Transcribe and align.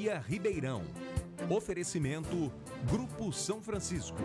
Mentoria 0.00 0.24
Ribeirão. 0.26 0.82
Oferecimento 1.50 2.50
Grupo 2.90 3.30
São 3.34 3.60
Francisco. 3.60 4.16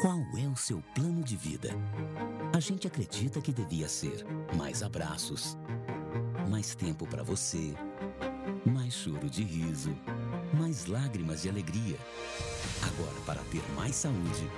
Qual 0.00 0.20
é 0.38 0.46
o 0.46 0.54
seu 0.54 0.80
plano 0.94 1.24
de 1.24 1.36
vida? 1.36 1.70
A 2.54 2.60
gente 2.60 2.86
acredita 2.86 3.40
que 3.40 3.52
devia 3.52 3.88
ser 3.88 4.24
mais 4.56 4.80
abraços, 4.82 5.58
mais 6.48 6.76
tempo 6.76 7.04
para 7.04 7.24
você, 7.24 7.74
mais 8.64 8.94
choro 8.94 9.28
de 9.28 9.42
riso, 9.42 9.96
mais 10.52 10.86
lágrimas 10.86 11.42
de 11.42 11.48
alegria. 11.48 11.98
Agora, 12.80 13.20
para 13.26 13.42
ter 13.50 13.62
mais 13.74 13.96
saúde, 13.96 14.48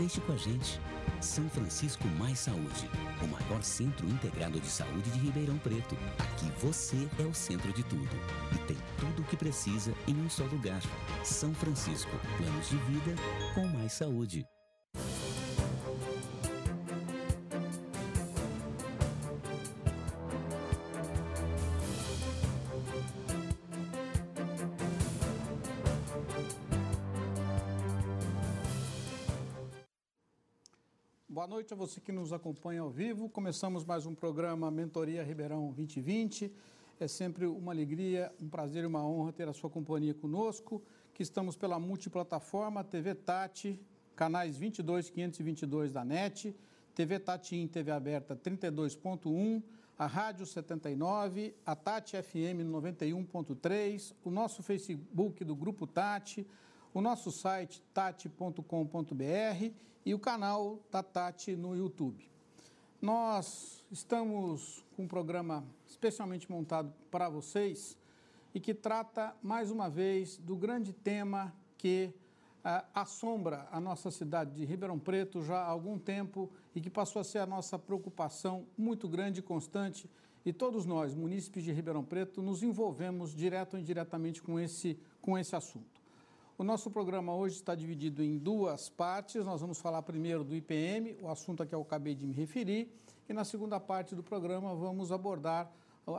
deixe 0.00 0.20
com 0.22 0.32
a 0.32 0.36
gente. 0.36 0.80
São 1.20 1.46
Francisco 1.50 2.08
Mais 2.18 2.38
Saúde, 2.38 2.88
o 3.22 3.26
maior 3.26 3.62
centro 3.62 4.06
integrado 4.08 4.58
de 4.58 4.66
saúde 4.66 5.10
de 5.10 5.18
Ribeirão 5.18 5.58
Preto. 5.58 5.94
Aqui 6.18 6.50
você 6.58 6.96
é 7.18 7.22
o 7.22 7.34
centro 7.34 7.70
de 7.72 7.82
tudo 7.82 8.08
e 8.54 8.58
tem 8.66 8.78
tudo 8.98 9.20
o 9.20 9.24
que 9.26 9.36
precisa 9.36 9.92
em 10.08 10.16
um 10.16 10.30
só 10.30 10.44
lugar. 10.44 10.80
São 11.22 11.52
Francisco, 11.52 12.10
planos 12.38 12.70
de 12.70 12.76
vida 12.76 13.14
com 13.54 13.66
mais 13.66 13.92
saúde. 13.92 14.46
Você 31.80 31.98
que 31.98 32.12
nos 32.12 32.30
acompanha 32.30 32.82
ao 32.82 32.90
vivo. 32.90 33.26
Começamos 33.26 33.86
mais 33.86 34.04
um 34.04 34.14
programa 34.14 34.70
Mentoria 34.70 35.24
Ribeirão 35.24 35.72
2020. 35.72 36.52
É 37.00 37.08
sempre 37.08 37.46
uma 37.46 37.72
alegria, 37.72 38.30
um 38.38 38.50
prazer 38.50 38.84
e 38.84 38.86
uma 38.86 39.02
honra 39.02 39.32
ter 39.32 39.48
a 39.48 39.54
sua 39.54 39.70
companhia 39.70 40.12
conosco, 40.12 40.82
que 41.14 41.22
estamos 41.22 41.56
pela 41.56 41.80
multiplataforma 41.80 42.84
TV 42.84 43.14
Tati, 43.14 43.80
canais 44.14 44.58
22 44.58 45.08
522 45.08 45.90
da 45.90 46.04
NET, 46.04 46.54
TV 46.94 47.18
Tati 47.18 47.56
em 47.56 47.66
TV 47.66 47.90
aberta 47.90 48.36
32.1, 48.36 49.62
a 49.96 50.06
Rádio 50.06 50.44
79, 50.44 51.54
a 51.64 51.74
Tati 51.74 52.22
FM 52.22 52.60
91.3, 52.70 54.12
o 54.22 54.30
nosso 54.30 54.62
Facebook 54.62 55.42
do 55.42 55.56
Grupo 55.56 55.86
Tati, 55.86 56.46
o 56.92 57.00
nosso 57.00 57.32
site 57.32 57.80
tati.com.br 57.94 58.60
e 60.04 60.14
o 60.14 60.18
canal 60.18 60.80
da 60.90 61.02
Tati 61.02 61.54
no 61.54 61.76
YouTube. 61.76 62.28
Nós 63.00 63.84
estamos 63.90 64.84
com 64.96 65.04
um 65.04 65.08
programa 65.08 65.64
especialmente 65.86 66.50
montado 66.50 66.92
para 67.10 67.28
vocês 67.28 67.98
e 68.54 68.60
que 68.60 68.74
trata 68.74 69.34
mais 69.42 69.70
uma 69.70 69.88
vez 69.88 70.36
do 70.38 70.56
grande 70.56 70.92
tema 70.92 71.54
que 71.76 72.12
ah, 72.64 72.84
assombra 72.94 73.68
a 73.70 73.80
nossa 73.80 74.10
cidade 74.10 74.54
de 74.54 74.64
Ribeirão 74.64 74.98
Preto 74.98 75.42
já 75.42 75.58
há 75.58 75.66
algum 75.66 75.98
tempo 75.98 76.50
e 76.74 76.80
que 76.80 76.90
passou 76.90 77.20
a 77.20 77.24
ser 77.24 77.38
a 77.38 77.46
nossa 77.46 77.78
preocupação 77.78 78.66
muito 78.76 79.08
grande 79.08 79.40
e 79.40 79.42
constante. 79.42 80.10
E 80.44 80.52
todos 80.52 80.86
nós, 80.86 81.14
munícipes 81.14 81.62
de 81.62 81.72
Ribeirão 81.72 82.04
Preto, 82.04 82.42
nos 82.42 82.62
envolvemos 82.62 83.34
direto 83.34 83.74
ou 83.74 83.80
indiretamente 83.80 84.42
com 84.42 84.58
esse, 84.58 84.98
com 85.20 85.38
esse 85.38 85.54
assunto. 85.54 85.99
O 86.60 86.62
nosso 86.62 86.90
programa 86.90 87.34
hoje 87.34 87.54
está 87.54 87.74
dividido 87.74 88.22
em 88.22 88.36
duas 88.36 88.90
partes. 88.90 89.46
Nós 89.46 89.62
vamos 89.62 89.80
falar 89.80 90.02
primeiro 90.02 90.44
do 90.44 90.54
IPM, 90.54 91.16
o 91.22 91.28
assunto 91.30 91.62
a 91.62 91.66
que 91.66 91.74
eu 91.74 91.80
acabei 91.80 92.14
de 92.14 92.26
me 92.26 92.34
referir, 92.34 92.92
e 93.26 93.32
na 93.32 93.44
segunda 93.44 93.80
parte 93.80 94.14
do 94.14 94.22
programa 94.22 94.74
vamos 94.74 95.10
abordar 95.10 95.72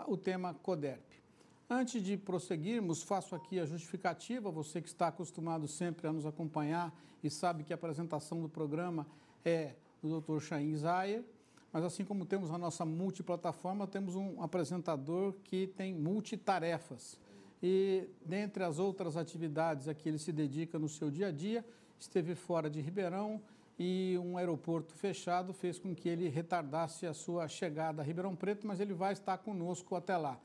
o 0.08 0.17
tema 0.17 0.56
CODERP. 0.56 1.22
Antes 1.70 2.02
de 2.02 2.17
prosseguirmos, 2.17 3.03
faço 3.03 3.36
aqui 3.36 3.59
a 3.59 3.67
justificativa, 3.67 4.50
você 4.50 4.81
que 4.81 4.88
está 4.88 5.09
acostumado 5.09 5.67
sempre 5.67 6.08
a 6.08 6.11
nos 6.11 6.25
acompanhar 6.25 6.92
e 7.23 7.30
sabe 7.30 7.64
que 7.64 7.71
a 7.71 7.76
apresentação 7.76 8.42
do 8.42 8.49
programa 8.49 9.05
é 9.45 9.76
do 10.02 10.20
Dr. 10.20 10.39
Chain 10.39 10.76
Zayer, 10.76 11.23
mas 11.71 11.83
assim 11.83 12.04
como 12.04 12.26
temos 12.26 12.49
a 12.49 12.58
nossa 12.58 12.83
multiplataforma, 12.83 13.86
temos 13.86 14.16
um 14.16 14.42
apresentador 14.42 15.36
que 15.43 15.67
tem 15.67 15.93
multitarefas 15.93 17.16
e, 17.61 18.08
dentre 18.26 18.64
as 18.64 18.80
outras 18.80 19.16
atividades 19.16 19.88
a 19.88 19.94
que 19.94 20.10
ele 20.10 20.17
se 20.17 20.32
dedica 20.32 20.80
no 20.80 20.89
seu 20.89 21.11
dia 21.11 21.27
a 21.27 21.32
dia, 21.32 21.64
esteve 21.99 22.33
fora 22.33 22.70
de 22.70 22.82
Ribeirão 22.82 23.42
e 23.77 24.17
um 24.23 24.38
aeroporto 24.38 24.94
fechado 24.94 25.54
fez 25.54 25.80
com 25.80 25.95
que 25.95 26.10
ele 26.10 26.27
retardasse 26.27 27.05
a 27.05 27.14
sua 27.14 27.48
chegada 27.48 28.02
a 28.02 28.05
Ribeirão 28.05 28.36
Preto, 28.36 28.67
mas 28.67 28.80
ele 28.80 28.94
vai 28.94 29.14
estar 29.14 29.38
conosco 29.38 29.95
até 29.95 30.17
lá. 30.17 30.39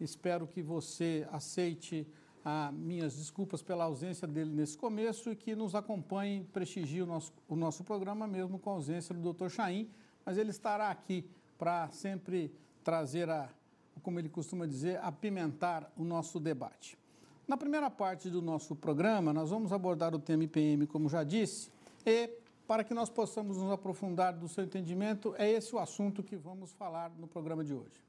Espero 0.00 0.46
que 0.46 0.62
você 0.62 1.26
aceite 1.30 2.06
ah, 2.44 2.72
minhas 2.72 3.14
desculpas 3.16 3.62
pela 3.62 3.84
ausência 3.84 4.26
dele 4.26 4.50
nesse 4.50 4.76
começo 4.76 5.30
e 5.30 5.36
que 5.36 5.54
nos 5.54 5.74
acompanhe, 5.74 6.44
prestigie 6.52 7.02
o 7.02 7.06
nosso, 7.06 7.32
o 7.48 7.54
nosso 7.54 7.84
programa, 7.84 8.26
mesmo 8.26 8.58
com 8.58 8.70
a 8.70 8.72
ausência 8.74 9.14
do 9.14 9.32
Dr. 9.32 9.48
Chaim, 9.48 9.88
mas 10.24 10.36
ele 10.36 10.50
estará 10.50 10.90
aqui 10.90 11.24
para 11.56 11.88
sempre 11.90 12.52
trazer 12.82 13.30
a, 13.30 13.48
como 14.00 14.18
ele 14.18 14.28
costuma 14.28 14.66
dizer, 14.66 14.98
apimentar 15.02 15.90
o 15.96 16.04
nosso 16.04 16.40
debate. 16.40 16.98
Na 17.46 17.56
primeira 17.56 17.90
parte 17.90 18.30
do 18.30 18.40
nosso 18.40 18.74
programa, 18.74 19.32
nós 19.32 19.50
vamos 19.50 19.72
abordar 19.72 20.14
o 20.14 20.18
tema 20.18 20.44
IPM, 20.44 20.86
como 20.86 21.08
já 21.08 21.24
disse, 21.24 21.70
e 22.06 22.30
para 22.66 22.84
que 22.84 22.94
nós 22.94 23.10
possamos 23.10 23.58
nos 23.58 23.70
aprofundar 23.70 24.32
do 24.32 24.48
seu 24.48 24.64
entendimento, 24.64 25.34
é 25.36 25.50
esse 25.50 25.74
o 25.74 25.78
assunto 25.78 26.22
que 26.22 26.36
vamos 26.36 26.72
falar 26.72 27.10
no 27.18 27.26
programa 27.26 27.64
de 27.64 27.74
hoje. 27.74 28.00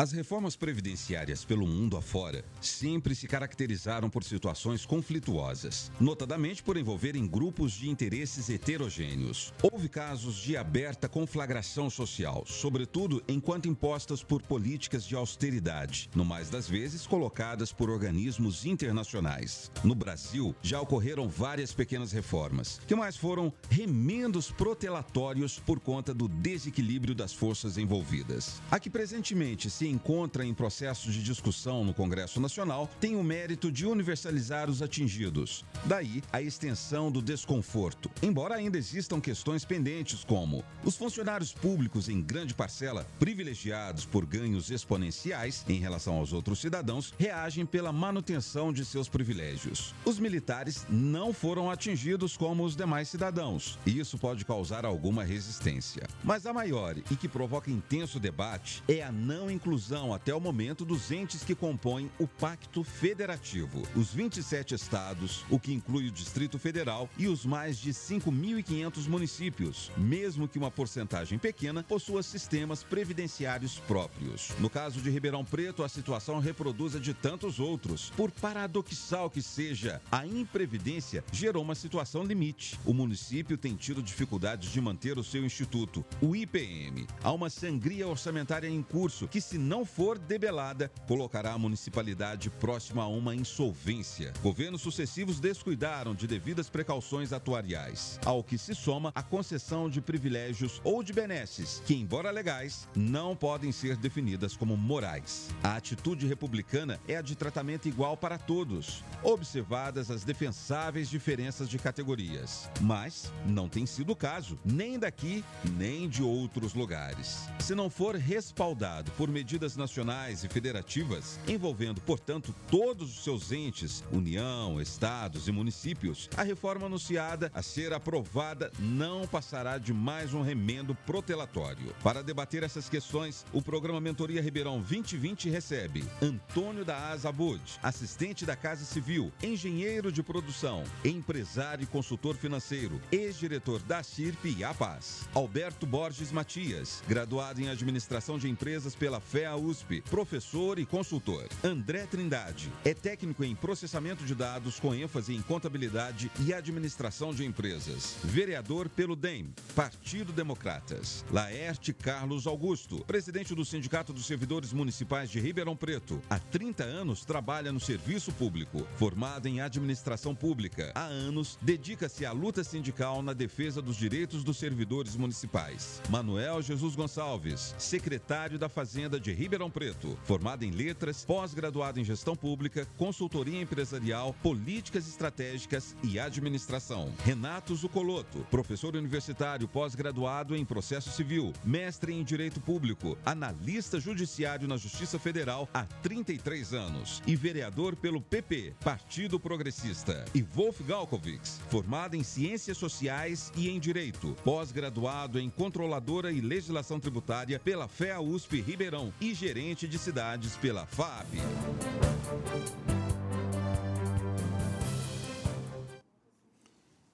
As 0.00 0.12
reformas 0.12 0.54
previdenciárias 0.54 1.44
pelo 1.44 1.66
mundo 1.66 1.96
afora 1.96 2.44
sempre 2.60 3.16
se 3.16 3.26
caracterizaram 3.26 4.08
por 4.08 4.22
situações 4.22 4.86
conflituosas, 4.86 5.90
notadamente 5.98 6.62
por 6.62 6.76
envolverem 6.76 7.26
grupos 7.26 7.72
de 7.72 7.90
interesses 7.90 8.48
heterogêneos. 8.48 9.52
Houve 9.60 9.88
casos 9.88 10.36
de 10.36 10.56
aberta 10.56 11.08
conflagração 11.08 11.90
social, 11.90 12.44
sobretudo 12.46 13.20
enquanto 13.26 13.66
impostas 13.66 14.22
por 14.22 14.40
políticas 14.40 15.04
de 15.04 15.16
austeridade, 15.16 16.08
no 16.14 16.24
mais 16.24 16.48
das 16.48 16.68
vezes 16.68 17.04
colocadas 17.04 17.72
por 17.72 17.90
organismos 17.90 18.64
internacionais. 18.64 19.68
No 19.82 19.96
Brasil, 19.96 20.54
já 20.62 20.80
ocorreram 20.80 21.28
várias 21.28 21.74
pequenas 21.74 22.12
reformas, 22.12 22.80
que 22.86 22.94
mais 22.94 23.16
foram 23.16 23.52
remendos 23.68 24.48
protelatórios 24.48 25.58
por 25.58 25.80
conta 25.80 26.14
do 26.14 26.28
desequilíbrio 26.28 27.16
das 27.16 27.32
forças 27.32 27.76
envolvidas. 27.76 28.62
Aqui 28.70 28.88
presentemente 28.88 29.68
se 29.78 29.86
encontra 29.86 30.44
em 30.44 30.52
processo 30.52 31.08
de 31.08 31.22
discussão 31.22 31.84
no 31.84 31.94
Congresso 31.94 32.40
Nacional 32.40 32.90
tem 32.98 33.14
o 33.14 33.22
mérito 33.22 33.70
de 33.70 33.86
universalizar 33.86 34.68
os 34.68 34.82
atingidos. 34.82 35.64
Daí 35.84 36.20
a 36.32 36.42
extensão 36.42 37.12
do 37.12 37.22
desconforto. 37.22 38.10
Embora 38.20 38.56
ainda 38.56 38.76
existam 38.76 39.20
questões 39.20 39.64
pendentes, 39.64 40.24
como 40.24 40.64
os 40.82 40.96
funcionários 40.96 41.52
públicos, 41.52 42.08
em 42.08 42.20
grande 42.20 42.54
parcela, 42.54 43.06
privilegiados 43.20 44.04
por 44.04 44.26
ganhos 44.26 44.68
exponenciais 44.68 45.64
em 45.68 45.78
relação 45.78 46.16
aos 46.16 46.32
outros 46.32 46.60
cidadãos, 46.60 47.14
reagem 47.16 47.64
pela 47.64 47.92
manutenção 47.92 48.72
de 48.72 48.84
seus 48.84 49.08
privilégios. 49.08 49.94
Os 50.04 50.18
militares 50.18 50.84
não 50.90 51.32
foram 51.32 51.70
atingidos 51.70 52.36
como 52.36 52.64
os 52.64 52.74
demais 52.74 53.08
cidadãos, 53.08 53.78
e 53.86 53.96
isso 53.96 54.18
pode 54.18 54.44
causar 54.44 54.84
alguma 54.84 55.22
resistência. 55.22 56.02
Mas 56.24 56.46
a 56.46 56.52
maior 56.52 56.96
e 56.98 57.14
que 57.14 57.28
provoca 57.28 57.70
intenso 57.70 58.18
debate 58.18 58.82
é 58.88 59.04
a 59.04 59.12
não 59.12 59.48
inclusão 59.48 59.67
inclusão 59.68 60.14
até 60.14 60.34
o 60.34 60.40
momento 60.40 60.82
dos 60.82 61.12
entes 61.12 61.44
que 61.44 61.54
compõem 61.54 62.10
o 62.18 62.26
Pacto 62.26 62.82
Federativo, 62.82 63.82
os 63.94 64.14
27 64.14 64.74
estados, 64.74 65.44
o 65.50 65.60
que 65.60 65.74
inclui 65.74 66.08
o 66.08 66.10
Distrito 66.10 66.58
Federal 66.58 67.06
e 67.18 67.28
os 67.28 67.44
mais 67.44 67.76
de 67.76 67.90
5.500 67.90 69.06
municípios, 69.06 69.90
mesmo 69.94 70.48
que 70.48 70.58
uma 70.58 70.70
porcentagem 70.70 71.38
pequena 71.38 71.82
possua 71.82 72.22
sistemas 72.22 72.82
previdenciários 72.82 73.78
próprios. 73.80 74.52
No 74.58 74.70
caso 74.70 75.02
de 75.02 75.10
Ribeirão 75.10 75.44
Preto, 75.44 75.84
a 75.84 75.88
situação 75.88 76.38
reproduz 76.38 76.96
a 76.96 76.98
de 76.98 77.12
tantos 77.12 77.60
outros. 77.60 78.10
Por 78.16 78.30
paradoxal 78.30 79.28
que 79.28 79.42
seja, 79.42 80.00
a 80.10 80.26
imprevidência 80.26 81.22
gerou 81.30 81.62
uma 81.62 81.74
situação 81.74 82.24
limite. 82.24 82.80
O 82.86 82.94
município 82.94 83.58
tem 83.58 83.76
tido 83.76 84.02
dificuldades 84.02 84.72
de 84.72 84.80
manter 84.80 85.18
o 85.18 85.24
seu 85.24 85.44
instituto, 85.44 86.02
o 86.22 86.34
IPM. 86.34 87.06
Há 87.22 87.32
uma 87.32 87.50
sangria 87.50 88.08
orçamentária 88.08 88.66
em 88.66 88.82
curso 88.82 89.28
que 89.28 89.42
se 89.42 89.57
não 89.58 89.84
for 89.84 90.16
debelada, 90.16 90.90
colocará 91.06 91.52
a 91.52 91.58
municipalidade 91.58 92.48
próxima 92.48 93.02
a 93.02 93.08
uma 93.08 93.34
insolvência. 93.34 94.32
Governos 94.40 94.80
sucessivos 94.80 95.40
descuidaram 95.40 96.14
de 96.14 96.26
devidas 96.26 96.70
precauções 96.70 97.32
atuariais, 97.32 98.20
ao 98.24 98.42
que 98.44 98.56
se 98.56 98.74
soma 98.74 99.10
a 99.14 99.22
concessão 99.22 99.90
de 99.90 100.00
privilégios 100.00 100.80
ou 100.84 101.02
de 101.02 101.12
benesses, 101.12 101.82
que, 101.84 101.94
embora 101.94 102.30
legais, 102.30 102.88
não 102.94 103.34
podem 103.34 103.72
ser 103.72 103.96
definidas 103.96 104.56
como 104.56 104.76
morais. 104.76 105.48
A 105.62 105.74
atitude 105.76 106.26
republicana 106.26 107.00
é 107.08 107.16
a 107.16 107.22
de 107.22 107.34
tratamento 107.34 107.88
igual 107.88 108.16
para 108.16 108.38
todos, 108.38 109.02
observadas 109.24 110.10
as 110.10 110.22
defensáveis 110.22 111.10
diferenças 111.10 111.68
de 111.68 111.78
categorias. 111.78 112.70
Mas 112.80 113.32
não 113.44 113.68
tem 113.68 113.86
sido 113.86 114.12
o 114.12 114.16
caso, 114.16 114.58
nem 114.64 114.98
daqui, 114.98 115.44
nem 115.76 116.08
de 116.08 116.22
outros 116.22 116.74
lugares. 116.74 117.48
Se 117.58 117.74
não 117.74 117.90
for 117.90 118.14
respaldado 118.14 119.10
por 119.12 119.28
medidas 119.28 119.47
medidas 119.48 119.78
nacionais 119.78 120.44
e 120.44 120.48
federativas, 120.48 121.40
envolvendo, 121.48 122.02
portanto, 122.02 122.54
todos 122.70 123.16
os 123.16 123.24
seus 123.24 123.50
entes, 123.50 124.04
União, 124.12 124.78
estados 124.78 125.48
e 125.48 125.52
municípios, 125.52 126.28
a 126.36 126.42
reforma 126.42 126.84
anunciada 126.84 127.50
a 127.54 127.62
ser 127.62 127.94
aprovada 127.94 128.70
não 128.78 129.26
passará 129.26 129.78
de 129.78 129.90
mais 129.90 130.34
um 130.34 130.42
remendo 130.42 130.94
protelatório. 130.94 131.94
Para 132.04 132.22
debater 132.22 132.62
essas 132.62 132.90
questões, 132.90 133.46
o 133.50 133.62
programa 133.62 134.02
Mentoria 134.02 134.42
Ribeirão 134.42 134.82
2020 134.82 135.48
recebe 135.48 136.04
Antônio 136.20 136.84
da 136.84 137.08
Asa 137.08 137.32
Bud, 137.32 137.62
assistente 137.82 138.44
da 138.44 138.54
Casa 138.54 138.84
Civil, 138.84 139.32
engenheiro 139.42 140.12
de 140.12 140.22
produção, 140.22 140.84
empresário 141.02 141.84
e 141.84 141.86
consultor 141.86 142.36
financeiro, 142.36 143.00
ex-diretor 143.10 143.80
da 143.84 144.02
CIRP 144.02 144.56
e 144.58 144.62
APAS. 144.62 145.26
Alberto 145.34 145.86
Borges 145.86 146.30
Matias, 146.30 147.02
graduado 147.08 147.62
em 147.62 147.70
administração 147.70 148.38
de 148.38 148.46
empresas 148.46 148.94
pela 148.94 149.20
FEA 149.38 149.54
USP, 149.54 150.00
professor 150.10 150.80
e 150.80 150.84
consultor. 150.84 151.46
André 151.62 152.06
Trindade, 152.06 152.72
é 152.84 152.92
técnico 152.92 153.44
em 153.44 153.54
processamento 153.54 154.24
de 154.24 154.34
dados 154.34 154.80
com 154.80 154.92
ênfase 154.92 155.32
em 155.32 155.40
contabilidade 155.40 156.28
e 156.40 156.52
administração 156.52 157.32
de 157.32 157.44
empresas. 157.44 158.16
Vereador 158.24 158.88
pelo 158.88 159.14
DEM, 159.14 159.54
Partido 159.76 160.32
Democratas. 160.32 161.24
Laerte 161.30 161.92
Carlos 161.92 162.48
Augusto, 162.48 163.04
presidente 163.04 163.54
do 163.54 163.64
Sindicato 163.64 164.12
dos 164.12 164.26
Servidores 164.26 164.72
Municipais 164.72 165.30
de 165.30 165.38
Ribeirão 165.38 165.76
Preto. 165.76 166.20
Há 166.28 166.40
30 166.40 166.82
anos 166.82 167.24
trabalha 167.24 167.70
no 167.70 167.78
serviço 167.78 168.32
público. 168.32 168.84
Formado 168.96 169.46
em 169.46 169.60
administração 169.60 170.34
pública, 170.34 170.90
há 170.96 171.04
anos 171.04 171.56
dedica-se 171.62 172.26
à 172.26 172.32
luta 172.32 172.64
sindical 172.64 173.22
na 173.22 173.34
defesa 173.34 173.80
dos 173.80 173.96
direitos 173.96 174.42
dos 174.42 174.56
servidores 174.56 175.14
municipais. 175.14 176.02
Manuel 176.10 176.60
Jesus 176.60 176.96
Gonçalves, 176.96 177.76
secretário 177.78 178.58
da 178.58 178.68
Fazenda 178.68 179.17
de 179.18 179.32
Ribeirão 179.32 179.70
Preto. 179.70 180.18
Formado 180.24 180.64
em 180.64 180.70
letras, 180.70 181.24
pós-graduado 181.24 181.98
em 182.00 182.04
gestão 182.04 182.36
pública, 182.36 182.86
consultoria 182.96 183.60
empresarial, 183.60 184.34
políticas 184.42 185.08
estratégicas 185.08 185.96
e 186.02 186.18
administração. 186.18 187.12
Renato 187.24 187.74
Zucoloto, 187.74 188.46
professor 188.50 188.94
universitário 188.96 189.68
pós-graduado 189.68 190.54
em 190.56 190.64
processo 190.64 191.10
civil, 191.10 191.52
mestre 191.64 192.12
em 192.12 192.22
direito 192.22 192.60
público, 192.60 193.16
analista 193.24 193.98
judiciário 193.98 194.68
na 194.68 194.76
Justiça 194.76 195.18
Federal 195.18 195.68
há 195.72 195.84
33 195.84 196.74
anos 196.74 197.22
e 197.26 197.34
vereador 197.34 197.96
pelo 197.96 198.20
PP, 198.20 198.74
Partido 198.80 199.40
Progressista. 199.40 200.24
E 200.34 200.42
Wolf 200.42 200.80
Galkovics, 200.82 201.60
formado 201.68 202.14
em 202.16 202.22
ciências 202.22 202.76
sociais 202.76 203.52
e 203.56 203.68
em 203.68 203.78
direito, 203.78 204.36
pós-graduado 204.44 205.38
em 205.38 205.50
controladora 205.50 206.32
e 206.32 206.40
legislação 206.40 207.00
tributária 207.00 207.58
pela 207.58 207.88
FEA 207.88 208.20
USP 208.20 208.60
Ribeirão 208.60 209.07
e 209.20 209.34
gerente 209.34 209.86
de 209.88 209.98
cidades 209.98 210.56
pela 210.56 210.86
FAB. 210.86 211.26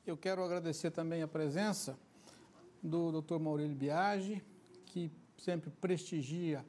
Eu 0.06 0.16
quero 0.16 0.44
agradecer 0.44 0.90
também 0.90 1.22
a 1.22 1.28
presença 1.28 1.98
do 2.82 3.20
Dr. 3.20 3.38
Maurílio 3.38 3.74
Biagi, 3.74 4.42
que 4.86 5.10
sempre 5.36 5.70
prestigia 5.70 6.64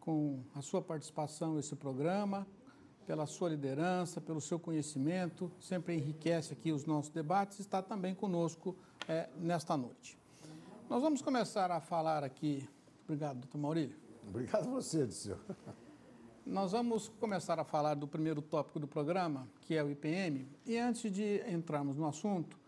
com 0.00 0.42
a 0.54 0.60
sua 0.60 0.82
participação 0.82 1.54
nesse 1.54 1.76
programa, 1.76 2.46
pela 3.06 3.26
sua 3.26 3.50
liderança, 3.50 4.20
pelo 4.20 4.40
seu 4.40 4.58
conhecimento, 4.58 5.50
sempre 5.60 5.94
enriquece 5.94 6.52
aqui 6.52 6.72
os 6.72 6.84
nossos 6.84 7.10
debates, 7.10 7.60
está 7.60 7.80
também 7.80 8.14
conosco 8.14 8.76
é, 9.08 9.28
nesta 9.36 9.76
noite. 9.76 10.18
Nós 10.90 11.00
vamos 11.00 11.22
começar 11.22 11.70
a 11.70 11.80
falar 11.80 12.24
aqui. 12.24 12.68
Obrigado, 13.04 13.38
doutor 13.38 13.58
Maurílio. 13.58 14.01
Obrigado 14.32 14.70
você, 14.70 15.06
senhor. 15.10 15.38
Nós 16.46 16.72
vamos 16.72 17.10
começar 17.20 17.60
a 17.60 17.64
falar 17.64 17.92
do 17.92 18.08
primeiro 18.08 18.40
tópico 18.40 18.80
do 18.80 18.88
programa, 18.88 19.46
que 19.60 19.74
é 19.74 19.84
o 19.84 19.90
IPM. 19.90 20.48
E 20.64 20.78
antes 20.78 21.12
de 21.12 21.42
entrarmos 21.46 21.98
no 21.98 22.06
assunto, 22.06 22.58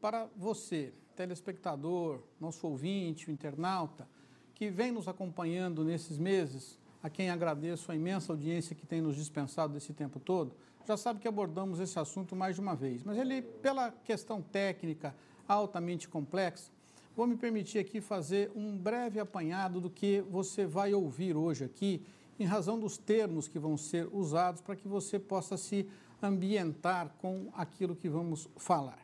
para 0.00 0.30
você, 0.34 0.94
telespectador, 1.14 2.22
nosso 2.40 2.66
ouvinte, 2.66 3.30
internauta, 3.30 4.08
que 4.54 4.70
vem 4.70 4.92
nos 4.92 5.08
acompanhando 5.08 5.84
nesses 5.84 6.16
meses, 6.16 6.78
a 7.02 7.10
quem 7.10 7.28
agradeço 7.28 7.92
a 7.92 7.94
imensa 7.94 8.32
audiência 8.32 8.74
que 8.74 8.86
tem 8.86 9.02
nos 9.02 9.14
dispensado 9.14 9.74
desse 9.74 9.92
tempo 9.92 10.18
todo, 10.18 10.54
já 10.86 10.96
sabe 10.96 11.20
que 11.20 11.28
abordamos 11.28 11.80
esse 11.80 11.98
assunto 11.98 12.34
mais 12.34 12.54
de 12.54 12.62
uma 12.62 12.74
vez. 12.74 13.04
Mas 13.04 13.18
ele, 13.18 13.42
pela 13.42 13.90
questão 13.90 14.40
técnica 14.40 15.14
altamente 15.46 16.08
complexa, 16.08 16.72
vou 17.16 17.26
me 17.26 17.36
permitir 17.36 17.78
aqui 17.78 18.00
fazer 18.00 18.50
um 18.54 18.76
breve 18.76 19.20
apanhado 19.20 19.80
do 19.80 19.90
que 19.90 20.20
você 20.22 20.66
vai 20.66 20.94
ouvir 20.94 21.36
hoje 21.36 21.64
aqui, 21.64 22.02
em 22.38 22.44
razão 22.44 22.78
dos 22.78 22.96
termos 22.96 23.46
que 23.46 23.58
vão 23.58 23.76
ser 23.76 24.08
usados 24.12 24.60
para 24.60 24.76
que 24.76 24.88
você 24.88 25.18
possa 25.18 25.56
se 25.56 25.86
ambientar 26.22 27.14
com 27.18 27.50
aquilo 27.54 27.94
que 27.94 28.08
vamos 28.08 28.48
falar. 28.56 28.98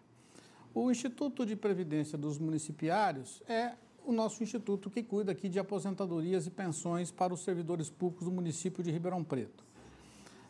O 0.75 0.91
Instituto 0.91 1.45
de 1.47 1.57
Previdência 1.57 2.19
dos 2.19 2.39
Municipiários 2.39 3.43
é 3.49 3.75
o 4.05 4.13
nosso 4.13 4.43
instituto 4.43 4.89
que 4.89 5.03
cuida 5.03 5.33
aqui 5.33 5.49
de 5.49 5.59
aposentadorias 5.59 6.47
e 6.47 6.51
pensões 6.51 7.11
para 7.11 7.35
os 7.35 7.41
servidores 7.41 7.91
públicos 7.91 8.25
do 8.25 8.31
município 8.31 8.83
de 8.83 8.91
Ribeirão 8.91 9.25
Preto. 9.25 9.65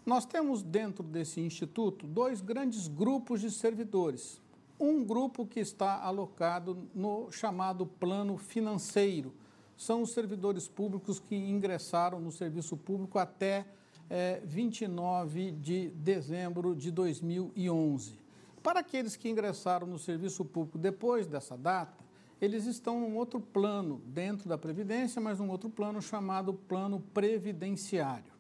Nós 0.05 0.27
temos 0.27 0.63
dentro 0.63 1.03
desse 1.03 1.41
instituto 1.41 2.07
dois 2.07 2.41
grandes 2.41 2.87
grupos 2.87 3.41
de 3.41 3.51
servidores. 3.51 4.41
Um 4.79 5.05
grupo 5.05 5.47
que 5.47 5.61
está 5.61 6.01
alocado 6.03 6.89
no 6.95 7.31
chamado 7.31 7.87
plano 7.87 8.37
financeiro. 8.37 9.33
São 9.77 10.03
os 10.03 10.13
servidores 10.13 10.69
públicos 10.69 11.19
que 11.19 11.35
ingressaram 11.35 12.21
no 12.21 12.31
serviço 12.31 12.77
público 12.77 13.19
até 13.19 13.67
é, 14.09 14.41
29 14.45 15.53
de 15.53 15.89
dezembro 15.91 16.75
de 16.75 16.91
2011. 16.91 18.19
Para 18.63 18.81
aqueles 18.81 19.17
que 19.17 19.29
ingressaram 19.29 19.87
no 19.87 19.99
serviço 19.99 20.45
público 20.45 20.79
depois 20.79 21.27
dessa 21.27 21.57
data, 21.57 22.05
eles 22.41 22.67
estão 22.67 23.01
num 23.01 23.17
outro 23.17 23.41
plano 23.41 24.03
dentro 24.07 24.49
da 24.49 24.59
Previdência, 24.59 25.21
mas 25.21 25.39
num 25.39 25.49
outro 25.49 25.71
plano 25.71 26.03
chamado 26.03 26.53
plano 26.53 27.01
previdenciário. 27.15 28.33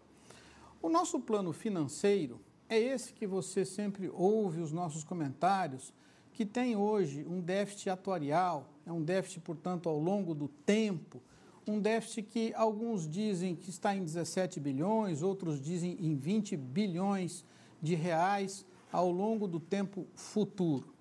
O 0.82 0.88
nosso 0.88 1.18
plano 1.20 1.52
financeiro 1.52 2.40
é 2.68 2.78
esse 2.78 3.12
que 3.12 3.26
você 3.26 3.64
sempre 3.64 4.10
ouve 4.12 4.60
os 4.60 4.72
nossos 4.72 5.02
comentários, 5.02 5.92
que 6.36 6.44
tem 6.44 6.76
hoje 6.76 7.24
um 7.26 7.40
déficit 7.40 7.88
atuarial, 7.88 8.68
é 8.84 8.92
um 8.92 9.02
déficit, 9.02 9.40
portanto, 9.40 9.88
ao 9.88 9.98
longo 9.98 10.34
do 10.34 10.48
tempo, 10.48 11.18
um 11.66 11.80
déficit 11.80 12.24
que 12.24 12.52
alguns 12.54 13.08
dizem 13.08 13.56
que 13.56 13.70
está 13.70 13.96
em 13.96 14.04
17 14.04 14.60
bilhões, 14.60 15.22
outros 15.22 15.58
dizem 15.58 15.96
em 15.98 16.14
20 16.14 16.54
bilhões 16.54 17.42
de 17.80 17.94
reais 17.94 18.66
ao 18.92 19.10
longo 19.10 19.48
do 19.48 19.58
tempo 19.58 20.06
futuro. 20.14 20.92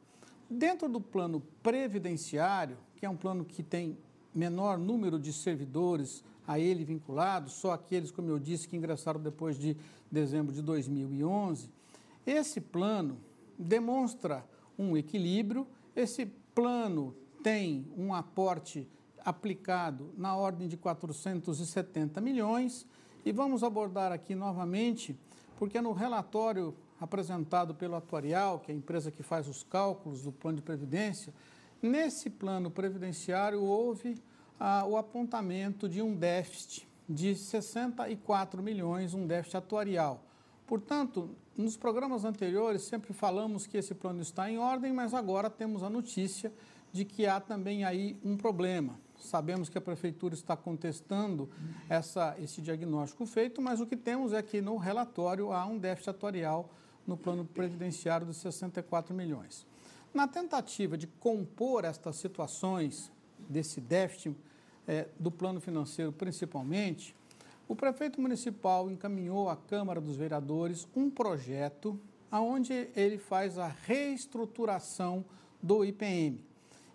Dentro 0.49 0.87
do 0.87 1.01
plano 1.01 1.43
previdenciário, 1.61 2.77
que 2.95 3.05
é 3.05 3.09
um 3.09 3.17
plano 3.17 3.43
que 3.43 3.61
tem 3.61 3.97
menor 4.33 4.77
número 4.77 5.19
de 5.19 5.33
servidores 5.33 6.23
a 6.47 6.57
ele 6.57 6.85
vinculados, 6.85 7.51
só 7.51 7.73
aqueles, 7.73 8.09
como 8.09 8.29
eu 8.29 8.39
disse, 8.39 8.69
que 8.69 8.77
ingressaram 8.77 9.19
depois 9.19 9.59
de 9.59 9.75
dezembro 10.09 10.55
de 10.55 10.61
2011, 10.61 11.69
esse 12.25 12.61
plano 12.61 13.17
demonstra 13.59 14.45
um 14.77 14.95
equilíbrio, 14.95 15.67
esse 15.95 16.25
plano 16.25 17.15
tem 17.43 17.87
um 17.97 18.13
aporte 18.13 18.87
aplicado 19.23 20.13
na 20.17 20.35
ordem 20.35 20.67
de 20.67 20.77
470 20.77 22.21
milhões, 22.21 22.85
e 23.25 23.31
vamos 23.31 23.63
abordar 23.63 24.11
aqui 24.11 24.35
novamente, 24.35 25.17
porque 25.57 25.81
no 25.81 25.93
relatório 25.93 26.75
apresentado 26.99 27.73
pelo 27.73 27.95
Atuarial, 27.95 28.59
que 28.59 28.71
é 28.71 28.75
a 28.75 28.77
empresa 28.77 29.11
que 29.11 29.23
faz 29.23 29.47
os 29.47 29.63
cálculos 29.63 30.21
do 30.21 30.31
plano 30.31 30.57
de 30.57 30.61
previdência, 30.61 31.33
nesse 31.81 32.29
plano 32.29 32.69
previdenciário 32.69 33.61
houve 33.61 34.21
ah, 34.59 34.85
o 34.85 34.95
apontamento 34.95 35.89
de 35.89 36.01
um 36.01 36.15
déficit 36.15 36.87
de 37.07 37.35
64 37.35 38.61
milhões, 38.63 39.13
um 39.13 39.27
déficit 39.27 39.57
atuarial. 39.57 40.23
Portanto, 40.65 41.35
nos 41.57 41.77
programas 41.77 42.25
anteriores 42.25 42.81
sempre 42.81 43.13
falamos 43.13 43.65
que 43.65 43.77
esse 43.77 43.95
plano 43.95 44.21
está 44.21 44.49
em 44.49 44.57
ordem, 44.57 44.91
mas 44.91 45.13
agora 45.13 45.49
temos 45.49 45.83
a 45.83 45.89
notícia 45.89 46.51
de 46.91 47.05
que 47.05 47.25
há 47.25 47.39
também 47.39 47.83
aí 47.83 48.17
um 48.23 48.35
problema. 48.35 48.99
Sabemos 49.17 49.69
que 49.69 49.77
a 49.77 49.81
prefeitura 49.81 50.33
está 50.33 50.55
contestando 50.55 51.49
essa, 51.89 52.35
esse 52.39 52.61
diagnóstico 52.61 53.25
feito, 53.25 53.61
mas 53.61 53.79
o 53.79 53.85
que 53.85 53.95
temos 53.95 54.33
é 54.33 54.41
que 54.41 54.61
no 54.61 54.77
relatório 54.77 55.51
há 55.51 55.65
um 55.65 55.77
déficit 55.77 56.09
atuarial 56.09 56.69
no 57.07 57.15
plano 57.15 57.45
previdenciário 57.45 58.27
de 58.27 58.33
64 58.33 59.13
milhões. 59.13 59.65
Na 60.13 60.27
tentativa 60.27 60.97
de 60.97 61.07
compor 61.07 61.85
estas 61.85 62.17
situações 62.17 63.11
desse 63.49 63.79
déficit 63.79 64.35
é, 64.87 65.07
do 65.19 65.31
plano 65.31 65.59
financeiro 65.59 66.11
principalmente, 66.11 67.15
o 67.67 67.75
prefeito 67.75 68.21
municipal 68.21 68.91
encaminhou 68.91 69.49
à 69.49 69.55
Câmara 69.55 69.99
dos 69.99 70.15
Vereadores 70.15 70.87
um 70.95 71.09
projeto 71.09 71.99
onde 72.31 72.89
ele 72.95 73.17
faz 73.17 73.57
a 73.57 73.67
reestruturação 73.67 75.25
do 75.61 75.83
IPM. 75.83 76.39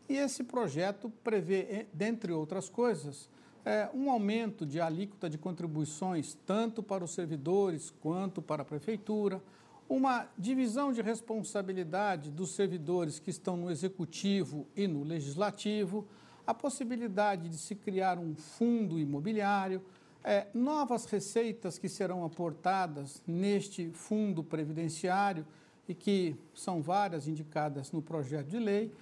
E 0.09 0.17
esse 0.17 0.45
projeto 0.45 1.11
prevê, 1.25 1.87
dentre 1.93 2.33
outras 2.33 2.69
coisas, 2.69 3.29
é, 3.65 3.89
um 3.95 4.11
aumento 4.11 4.65
de 4.65 4.81
alíquota 4.81 5.29
de 5.29 5.39
contribuições, 5.39 6.37
tanto 6.47 6.83
para 6.83 7.05
os 7.05 7.13
servidores 7.13 7.93
quanto 8.01 8.41
para 8.41 8.63
a 8.63 8.65
prefeitura, 8.65 9.43
uma 9.89 10.29
divisão 10.39 10.93
de 10.93 11.03
responsabilidade 11.03 12.31
dos 12.31 12.55
servidores 12.55 13.19
que 13.19 13.31
estão 13.31 13.57
no 13.57 13.71
executivo 13.71 14.67
e 14.77 14.87
no 14.87 15.03
legislativo, 15.03 16.07
a 16.47 16.55
possibilidade 16.55 17.49
de 17.49 17.59
se 17.59 17.75
criar 17.75 18.19
um 18.19 18.35
fundo 18.35 18.99
imobiliário, 18.99 19.83
é, 20.23 20.47
novas 20.53 21.05
receitas 21.07 21.79
que 21.79 21.89
serão 21.89 22.25
aportadas 22.25 23.23
neste 23.27 23.91
fundo 23.91 24.45
previdenciário 24.45 25.47
e 25.89 25.95
que 25.95 26.37
são 26.55 26.83
várias 26.83 27.27
indicadas 27.27 27.91
no 27.91 28.03
projeto 28.03 28.47
de 28.47 28.59
lei, 28.59 28.93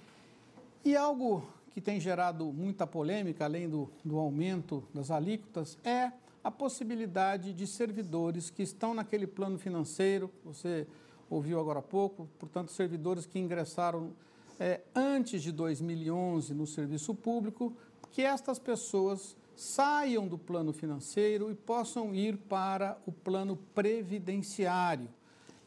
e 0.83 0.95
algo 0.95 1.47
que 1.71 1.81
tem 1.81 1.99
gerado 1.99 2.45
muita 2.51 2.87
polêmica, 2.87 3.45
além 3.45 3.69
do, 3.69 3.89
do 4.03 4.17
aumento 4.17 4.83
das 4.93 5.11
alíquotas, 5.11 5.77
é 5.83 6.11
a 6.43 6.49
possibilidade 6.49 7.53
de 7.53 7.67
servidores 7.67 8.49
que 8.49 8.63
estão 8.63 8.93
naquele 8.93 9.27
plano 9.27 9.59
financeiro, 9.59 10.31
você 10.43 10.87
ouviu 11.29 11.59
agora 11.59 11.79
há 11.79 11.83
pouco, 11.83 12.27
portanto, 12.39 12.71
servidores 12.71 13.25
que 13.25 13.37
ingressaram 13.37 14.13
é, 14.59 14.81
antes 14.95 15.43
de 15.43 15.51
2011 15.51 16.53
no 16.53 16.65
serviço 16.65 17.13
público, 17.13 17.73
que 18.11 18.23
estas 18.23 18.57
pessoas 18.57 19.37
saiam 19.59 20.25
do 20.25 20.37
plano 20.37 20.71
financeiro 20.71 21.51
e 21.51 21.55
possam 21.55 22.15
ir 22.15 22.37
para 22.37 22.97
o 23.05 23.11
plano 23.11 23.57
previdenciário. 23.75 25.09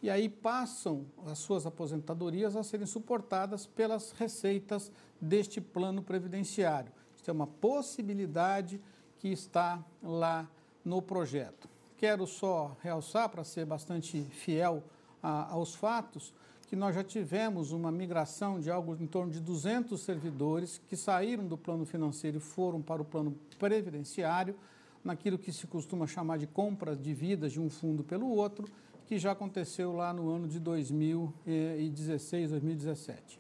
E 0.01 0.09
aí 0.09 0.31
passam 0.31 1.05
as 1.27 1.39
suas 1.39 1.67
aposentadorias 1.67 2.57
a 2.57 2.63
serem 2.63 2.87
suportadas 2.87 3.67
pelas 3.67 4.13
receitas 4.13 4.91
deste 5.21 5.61
plano 5.61 6.03
previdenciário. 6.03 6.91
Isso 7.15 7.31
é 7.31 7.33
uma 7.33 7.47
possibilidade 7.47 8.81
que 9.19 9.29
está 9.29 9.85
lá 10.03 10.49
no 10.83 11.03
projeto. 11.03 11.69
Quero 11.99 12.27
só 12.27 12.75
realçar, 12.81 13.29
para 13.29 13.45
ser 13.45 13.67
bastante 13.67 14.23
fiel 14.23 14.83
a, 15.23 15.53
aos 15.53 15.75
fatos, 15.75 16.33
que 16.73 16.77
nós 16.77 16.95
já 16.95 17.05
tivemos 17.05 17.71
uma 17.71 17.93
migração 17.93 18.59
de 18.59 18.71
algo 18.71 18.97
em 18.99 19.07
torno 19.07 19.31
de 19.31 19.41
200 19.41 20.01
servidores 20.01 20.81
que 20.89 20.97
saíram 20.97 21.47
do 21.47 21.59
plano 21.59 21.85
financeiro 21.85 22.39
e 22.39 22.41
foram 22.41 22.81
para 22.81 23.03
o 23.03 23.05
plano 23.05 23.39
previdenciário, 23.59 24.57
naquilo 25.05 25.39
que 25.39 25.53
se 25.53 25.67
costuma 25.67 26.07
chamar 26.07 26.39
de 26.39 26.47
compra 26.47 26.97
de 26.97 27.13
vidas 27.13 27.53
de 27.53 27.61
um 27.61 27.69
fundo 27.69 28.03
pelo 28.03 28.27
outro, 28.27 28.67
que 29.07 29.19
já 29.19 29.33
aconteceu 29.33 29.93
lá 29.93 30.15
no 30.15 30.31
ano 30.31 30.49
de 30.49 30.59
2016, 30.59 32.53
2017. 32.53 33.39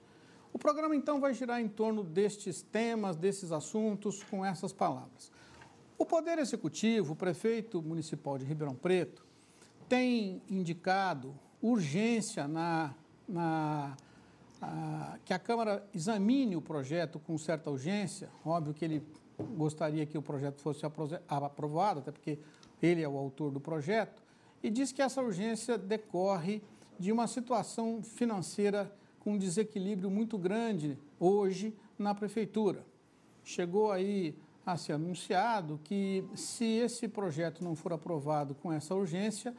O 0.52 0.58
programa 0.58 0.94
então 0.94 1.18
vai 1.18 1.32
girar 1.32 1.58
em 1.58 1.68
torno 1.68 2.04
destes 2.04 2.60
temas, 2.60 3.16
desses 3.16 3.50
assuntos, 3.50 4.22
com 4.24 4.44
essas 4.44 4.74
palavras. 4.74 5.32
O 5.96 6.04
Poder 6.04 6.38
Executivo, 6.38 7.14
o 7.14 7.16
prefeito 7.16 7.80
municipal 7.80 8.36
de 8.36 8.44
Ribeirão 8.44 8.74
Preto, 8.74 9.24
tem 9.88 10.42
indicado 10.50 11.34
urgência 11.62 12.46
na, 12.46 12.94
na 13.32 13.96
a, 14.60 15.18
que 15.24 15.32
a 15.34 15.38
Câmara 15.38 15.84
examine 15.92 16.54
o 16.54 16.60
projeto 16.62 17.18
com 17.18 17.36
certa 17.36 17.70
urgência. 17.70 18.28
Óbvio 18.44 18.72
que 18.72 18.84
ele 18.84 19.02
gostaria 19.56 20.06
que 20.06 20.16
o 20.16 20.22
projeto 20.22 20.60
fosse 20.60 20.86
aprovado, 21.28 22.00
até 22.00 22.12
porque 22.12 22.38
ele 22.80 23.02
é 23.02 23.08
o 23.08 23.16
autor 23.16 23.50
do 23.50 23.58
projeto, 23.58 24.22
e 24.62 24.70
diz 24.70 24.92
que 24.92 25.02
essa 25.02 25.20
urgência 25.20 25.76
decorre 25.76 26.62
de 26.98 27.10
uma 27.10 27.26
situação 27.26 28.02
financeira 28.02 28.94
com 29.18 29.32
um 29.32 29.38
desequilíbrio 29.38 30.10
muito 30.10 30.38
grande 30.38 30.96
hoje 31.18 31.74
na 31.98 32.14
prefeitura. 32.14 32.84
Chegou 33.44 33.90
aí 33.90 34.36
a 34.64 34.76
ser 34.76 34.92
anunciado 34.92 35.80
que, 35.82 36.24
se 36.36 36.64
esse 36.64 37.08
projeto 37.08 37.64
não 37.64 37.74
for 37.74 37.92
aprovado 37.92 38.54
com 38.54 38.72
essa 38.72 38.94
urgência, 38.94 39.52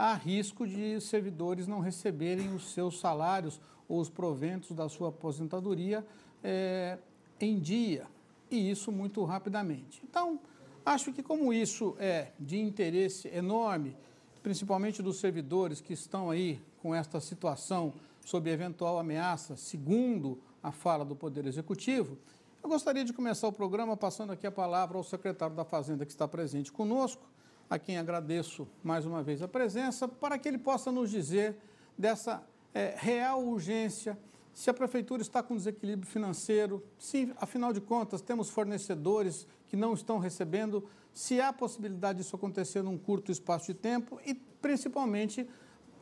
há 0.00 0.14
risco 0.14 0.66
de 0.66 0.98
servidores 1.00 1.66
não 1.66 1.80
receberem 1.80 2.54
os 2.54 2.72
seus 2.72 2.98
salários 2.98 3.60
ou 3.86 4.00
os 4.00 4.08
proventos 4.08 4.74
da 4.74 4.88
sua 4.88 5.10
aposentadoria 5.10 6.06
é, 6.42 6.96
em 7.38 7.58
dia, 7.58 8.06
e 8.50 8.70
isso 8.70 8.90
muito 8.90 9.22
rapidamente. 9.24 10.00
Então, 10.08 10.40
acho 10.86 11.12
que, 11.12 11.22
como 11.22 11.52
isso 11.52 11.94
é 11.98 12.28
de 12.40 12.58
interesse 12.58 13.28
enorme, 13.28 13.94
principalmente 14.42 15.02
dos 15.02 15.20
servidores 15.20 15.82
que 15.82 15.92
estão 15.92 16.30
aí 16.30 16.58
com 16.80 16.94
esta 16.94 17.20
situação 17.20 17.92
sob 18.24 18.48
eventual 18.50 18.98
ameaça, 18.98 19.54
segundo 19.54 20.38
a 20.62 20.72
fala 20.72 21.04
do 21.04 21.14
Poder 21.14 21.46
Executivo, 21.46 22.16
eu 22.62 22.70
gostaria 22.70 23.04
de 23.04 23.12
começar 23.12 23.48
o 23.48 23.52
programa 23.52 23.96
passando 23.98 24.32
aqui 24.32 24.46
a 24.46 24.52
palavra 24.52 24.96
ao 24.96 25.04
secretário 25.04 25.54
da 25.54 25.64
Fazenda 25.64 26.06
que 26.06 26.12
está 26.12 26.26
presente 26.26 26.72
conosco, 26.72 27.22
a 27.70 27.78
quem 27.78 27.96
agradeço 27.96 28.66
mais 28.82 29.06
uma 29.06 29.22
vez 29.22 29.40
a 29.40 29.48
presença, 29.48 30.08
para 30.08 30.36
que 30.36 30.48
ele 30.48 30.58
possa 30.58 30.90
nos 30.90 31.08
dizer 31.08 31.56
dessa 31.96 32.42
é, 32.74 32.96
real 32.98 33.44
urgência, 33.46 34.18
se 34.52 34.68
a 34.68 34.74
prefeitura 34.74 35.22
está 35.22 35.40
com 35.40 35.56
desequilíbrio 35.56 36.10
financeiro, 36.10 36.84
se, 36.98 37.32
afinal 37.36 37.72
de 37.72 37.80
contas, 37.80 38.20
temos 38.20 38.50
fornecedores 38.50 39.46
que 39.68 39.76
não 39.76 39.94
estão 39.94 40.18
recebendo, 40.18 40.84
se 41.14 41.40
há 41.40 41.52
possibilidade 41.52 42.18
disso 42.18 42.34
acontecer 42.34 42.82
num 42.82 42.98
curto 42.98 43.30
espaço 43.30 43.68
de 43.68 43.74
tempo 43.74 44.20
e, 44.26 44.34
principalmente, 44.34 45.48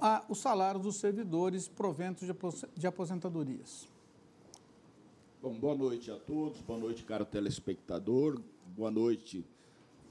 a, 0.00 0.25
os 0.28 0.38
salários 0.38 0.82
dos 0.82 0.96
servidores 0.96 1.68
proventos 1.68 2.26
de 2.75 2.87
aposentadorias. 2.87 3.87
Bom, 5.42 5.52
boa 5.52 5.75
noite 5.75 6.10
a 6.10 6.16
todos, 6.16 6.60
boa 6.62 6.78
noite, 6.78 7.04
caro 7.04 7.25
telespectador, 7.25 8.40
boa 8.75 8.90
noite, 8.90 9.44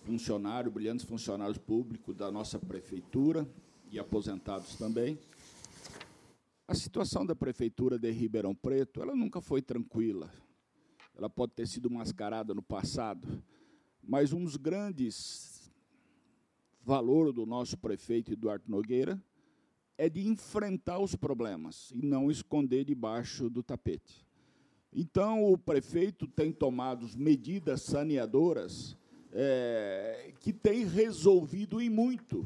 funcionário, 0.08 0.72
brilhantes 0.72 1.06
funcionários 1.06 1.58
públicos 1.58 2.16
da 2.16 2.32
nossa 2.32 2.58
prefeitura 2.58 3.46
e 3.92 4.00
aposentados 4.00 4.78
também. 4.78 5.20
A 6.66 6.74
situação 6.74 7.26
da 7.26 7.36
prefeitura 7.36 8.00
de 8.00 8.10
Ribeirão 8.10 8.56
Preto, 8.56 9.02
ela 9.02 9.14
nunca 9.14 9.42
foi 9.42 9.62
tranquila. 9.62 10.32
Ela 11.14 11.30
pode 11.30 11.52
ter 11.52 11.68
sido 11.68 11.90
mascarada 11.90 12.54
no 12.54 12.62
passado, 12.62 13.44
mas 14.02 14.32
um 14.32 14.46
dos 14.46 14.56
grandes 14.56 15.70
valores 16.82 17.34
do 17.34 17.46
nosso 17.46 17.78
prefeito 17.78 18.32
Eduardo 18.32 18.64
Nogueira 18.70 19.22
é 19.98 20.08
de 20.08 20.26
enfrentar 20.26 21.00
os 21.00 21.16
problemas 21.16 21.92
e 21.92 22.06
não 22.06 22.32
esconder 22.32 22.86
debaixo 22.86 23.50
do 23.50 23.62
tapete. 23.62 24.26
Então, 24.94 25.44
o 25.44 25.58
prefeito 25.58 26.26
tem 26.28 26.50
tomado 26.50 27.06
medidas 27.18 27.82
saneadoras 27.82 28.96
é, 29.34 30.32
que 30.40 30.52
têm 30.54 30.86
resolvido 30.86 31.82
em 31.82 31.90
muito 31.90 32.46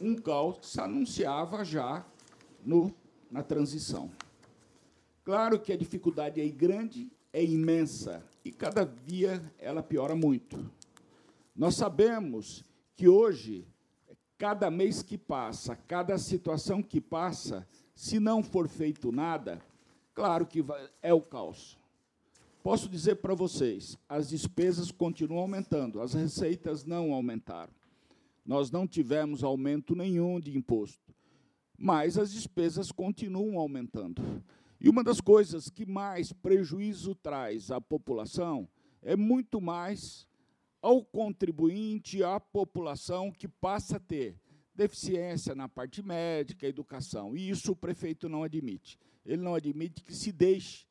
um 0.00 0.14
caos 0.14 0.58
que 0.58 0.66
se 0.66 0.80
anunciava 0.80 1.64
já 1.64 2.04
no, 2.64 2.94
na 3.30 3.42
transição. 3.42 4.10
Claro 5.24 5.58
que 5.58 5.72
a 5.72 5.76
dificuldade 5.76 6.40
é 6.40 6.48
grande, 6.48 7.10
é 7.32 7.44
imensa, 7.44 8.22
e 8.44 8.52
cada 8.52 8.84
dia 8.84 9.42
ela 9.58 9.82
piora 9.82 10.14
muito. 10.14 10.70
Nós 11.54 11.74
sabemos 11.74 12.64
que 12.94 13.08
hoje 13.08 13.66
Cada 14.38 14.70
mês 14.70 15.02
que 15.02 15.16
passa, 15.16 15.74
cada 15.74 16.18
situação 16.18 16.82
que 16.82 17.00
passa, 17.00 17.66
se 17.94 18.20
não 18.20 18.42
for 18.42 18.68
feito 18.68 19.10
nada, 19.10 19.62
claro 20.14 20.46
que 20.46 20.62
é 21.00 21.14
o 21.14 21.22
caos. 21.22 21.78
Posso 22.66 22.88
dizer 22.88 23.14
para 23.18 23.32
vocês, 23.32 23.96
as 24.08 24.30
despesas 24.30 24.90
continuam 24.90 25.42
aumentando, 25.42 26.00
as 26.00 26.14
receitas 26.14 26.84
não 26.84 27.12
aumentaram. 27.12 27.72
Nós 28.44 28.72
não 28.72 28.88
tivemos 28.88 29.44
aumento 29.44 29.94
nenhum 29.94 30.40
de 30.40 30.58
imposto, 30.58 31.14
mas 31.78 32.18
as 32.18 32.32
despesas 32.32 32.90
continuam 32.90 33.56
aumentando. 33.56 34.20
E 34.80 34.88
uma 34.88 35.04
das 35.04 35.20
coisas 35.20 35.70
que 35.70 35.86
mais 35.86 36.32
prejuízo 36.32 37.14
traz 37.14 37.70
à 37.70 37.80
população 37.80 38.68
é 39.00 39.14
muito 39.14 39.60
mais 39.60 40.26
ao 40.82 41.04
contribuinte, 41.04 42.24
à 42.24 42.40
população 42.40 43.30
que 43.30 43.46
passa 43.46 43.98
a 43.98 44.00
ter 44.00 44.40
deficiência 44.74 45.54
na 45.54 45.68
parte 45.68 46.02
médica, 46.02 46.66
educação. 46.66 47.36
E 47.36 47.48
isso 47.48 47.70
o 47.70 47.76
prefeito 47.76 48.28
não 48.28 48.42
admite. 48.42 48.98
Ele 49.24 49.40
não 49.40 49.54
admite 49.54 50.02
que 50.02 50.12
se 50.12 50.32
deixe 50.32 50.84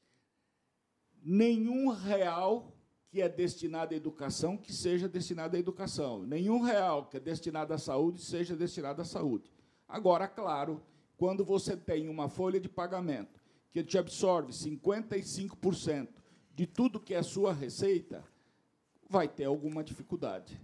nenhum 1.26 1.90
real 1.90 2.72
que 3.10 3.20
é 3.20 3.28
destinado 3.28 3.96
à 3.96 3.98
educação 3.98 4.56
que 4.56 4.72
seja 4.72 5.10
destinado 5.10 5.56
à 5.56 5.60
educação. 5.60 6.22
Nenhum 6.22 6.62
real 6.62 7.08
que 7.08 7.18
é 7.18 7.20
destinado 7.20 7.74
à 7.74 7.78
saúde 7.80 8.22
seja 8.22 8.56
destinado 8.56 9.02
à 9.02 9.06
saúde. 9.06 9.52
Agora, 9.88 10.28
claro, 10.28 10.84
quando 11.18 11.44
você 11.44 11.76
tem 11.76 12.08
uma 12.08 12.30
folha 12.30 12.60
de 12.60 12.70
pagamento 12.70 13.42
que 13.72 13.84
te 13.84 13.98
absorve 13.98 14.52
55% 14.52 16.10
de 16.54 16.68
tudo 16.68 17.00
que 17.00 17.14
é 17.14 17.24
sua 17.24 17.52
receita, 17.52 18.24
vai 19.10 19.28
ter 19.28 19.46
alguma 19.46 19.84
dificuldade. 19.84 20.62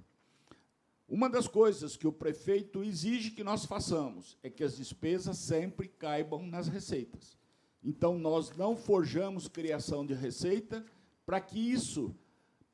Uma 1.07 1.29
das 1.29 1.47
coisas 1.47 1.97
que 1.97 2.07
o 2.07 2.13
prefeito 2.13 2.83
exige 2.83 3.31
que 3.31 3.43
nós 3.43 3.65
façamos 3.65 4.37
é 4.43 4.49
que 4.49 4.63
as 4.63 4.77
despesas 4.77 5.37
sempre 5.37 5.87
caibam 5.87 6.45
nas 6.45 6.67
receitas. 6.67 7.40
Então, 7.83 8.17
nós 8.17 8.55
não 8.55 8.75
forjamos 8.75 9.47
criação 9.47 10.05
de 10.05 10.13
receita 10.13 10.85
para 11.25 11.41
que 11.41 11.59
isso 11.59 12.15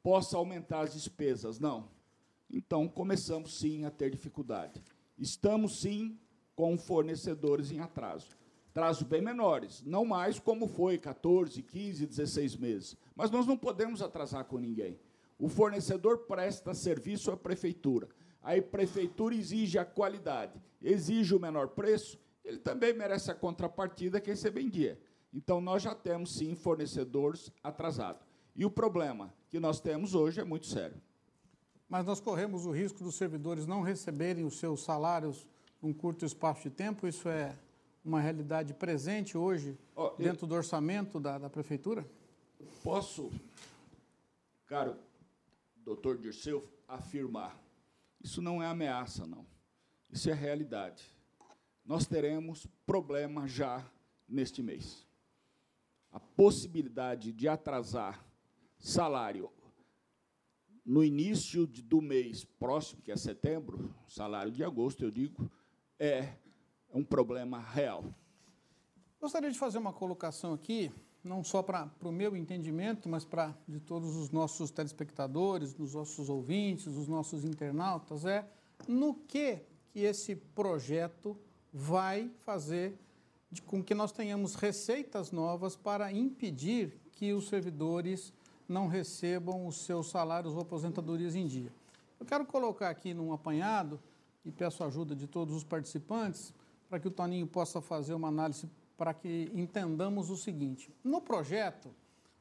possa 0.03 0.37
aumentar 0.37 0.81
as 0.81 0.93
despesas. 0.93 1.59
Não. 1.59 1.89
Então, 2.49 2.87
começamos 2.87 3.59
sim 3.59 3.85
a 3.85 3.91
ter 3.91 4.09
dificuldade. 4.09 4.81
Estamos 5.17 5.81
sim 5.81 6.17
com 6.55 6.77
fornecedores 6.77 7.71
em 7.71 7.79
atraso. 7.79 8.37
Atrasos 8.69 9.03
bem 9.03 9.21
menores, 9.21 9.81
não 9.83 10.05
mais 10.05 10.39
como 10.39 10.67
foi 10.67 10.97
14, 10.97 11.63
15, 11.63 12.05
16 12.05 12.55
meses. 12.57 12.97
Mas 13.15 13.31
nós 13.31 13.47
não 13.47 13.57
podemos 13.57 14.01
atrasar 14.01 14.45
com 14.45 14.59
ninguém. 14.59 14.99
O 15.39 15.49
fornecedor 15.49 16.19
presta 16.19 16.73
serviço 16.73 17.31
à 17.31 17.37
prefeitura. 17.37 18.07
A 18.41 18.61
prefeitura 18.61 19.35
exige 19.35 19.77
a 19.77 19.85
qualidade, 19.85 20.61
exige 20.81 21.35
o 21.35 21.39
menor 21.39 21.69
preço, 21.69 22.19
ele 22.47 22.57
também 22.57 22.93
merece 22.93 23.29
a 23.29 23.35
contrapartida 23.35 24.21
que 24.21 24.29
receber 24.29 24.61
em 24.61 24.69
dia. 24.69 24.97
Então, 25.33 25.59
nós 25.59 25.83
já 25.83 25.93
temos, 25.93 26.33
sim, 26.33 26.55
fornecedores 26.55 27.51
atrasados. 27.61 28.25
E 28.55 28.65
o 28.65 28.71
problema 28.71 29.33
que 29.49 29.59
nós 29.59 29.81
temos 29.81 30.15
hoje 30.15 30.39
é 30.39 30.45
muito 30.45 30.65
sério. 30.65 30.95
Mas 31.89 32.05
nós 32.05 32.21
corremos 32.21 32.65
o 32.65 32.71
risco 32.71 33.03
dos 33.03 33.15
servidores 33.15 33.67
não 33.67 33.81
receberem 33.81 34.45
os 34.45 34.57
seus 34.57 34.81
salários 34.81 35.45
num 35.81 35.91
curto 35.93 36.25
espaço 36.25 36.63
de 36.63 36.69
tempo? 36.69 37.05
Isso 37.05 37.27
é 37.27 37.53
uma 38.03 38.21
realidade 38.21 38.73
presente 38.73 39.37
hoje 39.37 39.77
oh, 39.93 40.11
dentro 40.17 40.45
eu... 40.45 40.49
do 40.49 40.55
orçamento 40.55 41.19
da, 41.19 41.37
da 41.37 41.49
prefeitura? 41.49 42.09
Posso, 42.81 43.29
caro 44.65 44.95
doutor 45.83 46.17
Dirceu, 46.17 46.65
afirmar. 46.87 47.61
Isso 48.21 48.41
não 48.41 48.63
é 48.63 48.67
ameaça, 48.67 49.27
não. 49.27 49.45
Isso 50.09 50.29
é 50.29 50.33
realidade. 50.33 51.16
Nós 51.87 52.05
teremos 52.05 52.67
problema 52.85 53.47
já 53.47 53.89
neste 54.27 54.61
mês 54.61 55.07
a 56.11 56.19
possibilidade 56.19 57.31
de 57.31 57.47
atrasar 57.47 58.25
salário 58.77 59.49
no 60.85 61.01
início 61.01 61.65
do 61.65 62.01
mês 62.01 62.43
próximo, 62.43 63.01
que 63.01 63.11
é 63.11 63.15
setembro, 63.15 63.93
salário 64.05 64.51
de 64.51 64.65
agosto, 64.65 65.03
eu 65.03 65.11
digo, 65.11 65.49
é 65.97 66.33
um 66.93 67.05
problema 67.05 67.59
real. 67.59 68.03
Gostaria 69.19 69.49
de 69.49 69.57
fazer 69.57 69.77
uma 69.77 69.93
colocação 69.93 70.53
aqui, 70.53 70.91
não 71.23 71.41
só 71.41 71.63
para 71.63 71.89
o 72.03 72.11
meu 72.11 72.35
entendimento, 72.35 73.07
mas 73.07 73.23
para 73.23 73.57
de 73.67 73.79
todos 73.79 74.15
os 74.17 74.29
nossos 74.29 74.71
telespectadores, 74.71 75.73
dos 75.73 75.93
nossos 75.93 76.29
ouvintes, 76.29 76.85
dos 76.85 77.07
nossos 77.07 77.45
internautas, 77.45 78.25
é 78.25 78.45
no 78.87 79.13
que 79.13 79.61
que 79.97 80.01
esse 80.01 80.35
projeto 80.35 81.35
vai 81.73 82.31
fazer 82.45 82.97
com 83.65 83.83
que 83.83 83.95
nós 83.95 84.11
tenhamos 84.11 84.55
receitas 84.55 85.31
novas 85.31 85.75
para 85.75 86.11
impedir 86.11 86.99
que 87.13 87.33
os 87.33 87.47
servidores 87.47 88.33
não 88.67 88.87
recebam 88.87 89.65
os 89.65 89.77
seus 89.77 90.09
salários 90.09 90.53
ou 90.53 90.61
aposentadorias 90.61 91.35
em 91.35 91.47
dia. 91.47 91.71
Eu 92.19 92.25
quero 92.25 92.45
colocar 92.45 92.89
aqui 92.89 93.13
num 93.13 93.31
apanhado 93.31 93.99
e 94.43 94.51
peço 94.51 94.83
a 94.83 94.87
ajuda 94.87 95.15
de 95.15 95.27
todos 95.27 95.55
os 95.55 95.63
participantes 95.63 96.53
para 96.89 96.99
que 96.99 97.07
o 97.07 97.11
Toninho 97.11 97.47
possa 97.47 97.81
fazer 97.81 98.13
uma 98.13 98.27
análise 98.27 98.69
para 98.97 99.13
que 99.13 99.51
entendamos 99.53 100.29
o 100.29 100.37
seguinte. 100.37 100.93
No 101.03 101.21
projeto, 101.21 101.93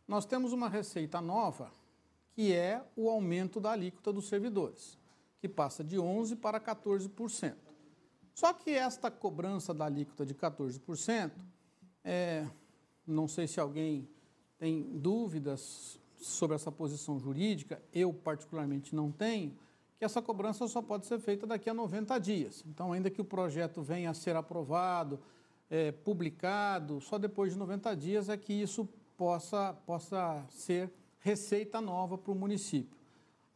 nós 0.09 0.25
temos 0.25 0.53
uma 0.53 0.69
receita 0.69 1.21
nova, 1.21 1.71
que 2.33 2.53
é 2.53 2.83
o 2.97 3.11
aumento 3.11 3.61
da 3.61 3.73
alíquota 3.73 4.13
dos 4.13 4.29
servidores, 4.29 4.99
que 5.41 5.49
passa 5.49 5.85
de 5.85 5.97
11% 5.97 6.37
para 6.37 6.61
14%. 6.61 7.66
Só 8.37 8.53
que 8.53 8.71
esta 8.71 9.11
cobrança 9.11 9.73
da 9.73 9.87
alíquota 9.87 10.27
de 10.27 10.35
14%, 10.35 11.33
é, 12.05 12.47
não 13.07 13.27
sei 13.27 13.47
se 13.47 13.59
alguém 13.59 14.07
tem 14.59 14.83
dúvidas 14.99 15.99
sobre 16.19 16.55
essa 16.55 16.71
posição 16.71 17.19
jurídica, 17.19 17.81
eu 17.95 18.13
particularmente 18.13 18.95
não 18.95 19.11
tenho, 19.11 19.57
que 19.99 20.05
essa 20.05 20.21
cobrança 20.21 20.69
só 20.69 20.83
pode 20.83 21.07
ser 21.07 21.19
feita 21.19 21.47
daqui 21.47 21.71
a 21.71 21.73
90 21.73 22.19
dias. 22.19 22.63
Então, 22.67 22.93
ainda 22.93 23.09
que 23.09 23.23
o 23.23 23.25
projeto 23.25 23.83
venha 23.83 24.11
a 24.11 24.15
ser 24.15 24.37
aprovado, 24.37 25.19
é, 25.71 25.91
publicado, 25.91 27.01
só 27.01 27.17
depois 27.17 27.55
de 27.55 27.59
90 27.59 27.97
dias 27.97 28.29
é 28.29 28.37
que 28.37 28.53
isso 28.53 28.87
possa, 29.17 29.73
possa 29.87 30.45
ser 30.51 30.93
receita 31.21 31.81
nova 31.81 32.19
para 32.19 32.33
o 32.33 32.35
município. 32.35 32.96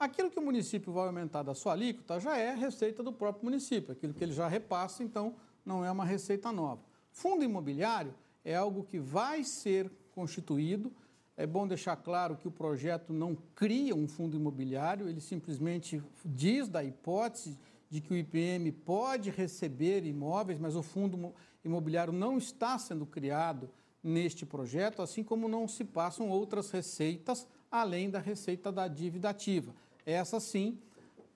Aquilo 0.00 0.30
que 0.30 0.38
o 0.38 0.42
município 0.42 0.90
vai 0.94 1.08
aumentar 1.08 1.42
da 1.42 1.54
sua 1.54 1.74
alíquota 1.74 2.18
já 2.18 2.34
é 2.38 2.54
receita 2.54 3.02
do 3.02 3.12
próprio 3.12 3.44
município, 3.44 3.92
aquilo 3.92 4.14
que 4.14 4.24
ele 4.24 4.32
já 4.32 4.48
repassa, 4.48 5.04
então 5.04 5.34
não 5.62 5.84
é 5.84 5.90
uma 5.90 6.06
receita 6.06 6.50
nova. 6.50 6.80
Fundo 7.12 7.44
imobiliário 7.44 8.14
é 8.42 8.56
algo 8.56 8.82
que 8.82 8.98
vai 8.98 9.44
ser 9.44 9.92
constituído. 10.12 10.90
É 11.36 11.46
bom 11.46 11.68
deixar 11.68 11.96
claro 11.96 12.34
que 12.34 12.48
o 12.48 12.50
projeto 12.50 13.12
não 13.12 13.36
cria 13.54 13.94
um 13.94 14.08
fundo 14.08 14.38
imobiliário, 14.38 15.06
ele 15.06 15.20
simplesmente 15.20 16.02
diz 16.24 16.66
da 16.66 16.82
hipótese 16.82 17.58
de 17.90 18.00
que 18.00 18.14
o 18.14 18.16
IPM 18.16 18.72
pode 18.72 19.28
receber 19.28 20.06
imóveis, 20.06 20.58
mas 20.58 20.76
o 20.76 20.82
fundo 20.82 21.34
imobiliário 21.62 22.10
não 22.10 22.38
está 22.38 22.78
sendo 22.78 23.04
criado 23.04 23.68
neste 24.02 24.46
projeto, 24.46 25.02
assim 25.02 25.22
como 25.22 25.46
não 25.46 25.68
se 25.68 25.84
passam 25.84 26.30
outras 26.30 26.70
receitas 26.70 27.46
além 27.70 28.08
da 28.08 28.18
receita 28.18 28.72
da 28.72 28.88
dívida 28.88 29.28
ativa. 29.28 29.74
Essa 30.04 30.40
sim, 30.40 30.78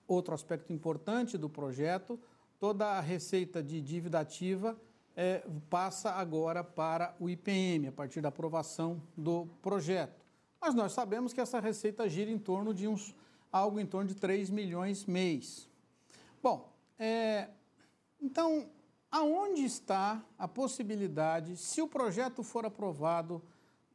outro 0.07 0.33
aspecto 0.33 0.73
importante 0.73 1.37
do 1.37 1.49
projeto, 1.49 2.19
toda 2.59 2.85
a 2.85 2.99
receita 2.99 3.61
de 3.61 3.81
dívida 3.81 4.19
ativa 4.19 4.77
é, 5.15 5.43
passa 5.69 6.11
agora 6.11 6.63
para 6.63 7.15
o 7.19 7.29
IPM, 7.29 7.87
a 7.87 7.91
partir 7.91 8.21
da 8.21 8.29
aprovação 8.29 9.01
do 9.15 9.47
projeto. 9.61 10.25
Mas 10.59 10.73
nós 10.73 10.91
sabemos 10.91 11.31
que 11.31 11.39
essa 11.39 11.59
receita 11.59 12.09
gira 12.09 12.29
em 12.29 12.39
torno 12.39 12.73
de 12.73 12.87
uns 12.87 13.15
algo 13.51 13.79
em 13.79 13.85
torno 13.85 14.09
de 14.09 14.15
3 14.15 14.49
milhões 14.49 15.05
mês. 15.05 15.69
Bom, 16.43 16.69
é, 16.99 17.47
então, 18.21 18.67
aonde 19.09 19.63
está 19.63 20.21
a 20.37 20.47
possibilidade, 20.47 21.55
se 21.55 21.81
o 21.81 21.87
projeto 21.87 22.43
for 22.43 22.65
aprovado 22.65 23.41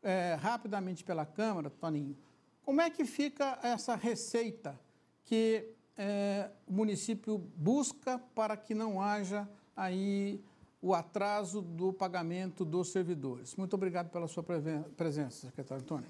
é, 0.02 0.34
rapidamente 0.40 1.04
pela 1.04 1.26
Câmara, 1.26 1.68
Toninho, 1.68 2.16
como 2.64 2.80
é 2.80 2.90
que 2.90 3.04
fica 3.04 3.58
essa 3.62 3.94
receita 3.94 4.78
que 5.24 5.68
é, 5.96 6.50
o 6.66 6.72
município 6.72 7.38
busca 7.56 8.18
para 8.34 8.56
que 8.56 8.74
não 8.74 9.00
haja 9.00 9.48
aí 9.76 10.40
o 10.82 10.94
atraso 10.94 11.60
do 11.60 11.92
pagamento 11.92 12.64
dos 12.64 12.90
servidores? 12.90 13.54
Muito 13.56 13.74
obrigado 13.74 14.10
pela 14.10 14.26
sua 14.26 14.42
presença, 14.42 15.46
secretário 15.46 15.82
Antônio. 15.82 16.08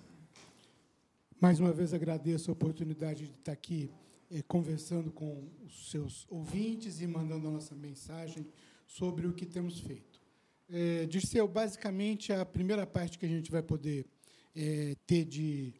Mais 1.40 1.58
uma 1.58 1.72
vez 1.72 1.94
agradeço 1.94 2.50
a 2.50 2.52
oportunidade 2.52 3.26
de 3.26 3.32
estar 3.32 3.52
aqui 3.52 3.90
eh, 4.30 4.42
conversando 4.46 5.10
com 5.10 5.48
os 5.64 5.90
seus 5.90 6.26
ouvintes 6.30 7.00
e 7.00 7.06
mandando 7.06 7.48
a 7.48 7.50
nossa 7.50 7.74
mensagem 7.74 8.46
sobre 8.86 9.26
o 9.26 9.32
que 9.32 9.46
temos 9.46 9.80
feito. 9.80 10.20
É, 10.68 11.06
Dirceu, 11.06 11.48
basicamente, 11.48 12.32
a 12.32 12.44
primeira 12.44 12.86
parte 12.86 13.18
que 13.18 13.26
a 13.26 13.28
gente 13.28 13.50
vai 13.50 13.62
poder 13.62 14.06
é, 14.54 14.94
ter 15.06 15.24
de 15.24 15.72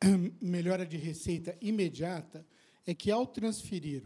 melhora 0.40 0.84
de 0.84 0.96
receita 0.96 1.56
imediata 1.60 2.46
é 2.86 2.94
que, 2.94 3.10
ao 3.10 3.26
transferir 3.26 4.02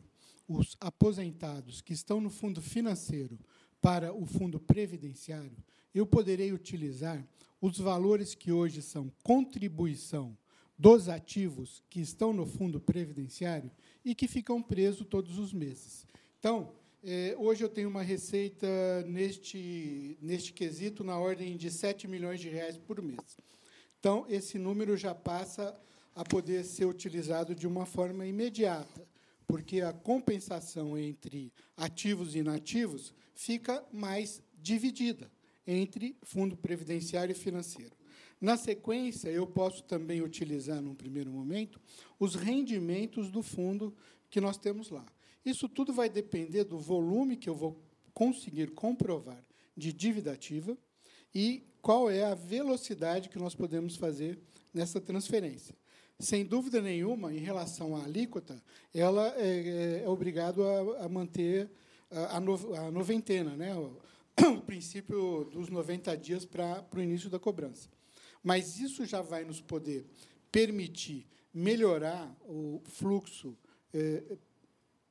os 0.49 0.77
aposentados 0.81 1.81
que 1.81 1.93
estão 1.93 2.21
no 2.21 2.31
fundo 2.31 2.61
financeiro 2.61 3.39
para 3.81 4.13
o 4.13 4.27
fundo 4.27 4.59
previdenciário, 4.59 5.57
eu 5.95 6.07
poderei 6.07 6.53
utilizar 6.53 7.27
os 7.61 7.79
valores 7.79 8.35
que 8.35 8.53
hoje 8.53 8.81
são 8.83 9.13
contribuição 9.23 10.37
dos 10.79 11.09
ativos 11.09 11.83
que 11.91 12.01
estão 12.01 12.33
no 12.33 12.47
fundo 12.47 12.81
previdenciário 12.81 13.71
e 14.05 14.15
que 14.15 14.27
ficam 14.27 14.63
presos 14.63 15.07
todos 15.07 15.39
os 15.39 15.53
meses. 15.53 16.07
Então, 16.39 16.73
eh, 17.05 17.35
hoje 17.39 17.63
eu 17.63 17.69
tenho 17.69 17.89
uma 17.89 18.03
receita 18.03 18.67
neste, 19.07 20.17
neste 20.23 20.55
quesito 20.55 21.05
na 21.05 21.19
ordem 21.19 21.57
de 21.57 21.71
7 21.71 22.09
milhões 22.09 22.41
de 22.41 22.49
reais 22.49 22.79
por 22.79 23.03
mês. 23.03 23.37
Então, 24.01 24.25
esse 24.31 24.59
número 24.59 24.97
já 24.97 25.15
passa 25.15 25.79
a 26.15 26.25
poder 26.25 26.65
ser 26.65 26.87
utilizado 26.87 27.55
de 27.55 27.67
uma 27.67 27.85
forma 27.85 28.27
imediata, 28.27 29.07
porque 29.47 29.83
a 29.83 29.93
compensação 29.93 30.97
entre 30.97 31.53
ativos 31.77 32.35
e 32.35 32.39
inativos 32.39 33.13
fica 33.35 33.85
mais 33.93 34.43
dividida 34.55 35.31
entre 35.67 36.17
fundo 36.23 36.57
previdenciário 36.57 37.33
e 37.33 37.39
financeiro. 37.39 37.95
Na 38.41 38.57
sequência, 38.57 39.29
eu 39.29 39.47
posso 39.47 39.85
também 39.85 40.23
utilizar, 40.23 40.81
num 40.81 40.95
primeiro 40.95 41.31
momento, 41.31 41.79
os 42.19 42.35
rendimentos 42.35 43.31
do 43.31 43.43
fundo 43.43 43.95
que 44.31 44.41
nós 44.41 44.57
temos 44.57 44.89
lá. 44.89 45.05
Isso 45.45 45.69
tudo 45.69 45.93
vai 45.93 46.09
depender 46.09 46.65
do 46.65 46.79
volume 46.79 47.37
que 47.37 47.51
eu 47.51 47.55
vou 47.55 47.79
conseguir 48.15 48.71
comprovar 48.71 49.45
de 49.77 49.93
dívida 49.93 50.33
ativa 50.33 50.77
e 51.35 51.63
qual 51.81 52.11
é 52.11 52.25
a 52.25 52.35
velocidade 52.35 53.29
que 53.29 53.39
nós 53.39 53.55
podemos 53.55 53.97
fazer 53.97 54.39
nessa 54.73 55.01
transferência. 55.01 55.75
Sem 56.19 56.45
dúvida 56.45 56.83
nenhuma, 56.83 57.33
em 57.33 57.39
relação 57.39 57.97
à 57.97 58.05
alíquota, 58.05 58.63
ela 58.95 59.35
é, 59.37 60.01
é, 60.01 60.05
é 60.05 60.09
obrigado 60.09 60.63
a, 60.63 61.09
manter 61.09 61.71
a, 62.11 62.37
a, 62.37 62.41
no, 62.41 62.75
a, 62.75 62.91
noventena, 62.91 63.57
né? 63.57 63.75
O, 63.75 63.97
o, 64.59 64.61
princípio 64.61 65.45
dos 65.51 65.71
90 65.71 66.17
dias 66.19 66.45
para 66.45 66.85
o 66.95 67.01
início 67.01 67.31
da 67.31 67.39
cobrança. 67.39 67.89
Mas 68.43 68.79
isso 68.79 69.07
já 69.07 69.23
vai 69.23 69.45
nos 69.45 69.61
poder 69.61 70.07
permitir 70.53 71.27
melhorar 71.53 72.35
o 72.47 72.83
fluxo 72.85 73.57
eh, 73.93 74.23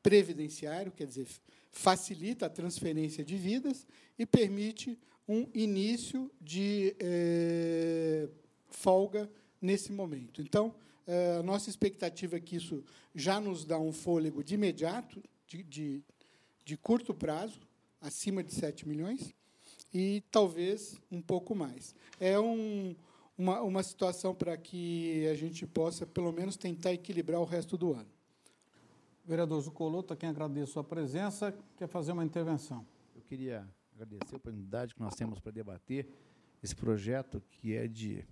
previdenciário, 0.01 0.91
quer 0.91 1.05
dizer, 1.05 1.27
facilita 1.71 2.45
a 2.45 2.49
transferência 2.49 3.23
de 3.23 3.35
vidas 3.35 3.85
e 4.17 4.25
permite 4.25 4.97
um 5.29 5.47
início 5.53 6.31
de 6.41 6.95
eh, 6.99 8.27
folga 8.67 9.29
nesse 9.61 9.91
momento. 9.91 10.41
Então, 10.41 10.73
eh, 11.05 11.37
a 11.39 11.43
nossa 11.43 11.69
expectativa 11.69 12.37
é 12.37 12.39
que 12.39 12.55
isso 12.55 12.83
já 13.13 13.39
nos 13.39 13.63
dá 13.63 13.77
um 13.77 13.93
fôlego 13.93 14.43
de 14.43 14.55
imediato, 14.55 15.21
de, 15.45 15.61
de, 15.61 16.03
de 16.65 16.75
curto 16.75 17.13
prazo, 17.13 17.59
acima 18.01 18.43
de 18.43 18.55
7 18.55 18.87
milhões, 18.87 19.35
e 19.93 20.23
talvez 20.31 20.99
um 21.11 21.21
pouco 21.21 21.53
mais. 21.53 21.93
É 22.19 22.39
um, 22.39 22.95
uma, 23.37 23.61
uma 23.61 23.83
situação 23.83 24.33
para 24.33 24.57
que 24.57 25.27
a 25.27 25.35
gente 25.35 25.67
possa, 25.67 26.07
pelo 26.07 26.31
menos, 26.31 26.57
tentar 26.57 26.91
equilibrar 26.91 27.39
o 27.39 27.45
resto 27.45 27.77
do 27.77 27.93
ano. 27.93 28.09
Vereador 29.23 29.61
Zucoloto, 29.61 30.11
a 30.11 30.17
quem 30.17 30.27
agradeço 30.27 30.71
a 30.71 30.73
sua 30.73 30.83
presença, 30.83 31.55
quer 31.77 31.87
fazer 31.87 32.13
uma 32.13 32.25
intervenção. 32.25 32.83
Eu 33.15 33.21
queria 33.21 33.67
agradecer 34.01 34.35
a 34.35 34.37
oportunidade 34.37 34.95
que 34.95 35.01
nós 35.01 35.13
temos 35.13 35.41
para 35.41 35.51
debater 35.51 36.07
esse 36.63 36.73
projeto 36.73 37.43
que 37.51 37.75
é 37.75 37.85
de, 37.85 38.25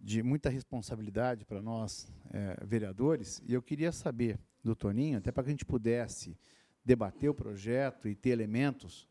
de 0.00 0.22
muita 0.22 0.48
responsabilidade 0.48 1.44
para 1.44 1.60
nós, 1.60 2.10
é, 2.30 2.64
vereadores, 2.64 3.42
e 3.46 3.52
eu 3.52 3.60
queria 3.60 3.92
saber 3.92 4.40
do 4.64 4.74
Toninho, 4.74 5.18
até 5.18 5.30
para 5.30 5.42
que 5.42 5.50
a 5.50 5.52
gente 5.52 5.66
pudesse 5.66 6.38
debater 6.82 7.28
o 7.28 7.34
projeto 7.34 8.08
e 8.08 8.14
ter 8.14 8.30
elementos 8.30 9.06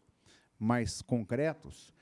mais 0.57 1.03
concretos, 1.03 1.93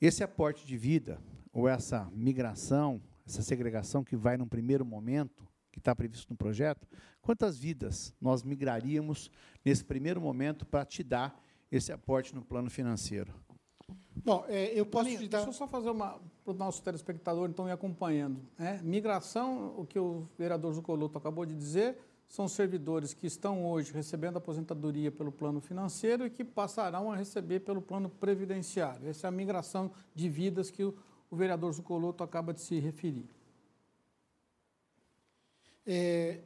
esse 0.00 0.24
aporte 0.24 0.66
de 0.66 0.76
vida, 0.76 1.22
ou 1.52 1.68
essa 1.68 2.10
migração, 2.12 3.00
essa 3.24 3.40
segregação 3.40 4.02
que 4.02 4.16
vai 4.16 4.36
num 4.36 4.48
primeiro 4.48 4.84
momento, 4.84 5.48
que 5.70 5.78
está 5.78 5.94
previsto 5.94 6.28
no 6.28 6.36
projeto, 6.36 6.88
quantas 7.20 7.56
vidas 7.56 8.12
nós 8.20 8.42
migraríamos 8.42 9.30
nesse 9.64 9.84
primeiro 9.84 10.20
momento 10.20 10.66
para 10.66 10.84
te 10.84 11.04
dar 11.04 11.40
esse 11.72 11.90
aporte 11.90 12.34
no 12.34 12.42
plano 12.42 12.70
financeiro? 12.70 13.32
Bom, 14.14 14.44
é, 14.46 14.66
eu 14.78 14.86
posso 14.86 15.10
te 15.10 15.26
dar... 15.26 15.38
Deixa 15.38 15.48
eu 15.48 15.54
só 15.54 15.66
fazer 15.66 15.90
uma 15.90 16.20
para 16.44 16.52
o 16.52 16.56
nosso 16.56 16.82
telespectador, 16.82 17.48
então, 17.48 17.64
me 17.64 17.70
acompanhando. 17.70 18.40
É, 18.58 18.80
migração, 18.82 19.74
o 19.76 19.86
que 19.86 19.98
o 19.98 20.28
vereador 20.36 20.72
Zucoloto 20.72 21.16
acabou 21.16 21.46
de 21.46 21.54
dizer, 21.54 21.96
são 22.26 22.48
servidores 22.48 23.14
que 23.14 23.26
estão 23.26 23.64
hoje 23.64 23.92
recebendo 23.92 24.38
aposentadoria 24.38 25.10
pelo 25.10 25.30
plano 25.30 25.60
financeiro 25.60 26.26
e 26.26 26.30
que 26.30 26.44
passarão 26.44 27.12
a 27.12 27.16
receber 27.16 27.60
pelo 27.60 27.80
plano 27.80 28.08
previdenciário. 28.08 29.08
Essa 29.08 29.26
é 29.26 29.28
a 29.28 29.30
migração 29.30 29.90
de 30.14 30.28
vidas 30.28 30.70
que 30.70 30.82
o, 30.82 30.96
o 31.30 31.36
vereador 31.36 31.72
Zucoloto 31.72 32.24
acaba 32.24 32.52
de 32.52 32.60
se 32.60 32.78
referir. 32.80 33.28
É, 35.86 36.40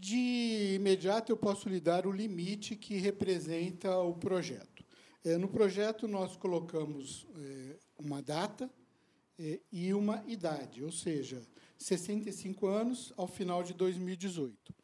de 0.00 0.76
imediato, 0.76 1.30
eu 1.30 1.36
posso 1.36 1.68
lhe 1.68 1.78
dar 1.78 2.06
o 2.06 2.10
limite 2.10 2.74
que 2.74 2.96
representa 2.96 3.98
o 3.98 4.14
projeto. 4.14 4.82
É, 5.22 5.36
no 5.36 5.46
projeto, 5.46 6.08
nós 6.08 6.36
colocamos 6.36 7.26
é, 7.36 7.76
uma 7.98 8.22
data 8.22 8.70
é, 9.38 9.60
e 9.70 9.92
uma 9.92 10.24
idade, 10.26 10.82
ou 10.82 10.90
seja, 10.90 11.42
65 11.76 12.66
anos 12.66 13.12
ao 13.14 13.28
final 13.28 13.62
de 13.62 13.74
2018. 13.74 14.74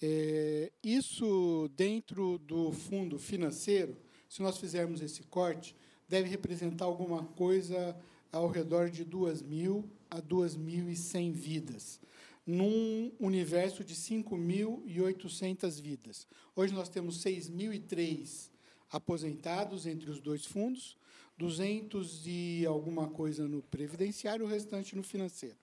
É, 0.00 0.70
isso, 0.80 1.68
dentro 1.74 2.38
do 2.38 2.70
fundo 2.70 3.18
financeiro, 3.18 3.96
se 4.28 4.42
nós 4.42 4.58
fizermos 4.58 5.00
esse 5.02 5.24
corte, 5.24 5.74
deve 6.08 6.28
representar 6.28 6.84
alguma 6.84 7.24
coisa 7.24 7.96
ao 8.30 8.46
redor 8.46 8.90
de 8.90 9.04
2.000 9.04 9.84
a 10.08 10.22
2.100 10.22 11.32
vidas 11.32 12.00
num 12.46 13.12
universo 13.18 13.82
de 13.82 13.94
5.800 13.94 15.80
vidas. 15.82 16.26
Hoje 16.54 16.72
nós 16.72 16.88
temos 16.88 17.22
6.003 17.22 18.50
aposentados 18.90 19.84
entre 19.86 20.08
os 20.08 20.20
dois 20.20 20.46
fundos, 20.46 20.96
200 21.36 22.22
e 22.26 22.64
alguma 22.64 23.08
coisa 23.08 23.48
no 23.48 23.62
previdenciário, 23.62 24.46
o 24.46 24.48
restante 24.48 24.94
no 24.94 25.02
financeiro. 25.02 25.56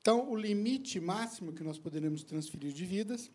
Então, 0.00 0.30
o 0.30 0.36
limite 0.36 0.98
máximo 0.98 1.52
que 1.52 1.62
nós 1.62 1.78
poderemos 1.78 2.24
transferir 2.24 2.72
de 2.72 2.84
vidas, 2.84 3.30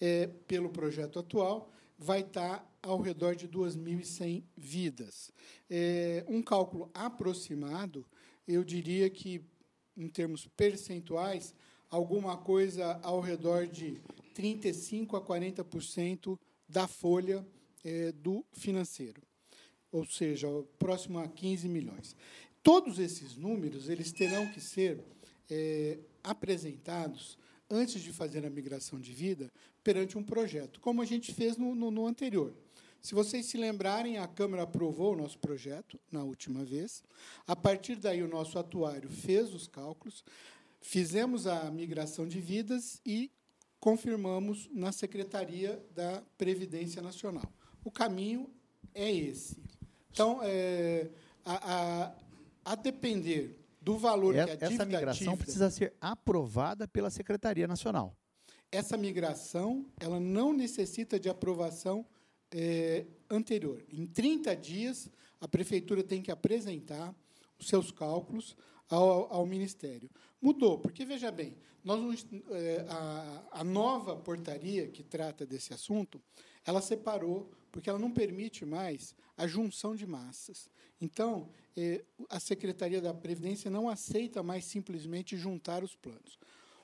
é, 0.00 0.26
pelo 0.46 0.70
projeto 0.70 1.18
atual, 1.18 1.70
vai 1.98 2.20
estar 2.20 2.66
ao 2.82 3.00
redor 3.00 3.34
de 3.34 3.48
2.100 3.48 4.42
vidas. 4.56 5.30
É, 5.68 6.24
um 6.28 6.42
cálculo 6.42 6.90
aproximado, 6.92 8.06
eu 8.46 8.62
diria 8.64 9.08
que, 9.08 9.42
em 9.96 10.08
termos 10.08 10.46
percentuais, 10.46 11.54
alguma 11.94 12.36
coisa 12.36 12.98
ao 13.04 13.20
redor 13.20 13.68
de 13.68 14.00
35% 14.34 15.16
a 15.16 15.20
40% 15.20 16.36
da 16.68 16.88
folha 16.88 17.46
é, 17.84 18.10
do 18.10 18.44
financeiro, 18.52 19.22
ou 19.92 20.04
seja, 20.04 20.48
próximo 20.76 21.20
a 21.20 21.28
15 21.28 21.68
milhões. 21.68 22.16
Todos 22.64 22.98
esses 22.98 23.36
números 23.36 23.88
eles 23.88 24.10
terão 24.10 24.50
que 24.50 24.60
ser 24.60 25.04
é, 25.48 25.98
apresentados 26.24 27.38
antes 27.70 28.02
de 28.02 28.12
fazer 28.12 28.44
a 28.44 28.50
migração 28.50 28.98
de 28.98 29.12
vida 29.12 29.48
perante 29.84 30.18
um 30.18 30.22
projeto, 30.22 30.80
como 30.80 31.00
a 31.00 31.04
gente 31.04 31.32
fez 31.32 31.56
no, 31.56 31.76
no, 31.76 31.92
no 31.92 32.06
anterior. 32.08 32.52
Se 33.00 33.14
vocês 33.14 33.46
se 33.46 33.56
lembrarem, 33.56 34.16
a 34.18 34.26
Câmara 34.26 34.62
aprovou 34.64 35.12
o 35.12 35.16
nosso 35.16 35.38
projeto 35.38 36.00
na 36.10 36.24
última 36.24 36.64
vez. 36.64 37.04
A 37.46 37.54
partir 37.54 37.96
daí, 37.96 38.22
o 38.22 38.28
nosso 38.28 38.58
atuário 38.58 39.10
fez 39.10 39.52
os 39.52 39.68
cálculos. 39.68 40.24
Fizemos 40.86 41.46
a 41.46 41.70
migração 41.70 42.28
de 42.28 42.38
vidas 42.38 43.00
e 43.06 43.32
confirmamos 43.80 44.68
na 44.70 44.92
Secretaria 44.92 45.82
da 45.94 46.22
Previdência 46.36 47.00
Nacional. 47.00 47.50
O 47.82 47.90
caminho 47.90 48.50
é 48.94 49.10
esse. 49.10 49.56
Então, 50.10 50.40
é, 50.42 51.08
a, 51.42 51.54
a, 52.04 52.14
a, 52.66 52.74
depender 52.74 53.58
do 53.80 53.96
valor 53.96 54.36
é, 54.36 54.44
que 54.44 54.50
a 54.50 54.54
dívida 54.56 54.74
Essa 54.74 54.84
migração 54.84 55.18
dívida, 55.32 55.36
precisa 55.42 55.70
ser 55.70 55.94
aprovada 55.98 56.86
pela 56.86 57.08
Secretaria 57.08 57.66
Nacional. 57.66 58.14
Essa 58.70 58.98
migração 58.98 59.86
ela 59.98 60.20
não 60.20 60.52
necessita 60.52 61.18
de 61.18 61.30
aprovação 61.30 62.04
é, 62.50 63.06
anterior. 63.30 63.82
Em 63.90 64.06
30 64.06 64.54
dias, 64.54 65.10
a 65.40 65.48
Prefeitura 65.48 66.04
tem 66.04 66.20
que 66.20 66.30
apresentar 66.30 67.14
os 67.58 67.68
seus 67.68 67.90
cálculos 67.90 68.54
ao, 68.94 69.32
ao 69.32 69.46
Ministério. 69.46 70.10
Mudou, 70.40 70.78
porque, 70.78 71.04
veja 71.04 71.30
bem, 71.30 71.56
nós, 71.82 72.26
é, 72.50 72.86
a, 72.88 73.60
a 73.60 73.64
nova 73.64 74.16
portaria 74.16 74.88
que 74.88 75.02
trata 75.02 75.44
desse 75.44 75.74
assunto, 75.74 76.20
ela 76.64 76.80
separou, 76.80 77.50
porque 77.70 77.90
ela 77.90 77.98
não 77.98 78.10
permite 78.10 78.64
mais 78.64 79.14
a 79.36 79.46
junção 79.46 79.94
de 79.94 80.06
massas. 80.06 80.70
Então, 81.00 81.48
é, 81.76 82.04
a 82.30 82.40
Secretaria 82.40 83.00
da 83.00 83.12
Previdência 83.12 83.70
não 83.70 83.88
aceita 83.88 84.42
mais 84.42 84.64
simplesmente 84.64 85.36
juntar 85.36 85.84
os 85.84 85.94
planos. 85.94 86.38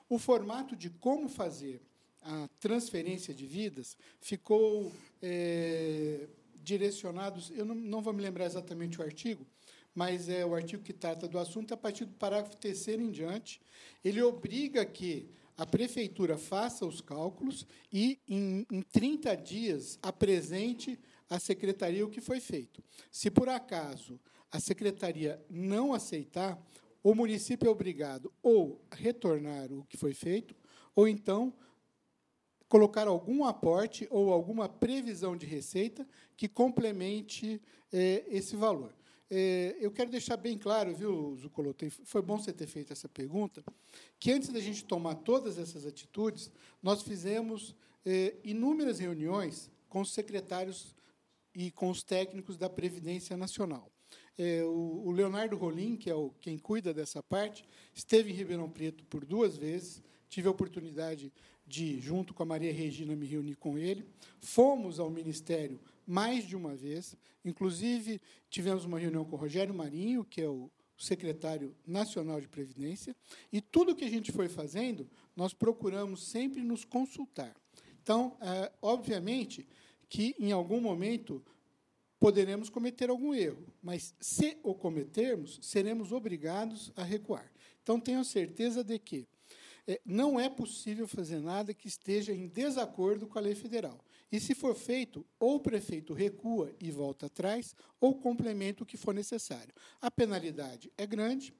O 0.07 0.19
formato 0.19 0.75
de 0.75 0.89
como 0.89 1.29
fazer 1.29 1.81
a 2.21 2.47
transferência 2.59 3.33
de 3.33 3.47
vidas 3.47 3.97
ficou 4.19 4.91
é, 5.21 6.27
direcionado, 6.63 7.41
eu 7.51 7.65
não, 7.65 7.73
não 7.73 8.01
vou 8.01 8.13
me 8.13 8.21
lembrar 8.21 8.45
exatamente 8.45 8.99
o 8.99 9.03
artigo, 9.03 9.45
mas 9.93 10.29
é 10.29 10.45
o 10.45 10.55
artigo 10.55 10.83
que 10.83 10.93
trata 10.93 11.27
do 11.27 11.37
assunto, 11.37 11.73
a 11.73 11.77
partir 11.77 12.05
do 12.05 12.13
parágrafo 12.13 12.57
terceiro 12.57 13.01
em 13.01 13.11
diante, 13.11 13.61
ele 14.03 14.21
obriga 14.21 14.85
que 14.85 15.29
a 15.57 15.65
prefeitura 15.65 16.37
faça 16.37 16.85
os 16.85 17.01
cálculos 17.01 17.67
e, 17.91 18.19
em, 18.27 18.65
em 18.71 18.81
30 18.81 19.35
dias, 19.35 19.99
apresente 20.01 20.99
à 21.29 21.39
secretaria 21.39 22.05
o 22.05 22.09
que 22.09 22.21
foi 22.21 22.39
feito. 22.39 22.83
Se, 23.11 23.29
por 23.29 23.47
acaso, 23.49 24.19
a 24.51 24.59
secretaria 24.59 25.43
não 25.49 25.93
aceitar, 25.93 26.61
o 27.03 27.13
município 27.13 27.67
é 27.67 27.69
obrigado 27.69 28.31
ou 28.41 28.81
retornar 28.91 29.71
o 29.71 29.83
que 29.85 29.97
foi 29.97 30.13
feito, 30.13 30.55
ou 30.95 31.07
então 31.07 31.53
colocar 32.67 33.07
algum 33.07 33.43
aporte 33.43 34.07
ou 34.09 34.31
alguma 34.31 34.69
previsão 34.69 35.35
de 35.35 35.45
receita 35.45 36.07
que 36.37 36.47
complemente 36.47 37.61
é, 37.91 38.23
esse 38.29 38.55
valor. 38.55 38.93
É, 39.33 39.77
eu 39.79 39.89
quero 39.89 40.11
deixar 40.11 40.35
bem 40.35 40.57
claro, 40.57 40.93
viu, 40.93 41.37
Zucoloto, 41.37 41.89
foi 42.03 42.21
bom 42.21 42.37
você 42.37 42.51
ter 42.51 42.67
feito 42.67 42.91
essa 42.91 43.07
pergunta, 43.07 43.63
que 44.19 44.29
antes 44.29 44.49
da 44.49 44.59
gente 44.59 44.83
tomar 44.83 45.15
todas 45.15 45.57
essas 45.57 45.85
atitudes, 45.85 46.51
nós 46.83 47.01
fizemos 47.01 47.73
é, 48.05 48.35
inúmeras 48.43 48.99
reuniões 48.99 49.71
com 49.87 50.01
os 50.01 50.11
secretários 50.11 50.93
e 51.55 51.71
com 51.71 51.89
os 51.89 52.03
técnicos 52.03 52.57
da 52.57 52.69
Previdência 52.69 53.37
Nacional. 53.37 53.89
O, 54.65 55.09
o, 55.09 55.11
Leonardo 55.11 55.55
Rolim, 55.55 55.95
que 55.95 56.09
é 56.09 56.15
o, 56.15 56.31
quem 56.39 56.57
cuida 56.57 56.93
dessa 56.93 57.21
parte, 57.21 57.63
esteve 57.93 58.31
em 58.31 58.33
Ribeirão 58.33 58.69
Preto 58.69 59.03
por 59.05 59.23
duas 59.23 59.55
vezes, 59.55 60.01
tive 60.27 60.47
a 60.47 60.51
oportunidade 60.51 61.31
de, 61.65 61.99
junto 61.99 62.33
com 62.33 62.41
a 62.41 62.45
Maria 62.45 62.73
Regina, 62.73 63.15
me 63.15 63.27
reunir 63.27 63.55
com 63.55 63.77
ele. 63.77 64.05
Fomos 64.39 64.99
ao 64.99 65.11
Ministério 65.11 65.79
mais 66.11 66.45
de 66.45 66.57
uma 66.57 66.75
vez. 66.75 67.15
Inclusive, 67.45 68.21
tivemos 68.49 68.83
uma 68.83 68.99
reunião 68.99 69.23
com 69.23 69.37
o 69.37 69.39
Rogério 69.39 69.73
Marinho, 69.73 70.25
que 70.25 70.41
é 70.41 70.47
o 70.47 70.69
secretário 70.97 71.73
nacional 71.87 72.41
de 72.41 72.49
Previdência, 72.49 73.15
e 73.51 73.61
tudo 73.61 73.95
que 73.95 74.03
a 74.03 74.09
gente 74.09 74.29
foi 74.29 74.49
fazendo, 74.49 75.09
nós 75.35 75.53
procuramos 75.53 76.27
sempre 76.27 76.61
nos 76.61 76.83
consultar. 76.83 77.55
Então, 78.03 78.37
é, 78.41 78.71
obviamente, 78.81 79.65
que 80.09 80.35
em 80.37 80.51
algum 80.51 80.81
momento 80.81 81.41
poderemos 82.19 82.69
cometer 82.69 83.09
algum 83.09 83.33
erro, 83.33 83.65
mas 83.81 84.13
se 84.19 84.57
o 84.63 84.75
cometermos, 84.75 85.59
seremos 85.61 86.11
obrigados 86.11 86.91
a 86.95 87.03
recuar. 87.03 87.49
Então, 87.81 87.99
tenho 87.99 88.23
certeza 88.25 88.83
de 88.83 88.99
que 88.99 89.27
é, 89.87 89.99
não 90.05 90.39
é 90.39 90.49
possível 90.49 91.07
fazer 91.07 91.39
nada 91.39 91.73
que 91.73 91.87
esteja 91.87 92.33
em 92.33 92.47
desacordo 92.47 93.25
com 93.27 93.39
a 93.39 93.41
lei 93.41 93.55
federal. 93.55 94.03
E, 94.31 94.39
se 94.39 94.55
for 94.55 94.73
feito, 94.73 95.25
ou 95.37 95.55
o 95.55 95.59
prefeito 95.59 96.13
recua 96.13 96.73
e 96.79 96.89
volta 96.89 97.25
atrás, 97.25 97.75
ou 97.99 98.15
complementa 98.15 98.83
o 98.83 98.85
que 98.85 98.95
for 98.95 99.13
necessário. 99.13 99.73
A 100.01 100.09
penalidade 100.09 100.91
é 100.97 101.05
grande, 101.05 101.53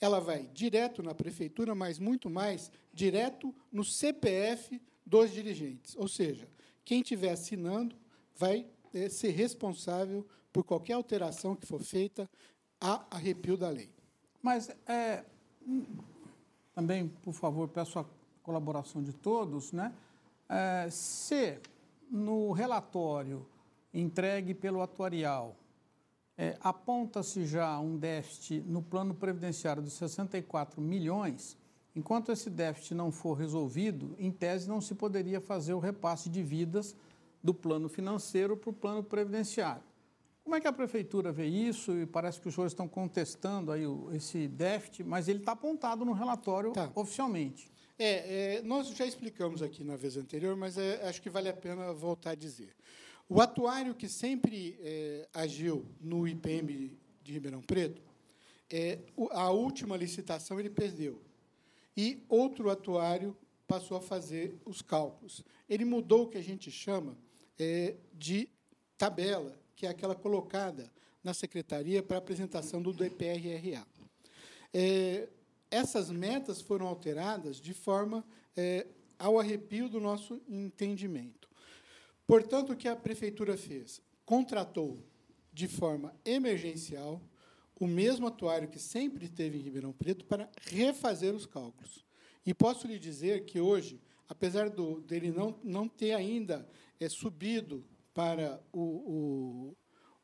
ela 0.00 0.18
vai 0.18 0.48
direto 0.48 1.02
na 1.02 1.14
prefeitura, 1.14 1.74
mas 1.74 1.98
muito 1.98 2.28
mais 2.28 2.70
direto 2.92 3.54
no 3.70 3.84
CPF 3.84 4.82
dos 5.04 5.30
dirigentes. 5.30 5.94
Ou 5.96 6.08
seja, 6.08 6.48
quem 6.84 7.00
estiver 7.00 7.30
assinando 7.30 7.94
vai 8.34 8.66
é, 8.92 9.08
ser 9.08 9.30
responsável 9.30 10.26
por 10.52 10.64
qualquer 10.64 10.94
alteração 10.94 11.54
que 11.54 11.66
for 11.66 11.82
feita 11.82 12.28
a 12.80 13.06
arrepio 13.10 13.56
da 13.56 13.68
lei. 13.68 13.90
Mas, 14.42 14.68
é, 14.86 15.24
também, 16.74 17.08
por 17.08 17.32
favor, 17.32 17.68
peço 17.68 17.98
a 17.98 18.06
colaboração 18.42 19.02
de 19.02 19.12
todos, 19.12 19.72
né? 19.72 19.94
É, 20.48 20.88
se 20.90 21.58
no 22.10 22.52
relatório 22.52 23.46
entregue 23.92 24.54
pelo 24.54 24.82
atuarial, 24.82 25.56
é, 26.38 26.56
aponta-se 26.60 27.46
já 27.46 27.78
um 27.78 27.96
déficit 27.96 28.60
no 28.66 28.82
plano 28.82 29.14
previdenciário 29.14 29.82
de 29.82 29.90
64 29.90 30.80
milhões, 30.80 31.56
enquanto 31.94 32.30
esse 32.30 32.50
déficit 32.50 32.94
não 32.94 33.10
for 33.10 33.34
resolvido, 33.34 34.14
em 34.18 34.30
tese 34.30 34.68
não 34.68 34.80
se 34.80 34.94
poderia 34.94 35.40
fazer 35.40 35.72
o 35.72 35.78
repasse 35.78 36.28
de 36.28 36.42
vidas 36.42 36.94
do 37.42 37.54
plano 37.54 37.88
financeiro 37.88 38.56
para 38.56 38.70
o 38.70 38.72
plano 38.72 39.02
previdenciário. 39.02 39.82
Como 40.44 40.54
é 40.54 40.60
que 40.60 40.68
a 40.68 40.72
prefeitura 40.72 41.32
vê 41.32 41.46
isso? 41.46 41.92
E 41.92 42.06
parece 42.06 42.40
que 42.40 42.46
os 42.46 42.54
senhores 42.54 42.72
estão 42.72 42.86
contestando 42.86 43.72
aí 43.72 43.82
esse 44.12 44.46
déficit, 44.46 45.02
mas 45.02 45.26
ele 45.26 45.40
está 45.40 45.52
apontado 45.52 46.04
no 46.04 46.12
relatório 46.12 46.72
tá. 46.72 46.90
oficialmente. 46.94 47.68
É, 47.98 48.56
é, 48.56 48.62
nós 48.62 48.88
já 48.88 49.06
explicamos 49.06 49.62
aqui 49.62 49.82
na 49.82 49.96
vez 49.96 50.16
anterior, 50.16 50.54
mas 50.54 50.76
é, 50.76 51.06
acho 51.08 51.22
que 51.22 51.30
vale 51.30 51.48
a 51.48 51.54
pena 51.54 51.92
voltar 51.94 52.30
a 52.30 52.34
dizer. 52.34 52.74
O 53.28 53.40
atuário 53.40 53.94
que 53.94 54.08
sempre 54.08 54.78
é, 54.82 55.28
agiu 55.32 55.84
no 56.00 56.28
IPM 56.28 56.96
de 57.22 57.32
Ribeirão 57.32 57.62
Preto, 57.62 58.02
é, 58.70 58.98
a 59.30 59.50
última 59.50 59.96
licitação 59.96 60.60
ele 60.60 60.70
perdeu. 60.70 61.20
E 61.96 62.22
outro 62.28 62.70
atuário 62.70 63.36
passou 63.66 63.96
a 63.96 64.00
fazer 64.00 64.54
os 64.64 64.82
cálculos. 64.82 65.42
Ele 65.68 65.84
mudou 65.84 66.24
o 66.24 66.28
que 66.28 66.38
a 66.38 66.42
gente 66.42 66.70
chama 66.70 67.16
é, 67.58 67.96
de 68.12 68.48
tabela, 68.98 69.58
que 69.74 69.86
é 69.86 69.88
aquela 69.88 70.14
colocada 70.14 70.90
na 71.24 71.32
secretaria 71.32 72.02
para 72.02 72.18
apresentação 72.18 72.80
do 72.80 72.92
DPRRA. 72.92 73.86
É, 74.72 75.28
essas 75.70 76.10
metas 76.10 76.60
foram 76.60 76.86
alteradas 76.86 77.60
de 77.60 77.74
forma 77.74 78.24
é, 78.56 78.86
ao 79.18 79.38
arrepio 79.38 79.88
do 79.88 80.00
nosso 80.00 80.40
entendimento. 80.48 81.48
Portanto, 82.26 82.72
o 82.72 82.76
que 82.76 82.88
a 82.88 82.96
prefeitura 82.96 83.56
fez? 83.56 84.02
Contratou 84.24 84.98
de 85.52 85.68
forma 85.68 86.14
emergencial 86.24 87.20
o 87.78 87.86
mesmo 87.86 88.26
atuário 88.26 88.68
que 88.68 88.78
sempre 88.78 89.28
teve 89.28 89.58
em 89.58 89.62
Ribeirão 89.62 89.92
Preto 89.92 90.24
para 90.24 90.50
refazer 90.62 91.34
os 91.34 91.46
cálculos. 91.46 92.04
E 92.44 92.54
posso 92.54 92.86
lhe 92.86 92.98
dizer 92.98 93.44
que 93.44 93.60
hoje, 93.60 94.00
apesar 94.28 94.70
do, 94.70 95.00
dele 95.00 95.30
não, 95.30 95.58
não 95.62 95.88
ter 95.88 96.12
ainda 96.12 96.68
é, 96.98 97.08
subido 97.08 97.84
para 98.14 98.62
o, 98.72 99.74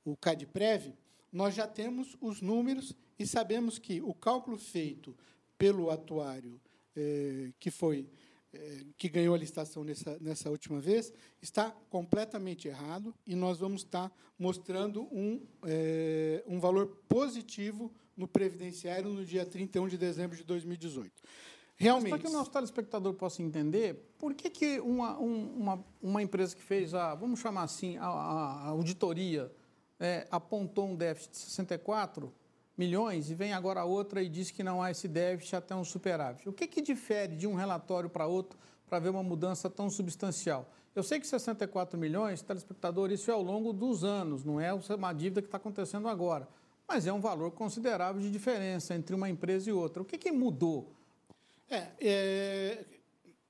o, 0.04 0.12
o 0.12 0.16
CADPREV, 0.16 0.94
nós 1.30 1.54
já 1.54 1.66
temos 1.66 2.16
os 2.20 2.40
números 2.40 2.94
e 3.18 3.26
sabemos 3.26 3.78
que 3.78 4.00
o 4.00 4.14
cálculo 4.14 4.56
feito 4.56 5.16
pelo 5.62 5.92
atuário 5.92 6.60
é, 6.96 7.52
que 7.60 7.70
foi 7.70 8.08
é, 8.52 8.80
que 8.98 9.08
ganhou 9.08 9.32
a 9.32 9.38
licitação 9.38 9.84
nessa, 9.84 10.18
nessa 10.20 10.50
última 10.50 10.80
vez 10.80 11.12
está 11.40 11.70
completamente 11.88 12.66
errado 12.66 13.14
e 13.24 13.36
nós 13.36 13.60
vamos 13.60 13.82
estar 13.82 14.10
mostrando 14.36 15.02
um, 15.12 15.40
é, 15.62 16.42
um 16.48 16.58
valor 16.58 16.88
positivo 17.08 17.94
no 18.16 18.26
previdenciário 18.26 19.08
no 19.08 19.24
dia 19.24 19.46
31 19.46 19.86
de 19.86 19.96
dezembro 19.96 20.36
de 20.36 20.42
2018. 20.42 21.22
Realmente. 21.76 22.10
Para 22.10 22.18
que 22.18 22.26
o 22.26 22.32
nosso 22.32 22.50
telespectador 22.50 23.14
possa 23.14 23.40
entender, 23.40 23.94
por 24.18 24.34
que, 24.34 24.50
que 24.50 24.80
uma, 24.80 25.16
uma, 25.16 25.84
uma 26.02 26.20
empresa 26.20 26.56
que 26.56 26.62
fez 26.62 26.92
a, 26.92 27.14
vamos 27.14 27.38
chamar 27.38 27.62
assim, 27.62 27.96
a, 27.98 28.06
a 28.06 28.66
auditoria, 28.70 29.48
é, 30.00 30.26
apontou 30.28 30.88
um 30.88 30.96
déficit 30.96 31.30
de 31.30 31.38
64 31.38 32.34
milhões 32.76 33.30
e 33.30 33.34
vem 33.34 33.52
agora 33.52 33.84
outra 33.84 34.22
e 34.22 34.28
diz 34.28 34.50
que 34.50 34.62
não 34.62 34.82
há 34.82 34.90
esse 34.90 35.06
déficit 35.08 35.56
até 35.56 35.74
um 35.74 35.84
superávit. 35.84 36.48
O 36.48 36.52
que, 36.52 36.66
que 36.66 36.80
difere 36.80 37.36
de 37.36 37.46
um 37.46 37.54
relatório 37.54 38.08
para 38.08 38.26
outro 38.26 38.58
para 38.88 38.98
ver 38.98 39.10
uma 39.10 39.22
mudança 39.22 39.68
tão 39.68 39.90
substancial? 39.90 40.70
Eu 40.94 41.02
sei 41.02 41.18
que 41.18 41.26
64 41.26 41.98
milhões, 41.98 42.42
telespectador, 42.42 43.10
isso 43.10 43.30
é 43.30 43.34
ao 43.34 43.42
longo 43.42 43.72
dos 43.72 44.04
anos, 44.04 44.44
não 44.44 44.60
é 44.60 44.72
uma 44.72 45.12
dívida 45.12 45.40
que 45.40 45.48
está 45.48 45.56
acontecendo 45.56 46.06
agora. 46.06 46.46
Mas 46.86 47.06
é 47.06 47.12
um 47.12 47.20
valor 47.20 47.52
considerável 47.52 48.20
de 48.20 48.30
diferença 48.30 48.94
entre 48.94 49.14
uma 49.14 49.30
empresa 49.30 49.70
e 49.70 49.72
outra. 49.72 50.02
O 50.02 50.04
que, 50.04 50.18
que 50.18 50.30
mudou? 50.30 50.92
É, 51.70 51.88
é, 52.00 52.84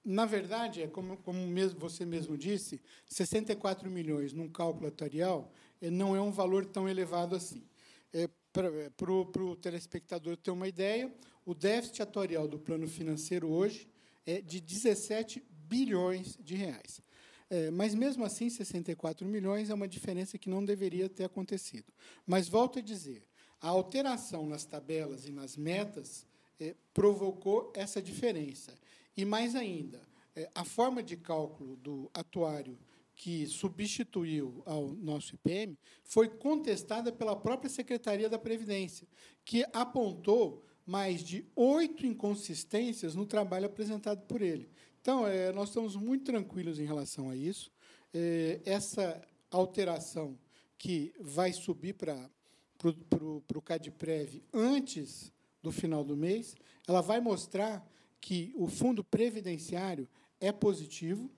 na 0.04 0.24
verdade, 0.24 0.82
é 0.82 0.86
como, 0.86 1.16
como 1.18 1.44
mesmo 1.46 1.80
você 1.80 2.04
mesmo 2.04 2.36
disse, 2.36 2.80
64 3.06 3.90
milhões 3.90 4.32
num 4.32 4.48
cálculo 4.48 4.86
atuarial 4.86 5.50
é, 5.80 5.90
não 5.90 6.14
é 6.14 6.20
um 6.20 6.30
valor 6.30 6.64
tão 6.64 6.88
elevado 6.88 7.34
assim. 7.34 7.64
É, 8.12 8.28
para 8.52 9.12
o 9.12 9.56
telespectador 9.56 10.36
ter 10.36 10.50
uma 10.50 10.68
ideia, 10.68 11.12
o 11.44 11.54
déficit 11.54 12.02
atuarial 12.02 12.46
do 12.46 12.58
plano 12.58 12.86
financeiro 12.86 13.48
hoje 13.48 13.88
é 14.26 14.40
de 14.40 14.60
17 14.60 15.42
bilhões 15.50 16.36
de 16.40 16.54
reais. 16.54 17.00
É, 17.48 17.70
mas, 17.70 17.94
mesmo 17.94 18.24
assim, 18.24 18.48
64 18.48 19.26
milhões 19.26 19.68
é 19.68 19.74
uma 19.74 19.88
diferença 19.88 20.38
que 20.38 20.48
não 20.48 20.64
deveria 20.64 21.08
ter 21.08 21.24
acontecido. 21.24 21.92
Mas, 22.26 22.48
volto 22.48 22.78
a 22.78 22.82
dizer, 22.82 23.26
a 23.60 23.68
alteração 23.68 24.46
nas 24.46 24.64
tabelas 24.64 25.26
e 25.26 25.30
nas 25.30 25.56
metas 25.56 26.26
é, 26.58 26.74
provocou 26.94 27.72
essa 27.74 28.00
diferença. 28.00 28.72
E, 29.16 29.24
mais 29.24 29.54
ainda, 29.54 30.00
é, 30.34 30.48
a 30.54 30.64
forma 30.64 31.02
de 31.02 31.16
cálculo 31.16 31.76
do 31.76 32.10
atuário 32.14 32.78
que 33.22 33.46
substituiu 33.46 34.64
ao 34.66 34.88
nosso 34.94 35.36
IPM 35.36 35.78
foi 36.02 36.28
contestada 36.28 37.12
pela 37.12 37.36
própria 37.36 37.70
Secretaria 37.70 38.28
da 38.28 38.36
Previdência, 38.36 39.06
que 39.44 39.64
apontou 39.72 40.64
mais 40.84 41.22
de 41.22 41.46
oito 41.54 42.04
inconsistências 42.04 43.14
no 43.14 43.24
trabalho 43.24 43.66
apresentado 43.66 44.26
por 44.26 44.42
ele. 44.42 44.68
Então, 45.00 45.24
é, 45.24 45.52
nós 45.52 45.68
estamos 45.68 45.94
muito 45.94 46.24
tranquilos 46.24 46.80
em 46.80 46.84
relação 46.84 47.30
a 47.30 47.36
isso. 47.36 47.70
É, 48.12 48.60
essa 48.64 49.22
alteração 49.52 50.36
que 50.76 51.14
vai 51.20 51.52
subir 51.52 51.92
para 51.92 52.28
o 52.82 53.62
CADPREV 53.62 54.42
antes 54.52 55.32
do 55.62 55.70
final 55.70 56.02
do 56.02 56.16
mês, 56.16 56.56
ela 56.88 57.00
vai 57.00 57.20
mostrar 57.20 57.88
que 58.20 58.52
o 58.56 58.66
fundo 58.66 59.04
previdenciário 59.04 60.08
é 60.40 60.50
positivo, 60.50 61.30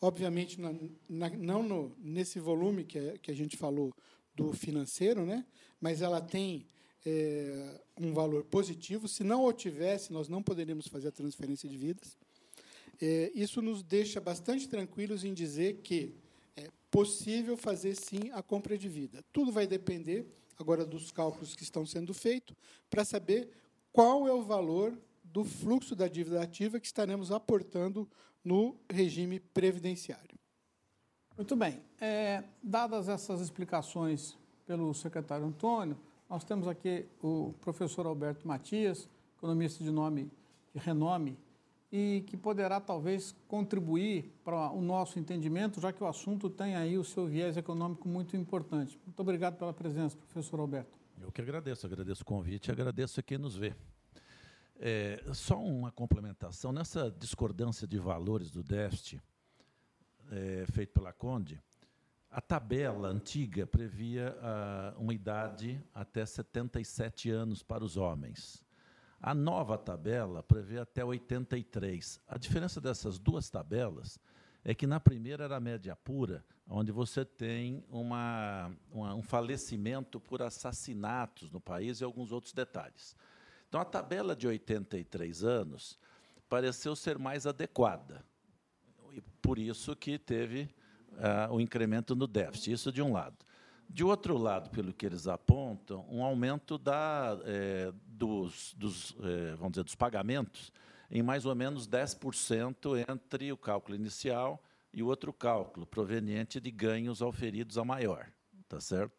Obviamente, 0.00 0.60
na, 0.60 0.72
na, 1.08 1.28
não 1.30 1.62
no, 1.62 1.96
nesse 1.98 2.40
volume 2.40 2.84
que 2.84 2.98
a, 2.98 3.18
que 3.18 3.30
a 3.30 3.34
gente 3.34 3.56
falou 3.56 3.92
do 4.34 4.52
financeiro, 4.52 5.26
né? 5.26 5.44
mas 5.80 6.00
ela 6.00 6.20
tem 6.20 6.66
é, 7.04 7.80
um 7.98 8.12
valor 8.12 8.44
positivo. 8.44 9.08
Se 9.08 9.22
não 9.22 9.44
o 9.44 9.52
tivesse, 9.52 10.12
nós 10.12 10.28
não 10.28 10.42
poderíamos 10.42 10.86
fazer 10.86 11.08
a 11.08 11.12
transferência 11.12 11.68
de 11.68 11.76
vidas. 11.76 12.16
É, 13.00 13.30
isso 13.34 13.62
nos 13.62 13.82
deixa 13.82 14.20
bastante 14.20 14.68
tranquilos 14.68 15.24
em 15.24 15.32
dizer 15.32 15.80
que 15.82 16.14
é 16.56 16.68
possível 16.90 17.56
fazer, 17.56 17.94
sim, 17.94 18.30
a 18.32 18.42
compra 18.42 18.76
de 18.76 18.88
vida. 18.88 19.24
Tudo 19.32 19.52
vai 19.52 19.66
depender 19.66 20.26
agora 20.58 20.84
dos 20.84 21.10
cálculos 21.10 21.54
que 21.54 21.62
estão 21.62 21.86
sendo 21.86 22.12
feitos 22.12 22.54
para 22.90 23.04
saber 23.04 23.48
qual 23.92 24.28
é 24.28 24.32
o 24.32 24.42
valor 24.42 24.96
do 25.24 25.44
fluxo 25.44 25.94
da 25.94 26.08
dívida 26.08 26.42
ativa 26.42 26.78
que 26.78 26.86
estaremos 26.86 27.30
aportando 27.30 28.08
no 28.44 28.76
regime 28.90 29.40
previdenciário. 29.40 30.38
Muito 31.36 31.56
bem. 31.56 31.80
É, 32.00 32.44
dadas 32.62 33.08
essas 33.08 33.40
explicações 33.40 34.36
pelo 34.66 34.92
secretário 34.94 35.46
Antônio, 35.46 35.96
nós 36.28 36.44
temos 36.44 36.68
aqui 36.68 37.06
o 37.22 37.54
professor 37.60 38.06
Alberto 38.06 38.46
Matias, 38.46 39.08
economista 39.36 39.82
de 39.82 39.90
nome 39.90 40.30
de 40.72 40.78
renome, 40.78 41.36
e 41.92 42.22
que 42.26 42.36
poderá 42.36 42.80
talvez 42.80 43.34
contribuir 43.48 44.32
para 44.44 44.70
o 44.70 44.80
nosso 44.80 45.18
entendimento, 45.18 45.80
já 45.80 45.92
que 45.92 46.02
o 46.02 46.06
assunto 46.06 46.48
tem 46.48 46.76
aí 46.76 46.96
o 46.96 47.02
seu 47.02 47.26
viés 47.26 47.56
econômico 47.56 48.08
muito 48.08 48.36
importante. 48.36 48.98
Muito 49.04 49.18
obrigado 49.18 49.56
pela 49.56 49.72
presença, 49.72 50.16
professor 50.16 50.60
Alberto. 50.60 50.96
Eu 51.20 51.32
que 51.32 51.40
agradeço, 51.40 51.86
agradeço 51.86 52.22
o 52.22 52.26
convite 52.26 52.68
e 52.68 52.70
agradeço 52.70 53.18
a 53.18 53.22
quem 53.22 53.38
nos 53.38 53.56
vê. 53.56 53.74
É, 54.82 55.22
só 55.34 55.62
uma 55.62 55.92
complementação, 55.92 56.72
nessa 56.72 57.10
discordância 57.10 57.86
de 57.86 57.98
valores 57.98 58.50
do 58.50 58.62
déficit 58.62 59.20
é, 60.30 60.64
feito 60.72 60.94
pela 60.94 61.12
Conde, 61.12 61.60
a 62.30 62.40
tabela 62.40 63.08
antiga 63.08 63.66
previa 63.66 64.34
ah, 64.40 64.94
uma 64.96 65.12
idade 65.12 65.82
até 65.92 66.24
77 66.24 67.28
anos 67.28 67.62
para 67.62 67.84
os 67.84 67.96
homens. 67.98 68.64
A 69.20 69.34
nova 69.34 69.76
tabela 69.76 70.42
prevê 70.42 70.78
até 70.78 71.04
83. 71.04 72.20
A 72.26 72.38
diferença 72.38 72.80
dessas 72.80 73.18
duas 73.18 73.50
tabelas 73.50 74.18
é 74.64 74.74
que 74.74 74.86
na 74.86 75.00
primeira 75.00 75.44
era 75.44 75.56
a 75.56 75.60
média 75.60 75.94
pura, 75.96 76.42
onde 76.68 76.92
você 76.92 77.24
tem 77.24 77.84
uma, 77.90 78.70
uma, 78.90 79.14
um 79.14 79.22
falecimento 79.22 80.20
por 80.20 80.40
assassinatos 80.40 81.50
no 81.50 81.60
país 81.60 82.00
e 82.00 82.04
alguns 82.04 82.32
outros 82.32 82.54
detalhes. 82.54 83.16
Então, 83.70 83.80
a 83.80 83.84
tabela 83.84 84.34
de 84.34 84.48
83 84.48 85.44
anos 85.44 85.96
pareceu 86.48 86.96
ser 86.96 87.16
mais 87.20 87.46
adequada. 87.46 88.24
E 89.12 89.20
por 89.40 89.60
isso 89.60 89.94
que 89.94 90.18
teve 90.18 90.68
uh, 91.12 91.54
o 91.54 91.60
incremento 91.60 92.16
no 92.16 92.26
déficit, 92.26 92.72
isso 92.72 92.90
de 92.90 93.00
um 93.00 93.12
lado. 93.12 93.36
De 93.88 94.02
outro 94.02 94.36
lado, 94.36 94.70
pelo 94.70 94.92
que 94.92 95.06
eles 95.06 95.28
apontam, 95.28 96.04
um 96.10 96.24
aumento 96.24 96.78
da, 96.78 97.38
é, 97.44 97.92
dos, 98.06 98.74
dos 98.76 99.16
é, 99.22 99.54
vamos 99.54 99.72
dizer, 99.72 99.84
dos 99.84 99.94
pagamentos 99.94 100.72
em 101.08 101.22
mais 101.22 101.46
ou 101.46 101.54
menos 101.54 101.88
10% 101.88 103.04
entre 103.08 103.52
o 103.52 103.56
cálculo 103.56 103.94
inicial 103.94 104.60
e 104.92 105.00
o 105.00 105.06
outro 105.06 105.32
cálculo, 105.32 105.86
proveniente 105.86 106.60
de 106.60 106.72
ganhos 106.72 107.22
auferidos 107.22 107.78
a 107.78 107.84
maior. 107.84 108.26
Tá 108.68 108.80
certo? 108.80 109.12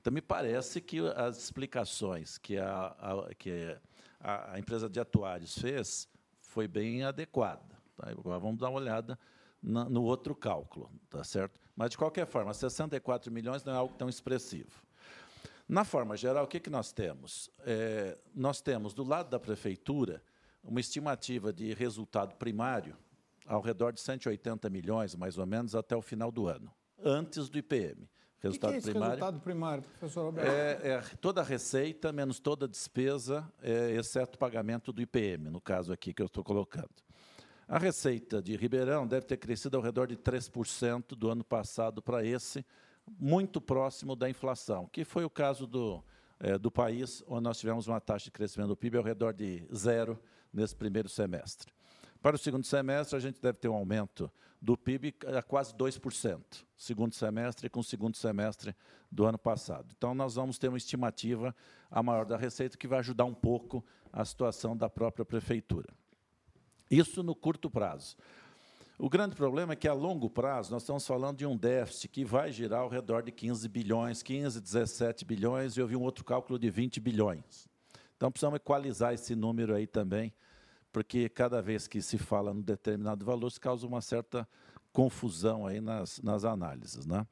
Então, 0.00 0.12
me 0.12 0.22
parece 0.22 0.80
que 0.80 0.98
as 1.14 1.36
explicações 1.36 2.38
que 2.38 2.56
a, 2.56 2.86
a 2.86 3.34
que 3.34 3.76
a, 4.18 4.54
a, 4.54 4.58
empresa 4.58 4.88
de 4.88 4.98
atuários 4.98 5.58
fez 5.58 6.08
foi 6.40 6.66
bem 6.66 7.02
adequada. 7.02 7.76
Tá? 7.96 8.10
Agora 8.10 8.38
vamos 8.38 8.58
dar 8.58 8.70
uma 8.70 8.80
olhada 8.80 9.18
na, 9.62 9.84
no 9.84 10.02
outro 10.02 10.34
cálculo, 10.34 10.90
tá 11.10 11.22
certo? 11.22 11.60
Mas, 11.76 11.90
de 11.90 11.98
qualquer 11.98 12.26
forma, 12.26 12.52
64 12.54 13.30
milhões 13.30 13.62
não 13.62 13.74
é 13.74 13.76
algo 13.76 13.94
tão 13.94 14.08
expressivo. 14.08 14.82
Na 15.68 15.84
forma 15.84 16.16
geral, 16.16 16.44
o 16.44 16.48
que, 16.48 16.58
que 16.58 16.70
nós 16.70 16.92
temos? 16.92 17.50
É, 17.60 18.18
nós 18.34 18.60
temos, 18.60 18.94
do 18.94 19.04
lado 19.04 19.28
da 19.28 19.38
prefeitura, 19.38 20.22
uma 20.64 20.80
estimativa 20.80 21.52
de 21.52 21.72
resultado 21.74 22.34
primário 22.36 22.96
ao 23.46 23.60
redor 23.60 23.92
de 23.92 24.00
180 24.00 24.68
milhões, 24.70 25.14
mais 25.14 25.36
ou 25.36 25.46
menos, 25.46 25.74
até 25.74 25.94
o 25.94 26.02
final 26.02 26.32
do 26.32 26.46
ano, 26.46 26.72
antes 27.02 27.48
do 27.48 27.58
IPM. 27.58 28.08
Resultado 28.40 28.72
que 28.72 28.80
que 28.80 28.88
é 28.88 28.92
primário. 28.92 29.14
Resultado 29.14 29.40
primário, 29.40 29.82
professor 29.82 30.20
Alberto? 30.20 30.50
É, 30.50 30.88
é, 30.88 31.00
toda 31.20 31.42
a 31.42 31.44
receita 31.44 32.10
menos 32.10 32.40
toda 32.40 32.64
a 32.64 32.68
despesa, 32.68 33.46
é, 33.62 33.92
exceto 33.92 34.36
o 34.36 34.38
pagamento 34.38 34.92
do 34.92 35.02
IPM, 35.02 35.50
no 35.50 35.60
caso 35.60 35.92
aqui 35.92 36.14
que 36.14 36.22
eu 36.22 36.26
estou 36.26 36.42
colocando. 36.42 36.90
A 37.68 37.78
receita 37.78 38.42
de 38.42 38.56
Ribeirão 38.56 39.06
deve 39.06 39.26
ter 39.26 39.36
crescido 39.36 39.76
ao 39.76 39.82
redor 39.82 40.06
de 40.06 40.16
3% 40.16 41.14
do 41.14 41.30
ano 41.30 41.44
passado 41.44 42.02
para 42.02 42.24
esse, 42.24 42.64
muito 43.18 43.60
próximo 43.60 44.16
da 44.16 44.28
inflação, 44.28 44.88
que 44.90 45.04
foi 45.04 45.24
o 45.24 45.30
caso 45.30 45.66
do, 45.66 46.02
é, 46.40 46.58
do 46.58 46.70
país, 46.70 47.22
onde 47.28 47.44
nós 47.44 47.58
tivemos 47.58 47.86
uma 47.86 48.00
taxa 48.00 48.24
de 48.24 48.30
crescimento 48.30 48.68
do 48.68 48.76
PIB 48.76 48.96
ao 48.96 49.04
redor 49.04 49.34
de 49.34 49.62
zero 49.74 50.18
nesse 50.52 50.74
primeiro 50.74 51.08
semestre. 51.08 51.70
Para 52.22 52.36
o 52.36 52.38
segundo 52.38 52.64
semestre, 52.64 53.16
a 53.16 53.20
gente 53.20 53.40
deve 53.40 53.58
ter 53.58 53.68
um 53.68 53.74
aumento 53.74 54.30
do 54.60 54.76
PIB 54.76 55.14
a 55.38 55.42
quase 55.42 55.74
2%, 55.74 56.64
segundo 56.76 57.14
semestre 57.14 57.70
com 57.70 57.80
o 57.80 57.84
segundo 57.84 58.16
semestre 58.16 58.76
do 59.10 59.24
ano 59.24 59.38
passado. 59.38 59.94
Então, 59.96 60.14
nós 60.14 60.34
vamos 60.34 60.58
ter 60.58 60.68
uma 60.68 60.76
estimativa 60.76 61.56
a 61.90 62.02
maior 62.02 62.26
da 62.26 62.36
receita 62.36 62.76
que 62.76 62.86
vai 62.86 62.98
ajudar 62.98 63.24
um 63.24 63.32
pouco 63.32 63.82
a 64.12 64.22
situação 64.22 64.76
da 64.76 64.90
própria 64.90 65.24
prefeitura. 65.24 65.88
Isso 66.90 67.22
no 67.22 67.34
curto 67.34 67.70
prazo. 67.70 68.16
O 68.98 69.08
grande 69.08 69.34
problema 69.34 69.72
é 69.72 69.76
que, 69.76 69.88
a 69.88 69.94
longo 69.94 70.28
prazo, 70.28 70.70
nós 70.72 70.82
estamos 70.82 71.06
falando 71.06 71.38
de 71.38 71.46
um 71.46 71.56
déficit 71.56 72.08
que 72.08 72.22
vai 72.22 72.52
girar 72.52 72.80
ao 72.80 72.88
redor 72.90 73.22
de 73.22 73.32
15 73.32 73.66
bilhões, 73.66 74.22
15, 74.22 74.60
17 74.60 75.24
bilhões, 75.24 75.74
e 75.74 75.80
eu 75.80 75.86
vi 75.86 75.96
um 75.96 76.02
outro 76.02 76.22
cálculo 76.22 76.58
de 76.58 76.68
20 76.68 77.00
bilhões. 77.00 77.66
Então, 78.14 78.30
precisamos 78.30 78.56
equalizar 78.56 79.14
esse 79.14 79.34
número 79.34 79.74
aí 79.74 79.86
também, 79.86 80.34
porque 80.92 81.28
cada 81.28 81.60
vez 81.62 81.86
que 81.86 82.02
se 82.02 82.18
fala 82.18 82.52
num 82.52 82.62
determinado 82.62 83.24
valor, 83.24 83.50
se 83.50 83.60
causa 83.60 83.86
uma 83.86 84.00
certa 84.00 84.48
confusão 84.92 85.66
aí 85.66 85.80
nas, 85.80 86.20
nas 86.20 86.44
análises. 86.44 87.06
Né? 87.06 87.26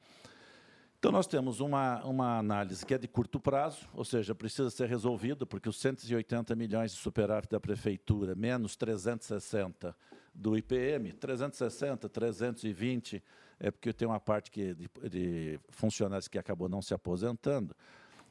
Então, 0.99 1.11
nós 1.11 1.27
temos 1.27 1.61
uma, 1.61 2.03
uma 2.03 2.37
análise 2.37 2.85
que 2.85 2.93
é 2.93 2.97
de 2.97 3.07
curto 3.07 3.39
prazo, 3.39 3.87
ou 3.93 4.03
seja, 4.03 4.35
precisa 4.35 4.69
ser 4.69 4.89
resolvido, 4.89 5.47
porque 5.47 5.69
os 5.69 5.79
180 5.79 6.53
milhões 6.55 6.91
de 6.91 6.97
superávit 6.97 7.49
da 7.49 7.59
Prefeitura, 7.59 8.35
menos 8.35 8.75
360 8.75 9.95
do 10.35 10.57
IPM, 10.57 11.13
360, 11.13 12.09
320, 12.09 13.23
é 13.59 13.71
porque 13.71 13.93
tem 13.93 14.07
uma 14.07 14.19
parte 14.19 14.51
que, 14.51 14.73
de, 14.73 14.89
de 15.09 15.59
funcionários 15.69 16.27
que 16.27 16.37
acabou 16.37 16.67
não 16.67 16.81
se 16.81 16.93
aposentando, 16.93 17.75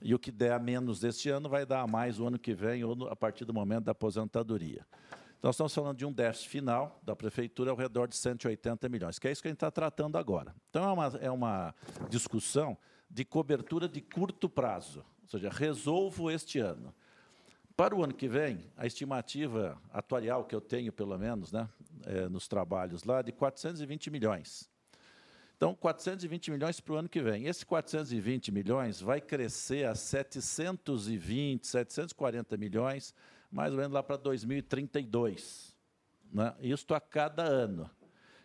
e 0.01 0.15
o 0.15 0.19
que 0.19 0.31
der 0.31 0.53
a 0.53 0.59
menos 0.59 1.03
este 1.03 1.29
ano 1.29 1.49
vai 1.49 1.67
dar 1.67 1.81
a 1.81 1.87
mais 1.87 2.19
o 2.19 2.27
ano 2.27 2.39
que 2.39 2.55
vem 2.55 2.85
ou 2.85 3.09
a 3.09 3.17
partir 3.17 3.45
do 3.45 3.53
momento 3.53 3.85
da 3.85 3.93
aposentadoria. 3.93 4.87
Nós 5.43 5.55
estamos 5.55 5.73
falando 5.73 5.97
de 5.97 6.05
um 6.05 6.13
déficit 6.13 6.49
final 6.49 7.01
da 7.03 7.15
prefeitura 7.15 7.71
ao 7.71 7.77
redor 7.77 8.09
de 8.09 8.17
180 8.17 8.89
milhões, 8.89 9.19
que 9.19 9.29
é 9.29 9.33
isso 9.33 9.41
que 9.41 9.49
a 9.49 9.51
gente 9.51 9.57
está 9.57 9.71
tratando 9.71 10.19
agora. 10.19 10.55
Então, 10.69 10.85
é 10.85 10.93
uma, 10.93 11.07
é 11.21 11.31
uma 11.31 11.75
discussão 12.09 12.77
de 13.09 13.25
cobertura 13.25 13.89
de 13.89 14.01
curto 14.01 14.49
prazo, 14.49 15.05
ou 15.23 15.29
seja, 15.29 15.49
resolvo 15.49 16.31
este 16.31 16.59
ano. 16.59 16.93
Para 17.77 17.95
o 17.95 18.03
ano 18.03 18.13
que 18.13 18.27
vem, 18.27 18.65
a 18.77 18.87
estimativa 18.87 19.81
atuarial 19.93 20.45
que 20.45 20.55
eu 20.55 20.61
tenho, 20.61 20.93
pelo 20.93 21.17
menos, 21.17 21.53
né, 21.53 21.69
é, 22.05 22.29
nos 22.29 22.49
trabalhos 22.49 23.05
lá, 23.05 23.21
é 23.21 23.23
de 23.23 23.31
420 23.31 24.11
milhões. 24.11 24.69
Então, 25.59 25.75
420 25.75 26.53
milhões 26.53 26.79
para 26.79 26.94
o 26.94 26.97
ano 26.99 27.09
que 27.09 27.21
vem. 27.21 27.47
Esse 27.47 27.66
420 27.66 28.53
milhões 28.53 29.01
vai 29.01 29.21
crescer 29.21 29.88
a 29.88 29.94
720, 29.97 31.66
740 31.66 32.57
milhões, 32.57 33.12
mais 33.51 33.73
ou 33.73 33.79
menos 33.79 33.92
lá 33.92 34.01
para 34.01 34.16
2032. 34.16 35.75
Né? 36.33 36.55
Isto 36.61 36.94
a 36.94 37.01
cada 37.01 37.42
ano. 37.42 37.90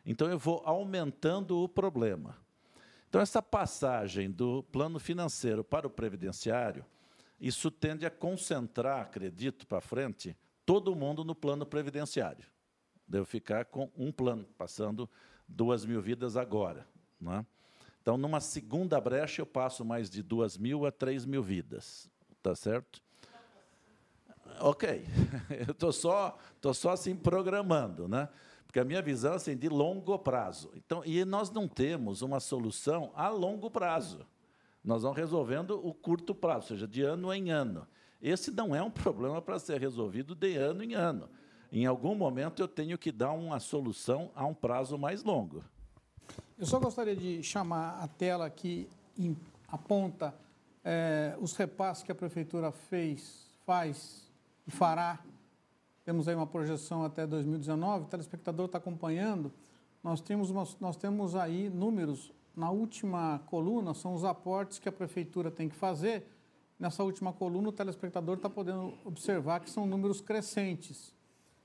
Então, 0.03 0.27
eu 0.27 0.39
vou 0.39 0.63
aumentando 0.65 1.59
o 1.59 1.69
problema. 1.69 2.35
Então, 3.07 3.21
essa 3.21 3.43
passagem 3.43 4.31
do 4.31 4.63
plano 4.63 4.99
financeiro 4.99 5.63
para 5.63 5.85
o 5.85 5.91
previdenciário, 5.91 6.83
isso 7.39 7.69
tende 7.69 8.07
a 8.07 8.09
concentrar, 8.09 9.01
acredito, 9.01 9.67
para 9.67 9.79
frente, 9.79 10.35
todo 10.65 10.95
mundo 10.95 11.23
no 11.23 11.35
plano 11.35 11.63
previdenciário. 11.63 12.47
Devo 13.07 13.25
ficar 13.25 13.65
com 13.65 13.91
um 13.95 14.11
plano, 14.11 14.47
passando 14.57 15.07
duas 15.47 15.85
mil 15.85 16.01
vidas 16.01 16.35
agora. 16.35 16.91
Né? 17.23 17.45
Então, 18.01 18.17
numa 18.17 18.39
segunda 18.39 18.99
brecha, 18.99 19.41
eu 19.41 19.45
passo 19.45 19.85
mais 19.85 20.09
de 20.09 20.21
duas 20.21 20.57
mil 20.57 20.85
a 20.85 20.91
três 20.91 21.25
mil 21.25 21.41
vidas. 21.41 22.09
Tá 22.41 22.53
certo? 22.53 23.01
Ok. 24.59 25.05
Eu 25.49 25.71
estou 25.71 25.91
só, 25.91 26.37
tô 26.59 26.73
só 26.73 26.91
assim 26.91 27.15
programando, 27.15 28.07
né? 28.07 28.27
Porque 28.65 28.79
a 28.79 28.83
minha 28.83 29.01
visão 29.01 29.33
é 29.33 29.35
assim, 29.35 29.55
de 29.55 29.69
longo 29.69 30.17
prazo. 30.19 30.71
Então, 30.75 31.03
e 31.05 31.23
nós 31.23 31.49
não 31.49 31.67
temos 31.67 32.21
uma 32.21 32.39
solução 32.39 33.11
a 33.15 33.29
longo 33.29 33.71
prazo. 33.71 34.25
Nós 34.83 35.03
vamos 35.03 35.17
resolvendo 35.17 35.79
o 35.85 35.93
curto 35.93 36.35
prazo, 36.35 36.65
ou 36.65 36.67
seja, 36.69 36.87
de 36.87 37.01
ano 37.01 37.33
em 37.33 37.51
ano. 37.51 37.87
Esse 38.21 38.51
não 38.51 38.75
é 38.75 38.81
um 38.81 38.91
problema 38.91 39.41
para 39.41 39.59
ser 39.59 39.79
resolvido 39.79 40.35
de 40.35 40.57
ano 40.57 40.83
em 40.83 40.93
ano. 40.93 41.29
Em 41.71 41.85
algum 41.85 42.15
momento 42.15 42.61
eu 42.61 42.67
tenho 42.67 42.97
que 42.97 43.11
dar 43.11 43.31
uma 43.31 43.59
solução 43.59 44.31
a 44.35 44.45
um 44.45 44.53
prazo 44.53 44.97
mais 44.97 45.23
longo. 45.23 45.63
Eu 46.63 46.67
só 46.67 46.79
gostaria 46.79 47.13
de 47.13 47.43
chamar 47.43 48.01
a 48.01 48.07
tela 48.07 48.49
que 48.49 48.87
aponta 49.67 50.33
é, 50.81 51.35
os 51.41 51.57
repasses 51.57 52.03
que 52.03 52.11
a 52.13 52.15
Prefeitura 52.15 52.71
fez, 52.71 53.49
faz 53.65 54.31
e 54.65 54.71
fará. 54.71 55.19
Temos 56.05 56.25
aí 56.25 56.33
uma 56.33 56.47
projeção 56.47 57.03
até 57.03 57.27
2019, 57.27 58.05
o 58.05 58.07
telespectador 58.07 58.67
está 58.67 58.77
acompanhando. 58.77 59.51
Nós 60.01 60.21
temos, 60.21 60.49
uma, 60.51 60.65
nós 60.79 60.95
temos 60.95 61.35
aí 61.35 61.69
números, 61.69 62.31
na 62.55 62.71
última 62.71 63.41
coluna, 63.47 63.93
são 63.93 64.13
os 64.13 64.23
aportes 64.23 64.79
que 64.79 64.87
a 64.87 64.91
Prefeitura 64.93 65.51
tem 65.51 65.67
que 65.67 65.75
fazer. 65.75 66.25
Nessa 66.79 67.03
última 67.03 67.33
coluna, 67.33 67.67
o 67.67 67.73
telespectador 67.73 68.37
está 68.37 68.49
podendo 68.49 68.93
observar 69.03 69.59
que 69.59 69.69
são 69.69 69.85
números 69.85 70.21
crescentes, 70.21 71.13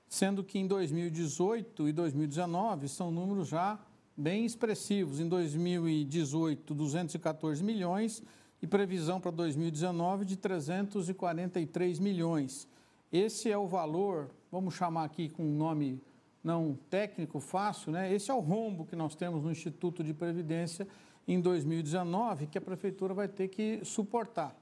sendo 0.09 0.43
que 0.43 0.59
em 0.59 0.67
2018 0.67 1.87
e 1.87 1.93
2019 1.93 2.89
são 2.89 3.09
números 3.09 3.47
já 3.47 3.79
bem 4.19 4.45
expressivos. 4.45 5.19
Em 5.21 5.27
2018, 5.27 6.75
214 6.75 7.63
milhões 7.63 8.21
e 8.61 8.67
previsão 8.67 9.21
para 9.21 9.31
2019 9.31 10.25
de 10.25 10.35
343 10.35 11.99
milhões. 11.99 12.67
Esse 13.11 13.49
é 13.49 13.57
o 13.57 13.65
valor, 13.65 14.29
vamos 14.51 14.75
chamar 14.75 15.05
aqui 15.05 15.29
com 15.29 15.43
um 15.43 15.55
nome 15.55 16.01
não 16.43 16.77
técnico, 16.89 17.39
fácil, 17.39 17.91
né? 17.91 18.13
Esse 18.13 18.29
é 18.29 18.33
o 18.33 18.39
rombo 18.39 18.85
que 18.85 18.95
nós 18.95 19.15
temos 19.15 19.43
no 19.43 19.51
Instituto 19.51 20.03
de 20.03 20.13
Previdência 20.13 20.87
em 21.27 21.39
2019, 21.39 22.47
que 22.47 22.57
a 22.57 22.61
prefeitura 22.61 23.13
vai 23.13 23.27
ter 23.27 23.47
que 23.47 23.79
suportar. 23.83 24.55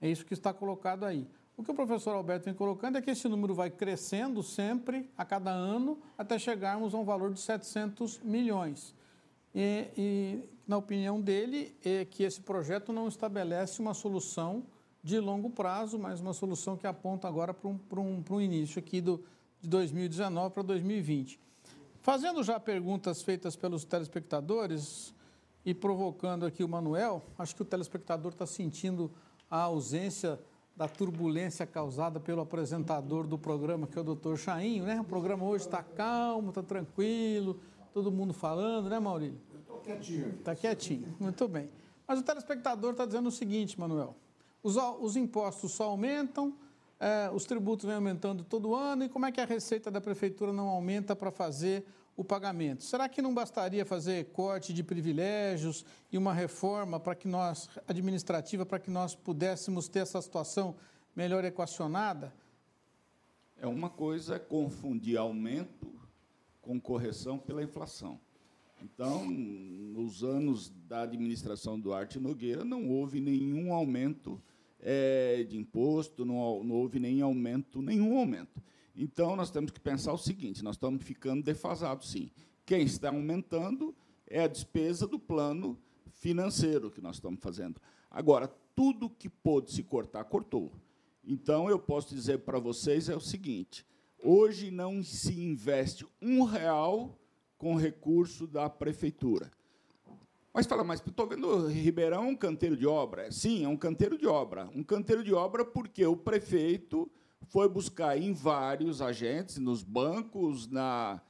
É 0.00 0.08
isso 0.08 0.26
que 0.26 0.34
está 0.34 0.52
colocado 0.52 1.04
aí. 1.04 1.26
O 1.56 1.62
que 1.62 1.70
o 1.70 1.74
professor 1.74 2.14
Alberto 2.14 2.46
vem 2.46 2.54
colocando 2.54 2.96
é 2.96 3.02
que 3.02 3.10
esse 3.10 3.28
número 3.28 3.54
vai 3.54 3.70
crescendo 3.70 4.42
sempre, 4.42 5.08
a 5.16 5.24
cada 5.24 5.50
ano, 5.50 5.98
até 6.16 6.38
chegarmos 6.38 6.94
a 6.94 6.98
um 6.98 7.04
valor 7.04 7.32
de 7.32 7.40
700 7.40 8.20
milhões. 8.20 8.94
E, 9.54 9.88
e 9.96 10.40
na 10.66 10.78
opinião 10.78 11.20
dele, 11.20 11.76
é 11.84 12.04
que 12.04 12.22
esse 12.22 12.40
projeto 12.40 12.92
não 12.92 13.06
estabelece 13.06 13.80
uma 13.80 13.92
solução 13.92 14.64
de 15.02 15.18
longo 15.18 15.50
prazo, 15.50 15.98
mas 15.98 16.20
uma 16.20 16.32
solução 16.32 16.76
que 16.76 16.86
aponta 16.86 17.28
agora 17.28 17.52
para 17.52 17.68
um, 17.68 17.76
para 17.76 18.00
um, 18.00 18.22
para 18.22 18.34
um 18.34 18.40
início 18.40 18.78
aqui 18.78 19.00
do, 19.00 19.22
de 19.60 19.68
2019 19.68 20.54
para 20.54 20.62
2020. 20.62 21.38
Fazendo 22.00 22.42
já 22.42 22.58
perguntas 22.58 23.22
feitas 23.22 23.54
pelos 23.56 23.84
telespectadores 23.84 25.14
e 25.64 25.74
provocando 25.74 26.46
aqui 26.46 26.64
o 26.64 26.68
Manuel, 26.68 27.22
acho 27.38 27.54
que 27.54 27.62
o 27.62 27.64
telespectador 27.64 28.32
está 28.32 28.46
sentindo 28.46 29.10
a 29.50 29.60
ausência 29.62 30.40
da 30.76 30.88
turbulência 30.88 31.66
causada 31.66 32.18
pelo 32.18 32.40
apresentador 32.40 33.26
do 33.26 33.38
programa, 33.38 33.86
que 33.86 33.98
é 33.98 34.00
o 34.00 34.04
doutor 34.04 34.38
Chainho, 34.38 34.84
né? 34.84 35.00
O 35.00 35.04
programa 35.04 35.44
hoje 35.44 35.64
está 35.64 35.82
calmo, 35.82 36.48
está 36.48 36.62
tranquilo, 36.62 37.60
todo 37.92 38.10
mundo 38.10 38.32
falando, 38.32 38.88
né, 38.88 38.98
Maurílio? 38.98 39.38
Estou 39.60 39.78
quietinho. 39.78 40.28
Está 40.30 40.54
quietinho, 40.54 41.14
muito 41.20 41.46
bem. 41.46 41.68
Mas 42.06 42.20
o 42.20 42.22
telespectador 42.22 42.92
está 42.92 43.04
dizendo 43.04 43.28
o 43.28 43.32
seguinte, 43.32 43.78
Manuel, 43.78 44.16
os, 44.62 44.76
os 44.76 45.16
impostos 45.16 45.72
só 45.72 45.84
aumentam, 45.84 46.54
é, 46.98 47.30
os 47.32 47.44
tributos 47.44 47.84
vêm 47.84 47.96
aumentando 47.96 48.44
todo 48.44 48.74
ano, 48.74 49.04
e 49.04 49.08
como 49.08 49.26
é 49.26 49.32
que 49.32 49.40
a 49.40 49.44
receita 49.44 49.90
da 49.90 50.00
prefeitura 50.00 50.52
não 50.52 50.68
aumenta 50.68 51.14
para 51.14 51.30
fazer 51.30 51.84
o 52.16 52.24
pagamento? 52.24 52.82
Será 52.82 53.08
que 53.08 53.22
não 53.22 53.34
bastaria 53.34 53.84
fazer 53.84 54.26
corte 54.26 54.72
de 54.72 54.82
privilégios 54.82 55.84
e 56.10 56.18
uma 56.18 56.32
reforma 56.32 57.00
para 57.00 57.14
que 57.14 57.26
nós 57.26 57.68
administrativa 57.86 58.66
para 58.66 58.78
que 58.78 58.90
nós 58.90 59.14
pudéssemos 59.14 59.88
ter 59.88 60.00
essa 60.00 60.20
situação 60.20 60.76
melhor 61.14 61.44
equacionada? 61.44 62.32
É 63.56 63.66
uma 63.66 63.88
coisa 63.88 64.38
confundir 64.38 65.16
aumento 65.16 65.92
com 66.60 66.80
correção 66.80 67.38
pela 67.38 67.62
inflação. 67.62 68.20
Então, 68.82 69.30
nos 69.30 70.24
anos 70.24 70.70
da 70.88 71.02
administração 71.02 71.78
do 71.78 71.92
Arte 71.92 72.18
Nogueira, 72.18 72.64
não 72.64 72.88
houve 72.88 73.20
nenhum 73.20 73.72
aumento 73.72 74.42
é, 74.80 75.44
de 75.44 75.56
imposto, 75.56 76.24
não, 76.24 76.64
não 76.64 76.74
houve 76.74 76.98
nem 76.98 77.22
aumento, 77.22 77.80
nenhum 77.80 78.18
aumento. 78.18 78.60
Então, 78.94 79.34
nós 79.36 79.50
temos 79.50 79.70
que 79.70 79.80
pensar 79.80 80.12
o 80.12 80.18
seguinte: 80.18 80.62
nós 80.62 80.76
estamos 80.76 81.02
ficando 81.04 81.42
defasados, 81.42 82.10
sim. 82.10 82.30
Quem 82.64 82.82
está 82.82 83.08
aumentando 83.08 83.94
é 84.26 84.42
a 84.42 84.46
despesa 84.46 85.06
do 85.06 85.18
plano 85.18 85.78
financeiro 86.12 86.90
que 86.90 87.00
nós 87.00 87.16
estamos 87.16 87.40
fazendo. 87.40 87.80
Agora, 88.10 88.48
tudo 88.74 89.10
que 89.10 89.28
pôde 89.28 89.72
se 89.72 89.82
cortar, 89.82 90.24
cortou. 90.24 90.72
Então, 91.24 91.68
eu 91.68 91.78
posso 91.78 92.14
dizer 92.14 92.38
para 92.38 92.58
vocês 92.58 93.08
é 93.08 93.16
o 93.16 93.20
seguinte: 93.20 93.86
hoje 94.22 94.70
não 94.70 95.02
se 95.02 95.40
investe 95.40 96.06
um 96.20 96.42
real 96.42 97.18
com 97.58 97.76
recurso 97.76 98.46
da 98.46 98.68
prefeitura. 98.68 99.50
Mas 100.52 100.66
fala, 100.66 100.84
mas 100.84 101.00
estou 101.00 101.26
vendo 101.26 101.66
Ribeirão 101.66 102.28
um 102.28 102.36
canteiro 102.36 102.76
de 102.76 102.86
obra. 102.86 103.30
Sim, 103.32 103.64
é 103.64 103.68
um 103.68 103.76
canteiro 103.76 104.18
de 104.18 104.26
obra. 104.26 104.68
Um 104.74 104.82
canteiro 104.82 105.24
de 105.24 105.32
obra 105.32 105.64
porque 105.64 106.04
o 106.04 106.16
prefeito 106.16 107.10
foi 107.48 107.68
buscar 107.68 108.16
em 108.16 108.32
vários 108.32 109.02
agentes, 109.02 109.58
nos 109.58 109.82
bancos, 109.82 110.66
na, 110.68 111.20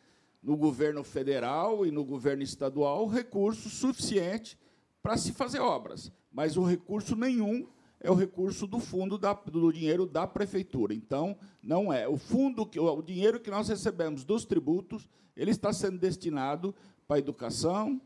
no 0.42 0.56
governo 0.56 1.04
federal 1.04 1.86
e 1.86 1.90
no 1.90 2.04
governo 2.04 2.42
estadual, 2.42 3.06
recurso 3.06 3.68
suficiente 3.68 4.58
para 5.02 5.16
se 5.16 5.32
fazer 5.32 5.60
obras. 5.60 6.12
Mas 6.32 6.56
o 6.56 6.64
recurso 6.64 7.14
nenhum 7.14 7.66
é 8.00 8.10
o 8.10 8.14
recurso 8.14 8.66
do 8.66 8.80
fundo 8.80 9.16
da, 9.16 9.32
do 9.32 9.72
dinheiro 9.72 10.06
da 10.06 10.26
prefeitura. 10.26 10.92
Então, 10.92 11.36
não 11.62 11.92
é. 11.92 12.08
O 12.08 12.16
fundo, 12.16 12.62
o 12.62 13.02
dinheiro 13.02 13.38
que 13.38 13.50
nós 13.50 13.68
recebemos 13.68 14.24
dos 14.24 14.44
tributos, 14.44 15.08
ele 15.36 15.50
está 15.50 15.72
sendo 15.72 15.98
destinado 15.98 16.74
para 17.06 17.16
a 17.16 17.18
educação, 17.20 18.00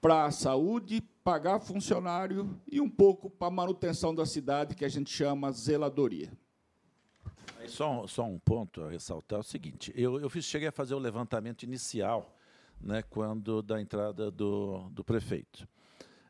para 0.00 0.24
a 0.26 0.30
saúde, 0.30 1.02
pagar 1.22 1.60
funcionário 1.60 2.58
e 2.70 2.80
um 2.80 2.88
pouco 2.88 3.30
para 3.30 3.48
a 3.48 3.50
manutenção 3.50 4.14
da 4.14 4.26
cidade, 4.26 4.74
que 4.74 4.84
a 4.84 4.88
gente 4.88 5.10
chama 5.10 5.52
zeladoria. 5.52 6.32
Só, 7.66 8.06
só 8.06 8.24
um 8.24 8.38
ponto 8.38 8.82
a 8.82 8.90
ressaltar 8.90 9.38
é 9.38 9.40
o 9.40 9.42
seguinte: 9.42 9.92
eu, 9.96 10.20
eu 10.20 10.30
fiz, 10.30 10.44
cheguei 10.44 10.68
a 10.68 10.72
fazer 10.72 10.94
o 10.94 10.98
levantamento 10.98 11.62
inicial, 11.62 12.36
né, 12.80 13.02
quando 13.02 13.62
da 13.62 13.80
entrada 13.80 14.30
do, 14.30 14.88
do 14.90 15.04
prefeito. 15.04 15.66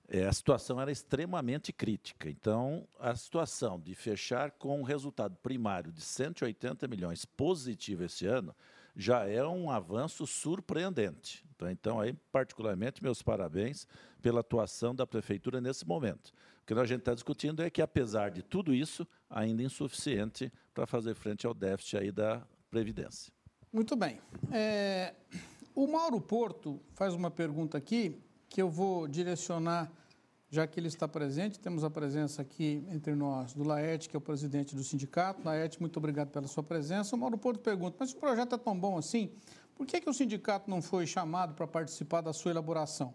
É, 0.07 0.27
a 0.27 0.33
situação 0.33 0.81
era 0.81 0.93
extremamente 0.93 1.73
crítica. 1.73 2.29
Então, 2.29 2.87
a 3.01 3.17
situação 3.17 3.81
de 3.81 3.95
fechar 3.95 4.51
com 4.51 4.81
um 4.81 4.83
resultado 4.83 5.37
primário 5.37 5.91
de 5.91 6.03
180 6.03 6.87
milhões 6.87 7.25
positivo 7.25 8.05
esse 8.05 8.27
ano 8.27 8.55
já 8.95 9.27
é 9.27 9.45
um 9.45 9.71
avanço 9.71 10.27
surpreendente. 10.27 11.44
Então, 11.55 11.71
então, 11.71 12.01
aí, 12.01 12.13
particularmente, 12.33 13.03
meus 13.03 13.23
parabéns 13.23 13.87
pela 14.21 14.41
atuação 14.41 14.95
da 14.95 15.07
Prefeitura 15.07 15.61
nesse 15.61 15.87
momento. 15.87 16.33
O 16.63 16.67
que 16.67 16.75
a 16.75 16.85
gente 16.85 17.01
está 17.01 17.15
discutindo 17.15 17.63
é 17.63 17.71
que, 17.71 17.83
apesar 17.83 18.31
de 18.31 18.43
tudo 18.43 18.75
isso, 18.75 19.07
ainda 19.29 19.63
é 19.63 19.67
insuficiente 19.67 20.53
para 20.73 20.87
fazer 20.87 21.15
frente 21.15 21.47
ao 21.47 21.55
déficit 21.55 21.99
aí 21.99 22.11
da 22.11 22.43
Previdência. 22.71 23.33
Muito 23.73 23.95
bem. 23.95 24.19
É, 24.51 25.15
o 25.75 25.87
Mauro 25.87 26.21
Porto 26.21 26.81
faz 26.95 27.15
uma 27.15 27.31
pergunta 27.31 27.77
aqui 27.77 28.23
que 28.49 28.63
eu 28.63 28.71
vou 28.71 29.09
direcionar, 29.09 29.93
já 30.49 30.67
que 30.67 30.79
ele 30.79 30.87
está 30.87 31.09
presente. 31.09 31.59
Temos 31.59 31.83
a 31.83 31.91
presença 31.91 32.41
aqui 32.41 32.85
entre 32.89 33.15
nós 33.15 33.53
do 33.53 33.65
Laerte, 33.65 34.09
que 34.09 34.17
é 34.17 34.19
o 34.19 34.21
presidente 34.21 34.77
do 34.77 34.85
sindicato. 34.85 35.45
Laerte, 35.45 35.81
muito 35.81 35.97
obrigado 35.97 36.31
pela 36.31 36.47
sua 36.47 36.63
presença. 36.63 37.17
O 37.17 37.19
Mauro 37.19 37.37
Porto 37.37 37.61
pergunta, 37.61 37.97
mas 37.99 38.13
o 38.13 38.17
projeto 38.17 38.55
é 38.55 38.59
tão 38.59 38.79
bom 38.79 38.97
assim, 38.97 39.33
por 39.77 39.87
que, 39.87 40.01
que 40.01 40.09
o 40.09 40.15
sindicato 40.15 40.71
não 40.71 40.81
foi 40.81 41.07
chamado 41.07 41.55
para 41.55 41.67
participar 41.67 42.21
da 42.21 42.33
sua 42.33 42.51
elaboração? 42.51 43.15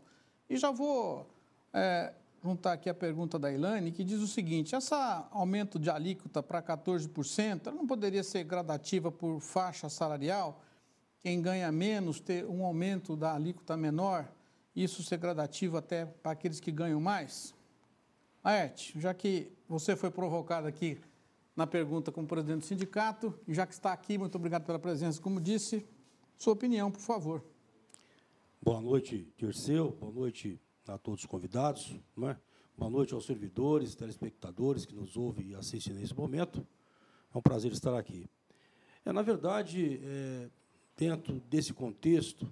E 0.50 0.58
já 0.58 0.72
vou 0.72 1.28
é, 1.74 2.14
juntar 2.44 2.74
aqui 2.74 2.90
a 2.90 2.94
pergunta 2.94 3.38
da 3.38 3.52
Ilane, 3.52 3.92
que 3.92 4.04
diz 4.04 4.20
o 4.20 4.28
seguinte: 4.28 4.76
essa 4.76 5.28
aumento 5.32 5.78
de 5.80 5.90
alíquota 5.90 6.42
para 6.42 6.62
14%, 6.62 7.68
ela 7.68 7.76
não 7.76 7.88
poderia 7.88 8.24
ser 8.24 8.44
gradativa 8.44 9.12
por 9.12 9.40
faixa 9.40 9.90
salarial? 9.90 10.64
Quem 11.20 11.42
ganha 11.42 11.72
menos 11.72 12.20
ter 12.20 12.46
um 12.46 12.64
aumento 12.66 13.16
da 13.16 13.34
alíquota 13.34 13.76
menor, 13.76 14.32
isso 14.76 15.04
ser 15.04 15.18
gradativo 15.18 15.78
até 15.78 16.06
para 16.06 16.32
aqueles 16.32 16.60
que 16.60 16.72
ganham 16.72 17.02
mais? 17.02 17.54
Aete, 18.42 18.98
já 19.00 19.14
que 19.14 19.52
você 19.68 19.96
foi 19.96 20.10
provocado 20.10 20.66
aqui 20.66 20.98
na 21.56 21.68
pergunta 21.68 22.10
como 22.10 22.26
presidente 22.26 22.62
do 22.62 22.66
sindicato, 22.66 23.38
e 23.46 23.54
já 23.54 23.68
que 23.68 23.74
está 23.74 23.92
aqui, 23.92 24.18
muito 24.18 24.36
obrigado 24.36 24.64
pela 24.64 24.80
presença, 24.80 25.22
como 25.22 25.42
disse, 25.42 25.86
sua 26.40 26.54
opinião, 26.54 26.90
por 26.90 27.02
favor. 27.02 27.44
Boa 28.62 28.80
noite, 28.80 29.28
Dirceu. 29.38 29.92
Boa 29.92 30.14
noite 30.14 30.58
a 30.88 30.98
todos 30.98 31.20
os 31.20 31.26
convidados. 31.26 31.94
Né? 32.16 32.40
Boa 32.78 32.90
noite 32.90 33.14
aos 33.14 33.26
servidores, 33.26 33.94
telespectadores 33.94 34.86
que 34.86 34.96
nos 34.96 35.18
ouvem 35.18 35.50
e 35.50 35.56
assistem 35.56 35.94
nesse 35.94 36.16
momento. 36.16 36.66
É 37.36 37.38
um 37.38 37.42
prazer 37.42 37.74
estar 37.74 37.94
aqui. 37.94 38.26
É, 39.04 39.12
na 39.12 39.22
verdade, 39.22 40.00
é, 40.02 40.50
dentro 40.96 41.42
desse 41.42 41.74
contexto, 41.74 42.52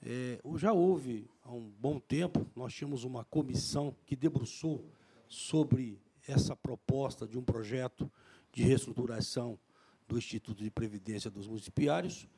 é, 0.00 0.40
já 0.54 0.72
houve 0.72 1.28
há 1.42 1.52
um 1.52 1.72
bom 1.76 1.98
tempo, 1.98 2.46
nós 2.54 2.72
tínhamos 2.72 3.02
uma 3.02 3.24
comissão 3.24 3.96
que 4.06 4.14
debruçou 4.14 4.84
sobre 5.26 6.00
essa 6.24 6.54
proposta 6.54 7.26
de 7.26 7.36
um 7.36 7.42
projeto 7.42 8.08
de 8.52 8.62
reestruturação 8.62 9.58
do 10.06 10.16
Instituto 10.16 10.62
de 10.62 10.70
Previdência 10.70 11.28
dos 11.28 11.48
Municipários, 11.48 12.28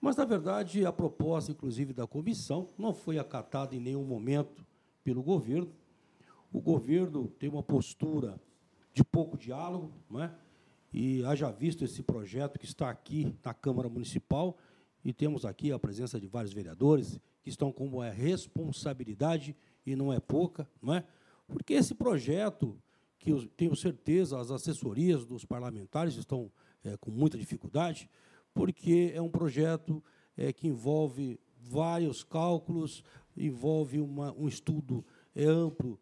mas, 0.00 0.16
na 0.16 0.24
verdade, 0.24 0.84
a 0.86 0.92
proposta, 0.92 1.52
inclusive, 1.52 1.92
da 1.92 2.06
comissão 2.06 2.68
não 2.78 2.94
foi 2.94 3.18
acatada 3.18 3.74
em 3.74 3.80
nenhum 3.80 4.04
momento 4.04 4.64
pelo 5.02 5.22
governo. 5.22 5.70
O 6.52 6.60
governo 6.60 7.28
tem 7.38 7.48
uma 7.48 7.62
postura 7.62 8.40
de 8.92 9.02
pouco 9.04 9.36
diálogo, 9.36 9.92
não 10.08 10.22
é? 10.22 10.32
e 10.92 11.22
haja 11.24 11.50
visto 11.50 11.84
esse 11.84 12.02
projeto 12.02 12.58
que 12.58 12.64
está 12.64 12.88
aqui 12.88 13.34
na 13.44 13.52
Câmara 13.52 13.88
Municipal, 13.88 14.56
e 15.04 15.12
temos 15.12 15.44
aqui 15.44 15.70
a 15.70 15.78
presença 15.78 16.18
de 16.18 16.26
vários 16.26 16.52
vereadores 16.52 17.20
que 17.42 17.50
estão 17.50 17.70
com 17.70 18.00
a 18.00 18.10
responsabilidade, 18.10 19.56
e 19.86 19.94
não 19.94 20.12
é 20.12 20.20
pouca, 20.20 20.68
não 20.82 20.94
é? 20.94 21.04
porque 21.46 21.74
esse 21.74 21.94
projeto, 21.94 22.76
que 23.18 23.30
eu 23.30 23.46
tenho 23.48 23.74
certeza 23.74 24.38
as 24.38 24.50
assessorias 24.50 25.24
dos 25.24 25.44
parlamentares 25.44 26.14
estão 26.16 26.50
é, 26.84 26.96
com 26.96 27.10
muita 27.10 27.38
dificuldade, 27.38 28.08
porque 28.58 29.12
é 29.14 29.22
um 29.22 29.30
projeto 29.30 30.02
é, 30.36 30.52
que 30.52 30.66
envolve 30.66 31.38
vários 31.60 32.24
cálculos, 32.24 33.04
envolve 33.36 34.00
uma, 34.00 34.32
um 34.32 34.48
estudo 34.48 35.06
é, 35.32 35.44
amplo, 35.44 35.96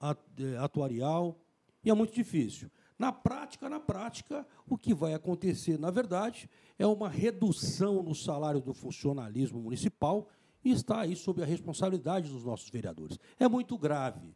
é, 0.00 0.56
atuarial, 0.58 1.38
e 1.84 1.90
é 1.90 1.94
muito 1.94 2.12
difícil. 2.12 2.68
Na 2.98 3.12
prática, 3.12 3.68
na 3.68 3.78
prática, 3.78 4.44
o 4.68 4.76
que 4.76 4.92
vai 4.92 5.14
acontecer, 5.14 5.78
na 5.78 5.92
verdade, 5.92 6.50
é 6.76 6.84
uma 6.84 7.08
redução 7.08 8.02
no 8.02 8.16
salário 8.16 8.60
do 8.60 8.74
funcionalismo 8.74 9.60
municipal 9.60 10.28
e 10.64 10.72
está 10.72 11.02
aí 11.02 11.14
sob 11.14 11.40
a 11.40 11.46
responsabilidade 11.46 12.28
dos 12.28 12.42
nossos 12.42 12.68
vereadores. 12.68 13.16
É 13.38 13.46
muito 13.46 13.78
grave. 13.78 14.34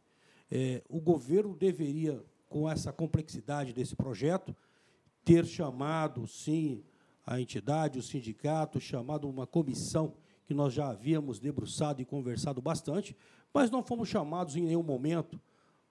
É, 0.49 0.81
o 0.87 1.01
governo 1.01 1.53
deveria 1.53 2.23
com 2.47 2.69
essa 2.69 2.93
complexidade 2.93 3.73
desse 3.73 3.93
projeto, 3.93 4.55
ter 5.25 5.45
chamado, 5.45 6.25
sim, 6.25 6.81
a 7.27 7.41
entidade, 7.41 7.99
o 7.99 8.01
sindicato, 8.01 8.79
chamado 8.79 9.27
uma 9.27 9.45
comissão 9.45 10.13
que 10.45 10.53
nós 10.53 10.73
já 10.73 10.87
havíamos 10.87 11.39
debruçado 11.39 12.01
e 12.01 12.05
conversado 12.05 12.61
bastante, 12.61 13.13
mas 13.53 13.69
não 13.69 13.83
fomos 13.83 14.07
chamados 14.07 14.55
em 14.55 14.61
nenhum 14.61 14.81
momento 14.81 15.37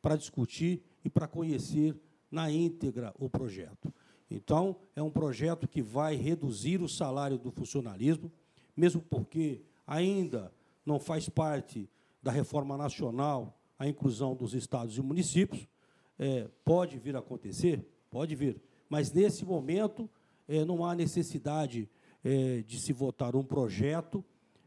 para 0.00 0.16
discutir 0.16 0.82
e 1.04 1.10
para 1.10 1.28
conhecer 1.28 1.94
na 2.30 2.50
íntegra 2.50 3.14
o 3.18 3.28
projeto. 3.28 3.92
Então, 4.30 4.76
é 4.96 5.02
um 5.02 5.10
projeto 5.10 5.68
que 5.68 5.82
vai 5.82 6.16
reduzir 6.16 6.80
o 6.80 6.88
salário 6.88 7.36
do 7.36 7.50
funcionalismo, 7.50 8.32
mesmo 8.74 9.02
porque 9.02 9.60
ainda 9.86 10.50
não 10.86 10.98
faz 10.98 11.28
parte 11.28 11.88
da 12.22 12.32
reforma 12.32 12.78
nacional 12.78 13.60
a 13.78 13.86
inclusão 13.86 14.34
dos 14.34 14.54
estados 14.54 14.96
e 14.96 15.02
municípios. 15.02 15.68
É, 16.18 16.48
pode 16.64 16.98
vir 16.98 17.14
a 17.14 17.18
acontecer? 17.18 17.86
Pode 18.10 18.34
vir. 18.34 18.58
Mas, 18.88 19.12
nesse 19.12 19.44
momento, 19.44 20.08
é, 20.48 20.64
não 20.64 20.84
há 20.84 20.94
necessidade 20.94 21.88
é, 22.24 22.62
de 22.62 22.80
se 22.80 22.92
votar 22.92 23.34
um 23.36 23.44
projeto, 23.44 24.24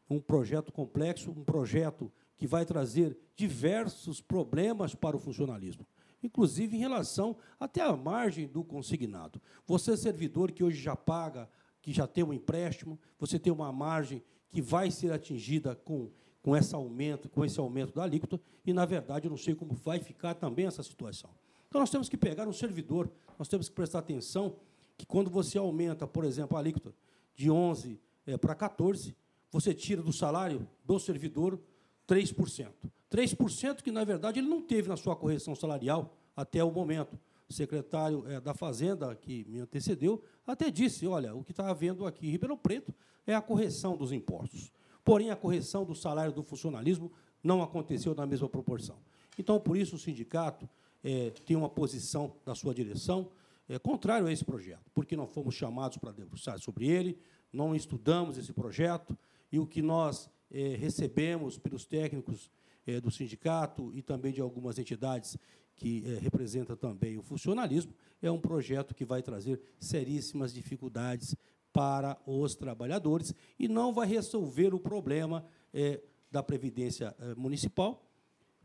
um 0.09 0.19
projeto 0.19 0.71
complexo, 0.71 1.31
um 1.31 1.43
projeto 1.43 2.11
que 2.35 2.47
vai 2.47 2.65
trazer 2.65 3.17
diversos 3.35 4.21
problemas 4.21 4.95
para 4.95 5.15
o 5.15 5.19
funcionalismo 5.19 5.85
inclusive 6.23 6.75
em 6.75 6.79
relação 6.79 7.35
até 7.59 7.81
à 7.81 7.95
margem 7.95 8.47
do 8.47 8.63
consignado. 8.63 9.41
Você, 9.65 9.95
servidor 9.95 10.51
que 10.51 10.63
hoje 10.63 10.81
já 10.81 10.95
paga, 10.95 11.49
que 11.81 11.91
já 11.91 12.05
tem 12.05 12.23
um 12.23 12.33
empréstimo, 12.33 12.99
você 13.17 13.39
tem 13.39 13.51
uma 13.51 13.71
margem 13.71 14.21
que 14.49 14.61
vai 14.61 14.91
ser 14.91 15.11
atingida 15.11 15.75
com, 15.75 16.09
com, 16.41 16.55
esse, 16.55 16.75
aumento, 16.75 17.29
com 17.29 17.45
esse 17.45 17.59
aumento 17.59 17.93
da 17.93 18.03
alíquota, 18.03 18.39
e, 18.65 18.73
na 18.73 18.85
verdade, 18.85 19.27
eu 19.27 19.29
não 19.29 19.37
sei 19.37 19.55
como 19.55 19.73
vai 19.73 19.99
ficar 19.99 20.33
também 20.33 20.65
essa 20.65 20.83
situação. 20.83 21.29
Então, 21.67 21.79
nós 21.79 21.89
temos 21.89 22.09
que 22.09 22.17
pegar 22.17 22.47
um 22.47 22.53
servidor, 22.53 23.09
nós 23.37 23.47
temos 23.47 23.69
que 23.69 23.75
prestar 23.75 23.99
atenção 23.99 24.55
que, 24.99 25.05
quando 25.05 25.29
você 25.29 25.57
aumenta, 25.57 26.05
por 26.05 26.25
exemplo, 26.25 26.57
a 26.57 26.59
alíquota 26.59 26.93
de 27.33 27.49
11 27.49 27.97
é, 28.27 28.37
para 28.37 28.53
14, 28.53 29.15
você 29.49 29.73
tira 29.73 30.03
do 30.03 30.11
salário 30.11 30.67
do 30.83 30.99
servidor 30.99 31.57
3%. 32.05 32.67
3% 33.09 33.81
que, 33.81 33.91
na 33.91 34.03
verdade, 34.03 34.39
ele 34.39 34.49
não 34.49 34.61
teve 34.61 34.89
na 34.89 34.97
sua 34.97 35.15
correção 35.15 35.55
salarial 35.55 36.17
até 36.35 36.61
o 36.61 36.69
momento. 36.69 37.17
O 37.47 37.53
secretário 37.53 38.25
é, 38.27 38.41
da 38.41 38.53
Fazenda, 38.53 39.15
que 39.15 39.45
me 39.47 39.59
antecedeu, 39.59 40.21
até 40.45 40.69
disse: 40.69 41.07
olha, 41.07 41.33
o 41.33 41.45
que 41.45 41.51
está 41.51 41.69
havendo 41.69 42.05
aqui 42.05 42.27
em 42.27 42.31
Ribeirão 42.31 42.57
Preto 42.57 42.93
é 43.25 43.33
a 43.33 43.41
correção 43.41 43.95
dos 43.95 44.11
impostos. 44.11 44.69
Porém, 45.05 45.31
a 45.31 45.35
correção 45.35 45.85
do 45.85 45.95
salário 45.95 46.33
do 46.33 46.43
funcionalismo 46.43 47.09
não 47.41 47.63
aconteceu 47.63 48.13
na 48.13 48.25
mesma 48.25 48.49
proporção. 48.49 48.97
Então, 49.37 49.61
por 49.61 49.77
isso, 49.77 49.95
o 49.95 49.99
sindicato 49.99 50.69
é, 51.01 51.29
tem 51.45 51.55
uma 51.55 51.69
posição 51.69 52.35
da 52.45 52.53
sua 52.53 52.73
direção 52.73 53.31
é, 53.69 53.79
contrário 53.79 54.27
a 54.27 54.31
esse 54.31 54.43
projeto, 54.43 54.89
porque 54.93 55.15
não 55.15 55.27
fomos 55.27 55.55
chamados 55.55 55.97
para 55.97 56.11
debruçar 56.11 56.59
sobre 56.59 56.87
ele, 56.89 57.17
não 57.53 57.75
estudamos 57.75 58.37
esse 58.37 58.51
projeto, 58.51 59.17
e 59.51 59.59
o 59.59 59.65
que 59.65 59.81
nós 59.81 60.29
eh, 60.51 60.75
recebemos 60.77 61.57
pelos 61.57 61.85
técnicos 61.85 62.51
eh, 62.85 62.99
do 62.99 63.09
sindicato 63.09 63.91
e 63.93 64.01
também 64.01 64.33
de 64.33 64.41
algumas 64.41 64.77
entidades 64.77 65.37
que 65.79 66.03
eh, 66.05 66.19
representam 66.19 66.75
também 66.75 67.17
o 67.17 67.23
funcionalismo, 67.23 67.93
é 68.21 68.29
um 68.29 68.39
projeto 68.39 68.93
que 68.93 69.05
vai 69.05 69.23
trazer 69.23 69.61
seríssimas 69.79 70.53
dificuldades 70.53 71.35
para 71.71 72.17
os 72.25 72.53
trabalhadores 72.53 73.33
e 73.57 73.67
não 73.67 73.93
vai 73.93 74.07
resolver 74.07 74.73
o 74.73 74.79
problema 74.79 75.45
eh, 75.73 76.01
da 76.29 76.43
Previdência 76.43 77.15
eh, 77.17 77.33
Municipal. 77.35 78.05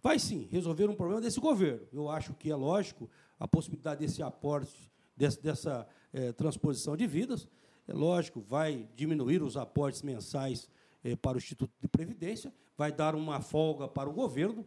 Vai 0.02 0.18
sim 0.18 0.48
resolver 0.50 0.90
um 0.90 0.96
problema 0.96 1.20
desse 1.20 1.38
governo. 1.38 1.86
Eu 1.92 2.10
acho 2.10 2.34
que 2.34 2.50
é 2.50 2.56
lógico 2.56 3.08
a 3.38 3.46
possibilidade 3.46 4.04
desse 4.04 4.22
aporte, 4.22 4.90
dessa, 5.16 5.86
eh, 6.12 6.32
transposição 6.32 6.96
de 6.96 7.06
vidas, 7.06 7.48
é 7.86 7.92
lógico, 7.92 8.40
vai 8.40 8.88
diminuir 8.96 9.42
os 9.42 9.56
aportes 9.56 10.02
mensais 10.02 10.68
eh, 11.02 11.16
para 11.16 11.36
o 11.36 11.38
Instituto 11.38 11.72
de 11.80 11.88
Previdência, 11.88 12.52
vai 12.76 12.90
dar 12.90 13.14
uma 13.14 13.40
folga 13.40 13.86
para 13.86 14.08
o 14.08 14.12
governo, 14.12 14.66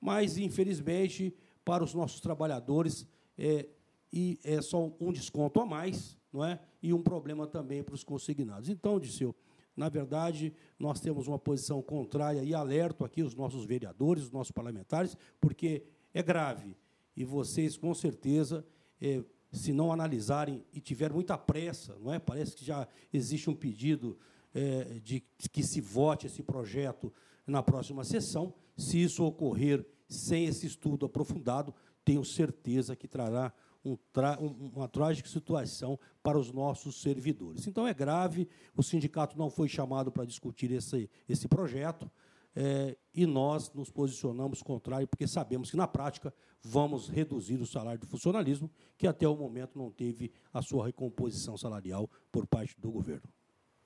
mas, 0.00 0.36
infelizmente, 0.36 1.34
para 1.64 1.82
os 1.82 1.94
nossos 1.94 2.20
trabalhadores, 2.20 3.06
é, 3.38 3.68
e 4.12 4.38
é 4.44 4.62
só 4.62 4.92
um 5.00 5.12
desconto 5.12 5.60
a 5.60 5.66
mais, 5.66 6.16
não 6.32 6.44
é? 6.44 6.60
E 6.82 6.92
um 6.92 7.02
problema 7.02 7.46
também 7.46 7.82
para 7.82 7.94
os 7.94 8.04
consignados. 8.04 8.68
Então, 8.68 9.00
Disseu, 9.00 9.34
na 9.76 9.88
verdade, 9.88 10.54
nós 10.78 11.00
temos 11.00 11.26
uma 11.26 11.38
posição 11.38 11.82
contrária 11.82 12.42
e 12.42 12.54
alerto 12.54 13.04
aqui 13.04 13.22
os 13.22 13.34
nossos 13.34 13.64
vereadores, 13.64 14.24
os 14.24 14.30
nossos 14.30 14.50
parlamentares, 14.50 15.16
porque 15.40 15.84
é 16.14 16.22
grave. 16.22 16.76
E 17.16 17.24
vocês, 17.24 17.76
com 17.76 17.92
certeza, 17.92 18.64
é, 19.00 19.22
se 19.58 19.72
não 19.72 19.92
analisarem 19.92 20.64
e 20.72 20.80
tiver 20.80 21.12
muita 21.12 21.36
pressa, 21.36 21.96
não 22.00 22.12
é? 22.12 22.18
Parece 22.18 22.54
que 22.54 22.64
já 22.64 22.86
existe 23.12 23.48
um 23.48 23.54
pedido 23.54 24.18
é, 24.54 25.00
de 25.02 25.20
que 25.52 25.62
se 25.62 25.80
vote 25.80 26.26
esse 26.26 26.42
projeto 26.42 27.12
na 27.46 27.62
próxima 27.62 28.04
sessão. 28.04 28.54
Se 28.76 29.02
isso 29.02 29.24
ocorrer 29.24 29.86
sem 30.08 30.46
esse 30.46 30.66
estudo 30.66 31.06
aprofundado, 31.06 31.74
tenho 32.04 32.24
certeza 32.24 32.94
que 32.94 33.08
trará 33.08 33.52
um 33.84 33.96
tra 34.12 34.38
uma 34.40 34.88
trágica 34.88 35.28
situação 35.28 35.98
para 36.22 36.38
os 36.38 36.52
nossos 36.52 37.00
servidores. 37.00 37.66
Então, 37.66 37.86
é 37.86 37.94
grave, 37.94 38.48
o 38.76 38.82
sindicato 38.82 39.38
não 39.38 39.48
foi 39.48 39.68
chamado 39.68 40.10
para 40.10 40.24
discutir 40.24 40.72
esse, 40.72 41.08
esse 41.28 41.46
projeto, 41.46 42.10
é, 42.58 42.96
e 43.14 43.26
nós 43.26 43.70
nos 43.74 43.90
posicionamos 43.90 44.62
contrário, 44.62 45.06
porque 45.06 45.28
sabemos 45.28 45.70
que, 45.70 45.76
na 45.76 45.86
prática, 45.86 46.32
vamos 46.62 47.06
reduzir 47.06 47.60
o 47.60 47.66
salário 47.66 48.00
do 48.00 48.06
funcionalismo, 48.06 48.70
que 48.96 49.06
até 49.06 49.28
o 49.28 49.36
momento 49.36 49.78
não 49.78 49.90
teve 49.90 50.32
a 50.54 50.62
sua 50.62 50.86
recomposição 50.86 51.58
salarial 51.58 52.08
por 52.32 52.46
parte 52.46 52.74
do 52.80 52.90
governo. 52.90 53.28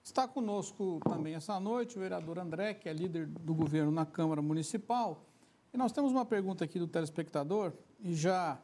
Está 0.02 0.28
conosco 0.28 1.00
também 1.04 1.34
essa 1.34 1.58
noite 1.58 1.96
o 1.96 2.00
vereador 2.00 2.38
André, 2.38 2.74
que 2.74 2.88
é 2.88 2.92
líder 2.92 3.26
do 3.26 3.54
governo 3.54 3.90
na 3.90 4.06
Câmara 4.06 4.40
Municipal. 4.40 5.26
E 5.74 5.76
nós 5.76 5.90
temos 5.90 6.12
uma 6.12 6.24
pergunta 6.24 6.64
aqui 6.64 6.78
do 6.78 6.86
telespectador, 6.86 7.72
e 7.98 8.14
já 8.14 8.60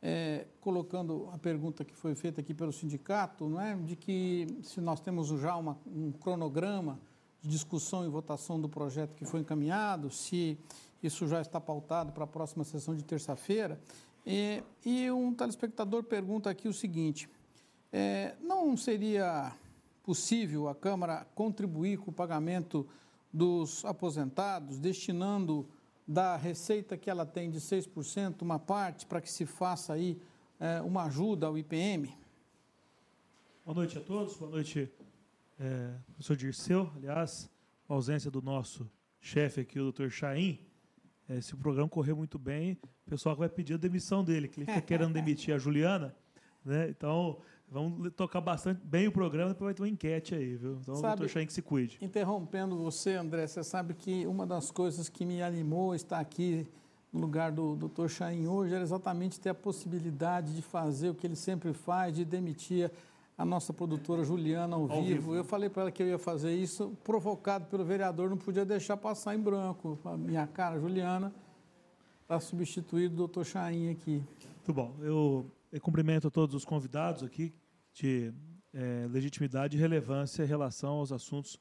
é, 0.00 0.46
colocando 0.60 1.28
a 1.32 1.38
pergunta 1.38 1.84
que 1.84 1.94
foi 1.94 2.14
feita 2.14 2.40
aqui 2.40 2.54
pelo 2.54 2.72
sindicato, 2.72 3.48
não 3.48 3.60
é? 3.60 3.74
de 3.74 3.96
que 3.96 4.46
se 4.62 4.80
nós 4.80 5.00
temos 5.00 5.28
já 5.40 5.56
uma, 5.56 5.76
um 5.84 6.12
cronograma 6.12 7.00
de 7.42 7.48
discussão 7.48 8.04
e 8.04 8.08
votação 8.08 8.60
do 8.60 8.68
projeto 8.68 9.14
que 9.14 9.24
foi 9.24 9.40
encaminhado, 9.40 10.10
se 10.10 10.58
isso 11.02 11.26
já 11.28 11.40
está 11.40 11.60
pautado 11.60 12.12
para 12.12 12.24
a 12.24 12.26
próxima 12.26 12.64
sessão 12.64 12.94
de 12.94 13.04
terça-feira. 13.04 13.80
E, 14.26 14.62
e, 14.84 15.10
um 15.10 15.32
telespectador 15.32 16.02
pergunta 16.02 16.50
aqui 16.50 16.68
o 16.68 16.72
seguinte: 16.72 17.28
é, 17.92 18.34
não 18.40 18.76
seria 18.76 19.52
possível 20.02 20.68
a 20.68 20.74
Câmara 20.74 21.26
contribuir 21.34 21.98
com 21.98 22.10
o 22.10 22.14
pagamento 22.14 22.86
dos 23.32 23.84
aposentados, 23.84 24.78
destinando 24.78 25.68
da 26.06 26.36
receita 26.36 26.96
que 26.96 27.10
ela 27.10 27.26
tem 27.26 27.50
de 27.50 27.60
6%, 27.60 28.42
uma 28.42 28.58
parte 28.58 29.06
para 29.06 29.20
que 29.20 29.30
se 29.30 29.44
faça 29.44 29.92
aí 29.92 30.18
é, 30.58 30.80
uma 30.80 31.04
ajuda 31.04 31.46
ao 31.46 31.58
IPM? 31.58 32.14
Boa 33.64 33.74
noite 33.74 33.98
a 33.98 34.00
todos, 34.00 34.34
boa 34.36 34.50
noite, 34.50 34.90
é, 35.58 35.94
professor 36.06 36.36
Dirceu. 36.36 36.90
Aliás, 36.96 37.50
a 37.88 37.94
ausência 37.94 38.30
do 38.30 38.40
nosso 38.42 38.90
chefe 39.20 39.60
aqui, 39.60 39.78
o 39.78 39.84
doutor 39.84 40.10
Chaim, 40.10 40.58
é, 41.28 41.40
se 41.40 41.54
o 41.54 41.56
programa 41.56 41.88
correr 41.88 42.14
muito 42.14 42.38
bem, 42.38 42.78
o 43.06 43.10
pessoal 43.10 43.36
vai 43.36 43.48
pedir 43.48 43.74
a 43.74 43.78
demissão 43.78 44.24
dele, 44.24 44.48
que 44.48 44.60
ele 44.60 44.66
fica 44.66 44.80
querendo 44.80 45.12
demitir 45.12 45.54
a 45.54 45.58
Juliana. 45.58 46.14
Né? 46.64 46.88
Então, 46.88 47.40
Vamos 47.70 48.12
tocar 48.14 48.40
bastante 48.40 48.80
bem 48.82 49.08
o 49.08 49.12
programa, 49.12 49.50
depois 49.50 49.66
vai 49.66 49.74
ter 49.74 49.82
uma 49.82 49.88
enquete 49.88 50.34
aí, 50.34 50.56
viu? 50.56 50.78
Então, 50.80 50.96
sabe, 50.96 51.14
o 51.14 51.16
doutor 51.18 51.28
Chain 51.28 51.46
que 51.46 51.52
se 51.52 51.60
cuide. 51.60 51.98
Interrompendo 52.00 52.78
você, 52.78 53.12
André, 53.12 53.46
você 53.46 53.62
sabe 53.62 53.92
que 53.92 54.26
uma 54.26 54.46
das 54.46 54.70
coisas 54.70 55.08
que 55.08 55.24
me 55.24 55.42
animou 55.42 55.94
estar 55.94 56.18
aqui 56.18 56.66
no 57.12 57.20
lugar 57.20 57.52
do 57.52 57.76
doutor 57.76 58.08
Chain 58.08 58.46
hoje 58.46 58.74
era 58.74 58.82
exatamente 58.82 59.38
ter 59.38 59.50
a 59.50 59.54
possibilidade 59.54 60.54
de 60.54 60.62
fazer 60.62 61.10
o 61.10 61.14
que 61.14 61.26
ele 61.26 61.36
sempre 61.36 61.74
faz, 61.74 62.14
de 62.14 62.24
demitir 62.24 62.90
a 63.38 63.44
nossa 63.44 63.72
produtora 63.72 64.22
Juliana 64.24 64.76
ao, 64.76 64.82
ao 64.82 65.02
vivo. 65.02 65.02
vivo. 65.02 65.34
Eu 65.34 65.44
falei 65.44 65.70
para 65.70 65.82
ela 65.82 65.90
que 65.90 66.02
eu 66.02 66.08
ia 66.08 66.18
fazer 66.18 66.54
isso, 66.54 66.98
provocado 67.02 67.66
pelo 67.66 67.84
vereador, 67.84 68.28
não 68.28 68.36
podia 68.36 68.64
deixar 68.64 68.96
passar 68.96 69.34
em 69.34 69.38
branco. 69.40 69.98
A 70.04 70.16
minha 70.16 70.46
cara, 70.46 70.78
Juliana, 70.78 71.32
para 72.26 72.40
substituir 72.40 73.06
o 73.06 73.14
doutor 73.14 73.46
Chain 73.46 73.90
aqui. 73.90 74.22
Muito 74.56 74.74
bom. 74.74 74.94
Eu 75.00 75.50
eu 75.70 75.80
cumprimento 75.80 76.28
a 76.28 76.30
todos 76.30 76.54
os 76.54 76.64
convidados 76.64 77.22
aqui 77.22 77.52
de 77.92 78.32
é, 78.72 79.06
legitimidade 79.10 79.76
e 79.76 79.80
relevância 79.80 80.42
em 80.42 80.46
relação 80.46 80.94
aos 80.94 81.12
assuntos 81.12 81.58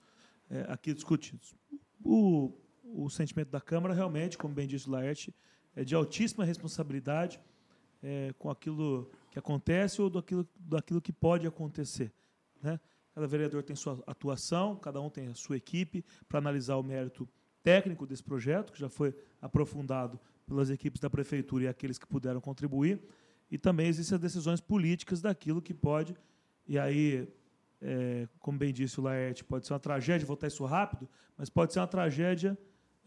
é, 0.49 0.65
aqui 0.69 0.93
discutidos. 0.93 1.53
O, 2.01 2.53
o 2.83 3.09
sentimento 3.09 3.49
da 3.49 3.59
Câmara, 3.59 3.93
realmente, 3.93 4.37
como 4.37 4.53
bem 4.53 4.67
disse 4.67 4.87
o 4.87 4.91
Laerte, 4.91 5.35
é 5.75 5.83
de 5.83 5.93
altíssima 5.93 6.45
responsabilidade 6.45 7.39
é, 8.01 8.33
com 8.39 8.49
aquilo 8.49 9.11
que 9.37 9.39
acontece 9.39 10.01
ou 10.01 10.09
daquilo, 10.09 10.47
daquilo 10.59 10.99
que 10.99 11.13
pode 11.13 11.45
acontecer. 11.45 12.11
Né? 12.61 12.79
Cada 13.13 13.27
vereador 13.27 13.63
tem 13.63 13.75
sua 13.75 14.03
atuação, 14.07 14.75
cada 14.75 14.99
um 14.99 15.09
tem 15.09 15.27
a 15.27 15.35
sua 15.35 15.57
equipe 15.57 16.03
para 16.27 16.39
analisar 16.39 16.75
o 16.77 16.83
mérito 16.83 17.27
técnico 17.61 18.05
desse 18.05 18.23
projeto, 18.23 18.71
que 18.73 18.79
já 18.79 18.89
foi 18.89 19.15
aprofundado 19.41 20.19
pelas 20.45 20.69
equipes 20.69 20.99
da 20.99 21.09
Prefeitura 21.09 21.65
e 21.65 21.67
aqueles 21.67 21.97
que 21.97 22.07
puderam 22.07 22.41
contribuir. 22.41 22.99
e 23.49 23.57
também 23.57 23.87
existem 23.87 24.15
as 24.15 24.21
decisões 24.21 24.59
políticas 24.59 25.21
daquilo 25.21 25.61
que 25.61 25.73
pode, 25.73 26.13
e 26.67 26.77
aí, 26.77 27.31
é, 27.81 28.27
como 28.39 28.57
bem 28.57 28.73
disse 28.73 28.99
o 28.99 29.03
Laerte, 29.03 29.41
pode 29.41 29.65
ser 29.65 29.71
uma 29.71 29.79
tragédia 29.79 30.27
votar 30.27 30.49
isso 30.49 30.65
rápido, 30.65 31.07
mas 31.37 31.49
pode 31.49 31.71
ser 31.71 31.79
uma 31.79 31.87
tragédia 31.87 32.57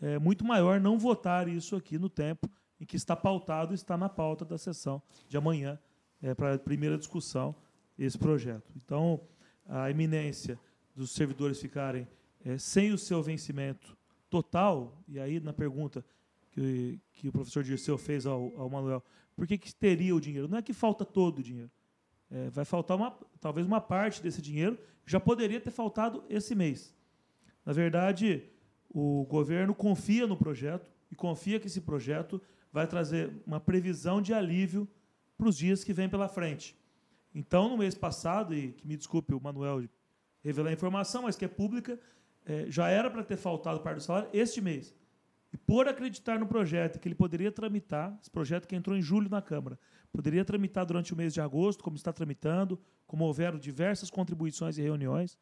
é, 0.00 0.18
muito 0.18 0.42
maior 0.42 0.80
não 0.80 0.98
votar 0.98 1.46
isso 1.46 1.76
aqui 1.76 1.98
no 1.98 2.08
tempo 2.08 2.48
em 2.80 2.86
que 2.86 2.96
está 2.96 3.14
pautado, 3.14 3.74
está 3.74 3.98
na 3.98 4.08
pauta 4.08 4.46
da 4.46 4.56
sessão 4.56 5.02
de 5.28 5.36
amanhã, 5.36 5.78
é, 6.22 6.34
para 6.34 6.54
a 6.54 6.58
primeira 6.58 6.98
discussão, 6.98 7.54
esse 7.98 8.18
projeto. 8.18 8.72
Então, 8.76 9.20
a 9.66 9.90
iminência 9.90 10.58
dos 10.94 11.12
servidores 11.12 11.60
ficarem 11.60 12.08
é, 12.44 12.58
sem 12.58 12.92
o 12.92 12.98
seu 12.98 13.22
vencimento 13.22 13.96
total, 14.28 15.02
e 15.08 15.18
aí 15.18 15.40
na 15.40 15.52
pergunta 15.52 16.04
que, 16.50 17.00
que 17.12 17.28
o 17.28 17.32
professor 17.32 17.62
Dirceu 17.62 17.98
fez 17.98 18.26
ao, 18.26 18.52
ao 18.56 18.70
Manuel, 18.70 19.02
por 19.34 19.46
que, 19.46 19.58
que 19.58 19.74
teria 19.74 20.14
o 20.14 20.20
dinheiro? 20.20 20.48
Não 20.48 20.58
é 20.58 20.62
que 20.62 20.72
falta 20.72 21.04
todo 21.04 21.38
o 21.38 21.42
dinheiro. 21.42 21.70
É, 22.30 22.50
vai 22.50 22.64
faltar 22.64 22.96
uma, 22.96 23.10
talvez 23.40 23.66
uma 23.66 23.80
parte 23.80 24.22
desse 24.22 24.40
dinheiro, 24.40 24.78
já 25.06 25.18
poderia 25.18 25.60
ter 25.60 25.70
faltado 25.70 26.24
esse 26.28 26.54
mês. 26.54 26.94
Na 27.64 27.72
verdade, 27.72 28.44
o 28.88 29.24
governo 29.24 29.74
confia 29.74 30.26
no 30.26 30.36
projeto 30.36 30.90
e 31.10 31.16
confia 31.16 31.58
que 31.58 31.66
esse 31.66 31.80
projeto 31.80 32.40
vai 32.72 32.86
trazer 32.86 33.32
uma 33.46 33.60
previsão 33.60 34.22
de 34.22 34.32
alívio 34.32 34.88
para 35.40 35.48
os 35.48 35.56
dias 35.56 35.82
que 35.82 35.92
vêm 35.92 36.08
pela 36.08 36.28
frente. 36.28 36.76
Então, 37.34 37.68
no 37.68 37.78
mês 37.78 37.94
passado, 37.94 38.54
e 38.54 38.72
que 38.72 38.86
me 38.86 38.96
desculpe 38.96 39.34
o 39.34 39.40
Manuel 39.40 39.88
revelar 40.44 40.70
a 40.70 40.72
informação, 40.72 41.22
mas 41.22 41.36
que 41.36 41.44
é 41.44 41.48
pública, 41.48 41.98
é, 42.44 42.66
já 42.68 42.88
era 42.88 43.10
para 43.10 43.24
ter 43.24 43.36
faltado 43.36 43.80
parte 43.80 43.96
do 43.96 44.02
salário 44.02 44.28
este 44.32 44.60
mês. 44.60 44.94
E 45.52 45.56
por 45.56 45.88
acreditar 45.88 46.38
no 46.38 46.46
projeto, 46.46 46.98
que 47.00 47.08
ele 47.08 47.14
poderia 47.14 47.50
tramitar, 47.50 48.16
esse 48.20 48.30
projeto 48.30 48.68
que 48.68 48.76
entrou 48.76 48.96
em 48.96 49.02
julho 49.02 49.28
na 49.28 49.42
Câmara, 49.42 49.78
poderia 50.12 50.44
tramitar 50.44 50.84
durante 50.84 51.12
o 51.12 51.16
mês 51.16 51.32
de 51.34 51.40
agosto, 51.40 51.82
como 51.82 51.96
está 51.96 52.12
tramitando, 52.12 52.80
como 53.06 53.24
houveram 53.24 53.58
diversas 53.58 54.10
contribuições 54.10 54.78
e 54.78 54.82
reuniões, 54.82 55.38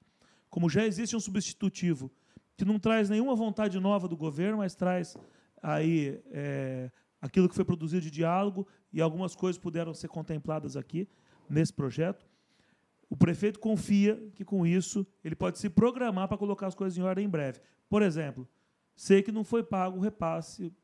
como 0.49 0.71
já 0.71 0.87
existe 0.87 1.15
um 1.15 1.21
substitutivo 1.21 2.11
que 2.57 2.65
não 2.65 2.79
traz 2.79 3.11
nenhuma 3.11 3.35
vontade 3.35 3.79
nova 3.79 4.09
do 4.09 4.17
governo, 4.17 4.59
mas 4.59 4.75
traz 4.75 5.17
aí 5.63 6.21
é, 6.31 6.91
aquilo 7.21 7.49
que 7.49 7.55
foi 7.55 7.65
produzido 7.65 8.03
de 8.03 8.11
diálogo 8.11 8.67
e 8.93 9.01
algumas 9.01 9.35
coisas 9.35 9.61
puderam 9.61 9.93
ser 9.93 10.09
contempladas 10.09 10.77
aqui 10.77 11.09
nesse 11.49 11.73
projeto. 11.73 12.27
O 13.11 13.17
prefeito 13.17 13.59
confia 13.59 14.17
que 14.35 14.45
com 14.45 14.67
isso 14.67 15.07
ele 15.25 15.35
pode 15.35 15.59
se 15.59 15.69
programar 15.69 16.29
para 16.29 16.37
colocar 16.37 16.67
as 16.67 16.75
coisas 16.75 16.99
em 16.99 17.03
ordem 17.03 17.25
em 17.25 17.29
breve. 17.29 17.61
Por 17.89 18.03
exemplo, 18.03 18.47
Sei 18.99 19.23
que 19.23 19.31
não 19.31 19.45
foi 19.45 19.63
pago 19.63 19.97
o 19.97 20.01
repasse 20.01 20.75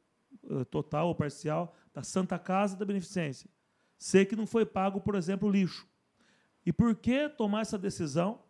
uh, 0.44 0.64
total 0.66 1.08
ou 1.08 1.16
parcial 1.16 1.74
da 1.92 2.04
Santa 2.04 2.38
Casa 2.38 2.76
da 2.76 2.84
Beneficência. 2.84 3.50
Sei 3.98 4.24
que 4.24 4.36
não 4.36 4.46
foi 4.46 4.64
pago, 4.64 5.00
por 5.00 5.16
exemplo, 5.16 5.48
o 5.48 5.50
lixo. 5.50 5.84
E 6.64 6.72
por 6.72 6.94
que 6.94 7.28
tomar 7.28 7.62
essa 7.62 7.76
decisão 7.76 8.40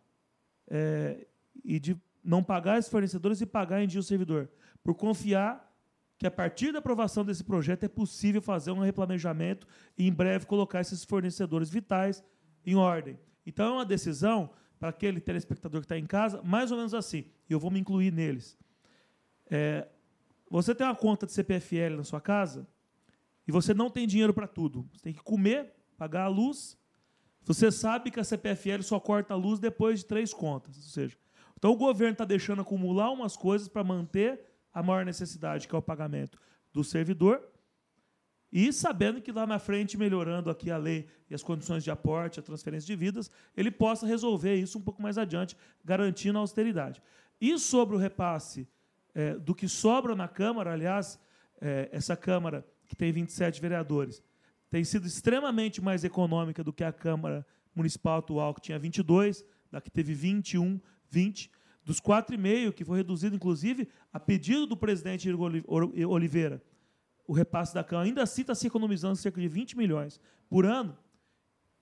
é, 0.67 1.25
e 1.63 1.79
de 1.79 1.99
não 2.23 2.43
pagar 2.43 2.77
esses 2.77 2.91
fornecedores 2.91 3.41
e 3.41 3.45
pagar 3.47 3.81
em 3.81 3.87
dia 3.87 3.99
o 3.99 4.03
servidor? 4.03 4.51
Por 4.83 4.93
confiar 4.93 5.74
que 6.17 6.25
a 6.25 6.31
partir 6.31 6.71
da 6.71 6.79
aprovação 6.79 7.25
desse 7.25 7.43
projeto 7.43 7.83
é 7.83 7.87
possível 7.87 8.41
fazer 8.41 8.71
um 8.71 8.79
replanejamento 8.79 9.67
e 9.97 10.07
em 10.07 10.13
breve 10.13 10.45
colocar 10.45 10.81
esses 10.81 11.03
fornecedores 11.03 11.69
vitais 11.69 12.23
em 12.65 12.75
ordem. 12.75 13.19
Então 13.45 13.65
é 13.65 13.71
uma 13.71 13.85
decisão 13.85 14.49
para 14.79 14.89
aquele 14.89 15.19
telespectador 15.19 15.81
que 15.81 15.85
está 15.85 15.97
em 15.97 16.05
casa, 16.05 16.41
mais 16.41 16.71
ou 16.71 16.77
menos 16.77 16.93
assim, 16.93 17.25
e 17.49 17.53
eu 17.53 17.59
vou 17.59 17.71
me 17.71 17.79
incluir 17.79 18.11
neles. 18.11 18.57
É, 19.49 19.87
você 20.49 20.73
tem 20.73 20.85
uma 20.85 20.95
conta 20.95 21.25
de 21.25 21.31
CPFL 21.31 21.97
na 21.97 22.03
sua 22.03 22.21
casa 22.21 22.67
e 23.47 23.51
você 23.51 23.73
não 23.73 23.89
tem 23.89 24.07
dinheiro 24.07 24.33
para 24.33 24.47
tudo. 24.47 24.87
Você 24.93 25.03
tem 25.03 25.13
que 25.13 25.21
comer, 25.21 25.73
pagar 25.97 26.23
a 26.23 26.27
luz. 26.27 26.77
Você 27.43 27.71
sabe 27.71 28.09
que 28.09 28.19
a 28.19 28.23
CPFL 28.23 28.81
só 28.81 28.99
corta 28.99 29.33
a 29.33 29.37
luz 29.37 29.59
depois 29.59 29.99
de 29.99 30.05
três 30.05 30.33
contas. 30.33 30.77
Ou 30.77 30.83
seja, 30.83 31.17
então 31.57 31.71
o 31.71 31.77
governo 31.77 32.13
está 32.13 32.25
deixando 32.25 32.61
acumular 32.61 33.11
umas 33.11 33.37
coisas 33.37 33.67
para 33.67 33.83
manter 33.83 34.39
a 34.75 34.83
maior 34.83 35.05
necessidade, 35.05 35.67
que 35.67 35.73
é 35.73 35.77
o 35.77 35.81
pagamento 35.81 36.37
do 36.73 36.83
servidor, 36.83 37.41
e 38.51 38.71
sabendo 38.71 39.21
que 39.21 39.31
lá 39.31 39.47
na 39.47 39.57
frente, 39.57 39.97
melhorando 39.97 40.49
aqui 40.49 40.69
a 40.69 40.77
lei 40.77 41.07
e 41.29 41.33
as 41.33 41.41
condições 41.41 41.83
de 41.83 41.89
aporte, 41.89 42.39
a 42.39 42.43
transferência 42.43 42.85
de 42.85 42.95
vidas, 42.95 43.31
ele 43.55 43.71
possa 43.71 44.05
resolver 44.05 44.55
isso 44.55 44.77
um 44.77 44.81
pouco 44.81 45.01
mais 45.01 45.17
adiante, 45.17 45.57
garantindo 45.83 46.37
a 46.37 46.41
austeridade. 46.41 47.01
E 47.39 47.57
sobre 47.57 47.95
o 47.95 47.99
repasse 47.99 48.67
é, 49.13 49.33
do 49.35 49.55
que 49.55 49.67
sobra 49.67 50.15
na 50.15 50.27
Câmara, 50.27 50.73
aliás, 50.73 51.19
é, 51.59 51.89
essa 51.91 52.15
Câmara, 52.15 52.65
que 52.85 52.95
tem 52.95 53.11
27 53.11 53.59
vereadores, 53.61 54.21
tem 54.69 54.83
sido 54.83 55.07
extremamente 55.07 55.81
mais 55.81 56.03
econômica 56.03 56.63
do 56.63 56.73
que 56.73 56.83
a 56.83 56.91
Câmara 56.91 57.45
Municipal 57.73 58.19
atual, 58.19 58.53
que 58.53 58.61
tinha 58.61 58.79
22, 58.79 59.43
da 59.71 59.79
que 59.79 59.89
teve 59.89 60.13
21, 60.13 60.79
20. 61.09 61.51
Dos 61.85 62.01
4,5, 62.01 62.73
que 62.73 62.83
foi 62.83 62.97
reduzido, 62.97 63.35
inclusive, 63.35 63.87
a 64.11 64.19
pedido 64.19 64.65
do 64.65 64.75
presidente 64.75 65.29
Oliveira, 66.07 66.61
o 67.27 67.31
repasse 67.31 67.75
da 67.75 67.83
Câmara, 67.83 68.07
ainda 68.07 68.23
assim 68.23 68.41
está 68.41 68.55
se 68.55 68.65
economizando 68.65 69.15
cerca 69.15 69.39
de 69.39 69.47
20 69.47 69.77
milhões 69.77 70.19
por 70.49 70.65
ano, 70.65 70.97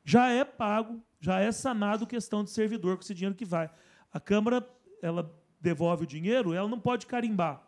já 0.03 0.29
é 0.29 0.43
pago, 0.43 1.01
já 1.21 1.39
é 1.39 1.49
sanado 1.53 2.05
questão 2.05 2.43
de 2.43 2.49
servidor 2.49 2.97
com 2.97 3.01
esse 3.01 3.13
dinheiro 3.13 3.33
que 3.33 3.45
vai. 3.45 3.69
A 4.11 4.19
Câmara 4.19 4.67
ela 5.01 5.33
devolve 5.59 6.03
o 6.03 6.07
dinheiro, 6.07 6.53
ela 6.53 6.67
não 6.67 6.79
pode 6.79 7.05
carimbar. 7.05 7.65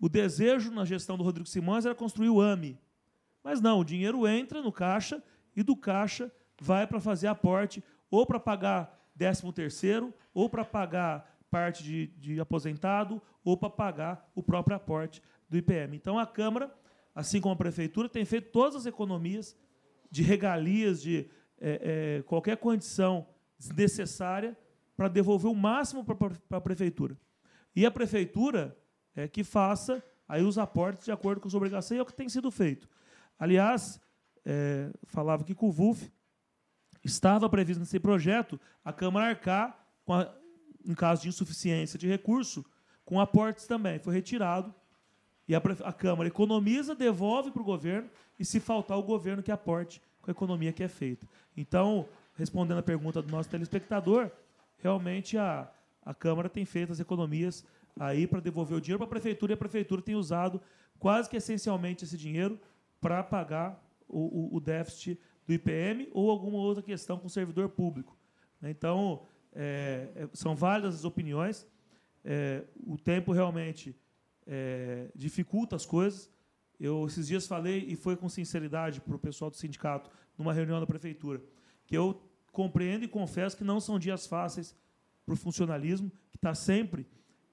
O 0.00 0.08
desejo 0.08 0.70
na 0.70 0.86
gestão 0.86 1.18
do 1.18 1.22
Rodrigo 1.22 1.48
Simões 1.48 1.84
era 1.84 1.94
construir 1.94 2.30
o 2.30 2.40
AME. 2.40 2.78
Mas 3.44 3.60
não, 3.60 3.80
o 3.80 3.84
dinheiro 3.84 4.26
entra 4.26 4.62
no 4.62 4.72
caixa 4.72 5.22
e 5.54 5.62
do 5.62 5.76
caixa 5.76 6.32
vai 6.58 6.86
para 6.86 6.98
fazer 6.98 7.26
aporte 7.26 7.84
ou 8.10 8.24
para 8.24 8.40
pagar 8.40 9.02
13 9.18 9.52
terceiro, 9.52 10.12
ou 10.34 10.48
para 10.48 10.64
pagar 10.64 11.31
parte 11.52 11.84
de, 11.84 12.06
de 12.16 12.40
aposentado, 12.40 13.20
ou 13.44 13.58
para 13.58 13.68
pagar 13.68 14.32
o 14.34 14.42
próprio 14.42 14.74
aporte 14.74 15.22
do 15.50 15.58
IPM. 15.58 15.94
Então 15.94 16.18
a 16.18 16.26
Câmara, 16.26 16.74
assim 17.14 17.42
como 17.42 17.52
a 17.52 17.58
Prefeitura, 17.58 18.08
tem 18.08 18.24
feito 18.24 18.50
todas 18.50 18.74
as 18.74 18.86
economias 18.86 19.54
de 20.10 20.22
regalias, 20.22 21.02
de 21.02 21.28
é, 21.60 22.16
é, 22.20 22.22
qualquer 22.22 22.56
condição 22.56 23.26
desnecessária 23.58 24.56
para 24.96 25.08
devolver 25.08 25.50
o 25.50 25.54
máximo 25.54 26.02
para 26.02 26.56
a 26.56 26.60
prefeitura. 26.60 27.18
E 27.76 27.84
a 27.84 27.90
prefeitura 27.90 28.74
é 29.14 29.28
que 29.28 29.44
faça 29.44 30.02
aí 30.26 30.42
os 30.42 30.56
aportes 30.56 31.04
de 31.04 31.12
acordo 31.12 31.40
com 31.40 31.50
sua 31.50 31.58
obrigação, 31.58 31.94
e 31.94 32.00
é 32.00 32.02
o 32.02 32.06
que 32.06 32.14
tem 32.14 32.30
sido 32.30 32.50
feito. 32.50 32.88
Aliás, 33.38 34.00
é, 34.44 34.90
falava 35.04 35.44
que 35.44 35.54
com 35.54 35.68
o 35.68 35.72
VUF 35.72 36.10
estava 37.04 37.48
previsto 37.50 37.80
nesse 37.80 38.00
projeto 38.00 38.58
a 38.82 38.92
Câmara 38.92 39.26
arcar, 39.26 39.86
com 40.04 40.14
a, 40.14 40.34
em 40.86 40.94
caso 40.94 41.22
de 41.22 41.28
insuficiência 41.28 41.98
de 41.98 42.08
recurso, 42.08 42.64
com 43.04 43.20
aportes 43.20 43.66
também. 43.66 43.98
Foi 43.98 44.14
retirado 44.14 44.74
e 45.48 45.54
a, 45.54 45.62
a 45.84 45.92
Câmara 45.92 46.28
economiza, 46.28 46.94
devolve 46.94 47.50
para 47.50 47.62
o 47.62 47.64
governo, 47.64 48.08
e 48.38 48.44
se 48.44 48.60
faltar, 48.60 48.98
o 48.98 49.02
governo 49.02 49.42
que 49.42 49.52
aporte 49.52 50.00
com 50.20 50.30
a 50.30 50.32
economia 50.32 50.72
que 50.72 50.82
é 50.82 50.88
feita. 50.88 51.28
Então, 51.56 52.08
respondendo 52.36 52.78
a 52.78 52.82
pergunta 52.82 53.20
do 53.20 53.30
nosso 53.30 53.48
telespectador, 53.48 54.30
realmente 54.78 55.36
a, 55.36 55.70
a 56.04 56.14
Câmara 56.14 56.48
tem 56.48 56.64
feito 56.64 56.92
as 56.92 57.00
economias 57.00 57.64
aí 57.98 58.26
para 58.26 58.40
devolver 58.40 58.78
o 58.78 58.80
dinheiro 58.80 58.98
para 58.98 59.06
a 59.06 59.10
Prefeitura 59.10 59.52
e 59.52 59.54
a 59.54 59.58
Prefeitura 59.58 60.00
tem 60.00 60.14
usado 60.14 60.60
quase 60.98 61.28
que 61.28 61.36
essencialmente 61.36 62.04
esse 62.04 62.16
dinheiro 62.16 62.58
para 63.00 63.22
pagar 63.22 63.82
o, 64.08 64.54
o, 64.54 64.56
o, 64.56 64.60
déficit 64.60 65.20
do 65.46 65.52
IPM 65.52 66.08
ou 66.12 66.30
alguma 66.30 66.58
outra 66.58 66.82
questão 66.82 67.18
com 67.18 67.26
o 67.26 67.30
servidor 67.30 67.68
público. 67.68 68.16
Né? 68.60 68.70
Então, 68.70 69.22
é, 69.54 70.08
é, 70.14 70.28
são 70.32 70.54
válidas 70.54 70.94
as 70.94 71.04
opiniões. 71.04 71.66
É, 72.24 72.64
o 72.86 72.96
tempo 72.96 73.32
realmente 73.32 73.96
é, 74.46 75.08
dificulta 75.14 75.76
as 75.76 75.86
coisas. 75.86 76.30
Eu 76.78 77.06
esses 77.06 77.28
dias 77.28 77.46
falei 77.46 77.84
e 77.88 77.96
foi 77.96 78.16
com 78.16 78.28
sinceridade 78.28 79.00
para 79.00 79.14
o 79.14 79.18
pessoal 79.18 79.50
do 79.50 79.56
sindicato 79.56 80.10
numa 80.36 80.52
reunião 80.52 80.80
da 80.80 80.86
prefeitura 80.86 81.40
que 81.86 81.96
eu 81.96 82.22
compreendo 82.50 83.04
e 83.04 83.08
confesso 83.08 83.56
que 83.56 83.64
não 83.64 83.80
são 83.80 83.98
dias 83.98 84.26
fáceis 84.26 84.74
para 85.24 85.34
o 85.34 85.36
funcionalismo, 85.36 86.10
que 86.30 86.36
está 86.36 86.54
sempre 86.54 87.06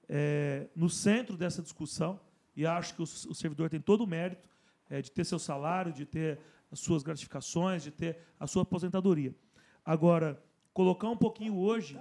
é, 0.08 0.66
no 0.74 0.90
centro 0.90 1.36
dessa 1.36 1.62
discussão, 1.62 2.20
e 2.56 2.66
acho 2.66 2.94
que 2.94 3.00
o, 3.00 3.04
o 3.04 3.34
servidor 3.34 3.70
tem 3.70 3.80
todo 3.80 4.02
o 4.02 4.06
mérito 4.06 4.48
é, 4.88 5.00
de 5.00 5.10
ter 5.10 5.24
seu 5.24 5.38
salário, 5.38 5.92
de 5.92 6.04
ter 6.04 6.38
as 6.70 6.80
suas 6.80 7.02
gratificações, 7.02 7.82
de 7.82 7.90
ter 7.90 8.18
a 8.38 8.46
sua 8.46 8.62
aposentadoria. 8.62 9.34
Agora, 9.84 10.42
colocar 10.72 11.08
um 11.08 11.16
pouquinho 11.16 11.56
hoje 11.56 11.98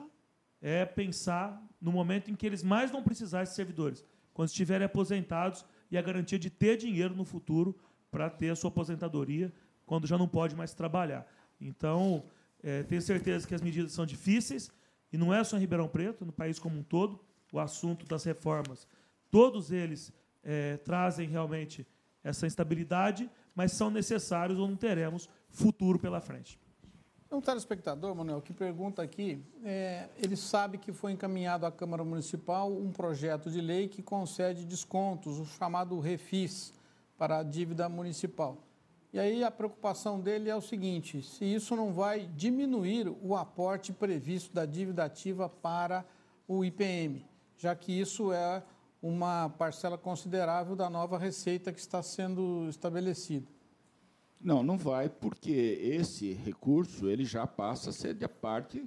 é 0.62 0.86
pensar 0.86 1.62
no 1.82 1.92
momento 1.92 2.30
em 2.30 2.36
que 2.36 2.46
eles 2.46 2.64
mais 2.64 2.92
vão 2.92 3.04
precisar 3.04 3.44
de 3.44 3.50
servidores, 3.50 4.04
quando 4.34 4.50
estiverem 4.50 4.86
aposentados 4.86 5.66
e 5.90 5.98
a 5.98 6.02
garantia 6.02 6.38
de 6.38 6.50
ter 6.50 6.78
dinheiro 6.78 7.16
no 7.16 7.26
futuro 7.26 7.78
para 8.12 8.30
ter 8.30 8.50
a 8.50 8.56
sua 8.56 8.70
aposentadoria, 8.70 9.54
quando 9.86 10.08
já 10.08 10.18
não 10.18 10.28
pode 10.28 10.56
mais 10.56 10.74
trabalhar. 10.74 11.26
Então, 11.60 12.24
é, 12.62 12.84
tenho 12.84 13.02
certeza 13.02 13.48
que 13.48 13.56
as 13.56 13.62
medidas 13.62 13.92
são 13.92 14.06
difíceis, 14.06 14.72
e 15.12 15.18
não 15.18 15.34
é 15.34 15.44
só 15.44 15.58
em 15.58 15.62
Ribeirão 15.62 15.88
Preto, 15.88 16.26
no 16.26 16.32
país 16.32 16.60
como 16.60 16.80
um 16.80 16.84
todo, 16.84 17.20
o 17.52 17.60
assunto 17.60 18.06
das 18.06 18.24
reformas. 18.24 18.88
Todos 19.32 19.72
eles 19.72 20.14
é, 20.44 20.78
trazem 20.78 21.28
realmente 21.28 21.88
essa 22.24 22.46
instabilidade, 22.46 23.30
mas 23.56 23.72
são 23.72 23.90
necessários 23.90 24.60
ou 24.60 24.68
não 24.68 24.76
teremos 24.76 25.30
futuro 25.50 25.98
pela 25.98 26.22
frente. 26.22 26.60
Um 27.32 27.40
telespectador, 27.40 28.16
Manuel, 28.16 28.42
que 28.42 28.52
pergunta 28.52 29.04
aqui, 29.04 29.40
é, 29.64 30.10
ele 30.18 30.36
sabe 30.36 30.80
que 30.80 30.92
foi 30.92 31.12
encaminhado 31.12 31.64
à 31.64 31.72
Câmara 31.72 32.04
Municipal 32.04 32.72
um 32.72 32.92
projeto 32.92 33.52
de 33.52 33.62
lei 33.62 33.88
que 33.88 34.02
concede 34.02 34.66
descontos, 34.66 35.38
o 35.38 35.46
chamado 35.46 36.00
refis, 36.00 36.74
para 37.20 37.38
a 37.38 37.44
dívida 37.44 37.88
municipal. 37.88 38.58
E 39.14 39.20
aí 39.20 39.44
a 39.44 39.52
preocupação 39.52 40.20
dele 40.20 40.50
é 40.50 40.56
o 40.56 40.62
seguinte: 40.62 41.22
se 41.22 41.46
isso 41.46 41.76
não 41.76 41.94
vai 41.94 42.26
diminuir 42.36 43.08
o 43.22 43.36
aporte 43.36 43.94
previsto 43.94 44.52
da 44.52 44.66
dívida 44.66 45.04
ativa 45.04 45.48
para 45.48 46.04
o 46.48 46.66
IPM, 46.66 47.24
já 47.58 47.76
que 47.76 47.92
isso 47.92 48.34
é 48.34 48.64
uma 49.04 49.50
parcela 49.50 50.00
considerável 50.00 50.76
da 50.76 50.90
nova 50.90 51.18
receita 51.18 51.72
que 51.72 51.80
está 51.80 52.02
sendo 52.02 52.68
estabelecida. 52.70 53.59
Não, 54.42 54.64
não 54.64 54.78
vai, 54.78 55.10
porque 55.10 55.52
esse 55.52 56.32
recurso 56.32 57.10
ele 57.10 57.26
já 57.26 57.46
passa 57.46 57.90
a 57.90 57.94
ser 57.94 58.14
de 58.14 58.28
parte 58.28 58.84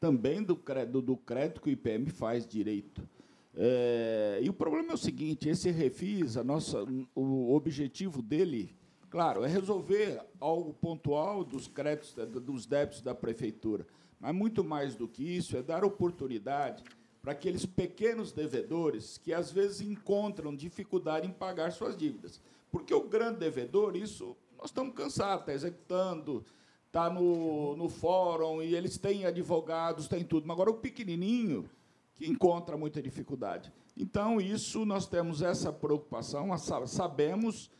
também 0.00 0.42
do 0.42 0.56
crédito, 0.56 1.00
do 1.00 1.16
crédito 1.16 1.60
que 1.60 1.68
o 1.68 1.72
IPM 1.72 2.10
faz 2.10 2.46
direito. 2.46 3.08
É, 3.54 4.40
e 4.42 4.48
o 4.48 4.52
problema 4.52 4.90
é 4.90 4.94
o 4.94 4.98
seguinte: 4.98 5.48
esse 5.48 5.70
refis, 5.70 6.36
a 6.36 6.42
nossa, 6.42 6.84
o 7.14 7.54
objetivo 7.54 8.20
dele, 8.20 8.74
claro, 9.08 9.44
é 9.44 9.48
resolver 9.48 10.20
algo 10.40 10.72
pontual 10.74 11.44
dos 11.44 11.68
créditos, 11.68 12.14
dos 12.42 12.66
débitos 12.66 13.00
da 13.00 13.14
prefeitura, 13.14 13.86
mas 14.18 14.34
muito 14.34 14.64
mais 14.64 14.96
do 14.96 15.06
que 15.06 15.22
isso 15.22 15.56
é 15.56 15.62
dar 15.62 15.84
oportunidade 15.84 16.82
para 17.22 17.32
aqueles 17.32 17.64
pequenos 17.66 18.32
devedores 18.32 19.18
que 19.18 19.32
às 19.32 19.50
vezes 19.50 19.80
encontram 19.80 20.54
dificuldade 20.54 21.26
em 21.26 21.32
pagar 21.32 21.72
suas 21.72 21.96
dívidas, 21.96 22.40
porque 22.70 22.94
o 22.94 23.08
grande 23.08 23.38
devedor 23.38 23.96
isso 23.96 24.36
nós 24.58 24.70
estamos 24.70 24.94
cansados, 24.94 25.40
está 25.40 25.52
executando, 25.52 26.44
está 26.86 27.08
no, 27.08 27.76
no 27.76 27.88
fórum, 27.88 28.60
e 28.60 28.74
eles 28.74 28.98
têm 28.98 29.24
advogados, 29.24 30.08
têm 30.08 30.24
tudo. 30.24 30.46
Mas 30.46 30.54
agora 30.54 30.70
o 30.70 30.74
pequenininho, 30.74 31.70
que 32.16 32.26
encontra 32.26 32.76
muita 32.76 33.00
dificuldade. 33.00 33.72
Então, 33.96 34.40
isso, 34.40 34.84
nós 34.84 35.06
temos 35.06 35.40
essa 35.40 35.72
preocupação, 35.72 36.48
sabemos, 36.86 37.70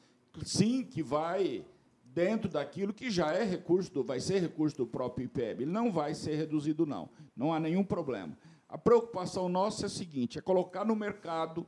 sim, 0.44 0.84
que 0.84 1.02
vai 1.02 1.64
dentro 2.04 2.48
daquilo 2.48 2.94
que 2.94 3.10
já 3.10 3.32
é 3.32 3.44
recurso, 3.44 3.92
do, 3.92 4.04
vai 4.04 4.20
ser 4.20 4.40
recurso 4.40 4.76
do 4.76 4.86
próprio 4.86 5.24
IPM. 5.24 5.62
Ele 5.62 5.72
não 5.72 5.90
vai 5.90 6.14
ser 6.14 6.36
reduzido, 6.36 6.86
não. 6.86 7.08
Não 7.36 7.52
há 7.52 7.58
nenhum 7.58 7.82
problema. 7.82 8.38
A 8.68 8.78
preocupação 8.78 9.48
nossa 9.48 9.84
é 9.84 9.86
a 9.86 9.90
seguinte, 9.90 10.38
é 10.38 10.42
colocar 10.42 10.84
no 10.84 10.94
mercado 10.94 11.66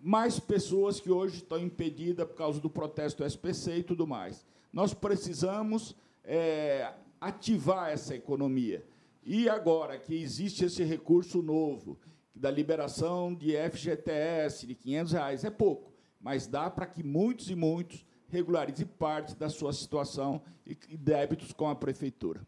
mais 0.00 0.40
pessoas 0.40 0.98
que 0.98 1.10
hoje 1.10 1.36
estão 1.36 1.58
impedidas 1.58 2.26
por 2.26 2.34
causa 2.34 2.60
do 2.60 2.70
protesto 2.70 3.22
do 3.22 3.26
SPC 3.26 3.78
e 3.78 3.82
tudo 3.82 4.06
mais. 4.06 4.46
Nós 4.72 4.94
precisamos 4.94 5.94
é, 6.24 6.92
ativar 7.20 7.90
essa 7.90 8.14
economia. 8.14 8.86
E 9.22 9.48
agora 9.48 9.98
que 9.98 10.14
existe 10.14 10.64
esse 10.64 10.82
recurso 10.82 11.42
novo, 11.42 11.98
da 12.34 12.50
liberação 12.50 13.34
de 13.34 13.54
FGTS 13.70 14.66
de 14.66 14.74
500 14.74 15.12
reais, 15.12 15.44
é 15.44 15.50
pouco, 15.50 15.92
mas 16.18 16.46
dá 16.46 16.70
para 16.70 16.86
que 16.86 17.02
muitos 17.02 17.50
e 17.50 17.54
muitos 17.54 18.06
regularizem 18.28 18.86
parte 18.86 19.34
da 19.34 19.50
sua 19.50 19.72
situação 19.72 20.40
e 20.64 20.96
débitos 20.96 21.52
com 21.52 21.68
a 21.68 21.74
prefeitura. 21.74 22.46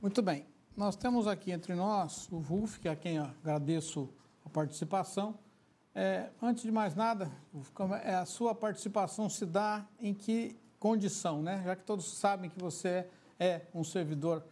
Muito 0.00 0.22
bem. 0.22 0.46
Nós 0.76 0.96
temos 0.96 1.26
aqui 1.26 1.50
entre 1.50 1.74
nós 1.74 2.30
o 2.32 2.38
VUF, 2.38 2.80
que 2.80 2.88
é 2.88 2.92
a 2.92 2.96
quem 2.96 3.18
agradeço 3.18 4.08
a 4.44 4.48
participação, 4.48 5.38
é, 6.00 6.30
antes 6.40 6.62
de 6.62 6.72
mais 6.72 6.94
nada, 6.94 7.30
é, 8.04 8.14
a 8.14 8.24
sua 8.24 8.54
participação 8.54 9.28
se 9.28 9.44
dá 9.44 9.86
em 10.00 10.14
que 10.14 10.56
condição, 10.78 11.42
né? 11.42 11.60
Já 11.62 11.76
que 11.76 11.84
todos 11.84 12.16
sabem 12.16 12.48
que 12.48 12.58
você 12.58 13.06
é 13.38 13.66
um 13.74 13.84
servidor 13.84 14.42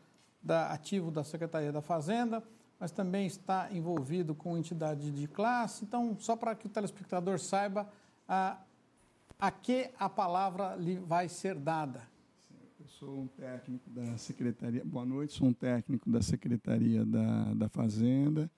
da, 0.43 0.71
ativo 0.71 1.11
da 1.11 1.25
Secretaria 1.25 1.73
da 1.73 1.81
Fazenda, 1.81 2.45
mas 2.79 2.91
também 2.91 3.27
está 3.27 3.73
envolvido 3.73 4.35
com 4.35 4.59
entidade 4.59 5.11
de 5.11 5.27
classe. 5.27 5.87
Então, 5.87 6.15
só 6.21 6.37
para 6.37 6.55
que 6.55 6.67
o 6.67 6.69
telespectador 6.69 7.39
saiba 7.39 7.89
a, 8.29 8.59
a 9.39 9.51
que 9.51 9.91
a 9.99 10.11
palavra 10.11 10.77
lhe 10.77 10.99
vai 10.99 11.31
ser 11.31 11.55
dada. 11.55 12.03
Eu 12.79 12.87
sou 12.89 13.21
um 13.21 13.27
técnico 13.27 13.89
da 13.89 14.19
Secretaria. 14.19 14.85
Boa 14.85 15.07
noite, 15.07 15.33
sou 15.33 15.49
um 15.49 15.55
técnico 15.55 16.11
da 16.11 16.21
Secretaria 16.21 17.07
da, 17.07 17.55
da 17.55 17.69
Fazenda 17.71 18.51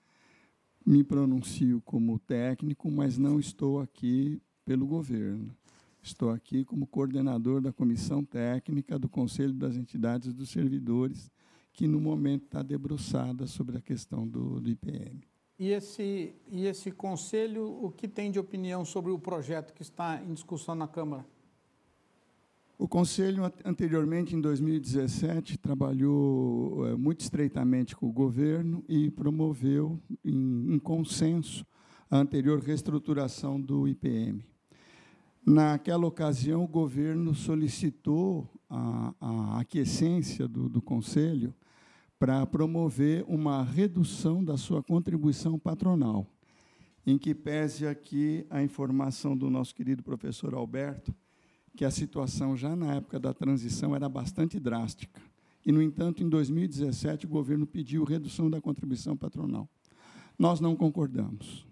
me 0.85 1.03
pronuncio 1.03 1.81
como 1.81 2.19
técnico, 2.19 2.89
mas 2.89 3.17
não 3.17 3.39
estou 3.39 3.79
aqui 3.79 4.41
pelo 4.65 4.85
governo. 4.85 5.55
Estou 6.01 6.31
aqui 6.31 6.65
como 6.65 6.87
coordenador 6.87 7.61
da 7.61 7.71
comissão 7.71 8.23
técnica 8.25 8.97
do 8.97 9.07
Conselho 9.07 9.53
das 9.53 9.75
Entidades 9.75 10.33
dos 10.33 10.49
Servidores, 10.49 11.29
que 11.71 11.87
no 11.87 12.01
momento 12.01 12.45
está 12.45 12.63
debruçada 12.63 13.45
sobre 13.45 13.77
a 13.77 13.81
questão 13.81 14.27
do, 14.27 14.59
do 14.59 14.69
IPM. 14.69 15.21
E 15.59 15.69
esse, 15.69 16.33
e 16.49 16.65
esse 16.65 16.91
conselho, 16.91 17.67
o 17.83 17.91
que 17.91 18.07
tem 18.07 18.31
de 18.31 18.39
opinião 18.39 18.83
sobre 18.83 19.11
o 19.11 19.19
projeto 19.19 19.73
que 19.73 19.83
está 19.83 20.19
em 20.23 20.33
discussão 20.33 20.73
na 20.73 20.87
Câmara? 20.87 21.23
O 22.81 22.87
Conselho, 22.87 23.43
anteriormente, 23.63 24.35
em 24.35 24.41
2017, 24.41 25.55
trabalhou 25.59 26.87
é, 26.87 26.95
muito 26.95 27.19
estreitamente 27.19 27.95
com 27.95 28.09
o 28.09 28.11
governo 28.11 28.83
e 28.89 29.11
promoveu, 29.11 30.01
em, 30.25 30.73
em 30.73 30.79
consenso, 30.79 31.63
a 32.09 32.17
anterior 32.17 32.59
reestruturação 32.59 33.61
do 33.61 33.87
IPM. 33.87 34.43
Naquela 35.45 36.07
ocasião, 36.07 36.63
o 36.63 36.67
governo 36.67 37.35
solicitou 37.35 38.49
a, 38.67 39.13
a 39.21 39.59
aquiescência 39.59 40.47
do, 40.47 40.67
do 40.67 40.81
Conselho 40.81 41.53
para 42.17 42.43
promover 42.47 43.23
uma 43.27 43.61
redução 43.61 44.43
da 44.43 44.57
sua 44.57 44.81
contribuição 44.81 45.59
patronal, 45.59 46.25
em 47.05 47.19
que 47.19 47.35
pese 47.35 47.85
aqui 47.85 48.43
a 48.49 48.63
informação 48.63 49.37
do 49.37 49.51
nosso 49.51 49.75
querido 49.75 50.01
professor 50.01 50.55
Alberto, 50.55 51.13
que 51.75 51.85
a 51.85 51.91
situação 51.91 52.55
já 52.55 52.75
na 52.75 52.95
época 52.95 53.19
da 53.19 53.33
transição 53.33 53.95
era 53.95 54.09
bastante 54.09 54.59
drástica. 54.59 55.21
E, 55.65 55.71
no 55.71 55.81
entanto, 55.81 56.23
em 56.23 56.29
2017, 56.29 57.25
o 57.25 57.29
governo 57.29 57.67
pediu 57.67 58.03
redução 58.03 58.49
da 58.49 58.59
contribuição 58.59 59.15
patronal. 59.15 59.69
Nós 60.37 60.59
não 60.59 60.75
concordamos. 60.75 61.65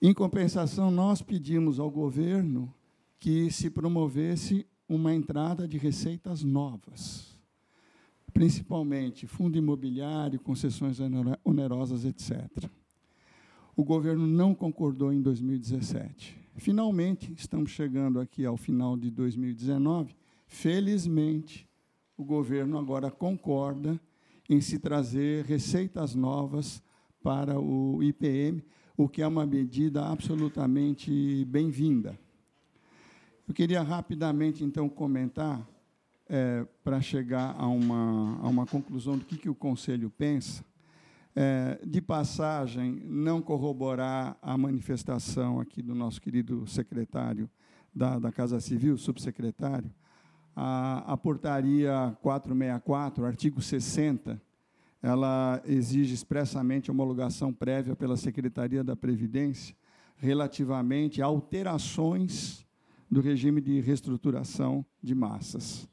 Em 0.00 0.12
compensação, 0.12 0.90
nós 0.90 1.22
pedimos 1.22 1.80
ao 1.80 1.90
governo 1.90 2.72
que 3.18 3.50
se 3.50 3.70
promovesse 3.70 4.66
uma 4.88 5.14
entrada 5.14 5.66
de 5.66 5.76
receitas 5.76 6.42
novas, 6.42 7.36
principalmente 8.32 9.26
fundo 9.26 9.58
imobiliário, 9.58 10.40
concessões 10.40 10.98
onerosas, 11.44 12.04
etc. 12.04 12.70
O 13.76 13.84
governo 13.84 14.26
não 14.26 14.54
concordou 14.54 15.12
em 15.12 15.20
2017. 15.20 16.36
Finalmente, 16.58 17.32
estamos 17.34 17.70
chegando 17.70 18.18
aqui 18.18 18.44
ao 18.44 18.56
final 18.56 18.96
de 18.96 19.12
2019. 19.12 20.16
Felizmente, 20.48 21.68
o 22.16 22.24
governo 22.24 22.76
agora 22.76 23.12
concorda 23.12 23.98
em 24.50 24.60
se 24.60 24.76
trazer 24.80 25.44
receitas 25.44 26.16
novas 26.16 26.82
para 27.22 27.60
o 27.60 28.02
IPM, 28.02 28.64
o 28.96 29.08
que 29.08 29.22
é 29.22 29.26
uma 29.26 29.46
medida 29.46 30.04
absolutamente 30.04 31.44
bem-vinda. 31.44 32.18
Eu 33.46 33.54
queria 33.54 33.80
rapidamente, 33.80 34.64
então, 34.64 34.88
comentar, 34.88 35.64
é, 36.28 36.66
para 36.82 37.00
chegar 37.00 37.54
a 37.56 37.68
uma, 37.68 38.36
a 38.42 38.48
uma 38.48 38.66
conclusão 38.66 39.16
do 39.16 39.24
que, 39.24 39.38
que 39.38 39.48
o 39.48 39.54
Conselho 39.54 40.10
pensa, 40.10 40.64
é, 41.40 41.78
de 41.86 42.00
passagem, 42.00 43.00
não 43.04 43.40
corroborar 43.40 44.36
a 44.42 44.58
manifestação 44.58 45.60
aqui 45.60 45.80
do 45.80 45.94
nosso 45.94 46.20
querido 46.20 46.66
secretário 46.66 47.48
da, 47.94 48.18
da 48.18 48.32
Casa 48.32 48.58
Civil, 48.58 48.98
subsecretário, 48.98 49.88
a, 50.56 51.12
a 51.12 51.16
portaria 51.16 52.16
464, 52.22 53.24
artigo 53.24 53.62
60, 53.62 54.42
ela 55.00 55.62
exige 55.64 56.12
expressamente 56.12 56.90
homologação 56.90 57.52
prévia 57.52 57.94
pela 57.94 58.16
Secretaria 58.16 58.82
da 58.82 58.96
Previdência 58.96 59.76
relativamente 60.16 61.22
a 61.22 61.26
alterações 61.26 62.66
do 63.08 63.20
regime 63.20 63.60
de 63.60 63.78
reestruturação 63.78 64.84
de 65.00 65.14
massas. 65.14 65.88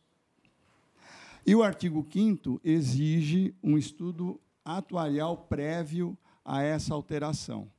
E 1.45 1.53
o 1.53 1.61
artigo 1.61 2.03
5 2.11 2.59
exige 2.63 3.53
um 3.61 3.77
estudo 3.77 4.41
atuarial 4.65 5.37
prévio 5.37 6.17
a 6.43 6.63
essa 6.63 6.93
alteração. 6.93 7.71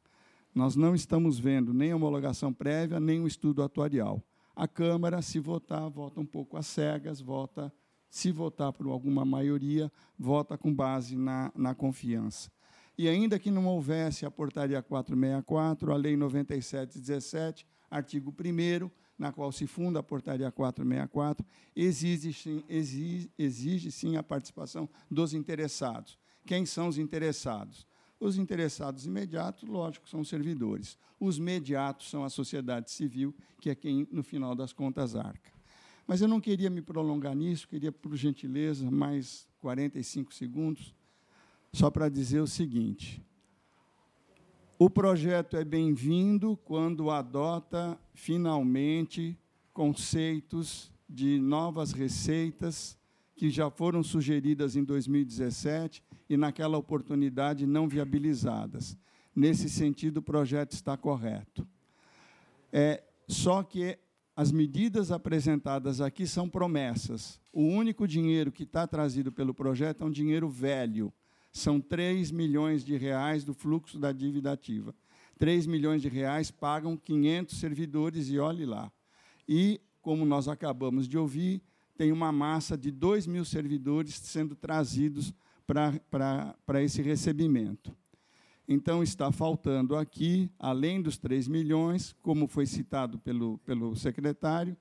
Nós 0.54 0.76
não 0.76 0.94
estamos 0.94 1.38
vendo 1.38 1.74
nem 1.74 1.92
homologação 1.92 2.52
prévia, 2.52 2.98
nem 2.98 3.20
um 3.20 3.26
estudo 3.26 3.62
atuarial. 3.62 4.22
A 4.54 4.66
Câmara, 4.66 5.20
se 5.20 5.38
votar, 5.38 5.90
vota 5.90 6.18
um 6.18 6.24
pouco 6.24 6.56
às 6.56 6.66
cegas, 6.66 7.20
vota, 7.20 7.70
se 8.08 8.32
votar 8.32 8.72
por 8.72 8.86
alguma 8.86 9.24
maioria, 9.24 9.92
vota 10.18 10.56
com 10.56 10.74
base 10.74 11.14
na, 11.14 11.52
na 11.54 11.74
confiança. 11.74 12.50
E 12.96 13.06
ainda 13.06 13.38
que 13.38 13.50
não 13.50 13.66
houvesse 13.66 14.24
a 14.24 14.30
portaria 14.30 14.82
464, 14.82 15.92
a 15.92 15.96
lei 15.96 16.16
9717, 16.16 17.66
artigo 17.90 18.32
1 18.32 18.90
na 19.18 19.32
qual 19.32 19.52
se 19.52 19.66
funda 19.66 20.00
a 20.00 20.02
portaria 20.02 20.50
464, 20.50 21.44
exige 21.74 22.32
sim, 22.32 22.64
exige, 22.68 23.30
exige 23.38 23.90
sim 23.90 24.16
a 24.16 24.22
participação 24.22 24.88
dos 25.10 25.34
interessados. 25.34 26.18
Quem 26.46 26.64
são 26.64 26.86
os 26.88 26.96
interessados? 26.96 27.84
Os 28.18 28.38
interessados 28.38 29.04
imediatos, 29.04 29.68
lógico, 29.68 30.08
são 30.08 30.20
os 30.20 30.28
servidores. 30.28 30.96
Os 31.20 31.38
mediatos 31.38 32.08
são 32.08 32.24
a 32.24 32.30
sociedade 32.30 32.90
civil, 32.90 33.34
que 33.60 33.68
é 33.68 33.74
quem, 33.74 34.08
no 34.10 34.22
final 34.22 34.54
das 34.54 34.72
contas, 34.72 35.16
arca. 35.16 35.52
Mas 36.06 36.22
eu 36.22 36.28
não 36.28 36.40
queria 36.40 36.70
me 36.70 36.80
prolongar 36.80 37.34
nisso, 37.34 37.68
queria, 37.68 37.90
por 37.90 38.14
gentileza, 38.16 38.88
mais 38.90 39.48
45 39.60 40.32
segundos, 40.32 40.94
só 41.72 41.90
para 41.90 42.08
dizer 42.08 42.40
o 42.40 42.46
seguinte: 42.46 43.20
o 44.78 44.88
projeto 44.88 45.56
é 45.56 45.64
bem-vindo 45.64 46.56
quando 46.64 47.10
adota, 47.10 47.98
finalmente, 48.14 49.36
conceitos 49.72 50.92
de 51.08 51.40
novas 51.40 51.92
receitas 51.92 52.96
que 53.34 53.50
já 53.50 53.68
foram 53.68 54.02
sugeridas 54.02 54.76
em 54.76 54.84
2017 54.84 56.05
e, 56.28 56.36
naquela 56.36 56.78
oportunidade, 56.78 57.66
não 57.66 57.88
viabilizadas. 57.88 58.96
Nesse 59.34 59.68
sentido, 59.68 60.18
o 60.18 60.22
projeto 60.22 60.72
está 60.72 60.96
correto. 60.96 61.66
É, 62.72 63.02
só 63.28 63.62
que 63.62 63.98
as 64.34 64.52
medidas 64.52 65.10
apresentadas 65.10 66.00
aqui 66.00 66.26
são 66.26 66.48
promessas. 66.48 67.40
O 67.52 67.62
único 67.62 68.06
dinheiro 68.06 68.52
que 68.52 68.64
está 68.64 68.86
trazido 68.86 69.32
pelo 69.32 69.54
projeto 69.54 70.02
é 70.02 70.06
um 70.06 70.10
dinheiro 70.10 70.48
velho. 70.48 71.12
São 71.50 71.80
3 71.80 72.30
milhões 72.30 72.84
de 72.84 72.96
reais 72.96 73.44
do 73.44 73.54
fluxo 73.54 73.98
da 73.98 74.12
dívida 74.12 74.52
ativa. 74.52 74.94
3 75.38 75.66
milhões 75.66 76.02
de 76.02 76.08
reais 76.08 76.50
pagam 76.50 76.96
500 76.96 77.58
servidores 77.58 78.28
e 78.28 78.38
olhe 78.38 78.66
lá. 78.66 78.92
E, 79.48 79.80
como 80.02 80.24
nós 80.24 80.48
acabamos 80.48 81.08
de 81.08 81.16
ouvir, 81.16 81.62
tem 81.96 82.12
uma 82.12 82.30
massa 82.30 82.76
de 82.76 82.90
2 82.90 83.26
mil 83.26 83.44
servidores 83.44 84.14
sendo 84.14 84.54
trazidos 84.54 85.32
para 85.66 86.82
esse 86.82 87.02
recebimento. 87.02 87.94
Então, 88.68 89.02
está 89.02 89.30
faltando 89.30 89.96
aqui, 89.96 90.50
além 90.58 91.00
dos 91.00 91.18
3 91.18 91.46
milhões, 91.48 92.14
como 92.22 92.48
foi 92.48 92.66
citado 92.66 93.18
pelo, 93.18 93.58
pelo 93.58 93.94
secretário, 93.94 94.76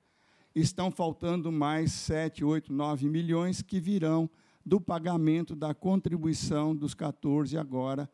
estão 0.55 0.89
faltando 0.89 1.51
mais 1.51 1.91
7, 1.91 2.43
8, 2.43 2.71
9 2.71 3.07
milhões 3.07 3.61
que 3.61 3.79
virão 3.79 4.29
do 4.65 4.81
pagamento 4.81 5.55
da 5.55 5.73
contribuição 5.73 6.75
dos 6.75 6.93
14 6.95 7.57
agora 7.57 8.09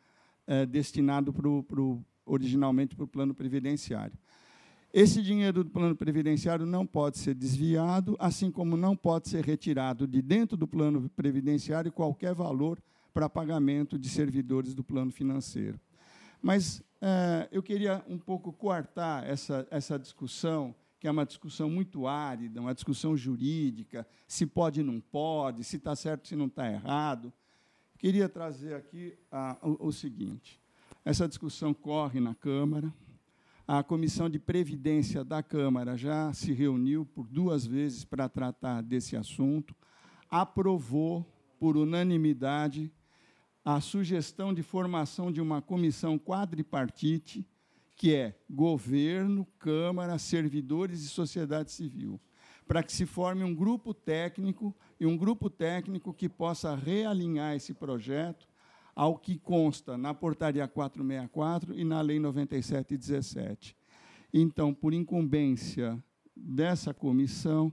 é, 0.45 0.65
destinado 0.65 1.31
pro, 1.31 1.63
pro, 1.63 2.03
originalmente 2.25 2.95
para 2.95 3.05
o 3.05 3.07
plano 3.07 3.33
previdenciário. 3.33 4.17
Esse 4.93 5.21
dinheiro 5.21 5.63
do 5.63 5.69
plano 5.69 5.95
previdenciário 5.95 6.65
não 6.65 6.85
pode 6.85 7.17
ser 7.17 7.33
desviado, 7.33 8.17
assim 8.19 8.51
como 8.51 8.75
não 8.75 8.93
pode 8.93 9.29
ser 9.29 9.45
retirado 9.45 10.05
de 10.05 10.21
dentro 10.21 10.57
do 10.57 10.67
plano 10.67 11.09
previdenciário 11.15 11.91
qualquer 11.91 12.33
valor 12.33 12.77
para 13.13 13.29
pagamento 13.29 13.97
de 13.97 14.09
servidores 14.09 14.73
do 14.73 14.83
plano 14.83 15.09
financeiro. 15.09 15.79
Mas 16.41 16.83
é, 17.01 17.47
eu 17.53 17.63
queria 17.63 18.03
um 18.05 18.17
pouco 18.17 18.51
coartar 18.51 19.23
essa, 19.23 19.65
essa 19.71 19.97
discussão, 19.97 20.75
que 20.99 21.07
é 21.07 21.11
uma 21.11 21.25
discussão 21.25 21.69
muito 21.69 22.05
árida, 22.05 22.59
uma 22.59 22.73
discussão 22.73 23.15
jurídica, 23.15 24.05
se 24.27 24.45
pode, 24.45 24.83
não 24.83 24.99
pode, 24.99 25.63
se 25.63 25.77
está 25.77 25.95
certo, 25.95 26.27
se 26.27 26.35
não 26.35 26.47
está 26.47 26.69
errado. 26.69 27.31
Queria 27.97 28.27
trazer 28.27 28.73
aqui 28.73 29.17
ah, 29.31 29.57
o, 29.61 29.87
o 29.87 29.91
seguinte: 29.93 30.59
essa 31.05 31.29
discussão 31.29 31.73
corre 31.73 32.19
na 32.19 32.35
Câmara. 32.35 32.93
A 33.73 33.81
Comissão 33.81 34.29
de 34.29 34.37
Previdência 34.37 35.23
da 35.23 35.41
Câmara 35.41 35.95
já 35.95 36.33
se 36.33 36.51
reuniu 36.51 37.05
por 37.05 37.25
duas 37.25 37.65
vezes 37.65 38.03
para 38.03 38.27
tratar 38.27 38.81
desse 38.83 39.15
assunto, 39.15 39.73
aprovou 40.29 41.25
por 41.57 41.77
unanimidade 41.77 42.91
a 43.63 43.79
sugestão 43.79 44.53
de 44.53 44.61
formação 44.61 45.31
de 45.31 45.39
uma 45.39 45.61
comissão 45.61 46.19
quadripartite, 46.19 47.47
que 47.95 48.13
é 48.13 48.37
governo, 48.49 49.47
Câmara, 49.57 50.19
servidores 50.19 51.05
e 51.05 51.07
sociedade 51.07 51.71
civil, 51.71 52.19
para 52.67 52.83
que 52.83 52.91
se 52.91 53.05
forme 53.05 53.41
um 53.41 53.55
grupo 53.55 53.93
técnico 53.93 54.75
e 54.99 55.05
um 55.05 55.15
grupo 55.15 55.49
técnico 55.49 56.13
que 56.13 56.27
possa 56.27 56.75
realinhar 56.75 57.55
esse 57.55 57.73
projeto 57.73 58.50
ao 58.95 59.17
que 59.17 59.37
consta 59.37 59.97
na 59.97 60.13
Portaria 60.13 60.67
464 60.67 61.77
e 61.77 61.83
na 61.83 62.01
Lei 62.01 62.19
9717. 62.19 63.75
Então, 64.33 64.73
por 64.73 64.93
incumbência 64.93 66.01
dessa 66.35 66.93
comissão, 66.93 67.71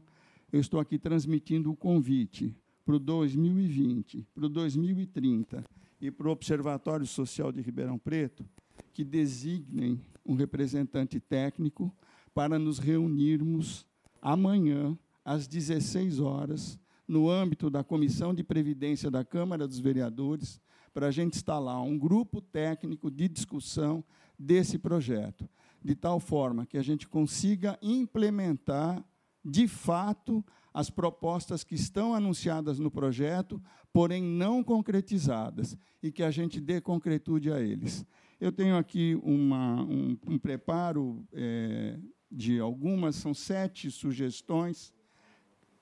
eu 0.52 0.60
estou 0.60 0.80
aqui 0.80 0.98
transmitindo 0.98 1.70
o 1.70 1.76
convite 1.76 2.54
para 2.84 2.96
o 2.96 2.98
2020, 2.98 4.26
para 4.34 4.46
o 4.46 4.48
2030 4.48 5.64
e 6.00 6.10
para 6.10 6.28
o 6.28 6.30
Observatório 6.30 7.06
Social 7.06 7.52
de 7.52 7.60
Ribeirão 7.60 7.98
Preto 7.98 8.44
que 8.92 9.04
designem 9.04 10.00
um 10.26 10.34
representante 10.34 11.20
técnico 11.20 11.94
para 12.34 12.58
nos 12.58 12.78
reunirmos 12.78 13.86
amanhã, 14.20 14.98
às 15.24 15.46
16 15.46 16.18
horas, 16.18 16.78
no 17.08 17.30
âmbito 17.30 17.70
da 17.70 17.82
Comissão 17.82 18.34
de 18.34 18.44
Previdência 18.44 19.10
da 19.10 19.24
Câmara 19.24 19.66
dos 19.66 19.78
Vereadores, 19.78 20.60
para 20.92 21.06
a 21.06 21.10
gente 21.10 21.36
instalar 21.36 21.82
um 21.82 21.98
grupo 21.98 22.40
técnico 22.40 23.10
de 23.10 23.28
discussão 23.28 24.04
desse 24.38 24.78
projeto, 24.78 25.48
de 25.82 25.94
tal 25.94 26.20
forma 26.20 26.66
que 26.66 26.76
a 26.76 26.82
gente 26.82 27.08
consiga 27.08 27.78
implementar, 27.80 29.02
de 29.42 29.66
fato, 29.66 30.44
as 30.74 30.90
propostas 30.90 31.64
que 31.64 31.74
estão 31.74 32.14
anunciadas 32.14 32.78
no 32.78 32.90
projeto, 32.90 33.60
porém 33.92 34.22
não 34.22 34.62
concretizadas, 34.62 35.76
e 36.02 36.12
que 36.12 36.22
a 36.22 36.30
gente 36.30 36.60
dê 36.60 36.80
concretude 36.80 37.50
a 37.50 37.60
eles. 37.60 38.04
Eu 38.38 38.52
tenho 38.52 38.76
aqui 38.76 39.18
uma, 39.22 39.82
um, 39.82 40.16
um 40.26 40.38
preparo 40.38 41.26
é, 41.32 41.98
de 42.30 42.60
algumas, 42.60 43.16
são 43.16 43.32
sete 43.32 43.90
sugestões 43.90 44.92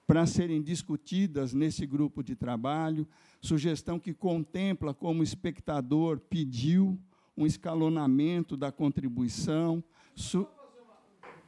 para 0.07 0.25
serem 0.27 0.63
discutidas 0.63 1.53
nesse 1.53 1.85
grupo 1.85 2.23
de 2.23 2.37
trabalho, 2.37 3.07
sugestão 3.41 3.99
que 3.99 4.15
contempla 4.15 4.95
como 4.95 5.23
espectador 5.23 6.21
pediu 6.21 6.99
um 7.37 7.45
escalonamento 7.45 8.57
da 8.57 8.71
contribuição. 8.71 9.83
Su 10.15 10.47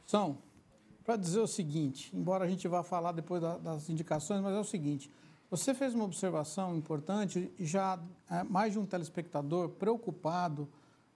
São, 0.05 0.37
para 1.03 1.15
dizer 1.15 1.39
o 1.39 1.47
seguinte, 1.47 2.15
embora 2.15 2.43
a 2.43 2.47
gente 2.47 2.67
vá 2.67 2.83
falar 2.83 3.13
depois 3.13 3.41
da, 3.41 3.57
das 3.57 3.89
indicações, 3.89 4.41
mas 4.41 4.53
é 4.53 4.59
o 4.59 4.63
seguinte, 4.63 5.09
você 5.49 5.73
fez 5.73 5.95
uma 5.95 6.03
observação 6.03 6.75
importante 6.75 7.51
já 7.59 7.99
é, 8.29 8.43
mais 8.43 8.73
de 8.73 8.79
um 8.79 8.85
telespectador 8.85 9.69
preocupado, 9.69 10.67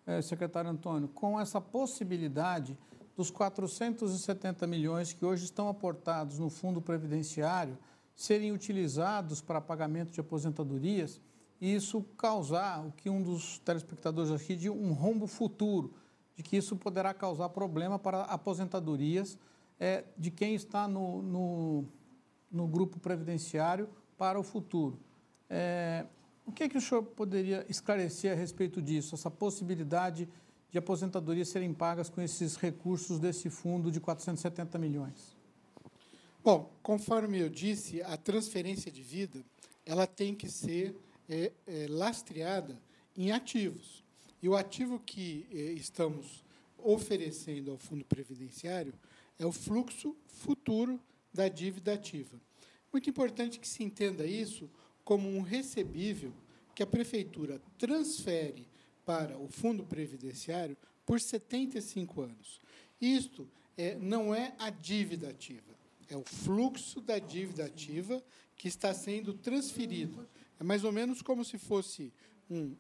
é, 0.08 0.22
secretário 0.22 0.70
Antônio, 0.70 1.08
com 1.10 1.40
essa 1.40 1.62
possibilidade 1.62 2.78
dos 3.16 3.30
470 3.30 4.66
milhões 4.66 5.14
que 5.14 5.26
hoje 5.26 5.46
estão 5.46 5.68
aportados 5.68 6.40
no 6.40 6.50
fundo 6.50 6.82
previdenciário 6.82 7.78
serem 8.16 8.52
utilizados 8.52 9.42
para 9.42 9.62
pagamento 9.62 10.12
de 10.12 10.20
aposentadorias 10.20 11.20
e 11.60 11.74
isso 11.74 12.04
causar 12.18 12.86
o 12.86 12.92
que 12.92 13.10
um 13.10 13.22
dos 13.22 13.60
telespectadores 13.60 14.32
aqui 14.32 14.56
de 14.56 14.70
um 14.70 14.92
rombo 14.92 15.28
futuro, 15.28 15.94
de 16.36 16.44
que 16.44 16.58
isso 16.58 16.76
poderá 16.76 17.14
causar 17.14 17.50
problema 17.50 17.98
para 17.98 18.24
aposentadorias 18.24 19.38
é, 19.80 20.04
de 20.18 20.30
quem 20.30 20.56
está 20.56 20.88
no, 20.88 21.22
no, 21.22 21.86
no, 22.52 22.68
grupo 22.68 23.00
previdenciário 23.00 23.90
para 24.18 24.40
o 24.40 24.44
futuro. 24.44 25.00
É, 25.50 26.06
o 26.46 26.52
que, 26.52 26.64
é 26.64 26.70
que 26.70 26.78
o 26.78 26.82
senhor 26.82 27.04
poderia 27.04 27.66
esclarecer 27.70 28.34
a 28.34 28.36
respeito 28.36 28.82
disso, 28.82 29.16
essa 29.16 29.32
possibilidade 29.32 30.26
de 30.26 30.32
aposentadorias 30.78 31.50
serem 31.50 31.74
pagas 31.74 32.10
com 32.10 32.22
esses 32.22 32.56
recursos 32.56 33.20
desse 33.20 33.50
fundo 33.50 33.92
de 33.92 34.00
470 34.00 34.78
milhões? 34.78 35.36
Bom, 36.44 36.74
conforme 36.82 37.40
eu 37.40 37.50
disse, 37.50 38.02
a 38.02 38.18
transferência 38.18 38.92
de 38.92 39.02
vida 39.02 39.44
ela 39.86 40.08
tem 40.08 40.34
que 40.36 40.50
ser 40.50 40.96
é, 41.30 41.52
é, 41.66 41.88
lastreada 41.90 42.78
em 43.16 43.32
ativos. 43.32 44.04
E 44.42 44.50
o 44.50 44.56
ativo 44.56 45.00
que 45.00 45.48
é, 45.52 45.58
estamos 45.74 46.44
oferecendo 46.78 47.72
ao 47.72 47.78
fundo 47.78 48.04
previdenciário 48.04 48.94
é 49.40 49.46
o 49.46 49.52
fluxo 49.52 50.16
futuro 50.28 51.00
da 51.34 51.48
dívida 51.48 51.94
ativa. 51.94 52.40
Muito 52.92 53.10
importante 53.10 53.60
que 53.60 53.68
se 53.68 53.84
entenda 53.84 54.26
isso 54.26 54.70
como 55.04 55.30
um 55.30 55.42
recebível 55.42 56.34
que 56.76 56.84
a 56.84 56.88
prefeitura 56.88 57.62
transfere 57.78 58.68
para 59.06 59.38
o 59.38 59.48
fundo 59.48 59.84
previdenciário 59.84 60.78
por 61.06 61.20
75 61.20 62.22
anos. 62.22 62.62
Isto 63.00 63.50
é, 63.78 63.96
não 63.96 64.34
é 64.34 64.54
a 64.60 64.70
dívida 64.70 65.30
ativa, 65.30 65.74
é 66.10 66.16
o 66.16 66.24
fluxo 66.24 67.02
da 67.02 67.20
dívida 67.20 67.66
ativa 67.66 68.24
que 68.56 68.68
está 68.68 68.94
sendo 68.94 69.34
transferido. 69.34 70.28
É 70.60 70.64
mais 70.64 70.84
ou 70.84 70.92
menos 70.92 71.22
como 71.22 71.44
se 71.44 71.58
fosse 71.58 72.14
um 72.50 72.76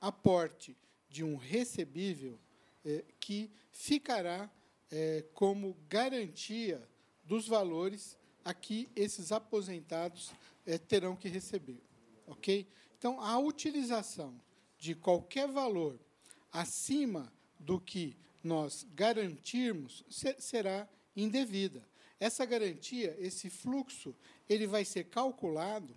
aporte 0.00 0.76
de 1.08 1.22
um 1.22 1.36
recebível 1.36 2.38
é, 2.84 3.04
que 3.20 3.50
ficará 3.70 4.50
é, 4.90 5.24
como 5.34 5.76
garantia 5.88 6.82
dos 7.24 7.46
valores 7.46 8.16
a 8.44 8.54
que 8.54 8.88
esses 8.96 9.30
aposentados 9.30 10.32
é, 10.64 10.78
terão 10.78 11.14
que 11.14 11.28
receber. 11.28 11.80
Ok? 12.26 12.66
Então, 12.98 13.20
a 13.20 13.38
utilização 13.38 14.34
de 14.78 14.94
qualquer 14.94 15.48
valor 15.48 15.98
acima 16.52 17.32
do 17.58 17.80
que 17.80 18.16
nós 18.42 18.86
garantirmos 18.94 20.04
será 20.38 20.88
indevida. 21.16 21.86
Essa 22.20 22.44
garantia, 22.44 23.16
esse 23.18 23.50
fluxo, 23.50 24.14
ele 24.48 24.66
vai 24.66 24.84
ser 24.84 25.04
calculado 25.04 25.96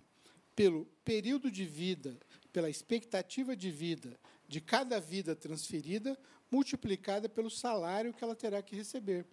pelo 0.54 0.84
período 1.04 1.50
de 1.50 1.64
vida, 1.64 2.18
pela 2.52 2.68
expectativa 2.68 3.56
de 3.56 3.70
vida 3.70 4.18
de 4.52 4.60
cada 4.60 5.00
vida 5.00 5.34
transferida, 5.34 6.18
multiplicada 6.50 7.26
pelo 7.26 7.48
salário 7.48 8.12
que 8.12 8.22
ela 8.22 8.36
terá 8.36 8.60
que 8.60 8.76
receber. 8.76 9.24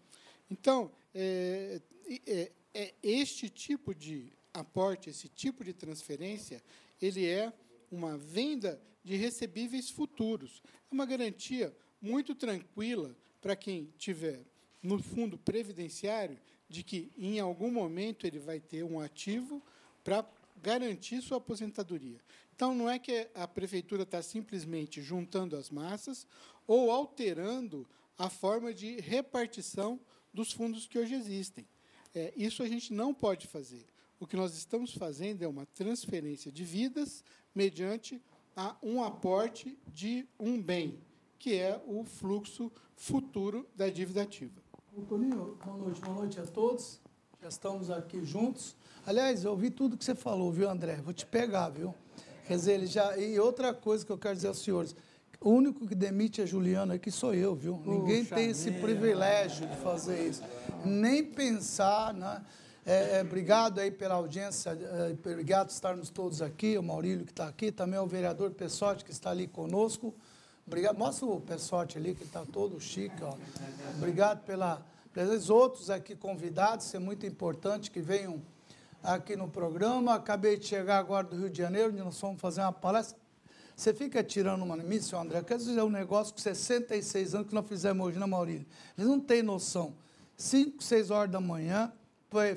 Então, 0.50 0.89
é, 1.14 1.82
é, 2.26 2.52
é 2.74 2.93
este 3.04 3.50
tipo 3.50 3.93
de 3.93 4.32
aporte, 4.54 5.10
esse 5.10 5.28
tipo 5.28 5.62
de 5.62 5.74
transferência, 5.74 6.64
ele 7.02 7.28
é 7.28 7.52
uma 7.91 8.18
venda 8.18 8.82
de 9.04 9.16
recebíveis 9.16 9.89
futuros. 9.89 10.62
É 10.91 10.93
uma 10.93 11.06
garantia 11.06 11.76
muito 12.02 12.36
tranquila 12.36 13.16
para 13.41 13.56
quem 13.56 13.93
tiver 13.97 14.45
no 14.82 15.02
fundo 15.02 15.38
previdenciário 15.38 16.39
de 16.68 16.84
que 16.84 17.12
em 17.18 17.39
algum 17.39 17.72
momento 17.72 18.26
ele 18.26 18.39
vai 18.39 18.60
ter 18.60 18.84
um 18.84 19.00
ativo 19.00 19.62
para 20.04 20.26
garantir 20.62 21.22
sua 21.22 21.38
aposentadoria. 21.38 22.20
Então 22.56 22.76
não 22.76 22.89
é 22.89 23.00
que 23.00 23.30
a 23.34 23.47
prefeitura 23.47 24.04
está 24.04 24.22
simplesmente 24.22 25.02
juntando 25.02 25.56
as 25.56 25.70
massas 25.70 26.28
ou 26.68 26.91
alterando 26.91 27.88
a 28.18 28.30
forma 28.30 28.74
de 28.74 29.00
repartição 29.00 30.00
dos 30.34 30.52
fundos 30.52 30.86
que 30.86 31.00
hoje 31.00 31.16
existem. 31.16 31.68
É, 32.14 32.34
isso 32.36 32.62
a 32.62 32.68
gente 32.68 32.93
não 32.93 33.14
pode 33.14 33.47
fazer. 33.47 33.86
O 34.20 34.28
que 34.28 34.36
nós 34.36 34.54
estamos 34.56 34.93
fazendo 34.93 35.41
é 35.43 35.47
uma 35.47 35.66
transferência 35.66 36.52
de 36.52 36.64
vidas 36.64 37.24
mediante 37.56 38.22
a 38.56 38.76
um 38.82 39.04
aporte 39.04 39.78
de 39.93 40.28
um 40.39 40.62
bem, 40.62 41.00
que 41.38 41.58
é 41.58 41.82
o 41.86 42.04
fluxo 42.04 42.72
futuro 42.95 43.68
da 43.76 43.89
dívida 43.89 44.22
ativa. 44.22 44.62
Toninho, 45.08 45.58
boa 45.64 45.78
noite, 45.78 46.02
boa 46.02 46.16
noite 46.16 46.39
a 46.39 46.45
todos. 46.45 47.00
Já 47.41 47.47
estamos 47.47 47.89
aqui 47.89 48.24
juntos. 48.26 48.76
Aliás, 49.06 49.45
eu 49.45 49.52
ouvi 49.52 49.70
tudo 49.70 49.95
que 49.95 50.04
você 50.04 50.14
falou, 50.14 50.52
viu, 50.52 50.70
André? 50.70 50.97
Vou 50.97 51.14
te 51.14 51.26
pegar, 51.26 51.70
viu? 51.70 51.95
Quer 52.45 52.56
dizer, 52.56 52.74
ele 52.74 52.86
já. 52.86 53.18
E 53.18 53.39
outra 53.39 53.74
coisa 53.74 54.06
que 54.06 54.12
eu 54.12 54.18
quero 54.18 54.36
dizer 54.36 54.50
aos 54.50 54.60
senhores: 54.60 54.93
o 55.39 55.52
único 55.52 55.88
que 55.88 55.95
demite 55.95 56.41
a 56.41 56.45
Juliana 56.45 56.95
aqui 56.95 57.10
sou 57.10 57.34
eu, 57.34 57.56
viu? 57.56 57.78
Puxa 57.78 57.91
Ninguém 57.91 58.26
tem 58.26 58.50
esse 58.50 58.72
privilégio 58.72 59.68
de 59.68 59.78
fazer 59.78 60.28
isso. 60.28 60.43
Nem 60.84 61.24
pensar, 61.24 62.14
né? 62.14 62.43
É, 62.92 63.20
é, 63.20 63.22
obrigado 63.22 63.78
aí 63.78 63.92
pela 63.92 64.16
audiência, 64.16 64.72
é, 64.72 65.12
obrigado 65.12 65.68
por 65.68 65.74
estarmos 65.74 66.10
todos 66.10 66.42
aqui, 66.42 66.76
o 66.76 66.82
Maurílio 66.82 67.24
que 67.24 67.32
está 67.32 67.48
aqui, 67.48 67.72
também 67.72 68.00
o 68.00 68.08
vereador 68.08 68.50
Pessotti 68.50 69.06
que 69.06 69.12
está 69.12 69.30
ali 69.30 69.46
conosco. 69.46 70.12
Obrigado, 70.66 70.98
mostra 70.98 71.28
o 71.28 71.40
Pessotti 71.40 72.00
ali 72.00 72.16
que 72.16 72.24
está 72.24 72.44
todo 72.52 72.80
chique, 72.82 73.24
ó. 73.24 73.36
Obrigado 73.96 74.44
pela 74.44 74.84
presença. 75.14 75.54
Outros 75.54 75.92
aqui 75.92 76.16
convidados, 76.16 76.92
é 76.96 76.98
muito 76.98 77.28
importante 77.28 77.92
que 77.92 78.02
venham 78.02 78.42
aqui 79.04 79.36
no 79.36 79.48
programa. 79.48 80.16
Acabei 80.16 80.58
de 80.58 80.66
chegar 80.66 80.98
agora 80.98 81.28
do 81.28 81.36
Rio 81.36 81.50
de 81.52 81.60
Janeiro, 81.60 81.90
onde 81.90 82.02
nós 82.02 82.20
fomos 82.20 82.42
fazer 82.42 82.62
uma 82.62 82.74
palestra. 82.74 83.16
Você 83.76 83.94
fica 83.94 84.24
tirando 84.24 84.64
uma 84.64 84.76
senhor 85.00 85.22
André, 85.22 85.44
dizer, 85.44 85.78
é 85.78 85.84
um 85.84 85.92
negócio 85.92 86.34
com 86.34 86.40
66 86.40 87.36
anos 87.36 87.50
que 87.50 87.54
nós 87.54 87.68
fizemos 87.68 88.08
hoje, 88.08 88.18
né, 88.18 88.26
Maurílio? 88.26 88.66
Eles 88.98 89.08
não 89.08 89.20
têm 89.20 89.44
noção. 89.44 89.94
5, 90.36 90.84
6 90.84 91.12
horas 91.12 91.32
da 91.32 91.40
manhã, 91.40 91.94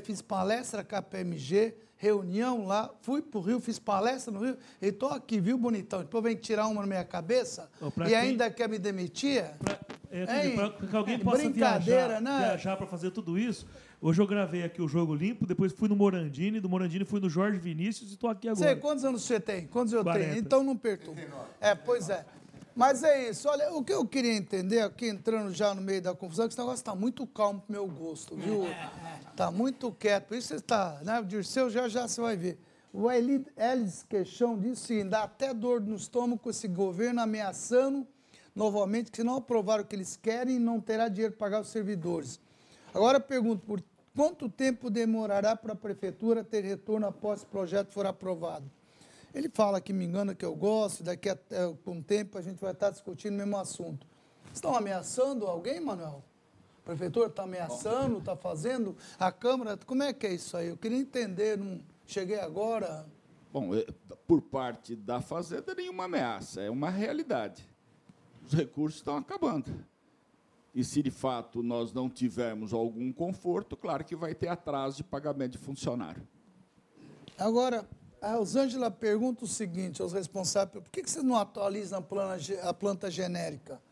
fiz 0.03 0.21
palestra 0.21 0.85
com 0.85 0.97
a 0.97 1.03
PMG, 1.03 1.75
reunião 1.97 2.67
lá, 2.67 2.91
fui 3.01 3.23
para 3.23 3.39
o 3.39 3.43
Rio, 3.43 3.61
fiz 3.61 3.79
palestra 3.79 4.33
no 4.33 4.45
Rio, 4.45 4.57
e 4.81 4.87
estou 4.87 5.11
aqui, 5.11 5.39
viu, 5.41 5.57
bonitão? 5.57 6.01
Depois 6.01 6.25
vem 6.25 6.35
tirar 6.35 6.67
uma 6.67 6.81
na 6.81 6.87
minha 6.87 7.05
cabeça 7.05 7.71
e 7.81 8.05
quem, 8.07 8.17
ainda 8.17 8.51
quer 8.51 8.69
me 8.69 8.79
demitir? 8.79 9.45
Para 9.61 9.79
é, 10.11 10.89
que 10.89 10.97
alguém 10.97 11.19
possa 11.19 11.49
viajar, 11.49 12.21
né? 12.21 12.39
viajar 12.39 12.77
para 12.77 12.87
fazer 12.87 13.13
tudo 13.13 13.39
isso, 13.39 13.67
hoje 14.01 14.21
eu 14.21 14.27
gravei 14.27 14.63
aqui 14.63 14.83
o 14.83 14.89
Jogo 14.89 15.15
Limpo, 15.15 15.47
depois 15.47 15.73
fui 15.73 15.89
no 15.89 15.97
Morandini, 15.97 16.61
do 16.61 16.69
Morandini 16.69 17.05
fui 17.05 17.21
no 17.21 17.31
Jorge 17.31 17.59
Vinícius 17.59 18.11
e 18.11 18.15
estou 18.15 18.29
aqui 18.29 18.49
agora. 18.49 18.67
Sei, 18.67 18.77
quantos 18.77 19.05
anos 19.05 19.23
você 19.23 19.41
tem? 19.41 19.67
Quantos 19.69 19.93
eu 19.93 20.03
40. 20.03 20.29
tenho? 20.29 20.39
Então 20.39 20.63
não 20.63 20.77
perturba. 20.77 21.23
É, 21.61 21.75
pois 21.75 22.11
é. 22.11 22.27
Mas 22.75 23.03
é 23.03 23.29
isso. 23.29 23.49
Olha, 23.49 23.73
o 23.73 23.85
que 23.85 23.93
eu 23.93 24.07
queria 24.07 24.35
entender 24.35 24.81
aqui, 24.81 25.07
entrando 25.07 25.53
já 25.53 25.75
no 25.75 25.83
meio 25.83 26.01
da 26.01 26.15
confusão, 26.15 26.45
é 26.45 26.49
que 26.49 26.55
esse 26.55 26.61
negócio 26.61 26.81
está 26.81 26.95
muito 26.95 27.27
calmo 27.27 27.61
para 27.61 27.69
o 27.69 27.73
meu 27.73 27.87
gosto, 27.87 28.35
viu? 28.37 28.65
Está 29.31 29.51
muito 29.53 29.93
quieto. 29.93 30.29
Por 30.29 30.37
isso 30.37 30.49
você 30.49 30.57
está, 30.57 31.01
né? 31.03 31.21
O 31.21 31.25
Dirceu 31.25 31.69
já 31.69 31.89
já 31.89 32.09
você 32.09 32.21
vai 32.21 32.37
ver. 32.37 32.59
O 32.93 33.11
Elis 33.11 34.03
Queixão 34.09 34.59
disse 34.59 34.87
sim, 34.89 35.09
dá 35.09 35.23
até 35.23 35.55
dor 35.55 35.81
no 35.81 35.97
estômago 35.97 36.39
com 36.39 36.51
esse 36.51 36.69
governo 36.69 37.23
ameaçando 37.23 38.07
novamente 38.55 39.11
que 39.11 39.17
se 39.17 39.25
não 39.25 39.37
aprovar 39.37 39.81
o 39.81 39.85
que 39.85 39.97
eles 39.97 40.17
querem, 40.17 40.59
não 40.59 40.81
terá 40.81 41.09
dinheiro 41.09 41.33
para 41.33 41.47
pagar 41.47 41.61
os 41.63 41.69
servidores. 41.69 42.39
Agora 42.95 43.17
eu 43.17 43.23
pergunto, 43.23 43.65
por 43.65 43.83
quanto 44.15 44.49
tempo 44.49 44.91
demorará 44.91 45.57
para 45.57 45.73
a 45.73 45.77
prefeitura 45.77 46.45
ter 46.45 46.65
retorno 46.65 47.07
após 47.07 47.43
o 47.43 47.47
projeto 47.47 47.93
for 47.93 48.07
aprovado? 48.07 48.71
Ele 49.35 49.49
fala 49.49 49.81
que 49.81 49.93
me 49.93 50.05
engana 50.05 50.35
que 50.35 50.45
eu 50.45 50.55
gosto, 50.55 51.03
daqui 51.03 51.31
a 51.31 51.39
um 51.87 52.03
tempo 52.03 52.37
a 52.37 52.43
gente 52.43 52.61
vai 52.61 52.73
estar 52.73 52.91
discutindo 52.91 53.35
o 53.35 53.37
mesmo 53.37 53.57
assunto. 53.57 54.07
Estão 54.53 54.77
ameaçando 54.77 55.47
alguém, 55.47 55.81
Manuel? 55.81 56.23
A 56.83 56.85
prefeitura 56.85 57.29
está 57.29 57.45
ameaçando, 57.45 58.19
está 58.19 58.37
fazendo? 58.37 58.97
A 59.19 59.33
Câmara, 59.33 59.79
como 59.87 60.03
é 60.03 60.13
que 60.13 60.27
é 60.27 60.35
isso 60.35 60.57
aí? 60.57 60.69
Eu 60.69 60.77
queria 60.77 60.99
entender, 60.99 61.57
não 61.57 61.81
cheguei 62.07 62.39
agora. 62.41 63.07
Bom, 63.53 63.75
é, 63.75 63.87
por 64.27 64.43
parte 64.43 64.97
da 64.97 65.21
Fazenda, 65.21 65.75
nenhuma 65.75 66.05
ameaça, 66.05 66.61
é 66.61 66.69
uma 66.69 66.91
realidade. 66.91 67.67
Os 68.45 68.53
recursos 68.53 68.99
estão 68.99 69.17
acabando. 69.17 69.73
E 70.75 70.83
se 70.83 71.03
de 71.03 71.11
fato 71.11 71.63
nós 71.63 71.93
não 71.93 72.09
tivermos 72.09 72.73
algum 72.73 73.13
conforto, 73.13 73.77
claro 73.77 74.05
que 74.05 74.17
vai 74.17 74.35
ter 74.35 74.49
atraso 74.49 74.99
de 74.99 75.05
pagamento 75.05 75.53
de 75.53 75.59
funcionário. 75.59 76.27
Agora, 77.39 77.87
a 78.23 78.37
Rosângela 78.37 78.89
pergunta 78.89 79.45
o 79.45 79.49
seguinte 79.49 80.01
aos 80.01 80.13
responsáveis: 80.13 80.83
por 80.85 80.91
que, 80.91 81.03
vocês 81.03 81.25
não 81.25 81.37
atualizam 81.37 81.99
a 82.63 82.73
planta, 82.73 83.11
genérica? 83.11 83.83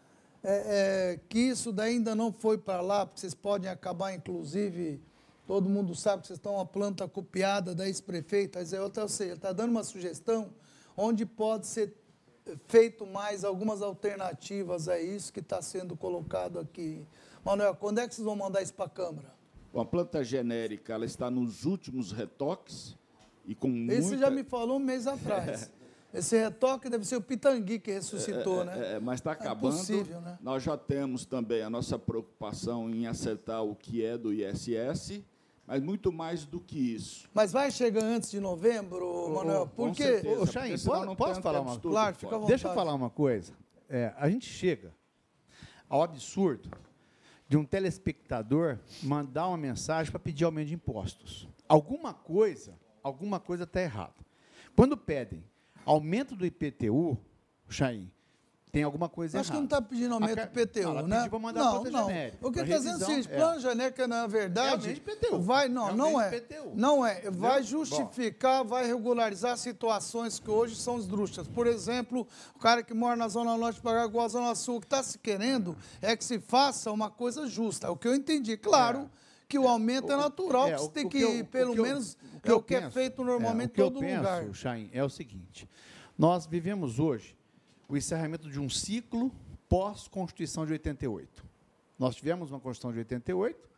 É, 0.43 1.15
é, 1.15 1.21
que 1.29 1.39
isso 1.39 1.71
daí 1.73 1.97
ainda 1.97 2.15
não 2.15 2.33
foi 2.33 2.57
para 2.57 2.81
lá, 2.81 3.05
porque 3.05 3.21
vocês 3.21 3.35
podem 3.35 3.69
acabar, 3.69 4.15
inclusive, 4.15 5.03
todo 5.47 5.69
mundo 5.69 5.95
sabe 5.95 6.23
que 6.23 6.29
vocês 6.29 6.39
estão 6.39 6.55
uma 6.55 6.65
planta 6.65 7.07
copiada 7.09 7.75
da 7.75 7.87
ex-prefeita, 7.87 8.61
é 8.61 8.81
ou 8.81 9.09
seja, 9.09 9.35
está 9.35 9.53
dando 9.53 9.71
uma 9.71 9.85
sugestão 9.85 10.49
onde 10.97 11.27
pode 11.27 11.67
ser 11.67 11.95
feito 12.69 13.05
mais 13.07 13.45
algumas 13.45 13.83
alternativas 13.83 14.89
a 14.89 14.99
isso 14.99 15.33
que 15.33 15.41
está 15.41 15.61
sendo 15.61 15.95
colocado 15.97 16.59
aqui. 16.59 17.05
Manuel, 17.45 17.75
quando 17.75 17.99
é 17.99 18.09
que 18.09 18.15
vocês 18.15 18.25
vão 18.25 18.37
mandar 18.37 18.63
isso 18.63 18.73
para 18.73 18.87
a 18.87 18.91
Câmara? 18.91 19.35
Bom, 19.73 19.81
a 19.81 19.85
planta 19.85 20.25
genérica 20.25 20.95
ela 20.95 21.05
está 21.05 21.31
nos 21.31 21.65
últimos 21.65 22.13
retoques 22.13 22.97
e 23.51 23.55
com 23.57 23.69
Esse 23.91 24.11
muita... 24.11 24.19
já 24.19 24.31
me 24.31 24.45
falou 24.45 24.77
um 24.77 24.81
mês 24.81 25.09
atrás. 25.09 25.73
Esse 26.15 26.39
retoque 26.39 26.89
deve 26.89 27.05
ser 27.05 27.17
o 27.17 27.21
Pitangui 27.21 27.81
que 27.81 27.91
ressuscitou, 27.91 28.63
é, 28.63 28.65
né? 28.65 28.95
É, 28.95 29.01
mas 29.01 29.19
está 29.19 29.33
acabando. 29.33 29.75
É 29.75 29.79
possível, 29.79 30.21
né? 30.21 30.39
Nós 30.41 30.63
já 30.63 30.77
temos 30.77 31.25
também 31.25 31.61
a 31.61 31.69
nossa 31.69 31.99
preocupação 31.99 32.89
em 32.89 33.09
acertar 33.09 33.65
o 33.65 33.75
que 33.75 34.05
é 34.05 34.17
do 34.17 34.33
ISS, 34.33 35.25
mas 35.67 35.83
muito 35.83 36.13
mais 36.13 36.45
do 36.45 36.61
que 36.61 36.79
isso. 36.95 37.29
Mas 37.35 37.51
vai 37.51 37.73
chegar 37.73 38.05
antes 38.05 38.31
de 38.31 38.39
novembro, 38.39 39.05
oh, 39.05 39.35
Manuel? 39.35 39.67
Por 39.67 39.91
quê? 39.93 40.23
Ô, 40.41 40.47
Chain, 40.47 40.79
pode, 40.79 41.17
posso 41.17 41.43
falar 41.43 41.61
uma 41.61 41.77
coisa? 41.77 41.91
Claro, 41.91 42.15
fica 42.15 42.29
à 42.29 42.39
vontade. 42.39 42.49
Deixa 42.51 42.69
eu 42.69 42.75
falar 42.75 42.95
uma 42.95 43.11
coisa. 43.11 43.53
É, 43.89 44.15
a 44.17 44.31
gente 44.31 44.49
chega 44.49 44.95
ao 45.89 46.05
absurdo 46.05 46.71
de 47.49 47.57
um 47.57 47.65
telespectador 47.65 48.79
mandar 49.03 49.49
uma 49.49 49.57
mensagem 49.57 50.13
para 50.13 50.21
pedir 50.21 50.45
aumento 50.45 50.69
de 50.69 50.75
impostos. 50.75 51.49
Alguma 51.69 52.15
coisa 52.15 52.79
alguma 53.03 53.41
coisa 53.41 53.65
está 53.65 53.81
errada. 53.81 54.15
Quando 54.77 54.97
pedem 54.97 55.45
aumento 55.85 56.37
do 56.37 56.47
IPTU, 56.47 57.19
Chain, 57.69 58.11
tem 58.71 58.85
alguma 58.85 59.09
coisa 59.09 59.41
Acho 59.41 59.53
errada. 59.53 59.67
Acho 59.67 59.69
que 59.69 59.75
não 59.75 59.79
está 59.79 59.83
pedindo 59.83 60.15
aumento 60.15 60.53
do 60.53 60.61
IPTU, 60.61 60.95
não, 60.95 61.09
né? 61.09 61.29
Mandar 61.29 61.61
não, 61.61 61.85
não. 61.85 62.07
Genérica, 62.07 62.47
o 62.47 62.53
que 62.53 62.61
está 62.61 62.77
dizendo 62.77 63.05
assim, 63.05 63.21
é. 63.21 63.37
plano 63.37 63.61
genérico, 63.61 64.07
na 64.07 64.27
verdade, 64.27 64.91
IPTU. 64.93 65.41
vai, 65.41 65.69
não, 65.69 65.95
não 65.95 66.21
é. 66.21 66.37
IPTU. 66.37 66.73
Não 66.75 67.05
é. 67.05 67.31
Vai 67.31 67.63
justificar, 67.63 68.63
Bom. 68.63 68.71
vai 68.71 68.87
regularizar 68.87 69.57
situações 69.57 70.39
que 70.39 70.51
hoje 70.51 70.77
são 70.77 70.99
esdrúxulas. 70.99 71.49
Por 71.49 71.67
exemplo, 71.67 72.27
o 72.55 72.59
cara 72.59 72.83
que 72.83 72.95
mora 72.95 73.17
na 73.17 73.29
Zona 73.29 73.57
Norte 73.57 73.81
para 73.81 74.05
igual 74.05 74.27
a 74.27 74.29
Zona 74.29 74.55
Sul, 74.55 74.77
o 74.77 74.81
que 74.81 74.87
está 74.87 75.03
se 75.03 75.19
querendo 75.19 75.77
é 76.01 76.17
que 76.17 76.25
se 76.25 76.39
faça 76.39 76.93
uma 76.93 77.11
coisa 77.11 77.49
justa. 77.49 77.89
É 77.89 77.91
o 77.91 77.97
que 77.97 78.07
eu 78.07 78.15
entendi. 78.15 78.57
Claro. 78.57 79.11
É 79.17 79.20
que 79.51 79.59
o 79.59 79.67
aumento 79.67 80.13
é 80.13 80.17
natural, 80.17 80.69
é, 80.69 80.75
que 80.75 80.79
você 80.79 80.91
tem 80.93 81.09
que, 81.09 81.21
eu, 81.21 81.45
pelo 81.45 81.75
que 81.75 81.83
menos, 81.83 82.17
o 82.37 82.41
que 82.41 82.51
é 82.51 82.55
o 82.55 82.63
que 82.63 82.75
é 82.77 82.81
penso, 82.83 82.99
é 82.99 83.03
feito 83.03 83.25
normalmente 83.25 83.73
em 83.73 83.75
todo 83.75 83.95
lugar. 83.97 84.21
O 84.21 84.23
que 84.23 84.29
eu 84.29 84.47
penso, 84.47 84.55
Chain, 84.55 84.89
é 84.93 85.03
o 85.03 85.11
seguinte, 85.11 85.69
nós 86.17 86.47
vivemos 86.47 87.01
hoje 87.01 87.37
o 87.89 87.97
encerramento 87.97 88.49
de 88.49 88.61
um 88.61 88.71
ciclo 88.71 89.35
pós-Constituição 89.69 90.65
de 90.65 90.71
88. 90.71 91.45
Nós 91.99 92.15
tivemos 92.15 92.53
uma 92.53 92.61
Constituição 92.61 92.93
de 92.93 93.01
88 93.01 93.69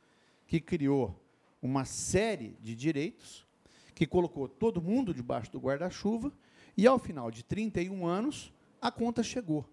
que 0.47 0.61
criou 0.61 1.19
uma 1.63 1.87
série 1.87 2.55
de 2.61 2.75
direitos, 2.75 3.47
que 3.95 4.07
colocou 4.07 4.47
todo 4.47 4.83
mundo 4.83 5.15
debaixo 5.15 5.51
do 5.51 5.59
guarda-chuva, 5.59 6.31
e 6.77 6.87
ao 6.87 6.99
final 6.99 7.31
de 7.31 7.43
31 7.43 8.07
anos, 8.07 8.53
a 8.79 8.91
conta 8.91 9.23
chegou. 9.23 9.67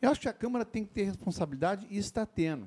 Eu 0.00 0.10
acho 0.10 0.22
que 0.22 0.28
a 0.28 0.32
Câmara 0.32 0.64
tem 0.64 0.86
que 0.86 0.92
ter 0.92 1.04
responsabilidade 1.04 1.86
e 1.90 1.98
está 1.98 2.24
tendo 2.24 2.66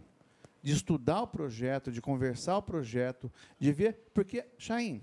de 0.61 0.73
estudar 0.73 1.21
o 1.23 1.27
projeto, 1.27 1.91
de 1.91 2.01
conversar 2.01 2.57
o 2.57 2.61
projeto, 2.61 3.31
de 3.59 3.71
ver, 3.71 4.11
porque, 4.13 4.45
Chaim, 4.57 5.01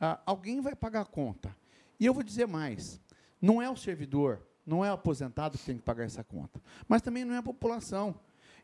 ah, 0.00 0.20
alguém 0.24 0.60
vai 0.60 0.74
pagar 0.74 1.02
a 1.02 1.06
conta. 1.06 1.54
E 1.98 2.06
eu 2.06 2.14
vou 2.14 2.22
dizer 2.22 2.46
mais: 2.46 3.00
não 3.40 3.60
é 3.60 3.68
o 3.68 3.76
servidor, 3.76 4.46
não 4.64 4.84
é 4.84 4.90
o 4.90 4.94
aposentado 4.94 5.58
que 5.58 5.64
tem 5.64 5.76
que 5.76 5.82
pagar 5.82 6.04
essa 6.04 6.24
conta, 6.24 6.60
mas 6.88 7.02
também 7.02 7.24
não 7.24 7.34
é 7.34 7.38
a 7.38 7.42
população. 7.42 8.14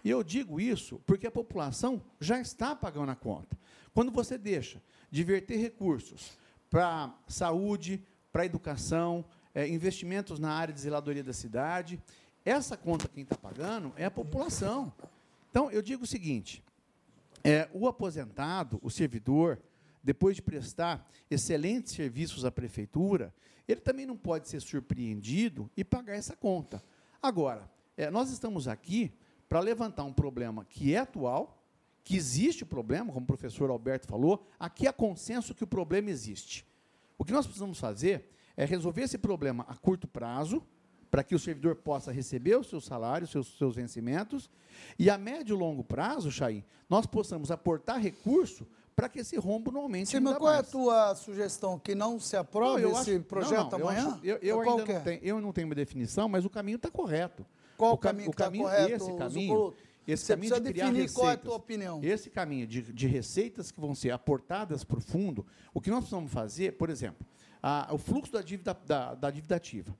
E 0.04 0.10
eu 0.10 0.22
digo 0.22 0.60
isso 0.60 1.00
porque 1.04 1.26
a 1.26 1.32
população 1.32 2.00
já 2.20 2.40
está 2.40 2.76
pagando 2.76 3.10
a 3.10 3.16
conta. 3.16 3.58
Quando 3.92 4.12
você 4.12 4.38
deixa 4.38 4.80
de 5.10 5.24
verter 5.24 5.56
recursos 5.56 6.38
para 6.70 7.12
saúde, 7.26 8.02
para 8.30 8.46
educação, 8.46 9.24
é, 9.54 9.66
investimentos 9.66 10.38
na 10.38 10.52
área 10.52 10.72
de 10.72 10.80
zeladoria 10.80 11.24
da 11.24 11.32
cidade, 11.32 12.00
essa 12.44 12.76
conta 12.76 13.08
quem 13.08 13.24
está 13.24 13.36
pagando 13.36 13.92
é 13.96 14.04
a 14.04 14.10
população. 14.10 14.92
Então, 15.56 15.70
eu 15.70 15.80
digo 15.80 16.04
o 16.04 16.06
seguinte: 16.06 16.62
é, 17.42 17.66
o 17.72 17.88
aposentado, 17.88 18.78
o 18.82 18.90
servidor, 18.90 19.58
depois 20.04 20.36
de 20.36 20.42
prestar 20.42 21.10
excelentes 21.30 21.94
serviços 21.94 22.44
à 22.44 22.50
prefeitura, 22.50 23.34
ele 23.66 23.80
também 23.80 24.04
não 24.04 24.18
pode 24.18 24.50
ser 24.50 24.60
surpreendido 24.60 25.70
e 25.74 25.82
pagar 25.82 26.14
essa 26.14 26.36
conta. 26.36 26.84
Agora, 27.22 27.70
é, 27.96 28.10
nós 28.10 28.30
estamos 28.30 28.68
aqui 28.68 29.10
para 29.48 29.58
levantar 29.60 30.04
um 30.04 30.12
problema 30.12 30.62
que 30.62 30.94
é 30.94 30.98
atual, 30.98 31.66
que 32.04 32.16
existe 32.16 32.62
o 32.62 32.66
problema, 32.66 33.10
como 33.10 33.24
o 33.24 33.26
professor 33.26 33.70
Alberto 33.70 34.06
falou, 34.06 34.46
aqui 34.60 34.86
há 34.86 34.92
consenso 34.92 35.54
que 35.54 35.64
o 35.64 35.66
problema 35.66 36.10
existe. 36.10 36.66
O 37.16 37.24
que 37.24 37.32
nós 37.32 37.46
precisamos 37.46 37.80
fazer 37.80 38.30
é 38.58 38.66
resolver 38.66 39.04
esse 39.04 39.16
problema 39.16 39.64
a 39.66 39.74
curto 39.74 40.06
prazo, 40.06 40.62
para 41.10 41.22
que 41.22 41.34
o 41.34 41.38
servidor 41.38 41.76
possa 41.76 42.12
receber 42.12 42.56
o 42.56 42.64
seu 42.64 42.80
salário, 42.80 43.24
os 43.24 43.30
seus, 43.30 43.56
seus 43.56 43.76
vencimentos, 43.76 44.50
e 44.98 45.08
a 45.08 45.16
médio 45.16 45.56
e 45.56 45.58
longo 45.58 45.82
prazo, 45.82 46.30
Chay, 46.30 46.64
nós 46.88 47.06
possamos 47.06 47.50
aportar 47.50 48.00
recurso 48.00 48.66
para 48.94 49.10
que 49.10 49.18
esse 49.18 49.36
rombo 49.36 49.70
não 49.70 49.82
aumente 49.82 50.08
Sim, 50.08 50.20
mas 50.20 50.38
qual 50.38 50.52
mais. 50.52 50.64
é 50.64 50.68
a 50.68 50.72
tua 50.72 51.14
sugestão? 51.14 51.78
Que 51.78 51.94
não 51.94 52.18
se 52.18 52.34
aprove 52.34 52.82
não, 52.82 52.92
esse 52.92 53.12
acho, 53.12 53.22
projeto 53.24 53.72
não, 53.72 53.78
não, 53.78 53.88
amanhã? 53.88 54.02
Eu, 54.02 54.08
acho, 54.08 54.24
eu, 54.24 54.38
eu 54.38 54.60
ainda 54.62 54.84
não 54.86 54.94
é? 54.94 55.00
tenho, 55.00 55.20
eu 55.22 55.40
não 55.40 55.52
tenho 55.52 55.68
uma 55.68 55.74
definição, 55.74 56.28
mas 56.28 56.46
o 56.46 56.50
caminho 56.50 56.76
está 56.76 56.90
correto. 56.90 57.44
Qual 57.76 57.92
o 57.92 57.98
caminho 57.98 58.30
está 58.30 58.50
correto? 58.50 58.94
Esse 58.94 59.14
caminho, 59.14 59.74
esse 60.06 60.24
Você 60.24 60.32
caminho 60.32 60.60
de 60.60 60.72
criar 60.72 60.86
receitas, 60.86 61.14
qual 61.14 61.28
é 61.28 61.32
a 61.34 61.36
tua 61.36 61.56
opinião. 61.56 62.00
Esse 62.02 62.30
caminho 62.30 62.66
de, 62.66 62.80
de 62.80 63.06
receitas 63.06 63.70
que 63.70 63.78
vão 63.78 63.94
ser 63.94 64.12
aportadas 64.12 64.82
para 64.82 64.96
o 64.96 65.00
fundo, 65.00 65.44
o 65.74 65.80
que 65.80 65.90
nós 65.90 65.98
precisamos 66.00 66.32
fazer, 66.32 66.72
por 66.72 66.88
exemplo, 66.88 67.26
a, 67.62 67.88
o 67.92 67.98
fluxo 67.98 68.32
da 68.32 68.40
dívida, 68.40 68.74
da, 68.86 69.14
da 69.14 69.30
dívida 69.30 69.56
ativa. 69.56 69.94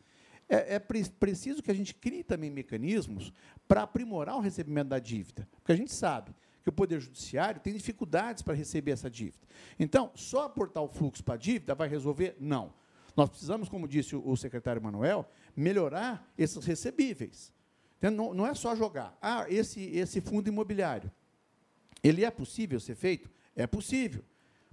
É, 0.49 0.77
é 0.77 0.79
pre 0.79 1.05
preciso 1.09 1.63
que 1.63 1.71
a 1.71 1.75
gente 1.75 1.95
crie 1.95 2.23
também 2.23 2.51
mecanismos 2.51 3.33
para 3.67 3.83
aprimorar 3.83 4.37
o 4.37 4.41
recebimento 4.41 4.89
da 4.89 4.99
dívida. 4.99 5.49
Porque 5.57 5.73
a 5.73 5.77
gente 5.77 5.93
sabe 5.93 6.35
que 6.63 6.69
o 6.69 6.73
Poder 6.73 7.01
Judiciário 7.01 7.61
tem 7.61 7.73
dificuldades 7.73 8.43
para 8.43 8.55
receber 8.55 8.93
essa 8.93 9.11
dívida. 9.11 9.47
Então, 9.79 10.11
só 10.15 10.45
aportar 10.45 10.83
o 10.83 10.89
fluxo 10.89 11.23
para 11.23 11.35
a 11.35 11.39
dívida 11.39 11.75
vai 11.75 11.89
resolver? 11.89 12.37
Não. 12.41 12.73
Nós 13.17 13.29
precisamos, 13.29 13.69
como 13.69 13.89
disse 13.89 14.15
o 14.15 14.37
secretário 14.37 14.83
Manuel, 14.83 15.29
melhorar 15.57 16.29
esses 16.37 16.65
recebíveis. 16.65 17.53
Então, 17.99 18.11
não, 18.11 18.35
não 18.35 18.47
é 18.47 18.55
só 18.55 18.75
jogar. 18.77 19.17
Ah, 19.23 19.47
esse, 19.49 19.81
esse 19.97 20.21
fundo 20.21 20.49
imobiliário. 20.49 21.11
Ele 22.03 22.25
é 22.25 22.31
possível 22.31 22.79
ser 22.79 22.95
feito? 22.95 23.31
É 23.55 23.67
possível. 23.67 24.23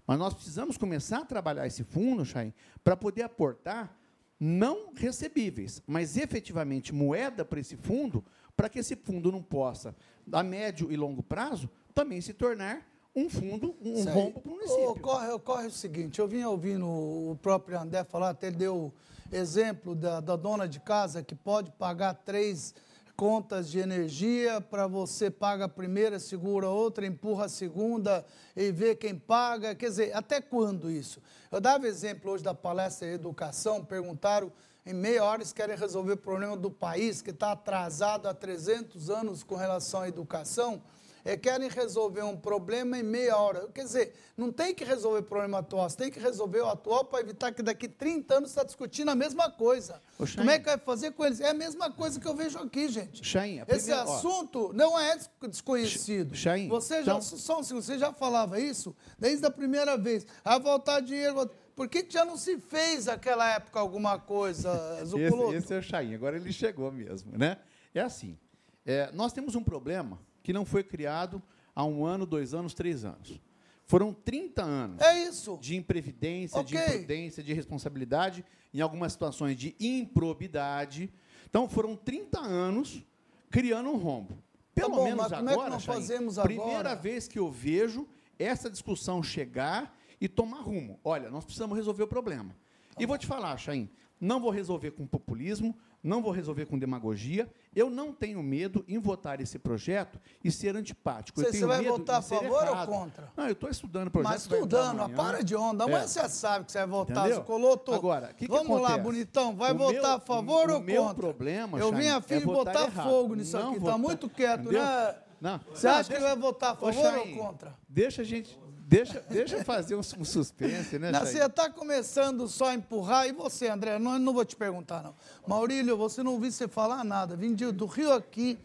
Mas 0.05 0.19
nós 0.19 0.33
precisamos 0.33 0.77
começar 0.77 1.19
a 1.19 1.25
trabalhar 1.25 1.65
esse 1.65 1.83
fundo, 1.83 2.25
Chain, 2.25 2.53
para 2.83 2.97
poder 2.97 3.23
aportar 3.23 3.97
não 4.43 4.91
recebíveis, 4.93 5.81
mas 5.87 6.17
efetivamente 6.17 6.93
moeda 6.93 7.45
para 7.45 7.61
esse 7.61 7.77
fundo, 7.77 8.21
para 8.57 8.67
que 8.67 8.79
esse 8.79 8.93
fundo 8.93 9.31
não 9.31 9.41
possa, 9.41 9.95
a 10.29 10.43
médio 10.43 10.91
e 10.91 10.97
longo 10.97 11.23
prazo, 11.23 11.69
também 11.93 12.19
se 12.19 12.33
tornar 12.33 12.85
um 13.15 13.29
fundo, 13.29 13.73
um 13.81 14.03
rombo 14.03 14.41
para 14.41 14.51
o 14.51 14.55
município. 14.55 14.89
Ocorre, 14.89 15.29
ocorre 15.29 15.67
o 15.67 15.71
seguinte, 15.71 16.19
eu 16.19 16.27
vinha 16.27 16.49
ouvindo 16.49 16.85
o 16.85 17.39
próprio 17.41 17.79
André 17.79 18.03
falar, 18.03 18.31
até 18.31 18.47
ele 18.47 18.57
deu 18.57 18.93
exemplo 19.31 19.95
da, 19.95 20.19
da 20.19 20.35
dona 20.35 20.67
de 20.67 20.81
casa 20.81 21.23
que 21.23 21.35
pode 21.35 21.71
pagar 21.71 22.13
três 22.13 22.75
contas 23.15 23.69
de 23.69 23.79
energia 23.79 24.59
para 24.59 24.87
você 24.87 25.29
paga 25.29 25.65
a 25.65 25.69
primeira, 25.69 26.19
segura 26.19 26.67
a 26.67 26.71
outra, 26.71 27.05
empurra 27.05 27.45
a 27.45 27.49
segunda 27.49 28.25
e 28.55 28.71
vê 28.71 28.95
quem 28.95 29.15
paga. 29.15 29.75
Quer 29.75 29.89
dizer, 29.89 30.15
até 30.15 30.41
quando 30.41 30.89
isso? 30.89 31.21
Eu 31.51 31.61
dava 31.61 31.87
exemplo 31.87 32.31
hoje 32.31 32.43
da 32.43 32.53
palestra 32.53 33.07
de 33.07 33.13
educação, 33.13 33.83
perguntaram 33.83 34.51
em 34.85 34.93
meia 34.93 35.23
hora 35.23 35.37
eles 35.37 35.53
querem 35.53 35.77
resolver 35.77 36.13
o 36.13 36.17
problema 36.17 36.57
do 36.57 36.69
país 36.69 37.21
que 37.21 37.29
está 37.29 37.53
atrasado 37.53 38.27
há 38.27 38.33
300 38.33 39.09
anos 39.09 39.43
com 39.43 39.55
relação 39.55 40.01
à 40.01 40.07
educação 40.09 40.81
é, 41.25 41.37
querem 41.37 41.69
resolver 41.69 42.23
um 42.23 42.35
problema 42.35 42.97
em 42.97 43.03
meia 43.03 43.37
hora. 43.37 43.67
Quer 43.73 43.83
dizer, 43.83 44.13
não 44.35 44.51
tem 44.51 44.73
que 44.73 44.83
resolver 44.83 45.19
o 45.19 45.23
problema 45.23 45.59
atual, 45.59 45.89
você 45.89 45.97
tem 45.97 46.11
que 46.11 46.19
resolver 46.19 46.59
o 46.59 46.67
atual 46.67 47.05
para 47.05 47.21
evitar 47.21 47.51
que 47.51 47.61
daqui 47.61 47.87
30 47.87 48.35
anos 48.35 48.49
você 48.49 48.59
está 48.59 48.63
discutindo 48.63 49.09
a 49.09 49.15
mesma 49.15 49.49
coisa. 49.49 50.01
Como 50.35 50.49
é 50.49 50.59
que 50.59 50.65
vai 50.65 50.77
fazer 50.77 51.11
com 51.11 51.25
eles? 51.25 51.39
É 51.39 51.49
a 51.49 51.53
mesma 51.53 51.91
coisa 51.91 52.19
que 52.19 52.27
eu 52.27 52.35
vejo 52.35 52.57
aqui, 52.59 52.89
gente. 52.89 53.23
Chain, 53.23 53.61
Esse 53.67 53.91
assunto 53.91 54.69
ó, 54.69 54.73
não 54.73 54.99
é 54.99 55.17
desconhecido. 55.47 56.35
Chain, 56.35 56.67
você 56.67 57.03
já, 57.03 57.13
então... 57.13 57.21
só 57.21 57.59
um 57.59 57.63
segundo, 57.63 57.83
você 57.83 57.97
já 57.97 58.11
falava 58.11 58.59
isso 58.59 58.95
desde 59.17 59.45
a 59.45 59.51
primeira 59.51 59.97
vez. 59.97 60.25
A 60.43 60.57
voltar 60.57 60.99
dinheiro. 60.99 61.49
Por 61.75 61.87
que, 61.87 62.03
que 62.03 62.13
já 62.13 62.23
não 62.23 62.37
se 62.37 62.57
fez 62.57 63.05
naquela 63.05 63.49
época 63.49 63.79
alguma 63.79 64.19
coisa, 64.19 64.71
Zuculoto? 65.05 65.55
Esse, 65.55 65.65
esse 65.65 65.73
é 65.73 65.77
o 65.79 65.81
Chain, 65.81 66.13
agora 66.13 66.35
ele 66.35 66.51
chegou 66.51 66.91
mesmo, 66.91 67.35
né? 67.35 67.57
É 67.95 68.01
assim, 68.01 68.37
é, 68.85 69.11
nós 69.11 69.33
temos 69.33 69.55
um 69.55 69.63
problema 69.63 70.19
que 70.43 70.53
não 70.53 70.65
foi 70.65 70.83
criado 70.83 71.41
há 71.73 71.83
um 71.83 72.05
ano, 72.05 72.25
dois 72.25 72.53
anos, 72.53 72.73
três 72.73 73.03
anos. 73.05 73.39
Foram 73.85 74.13
30 74.13 74.63
anos 74.63 75.01
é 75.01 75.23
isso. 75.23 75.57
de 75.61 75.75
imprevidência, 75.75 76.59
okay. 76.59 76.77
de 76.77 76.85
imprudência, 76.85 77.43
de 77.43 77.53
responsabilidade, 77.53 78.45
em 78.73 78.81
algumas 78.81 79.13
situações 79.13 79.57
de 79.57 79.75
improbidade. 79.79 81.11
Então, 81.49 81.67
foram 81.67 81.95
30 81.95 82.39
anos 82.39 83.03
criando 83.49 83.89
um 83.89 83.97
rombo. 83.97 84.37
Pelo 84.73 84.89
tá 84.89 84.95
bom, 84.95 85.03
menos 85.03 85.31
agora, 85.31 85.51
é 85.51 85.63
que 85.65 85.69
nós 85.69 85.85
fazemos 85.85 86.39
agora? 86.39 86.55
primeira 86.55 86.95
vez 86.95 87.27
que 87.27 87.37
eu 87.37 87.51
vejo 87.51 88.07
essa 88.39 88.69
discussão 88.69 89.21
chegar 89.21 89.95
e 90.19 90.27
tomar 90.27 90.61
rumo. 90.61 90.99
Olha, 91.03 91.29
nós 91.29 91.45
precisamos 91.45 91.77
resolver 91.77 92.03
o 92.03 92.07
problema. 92.07 92.55
Tá 92.95 93.01
e 93.01 93.05
bom. 93.05 93.09
vou 93.09 93.17
te 93.17 93.27
falar, 93.27 93.55
Chaim, 93.57 93.89
não 94.19 94.39
vou 94.39 94.49
resolver 94.49 94.91
com 94.91 95.05
populismo, 95.05 95.77
não 96.03 96.21
vou 96.21 96.31
resolver 96.31 96.65
com 96.65 96.77
demagogia. 96.77 97.49
Eu 97.73 97.89
não 97.89 98.11
tenho 98.11 98.43
medo 98.43 98.83
em 98.87 98.99
votar 98.99 99.39
esse 99.39 99.57
projeto 99.57 100.19
e 100.43 100.51
ser 100.51 100.75
antipático. 100.75 101.39
Você, 101.39 101.51
você 101.53 101.65
vai 101.65 101.81
votar 101.83 102.17
a 102.17 102.21
favor 102.21 102.61
errado. 102.61 102.91
ou 102.91 102.99
contra? 102.99 103.31
Não, 103.35 103.45
eu 103.45 103.53
estou 103.53 103.69
estudando 103.69 104.07
o 104.09 104.11
projeto. 104.11 104.31
Mas 104.31 104.41
estudando, 104.41 105.09
para 105.15 105.43
de 105.43 105.55
onda. 105.55 105.85
Amanhã 105.85 106.03
é. 106.03 106.07
você 106.07 106.27
sabe 106.27 106.65
que 106.65 106.71
você 106.71 106.79
vai 106.79 106.87
votar. 106.87 107.25
Entendeu? 107.25 107.43
Coloto. 107.43 107.93
Agora, 107.93 108.33
que 108.33 108.47
Vamos 108.47 108.75
que 108.75 108.83
lá, 108.83 108.97
bonitão. 108.97 109.55
Vai 109.55 109.71
o 109.71 109.77
votar 109.77 110.01
meu, 110.01 110.11
a 110.11 110.19
favor 110.19 110.69
ou 110.69 110.81
contra? 110.81 111.01
O 111.01 111.15
problema, 111.15 111.79
Eu 111.79 111.93
vim 111.93 112.09
a 112.09 112.21
fim 112.21 112.35
é 112.35 112.39
botar 112.41 112.91
fogo 112.91 113.35
nisso 113.35 113.57
não 113.57 113.69
aqui. 113.69 113.77
Está 113.77 113.97
muito 113.97 114.29
quieto, 114.29 114.61
entendeu? 114.61 114.81
né? 114.81 115.15
Não. 115.39 115.59
Você 115.73 115.87
não, 115.87 115.95
acha 115.95 116.09
deixa, 116.09 116.23
que 116.23 116.29
vai 116.29 116.37
votar 116.37 116.71
a 116.71 116.75
favor 116.75 117.17
ou 117.17 117.37
contra? 117.37 117.75
Deixa 117.87 118.21
a 118.21 118.25
gente 118.25 118.57
Deixa, 118.93 119.23
deixa 119.27 119.57
eu 119.57 119.65
fazer 119.65 119.95
um, 119.95 119.99
um 119.99 120.25
suspense, 120.25 120.99
né, 120.99 121.11
não, 121.11 121.21
Você 121.21 121.43
está 121.43 121.67
começando 121.69 122.47
só 122.47 122.67
a 122.67 122.75
empurrar. 122.75 123.27
E 123.27 123.31
você, 123.31 123.67
André? 123.67 123.97
Não, 123.97 124.19
não 124.19 124.33
vou 124.33 124.45
te 124.45 124.55
perguntar, 124.55 125.01
não. 125.01 125.15
Maurílio, 125.47 125.97
você 125.97 126.21
não 126.21 126.33
ouvi 126.33 126.51
você 126.51 126.67
falar 126.67 127.03
nada. 127.03 127.35
Vim 127.35 127.55
do 127.55 127.85
Rio 127.87 128.13
aqui. 128.13 128.59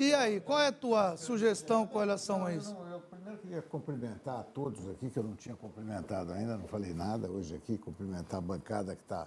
E 0.00 0.14
aí, 0.14 0.40
qual 0.40 0.60
é 0.60 0.68
a 0.68 0.72
tua 0.72 1.16
sugestão 1.16 1.86
com 1.86 1.98
relação 1.98 2.44
a 2.44 2.52
isso? 2.52 2.76
eu 2.90 3.00
primeiro 3.00 3.38
queria 3.38 3.62
cumprimentar 3.62 4.40
a 4.40 4.42
todos 4.42 4.86
aqui, 4.90 5.08
que 5.08 5.18
eu 5.18 5.22
não 5.22 5.34
tinha 5.34 5.54
cumprimentado 5.54 6.32
ainda, 6.32 6.58
não 6.58 6.66
falei 6.66 6.92
nada 6.92 7.30
hoje 7.30 7.54
aqui, 7.54 7.78
cumprimentar 7.78 8.38
a 8.38 8.42
bancada 8.42 8.94
que 8.94 9.02
está 9.02 9.26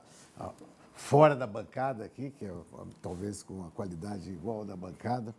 fora 0.94 1.36
da 1.36 1.48
bancada 1.48 2.04
aqui, 2.04 2.30
que 2.30 2.46
é 2.46 2.54
talvez 3.02 3.42
com 3.42 3.56
uma 3.56 3.72
qualidade 3.72 4.30
igual 4.30 4.62
à 4.62 4.66
da 4.66 4.76
bancada, 4.76 5.34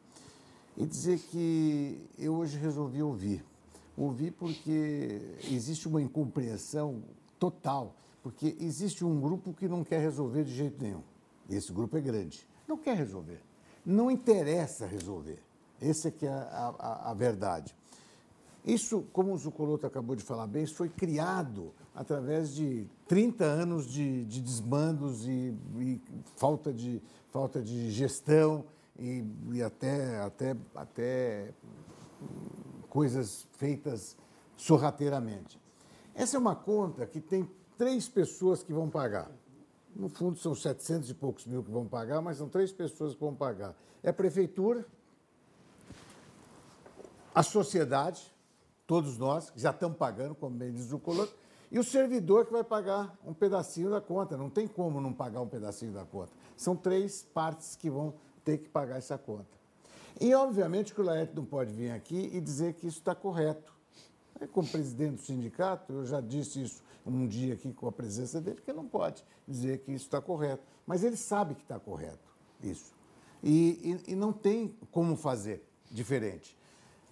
e 0.77 0.85
dizer 0.85 1.19
que 1.19 2.09
eu 2.19 2.35
hoje 2.35 2.59
resolvi 2.59 3.03
ouvir 3.03 3.45
ouvir 4.03 4.33
porque 4.33 5.37
existe 5.51 5.87
uma 5.87 6.01
incompreensão 6.01 7.03
total, 7.39 7.95
porque 8.23 8.57
existe 8.61 9.05
um 9.05 9.21
grupo 9.21 9.53
que 9.53 9.69
não 9.69 9.85
quer 9.85 10.01
resolver 10.01 10.45
de 10.45 10.55
jeito 10.55 10.83
nenhum. 10.83 11.03
Esse 11.49 11.73
grupo 11.73 11.97
é 11.97 12.01
grande. 12.01 12.47
Não 12.67 12.79
quer 12.79 12.97
resolver. 12.97 13.41
Não 13.85 14.11
interessa 14.11 14.87
resolver. 14.87 15.39
Essa 15.81 16.09
é 16.09 16.11
que 16.11 16.27
é 16.27 16.31
a, 16.31 16.75
a, 16.79 17.11
a 17.11 17.15
verdade. 17.15 17.75
Isso, 18.65 19.05
como 19.13 19.33
o 19.33 19.39
Zucoloto 19.39 19.87
acabou 19.87 20.15
de 20.15 20.23
falar 20.23 20.47
bem, 20.47 20.67
foi 20.67 20.89
criado 20.89 21.73
através 21.95 22.55
de 22.55 22.87
30 23.09 23.45
anos 23.45 23.91
de, 23.91 24.25
de 24.27 24.41
desmandos 24.41 25.27
e, 25.27 25.55
e, 25.79 26.01
falta, 26.37 26.73
de, 26.73 27.03
falta 27.31 27.63
de 27.63 27.91
gestão 27.91 28.65
e, 28.99 29.25
e 29.53 29.63
até, 29.63 30.21
até, 30.21 30.57
até 30.75 31.55
coisas 32.91 33.47
feitas 33.53 34.17
sorrateiramente. 34.57 35.59
Essa 36.15 36.37
é 36.37 36.39
uma 36.39 36.55
conta 36.55 37.07
que 37.07 37.21
tem 37.21 37.49
três 37.79 38.09
pessoas 38.09 38.63
que 38.63 38.73
vão 38.73 38.91
pagar. 38.91 39.31
No 39.97 40.09
fundo, 40.09 40.39
são 40.39 40.55
700 40.55 41.09
e 41.09 41.15
poucos 41.15 41.47
mil 41.47 41.63
que 41.63 41.71
vão 41.71 41.87
pagar, 41.87 42.21
mas 42.21 42.37
são 42.37 42.49
três 42.49 42.71
pessoas 42.71 43.15
que 43.15 43.21
vão 43.21 43.35
pagar. 43.35 43.75
É 44.03 44.11
a 44.11 44.13
prefeitura, 44.13 44.85
a 47.35 47.43
sociedade, 47.43 48.33
todos 48.87 49.17
nós, 49.17 49.51
que 49.51 49.61
já 49.61 49.71
estamos 49.71 49.97
pagando, 49.97 50.35
como 50.35 50.57
bem 50.57 50.73
diz 50.73 50.93
o 50.93 50.99
colono, 50.99 51.31
e 51.71 51.79
o 51.79 51.85
servidor 51.85 52.47
que 52.47 52.53
vai 52.53 52.65
pagar 52.65 53.17
um 53.25 53.33
pedacinho 53.33 53.91
da 53.91 54.01
conta. 54.01 54.37
Não 54.37 54.51
tem 54.51 54.67
como 54.67 55.01
não 55.01 55.13
pagar 55.13 55.41
um 55.41 55.49
pedacinho 55.49 55.93
da 55.93 56.05
conta. 56.05 56.33
São 56.57 56.75
três 56.75 57.23
partes 57.23 57.77
que 57.77 57.89
vão 57.89 58.15
ter 58.45 58.59
que 58.59 58.69
pagar 58.69 58.99
essa 58.99 59.17
conta. 59.17 59.60
E, 60.19 60.35
obviamente, 60.35 60.95
que 60.95 61.01
o 61.01 61.05
Laerte 61.05 61.35
não 61.37 61.45
pode 61.45 61.73
vir 61.73 61.91
aqui 61.91 62.31
e 62.33 62.41
dizer 62.41 62.75
que 62.75 62.87
isso 62.87 62.99
está 62.99 63.15
correto. 63.15 63.73
Como 64.53 64.67
presidente 64.67 65.17
do 65.17 65.21
sindicato, 65.21 65.93
eu 65.93 66.07
já 66.07 66.21
disse 66.21 66.63
isso 66.63 66.83
um 67.07 67.27
dia 67.27 67.55
aqui 67.55 67.73
com 67.73 67.87
a 67.87 67.93
presença 67.93 68.41
dele, 68.41 68.61
que 68.65 68.73
não 68.73 68.87
pode 68.87 69.25
dizer 69.47 69.79
que 69.81 69.93
isso 69.93 70.07
está 70.07 70.21
correto. 70.21 70.63
Mas 70.87 71.05
ele 71.05 71.17
sabe 71.17 71.55
que 71.55 71.63
está 71.63 71.79
correto 71.79 72.31
isso. 72.63 72.93
E, 73.43 73.99
e, 74.07 74.13
e 74.13 74.15
não 74.15 74.33
tem 74.33 74.75
como 74.91 75.17
fazer 75.17 75.67
diferente. 75.91 76.57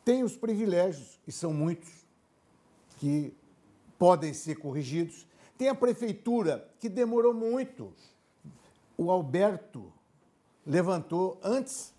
Tem 0.05 0.23
os 0.23 0.37
privilégios, 0.37 1.19
e 1.27 1.33
são 1.33 1.53
muitos, 1.53 2.07
que 2.99 3.35
podem 3.99 4.33
ser 4.33 4.57
corrigidos. 4.57 5.27
Tem 5.57 5.69
a 5.69 5.75
prefeitura, 5.75 6.69
que 6.79 6.89
demorou 6.89 7.35
muito. 7.35 7.93
O 8.97 9.11
Alberto 9.11 9.93
levantou 10.67 11.39
antes 11.43 11.93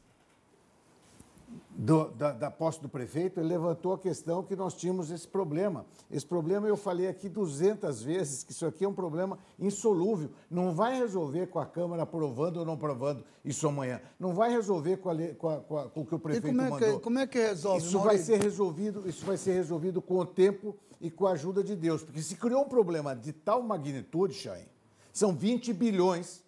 do, 1.79 2.09
da, 2.09 2.33
da 2.33 2.51
posse 2.51 2.81
do 2.81 2.89
prefeito, 2.89 3.39
ele 3.39 3.47
levantou 3.47 3.93
a 3.93 3.97
questão 3.97 4.43
que 4.43 4.53
nós 4.53 4.73
tínhamos 4.73 5.09
esse 5.11 5.25
problema. 5.25 5.85
Esse 6.11 6.25
problema 6.25 6.67
eu 6.67 6.75
falei 6.75 7.07
aqui 7.07 7.29
200 7.29 8.03
vezes, 8.03 8.43
que 8.43 8.51
isso 8.51 8.65
aqui 8.65 8.83
é 8.83 8.89
um 8.89 8.93
problema 8.93 9.39
insolúvel. 9.57 10.29
Não 10.51 10.75
vai 10.75 10.97
resolver 10.97 11.47
com 11.47 11.57
a 11.57 11.65
Câmara 11.65 12.03
aprovando 12.03 12.57
ou 12.57 12.65
não 12.65 12.73
aprovando 12.73 13.23
isso 13.45 13.65
amanhã. 13.65 14.01
Não 14.19 14.33
vai 14.33 14.51
resolver 14.51 14.97
com, 14.97 15.09
a, 15.09 15.15
com, 15.35 15.49
a, 15.49 15.59
com, 15.61 15.77
a, 15.77 15.89
com 15.89 16.01
o 16.01 16.05
que 16.05 16.15
o 16.15 16.19
prefeito 16.19 16.47
e 16.47 16.49
como 16.49 16.61
é 16.61 16.69
mandou. 16.69 16.97
Que, 16.97 17.03
como 17.03 17.19
é 17.19 17.25
que 17.25 17.39
resolve, 17.39 17.85
Isso 17.85 17.99
vai 17.99 18.17
ser 18.17 18.41
resolvido, 18.41 19.07
isso 19.07 19.25
vai 19.25 19.37
ser 19.37 19.53
resolvido 19.53 20.01
com 20.01 20.17
o 20.17 20.25
tempo 20.25 20.75
e 20.99 21.09
com 21.09 21.27
a 21.27 21.31
ajuda 21.31 21.63
de 21.63 21.77
Deus. 21.77 22.03
Porque 22.03 22.21
se 22.21 22.35
criou 22.35 22.63
um 22.63 22.67
problema 22.67 23.15
de 23.15 23.31
tal 23.31 23.63
magnitude, 23.63 24.33
Chain, 24.33 24.65
são 25.13 25.33
20 25.33 25.71
bilhões 25.71 26.43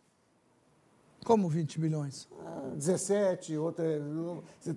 como 1.23 1.47
20 1.47 1.79
milhões? 1.79 2.27
17, 2.75 3.57
outra. 3.57 3.85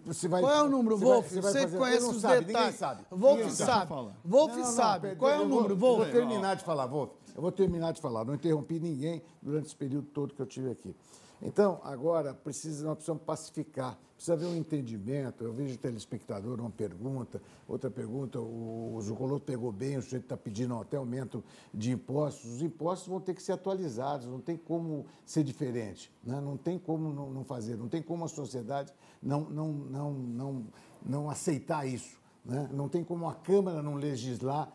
Você 0.04 0.28
vai, 0.28 0.40
Qual 0.40 0.52
é 0.52 0.62
o 0.62 0.68
número, 0.68 0.96
Wolf? 0.96 1.28
Você, 1.28 1.40
você 1.40 1.60
fazer, 1.62 1.78
conhece 1.78 2.06
os 2.06 2.20
sabe, 2.20 2.44
detalhes. 2.44 2.66
Ninguém 2.66 2.78
sabe. 2.78 3.04
Wolf 3.10 3.38
ninguém 3.38 3.54
sabe. 3.54 3.88
sabe. 3.88 4.12
Wolf 4.24 4.56
não, 4.56 4.64
sabe. 4.64 5.08
Não, 5.08 5.16
Qual 5.16 5.30
é 5.30 5.40
o 5.40 5.48
número, 5.48 5.76
Wolf? 5.76 5.98
Eu 5.98 6.04
vou 6.04 6.12
terminar 6.12 6.56
de 6.56 6.64
falar, 6.64 6.86
Wolf. 6.86 7.10
Eu 7.34 7.42
vou 7.42 7.52
terminar 7.52 7.92
de 7.92 8.00
falar. 8.00 8.24
Não 8.24 8.34
interrompi 8.34 8.78
ninguém 8.78 9.22
durante 9.42 9.66
esse 9.66 9.76
período 9.76 10.06
todo 10.08 10.34
que 10.34 10.40
eu 10.40 10.46
tive 10.46 10.70
aqui. 10.70 10.94
Então, 11.42 11.80
agora, 11.84 12.32
precisa, 12.32 12.84
nós 12.86 12.94
precisamos 12.94 13.22
pacificar, 13.22 13.98
precisa 14.14 14.34
haver 14.34 14.46
um 14.46 14.56
entendimento. 14.56 15.44
Eu 15.44 15.52
vejo 15.52 15.74
o 15.74 15.78
telespectador 15.78 16.60
uma 16.60 16.70
pergunta, 16.70 17.42
outra 17.68 17.90
pergunta, 17.90 18.40
o, 18.40 18.94
o 18.94 19.02
Zucoloto 19.02 19.44
pegou 19.44 19.70
bem, 19.70 19.98
o 19.98 20.02
sujeito 20.02 20.24
está 20.24 20.36
pedindo 20.36 20.74
até 20.74 20.96
aumento 20.96 21.44
de 21.72 21.92
impostos. 21.92 22.54
Os 22.54 22.62
impostos 22.62 23.08
vão 23.08 23.20
ter 23.20 23.34
que 23.34 23.42
ser 23.42 23.52
atualizados, 23.52 24.26
não 24.26 24.40
tem 24.40 24.56
como 24.56 25.06
ser 25.26 25.44
diferente, 25.44 26.10
né? 26.22 26.40
não 26.40 26.56
tem 26.56 26.78
como 26.78 27.12
não, 27.12 27.30
não 27.30 27.44
fazer, 27.44 27.76
não 27.76 27.88
tem 27.88 28.02
como 28.02 28.24
a 28.24 28.28
sociedade 28.28 28.92
não, 29.22 29.40
não, 29.40 29.72
não, 29.72 30.12
não, 30.12 30.66
não 31.04 31.30
aceitar 31.30 31.86
isso, 31.86 32.16
né? 32.44 32.68
não 32.72 32.88
tem 32.88 33.02
como 33.02 33.28
a 33.28 33.34
Câmara 33.34 33.82
não 33.82 33.94
legislar 33.94 34.72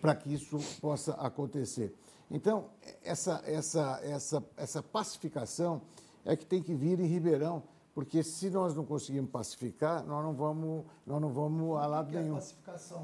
para 0.00 0.14
que 0.14 0.32
isso 0.32 0.58
possa 0.80 1.14
acontecer. 1.14 1.94
Então, 2.30 2.66
essa, 3.04 3.42
essa, 3.46 4.00
essa, 4.02 4.44
essa 4.56 4.82
pacificação 4.82 5.82
é 6.24 6.34
que 6.36 6.44
tem 6.44 6.62
que 6.62 6.74
vir 6.74 6.98
em 6.98 7.06
Ribeirão, 7.06 7.62
porque 7.94 8.22
se 8.22 8.50
nós 8.50 8.74
não 8.74 8.84
conseguirmos 8.84 9.30
pacificar, 9.30 10.04
nós 10.04 10.22
não 10.22 10.34
vamos, 10.34 10.84
nós 11.06 11.20
não 11.20 11.32
vamos 11.32 11.78
a 11.78 11.86
lado 11.86 12.16
é 12.16 12.20
nenhum. 12.20 12.34
pacificação? 12.34 13.02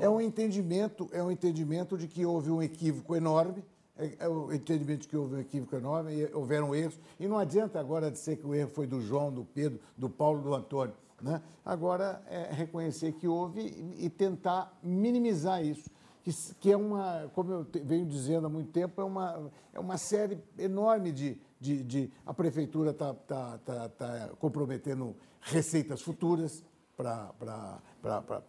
É 0.00 0.08
um 0.08 0.20
entendimento, 0.20 1.08
é 1.12 1.22
um 1.22 1.30
entendimento 1.30 1.96
de 1.96 2.06
que 2.06 2.24
houve 2.24 2.50
um 2.50 2.62
equívoco 2.62 3.16
enorme, 3.16 3.64
é, 3.96 4.16
é 4.20 4.28
o 4.28 4.52
entendimento 4.52 5.02
de 5.02 5.08
que 5.08 5.16
houve 5.16 5.36
um 5.36 5.38
equívoco 5.40 5.74
enorme, 5.74 6.12
e 6.12 6.34
houveram 6.34 6.74
erros, 6.74 7.00
e 7.18 7.26
não 7.26 7.38
adianta 7.38 7.80
agora 7.80 8.10
dizer 8.10 8.36
que 8.36 8.46
o 8.46 8.54
erro 8.54 8.70
foi 8.70 8.86
do 8.86 9.00
João, 9.00 9.32
do 9.32 9.44
Pedro, 9.44 9.80
do 9.96 10.08
Paulo, 10.08 10.42
do 10.42 10.54
Antônio. 10.54 10.94
Né? 11.20 11.42
Agora 11.64 12.22
é 12.28 12.52
reconhecer 12.52 13.12
que 13.12 13.26
houve 13.26 13.60
e 13.98 14.08
tentar 14.08 14.78
minimizar 14.82 15.64
isso 15.64 15.90
que, 16.22 16.32
que 16.60 16.72
é 16.72 16.76
uma, 16.76 17.30
como 17.34 17.52
eu 17.52 17.64
te, 17.64 17.80
venho 17.80 18.06
dizendo 18.06 18.46
há 18.46 18.50
muito 18.50 18.70
tempo, 18.70 19.00
é 19.00 19.04
uma, 19.04 19.50
é 19.72 19.80
uma 19.80 19.98
série 19.98 20.38
enorme 20.58 21.12
de. 21.12 21.38
de, 21.60 21.82
de 21.82 22.12
a 22.24 22.34
prefeitura 22.34 22.90
está 22.90 23.14
tá, 23.14 23.58
tá, 23.58 23.88
tá 23.88 24.30
comprometendo 24.38 25.16
receitas 25.40 26.02
futuras 26.02 26.64
para 26.96 27.80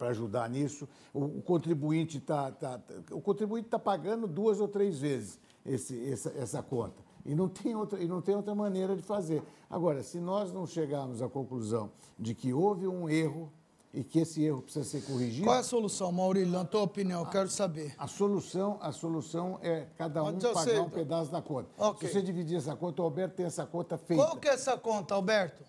ajudar 0.08 0.48
nisso. 0.50 0.88
O, 1.12 1.24
o 1.24 1.42
contribuinte 1.42 2.18
está 2.18 2.50
tá, 2.52 2.80
o 3.10 3.20
contribuinte 3.20 3.68
tá 3.68 3.78
pagando 3.78 4.26
duas 4.26 4.60
ou 4.60 4.68
três 4.68 4.98
vezes 4.98 5.38
esse, 5.64 6.10
essa, 6.10 6.30
essa 6.36 6.62
conta. 6.62 7.02
E 7.24 7.34
não, 7.34 7.48
tem 7.48 7.74
outra, 7.74 8.02
e 8.02 8.08
não 8.08 8.20
tem 8.20 8.34
outra 8.34 8.54
maneira 8.54 8.96
de 8.96 9.02
fazer. 9.02 9.42
Agora, 9.70 10.02
se 10.02 10.18
nós 10.18 10.52
não 10.52 10.66
chegarmos 10.66 11.22
à 11.22 11.28
conclusão 11.28 11.92
de 12.18 12.34
que 12.34 12.52
houve 12.52 12.86
um 12.86 13.08
erro 13.08 13.50
e 13.92 14.02
que 14.02 14.20
esse 14.20 14.42
erro 14.42 14.62
precisa 14.62 14.84
ser 14.84 15.02
corrigido. 15.02 15.46
Qual 15.46 15.56
é 15.56 15.60
a 15.60 15.62
solução, 15.62 16.10
Maurílio? 16.10 16.50
Na 16.50 16.64
tua 16.64 16.82
opinião, 16.82 17.20
eu 17.20 17.26
quero 17.26 17.48
saber. 17.48 17.94
A 17.98 18.06
solução, 18.06 18.78
a 18.80 18.90
solução 18.90 19.58
é 19.62 19.86
cada 19.98 20.22
um 20.24 20.38
pagar 20.38 20.62
sei. 20.62 20.78
um 20.78 20.88
pedaço 20.88 21.30
da 21.30 21.42
conta. 21.42 21.68
Okay. 21.76 22.08
Se 22.08 22.14
você 22.14 22.22
dividir 22.22 22.56
essa 22.56 22.74
conta, 22.74 23.02
o 23.02 23.04
Alberto 23.04 23.36
tem 23.36 23.46
essa 23.46 23.66
conta 23.66 23.98
feita. 23.98 24.22
Qual 24.22 24.36
que 24.38 24.48
é 24.48 24.52
essa 24.52 24.78
conta, 24.78 25.14
Alberto? 25.14 25.62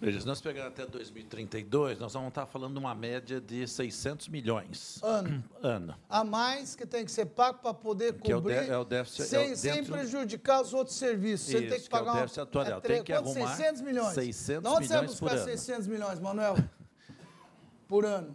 Veja, 0.00 0.20
se 0.20 0.26
nós 0.26 0.40
pegarmos 0.40 0.72
até 0.72 0.86
2032, 0.86 1.98
nós 1.98 2.12
vamos 2.12 2.28
estar 2.28 2.46
falando 2.46 2.74
de 2.74 2.78
uma 2.78 2.94
média 2.94 3.40
de 3.40 3.66
600 3.66 4.28
milhões. 4.28 5.00
Ano. 5.02 5.42
ano. 5.60 5.96
A 6.08 6.22
mais 6.22 6.76
que 6.76 6.86
tem 6.86 7.04
que 7.04 7.10
ser 7.10 7.26
pago 7.26 7.58
para 7.58 7.74
poder 7.74 8.14
que 8.14 8.32
cobrir. 8.32 8.54
É 8.54 8.60
o, 8.60 8.64
de, 8.64 8.70
é 8.70 8.78
o 8.78 8.84
déficit, 8.84 9.24
sem, 9.24 9.50
é 9.50 9.52
o 9.52 9.56
sem 9.56 9.84
prejudicar 9.84 10.62
os 10.62 10.72
outros 10.72 10.96
serviços. 10.96 11.48
Você 11.48 11.58
Isso, 11.58 11.68
tem 11.68 11.80
que 11.80 11.88
pagar 11.90 12.04
que 12.04 12.08
é 12.10 12.12
o 12.12 12.20
déficit 12.20 12.40
atuarial. 12.40 12.78
É, 12.78 12.80
tem 12.80 13.02
que 13.02 13.12
quanto, 13.12 13.28
arrumar 13.28 13.56
600 13.56 13.82
milhões. 13.82 14.14
600 14.14 14.62
De 14.62 14.68
onde 14.68 14.88
milhões 14.88 15.10
você 15.10 15.24
vai 15.24 15.34
buscar 15.34 15.44
600 15.44 15.86
milhões, 15.88 16.20
Manuel? 16.20 16.56
Por 17.88 18.04
ano. 18.04 18.34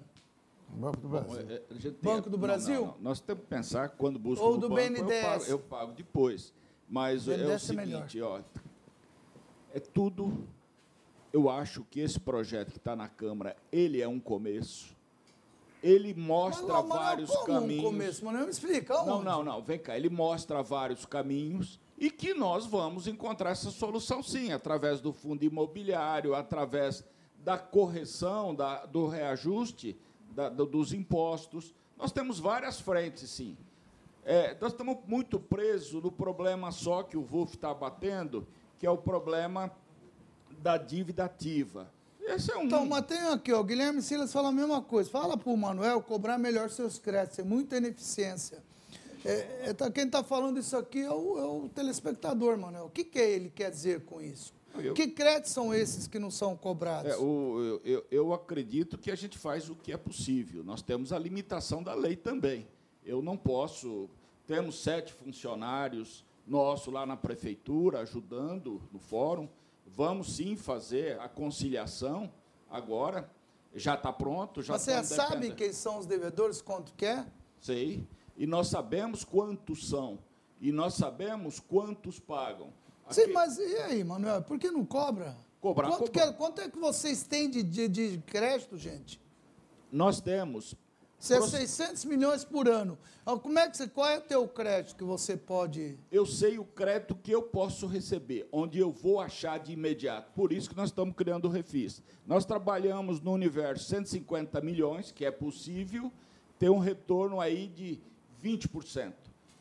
Banco 0.68 0.99
do 0.99 1.07
Brasil. 1.07 1.45
Bom, 1.45 1.52
é, 1.52 1.91
Banco 2.02 2.30
do 2.30 2.38
Brasil? 2.38 2.81
Não, 2.81 2.88
não, 2.88 2.98
Nós 2.99 3.22
temos 3.22 3.44
que 3.44 3.48
pensar 3.48 3.90
quando 3.90 4.19
busca 4.19 4.44
Ou 4.44 4.57
do 4.57 4.68
banco, 4.68 4.81
BNDES. 4.81 4.99
Eu 4.99 5.22
pago, 5.22 5.44
eu 5.45 5.60
pago 5.60 5.94
depois. 5.94 6.53
Mas 6.90 7.27
é 7.27 7.56
o 7.56 7.60
seguinte, 7.60 8.22
ó, 8.22 8.41
é 9.73 9.80
tudo 9.80 10.48
eu 11.34 11.49
acho 11.49 11.84
que 11.89 11.99
esse 11.99 12.19
projeto 12.19 12.72
que 12.72 12.77
está 12.77 12.95
na 12.95 13.10
Câmara, 13.10 13.57
ele 13.72 13.99
é 13.99 14.07
um 14.07 14.19
começo. 14.19 14.95
Ele 15.81 16.14
mostra 16.14 16.65
mas 16.65 16.76
não, 16.76 16.88
mas 16.88 16.99
vários 16.99 17.30
como 17.31 17.45
caminhos. 17.45 17.80
Um 17.84 17.88
começo, 17.88 18.26
mas 18.26 18.34
não 18.35 18.43
me 18.43 18.51
explica. 18.51 18.93
Não, 19.03 19.22
não, 19.22 19.43
não. 19.43 19.61
Vem 19.61 19.80
cá. 19.80 19.97
Ele 19.97 20.10
mostra 20.10 20.61
vários 20.61 21.05
caminhos 21.05 21.80
e 21.97 22.11
que 22.11 22.34
nós 22.35 22.65
vamos 22.68 23.07
encontrar 23.07 23.49
essa 23.49 23.72
solução, 23.72 24.22
sim, 24.22 24.53
através 24.53 25.01
do 25.01 25.11
fundo 25.11 25.43
imobiliário, 25.43 26.35
através 26.35 27.03
da 27.39 27.57
correção, 27.57 28.53
da, 28.55 28.85
do 28.85 29.07
reajuste 29.07 29.97
da, 30.30 30.49
do, 30.49 30.65
dos 30.65 30.93
impostos. 30.93 31.73
Nós 31.97 32.11
temos 32.11 32.39
várias 32.39 32.80
frentes, 32.80 33.30
sim. 33.30 33.57
É, 34.23 34.55
nós 34.61 34.72
estamos 34.72 34.97
muito 35.05 35.39
presos 35.39 36.01
no 36.01 36.11
problema 36.11 36.72
só 36.72 37.03
que 37.03 37.18
o 37.18 37.23
Wolf 37.23 37.55
está 37.55 37.73
batendo, 37.73 38.47
que 38.80 38.85
é 38.85 38.89
o 38.89 38.97
problema 38.97 39.69
da 40.64 40.77
dívida 40.77 41.26
ativa. 41.26 41.91
Esse 42.22 42.52
é 42.52 42.57
um. 42.57 42.64
Então, 42.64 42.85
mas 42.85 43.06
tem 43.06 43.19
aqui, 43.19 43.52
ó, 43.52 43.60
o 43.60 43.64
Guilherme 43.64 44.02
Silas 44.02 44.31
fala 44.31 44.48
a 44.48 44.52
mesma 44.52 44.81
coisa. 44.81 45.10
Fala 45.10 45.35
para 45.35 45.52
o 45.52 45.57
Manuel 45.57 46.02
cobrar 46.02 46.38
melhor 46.38 46.69
seus 46.69 46.98
créditos, 46.98 47.40
é 47.40 47.44
muita 47.44 47.77
ineficiência. 47.77 48.64
É, 49.26 49.69
é, 49.69 49.73
tá, 49.73 49.91
quem 49.91 50.06
está 50.06 50.23
falando 50.23 50.60
isso 50.60 50.76
aqui 50.76 51.02
é 51.02 51.11
o, 51.11 51.38
é 51.38 51.45
o, 51.45 51.69
telespectador, 51.69 52.57
Manuel. 52.57 52.85
O 52.85 52.90
que, 52.90 53.03
que 53.03 53.19
ele 53.19 53.49
quer 53.49 53.69
dizer 53.69 54.02
com 54.06 54.22
isso? 54.22 54.53
Eu, 54.76 54.94
que 54.94 55.07
créditos 55.07 55.52
são 55.52 55.73
esses 55.73 56.07
que 56.07 56.18
não 56.18 56.31
são 56.31 56.56
cobrados? 56.56 57.11
É, 57.11 57.18
o, 57.18 57.80
eu, 57.84 58.06
eu 58.10 58.34
acredito 58.34 58.98
que 58.98 59.11
a 59.11 59.15
gente 59.15 59.38
faz 59.38 59.69
o 59.69 59.76
que 59.76 59.91
é 59.91 59.98
possível. 59.98 60.64
Nós 60.64 60.81
temos 60.81 61.14
a 61.14 61.19
limitação 61.19 61.84
da 61.84 61.94
lei 61.94 62.15
também. 62.15 62.68
Eu 63.06 63.22
não 63.22 63.38
posso. 63.38 64.10
Temos 64.48 64.81
sete 64.81 65.14
funcionários 65.14 66.26
nossos 66.45 66.91
lá 66.94 67.06
na 67.06 67.15
prefeitura 67.15 67.99
ajudando 67.99 68.81
no 68.91 68.99
fórum 68.99 69.48
Vamos 69.95 70.35
sim 70.35 70.55
fazer 70.55 71.19
a 71.19 71.29
conciliação 71.29 72.31
agora. 72.69 73.29
Já 73.75 73.93
está 73.95 74.11
pronto. 74.11 74.61
Já 74.61 74.77
Você 74.77 75.03
sabe 75.03 75.53
quem 75.53 75.71
são 75.71 75.99
os 75.99 76.05
devedores, 76.05 76.61
quanto 76.61 76.93
quer? 76.93 77.25
Sei. 77.59 78.07
E 78.35 78.47
nós 78.47 78.67
sabemos 78.67 79.23
quantos 79.23 79.87
são. 79.87 80.19
E 80.59 80.71
nós 80.71 80.95
sabemos 80.95 81.59
quantos 81.59 82.19
pagam. 82.19 82.73
Aqui... 83.05 83.15
Sim, 83.15 83.33
mas 83.33 83.57
e 83.57 83.77
aí, 83.77 84.03
Manuel? 84.03 84.41
Por 84.41 84.57
que 84.57 84.71
não 84.71 84.85
cobra? 84.85 85.35
Cobrar, 85.61 85.89
quanto, 85.89 86.05
cobrar. 86.05 86.11
Que, 86.11 86.29
é- 86.29 86.33
quanto 86.33 86.61
é 86.61 86.69
que 86.69 86.77
vocês 86.77 87.23
têm 87.23 87.49
de, 87.49 87.63
de, 87.63 87.87
de 87.87 88.17
crédito, 88.25 88.77
gente? 88.77 89.19
Nós 89.91 90.19
temos. 90.19 90.75
Se 91.23 91.33
é 91.33 91.41
600 91.41 92.03
milhões 92.03 92.43
por 92.43 92.67
ano, 92.67 92.97
como 93.23 93.57
é 93.57 93.69
que 93.69 93.77
você, 93.77 93.87
qual 93.87 94.09
é 94.09 94.17
o 94.17 94.21
teu 94.21 94.45
crédito 94.45 94.97
que 94.97 95.05
você 95.05 95.37
pode... 95.37 95.97
Eu 96.11 96.25
sei 96.25 96.59
o 96.59 96.65
crédito 96.65 97.15
que 97.15 97.31
eu 97.31 97.41
posso 97.41 97.87
receber, 97.87 98.45
onde 98.51 98.77
eu 98.77 98.91
vou 98.91 99.21
achar 99.21 99.57
de 99.57 99.71
imediato. 99.71 100.33
Por 100.33 100.51
isso 100.51 100.69
que 100.69 100.75
nós 100.75 100.89
estamos 100.89 101.15
criando 101.15 101.45
o 101.45 101.49
Refis. 101.49 102.03
Nós 102.27 102.43
trabalhamos 102.43 103.21
no 103.21 103.31
universo 103.31 103.85
150 103.85 104.59
milhões, 104.59 105.13
que 105.13 105.23
é 105.23 105.31
possível 105.31 106.11
ter 106.59 106.69
um 106.69 106.79
retorno 106.79 107.39
aí 107.39 107.69
de 107.69 108.01
20%. 108.43 109.13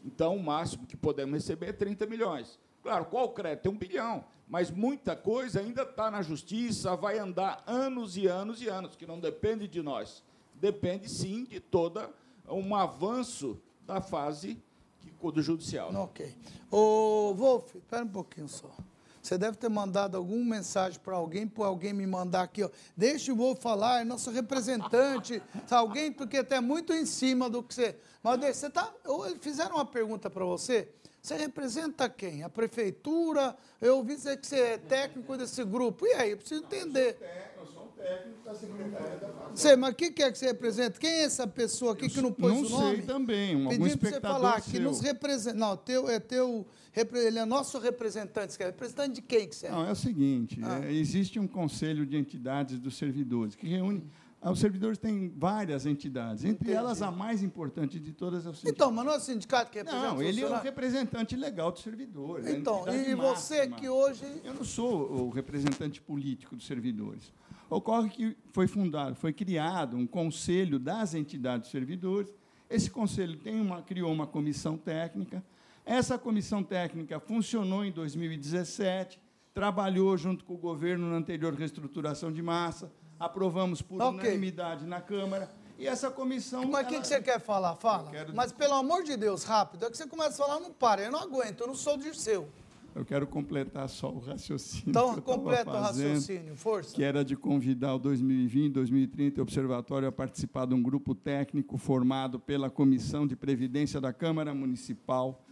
Então, 0.04 0.34
o 0.34 0.42
máximo 0.42 0.84
que 0.84 0.96
podemos 0.96 1.32
receber 1.34 1.66
é 1.66 1.72
30 1.72 2.06
milhões. 2.06 2.58
Claro, 2.82 3.04
qual 3.04 3.28
crédito? 3.28 3.62
Tem 3.62 3.70
um 3.70 3.78
bilhão. 3.78 4.24
Mas 4.48 4.68
muita 4.68 5.14
coisa 5.14 5.60
ainda 5.60 5.82
está 5.82 6.10
na 6.10 6.22
justiça, 6.22 6.96
vai 6.96 7.20
andar 7.20 7.62
anos 7.68 8.16
e 8.16 8.26
anos 8.26 8.60
e 8.60 8.66
anos, 8.68 8.96
que 8.96 9.06
não 9.06 9.20
depende 9.20 9.68
de 9.68 9.80
nós. 9.80 10.24
Depende, 10.62 11.10
sim, 11.10 11.44
de 11.44 11.58
todo 11.58 12.00
um 12.48 12.72
avanço 12.76 13.58
da 13.84 14.00
fase 14.00 14.56
que- 15.00 15.10
do 15.32 15.42
judicial. 15.42 15.92
Ok. 15.92 16.32
Ô, 16.70 17.34
Wolf, 17.34 17.74
espera 17.74 18.04
um 18.04 18.08
pouquinho 18.08 18.48
só. 18.48 18.70
Você 19.20 19.36
deve 19.36 19.56
ter 19.56 19.68
mandado 19.68 20.16
alguma 20.16 20.56
mensagem 20.56 21.00
para 21.00 21.16
alguém, 21.16 21.48
para 21.48 21.66
alguém 21.66 21.92
me 21.92 22.06
mandar 22.06 22.42
aqui, 22.42 22.62
ó. 22.62 22.70
Deixa 22.96 23.32
o 23.32 23.36
Wolf 23.36 23.60
falar, 23.60 24.02
é 24.02 24.04
nosso 24.04 24.30
representante. 24.30 25.42
Sabe, 25.66 25.74
alguém, 25.74 26.12
porque 26.12 26.36
até 26.36 26.60
muito 26.60 26.92
em 26.92 27.06
cima 27.06 27.50
do 27.50 27.60
que 27.60 27.74
você. 27.74 27.96
Mas 28.22 28.56
você 28.56 28.70
tá. 28.70 28.92
Fizeram 29.40 29.74
uma 29.76 29.84
pergunta 29.84 30.30
para 30.30 30.44
você. 30.44 30.88
Você 31.20 31.36
representa 31.36 32.08
quem? 32.08 32.42
A 32.44 32.48
prefeitura? 32.48 33.56
Eu 33.80 33.96
ouvi 33.96 34.14
dizer 34.16 34.38
que 34.38 34.46
você 34.46 34.58
é 34.60 34.78
técnico 34.78 35.36
desse 35.36 35.64
grupo. 35.64 36.04
E 36.06 36.12
aí, 36.14 36.30
eu 36.32 36.36
preciso 36.36 36.62
entender. 36.64 37.16
Eu 37.20 37.51
técnico 38.02 38.44
da 38.44 38.54
Secretaria 38.54 39.16
da 39.16 39.28
Fazenda. 39.28 39.50
Você, 39.56 39.76
mas 39.76 39.92
o 39.92 39.94
que, 39.96 40.10
que 40.10 40.22
é 40.22 40.32
que 40.32 40.38
você 40.38 40.46
representa? 40.46 40.98
Quem 40.98 41.10
é 41.10 41.22
essa 41.24 41.46
pessoa 41.46 41.92
aqui 41.92 42.08
que 42.08 42.20
não 42.20 42.32
pôs 42.32 42.52
não 42.52 42.60
o 42.62 42.68
nome? 42.68 42.96
sei 42.96 43.02
também, 43.06 43.56
um- 43.56 43.64
algum 43.66 43.78
para 43.78 43.78
você 43.78 43.94
espectador 43.94 44.30
falar 44.40 44.60
que 44.60 44.70
seu. 44.70 44.80
nos 44.82 45.00
representa. 45.00 45.56
Não, 45.56 45.76
teu, 45.76 46.08
é 46.08 46.18
teu. 46.18 46.66
Ele 47.14 47.38
é 47.38 47.44
nosso 47.44 47.78
representante. 47.78 48.52
Você 48.52 48.58
quer 48.58 48.66
representante 48.66 49.14
de 49.14 49.22
quem 49.22 49.48
que 49.48 49.56
você 49.56 49.66
é? 49.66 49.70
Não, 49.70 49.86
é 49.86 49.92
o 49.92 49.96
seguinte: 49.96 50.60
Ah. 50.62 50.80
é, 50.84 50.92
existe 50.92 51.38
um 51.38 51.46
conselho 51.46 52.04
de 52.04 52.16
entidades 52.16 52.78
dos 52.78 52.96
servidores 52.96 53.54
que 53.54 53.66
reúne. 53.66 54.04
ah, 54.42 54.50
Os 54.50 54.58
servidores 54.60 54.98
têm 54.98 55.32
várias 55.36 55.86
entidades, 55.86 56.44
entre 56.44 56.64
Entendi. 56.64 56.72
elas 56.76 57.00
a 57.00 57.10
mais 57.10 57.42
importante 57.42 57.98
de 58.00 58.12
todas 58.12 58.44
é 58.44 58.48
o 58.50 58.52
sindicato. 58.52 58.74
Então, 58.74 58.90
mas 58.92 59.04
não 59.06 59.12
é 59.12 59.16
o 59.16 59.20
sindicato 59.20 59.70
que 59.70 59.78
representa 59.78 60.06
Não, 60.08 60.20
ele 60.22 60.40
é 60.42 60.46
o 60.46 60.60
representante 60.60 61.36
legal 61.36 61.70
dos 61.72 61.82
servidores. 61.82 62.44
é 62.46 62.50
Então, 62.56 62.80
entidade 62.80 63.10
e 63.10 63.14
você 63.14 63.56
máxima. 63.58 63.76
que 63.76 63.88
hoje. 63.88 64.24
Eu 64.44 64.52
não 64.54 64.64
sou 64.64 65.10
o 65.12 65.30
representante 65.30 66.00
político 66.02 66.54
dos 66.56 66.66
servidores. 66.66 67.32
Ocorre 67.72 68.10
que 68.10 68.36
foi 68.52 68.66
fundado, 68.66 69.14
foi 69.16 69.32
criado 69.32 69.96
um 69.96 70.06
conselho 70.06 70.78
das 70.78 71.14
entidades 71.14 71.70
servidores. 71.70 72.30
Esse 72.68 72.90
conselho 72.90 73.38
tem 73.38 73.58
uma, 73.58 73.80
criou 73.80 74.12
uma 74.12 74.26
comissão 74.26 74.76
técnica. 74.76 75.42
Essa 75.84 76.18
comissão 76.18 76.62
técnica 76.62 77.18
funcionou 77.18 77.82
em 77.82 77.90
2017, 77.90 79.18
trabalhou 79.54 80.14
junto 80.18 80.44
com 80.44 80.52
o 80.52 80.58
governo 80.58 81.08
na 81.10 81.16
anterior 81.16 81.54
reestruturação 81.54 82.30
de 82.30 82.42
massa, 82.42 82.92
aprovamos 83.18 83.80
por 83.80 84.02
Ok. 84.02 84.20
unanimidade 84.20 84.84
na 84.84 85.00
Câmara. 85.00 85.50
E 85.78 85.86
essa 85.86 86.10
comissão. 86.10 86.66
Mas 86.66 86.84
o 86.84 86.88
que, 86.88 86.94
ela- 86.94 87.02
que 87.02 87.08
você 87.08 87.22
quer 87.22 87.40
falar? 87.40 87.74
Fala. 87.76 88.10
quero- 88.10 88.36
Mas 88.36 88.52
pelo 88.52 88.74
amor 88.74 89.02
de 89.02 89.16
Deus, 89.16 89.44
rápido. 89.44 89.86
É 89.86 89.90
que 89.90 89.96
você 89.96 90.06
começa 90.06 90.42
a 90.42 90.46
falar, 90.46 90.60
não 90.60 90.70
para. 90.72 91.02
Eu 91.02 91.10
não 91.10 91.18
aguento, 91.20 91.60
eu 91.62 91.66
não 91.66 91.74
sou 91.74 91.96
do 91.96 92.14
seu. 92.14 92.48
Eu 92.94 93.04
quero 93.04 93.26
completar 93.26 93.88
só 93.88 94.10
o 94.10 94.18
raciocínio. 94.18 94.84
Então, 94.90 95.12
que 95.14 95.18
eu 95.20 95.22
tava 95.22 95.38
completa 95.38 95.70
o 95.70 95.74
fazendo. 95.74 96.08
raciocínio. 96.14 96.56
Força. 96.56 96.94
que 96.94 97.02
era 97.02 97.24
de 97.24 97.34
convidar 97.36 97.94
o 97.94 97.98
2020, 97.98 98.72
2030 98.72 99.40
o 99.40 99.42
Observatório 99.42 100.08
a 100.08 100.12
participar 100.12 100.66
de 100.66 100.74
um 100.74 100.82
grupo 100.82 101.14
técnico 101.14 101.78
formado 101.78 102.38
pela 102.38 102.68
Comissão 102.68 103.26
de 103.26 103.34
Previdência 103.34 104.00
da 104.00 104.12
Câmara 104.12 104.54
Municipal, 104.54 105.42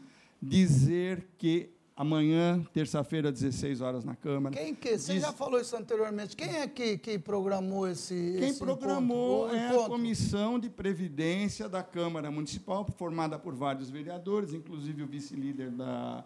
dizer 0.41 1.29
que 1.39 1.71
amanhã, 1.97 2.65
terça-feira, 2.73 3.31
16 3.31 3.81
horas 3.83 4.05
na 4.05 4.15
Câmara. 4.17 4.57
Quem 4.57 4.75
que? 4.75 4.97
Você 4.99 5.13
diz- 5.15 5.23
já 5.23 5.33
falou 5.33 5.61
isso 5.61 5.77
anteriormente. 5.77 6.35
Quem 6.35 6.49
é 6.57 6.67
que, 6.67 6.97
que 6.97 7.19
programou 7.19 7.87
esse. 7.87 8.15
Quem 8.39 8.49
esse 8.51 8.59
programou 8.59 9.49
encontro? 9.49 9.57
É 9.81 9.85
a? 9.85 9.89
Comissão 9.89 10.59
de 10.59 10.71
Previdência 10.71 11.69
da 11.69 11.83
Câmara 11.83 12.31
Municipal, 12.31 12.87
formada 12.97 13.39
por 13.39 13.55
vários 13.55 13.91
vereadores, 13.91 14.55
inclusive 14.55 15.03
o 15.03 15.07
vice-líder 15.07 15.71
da. 15.71 16.25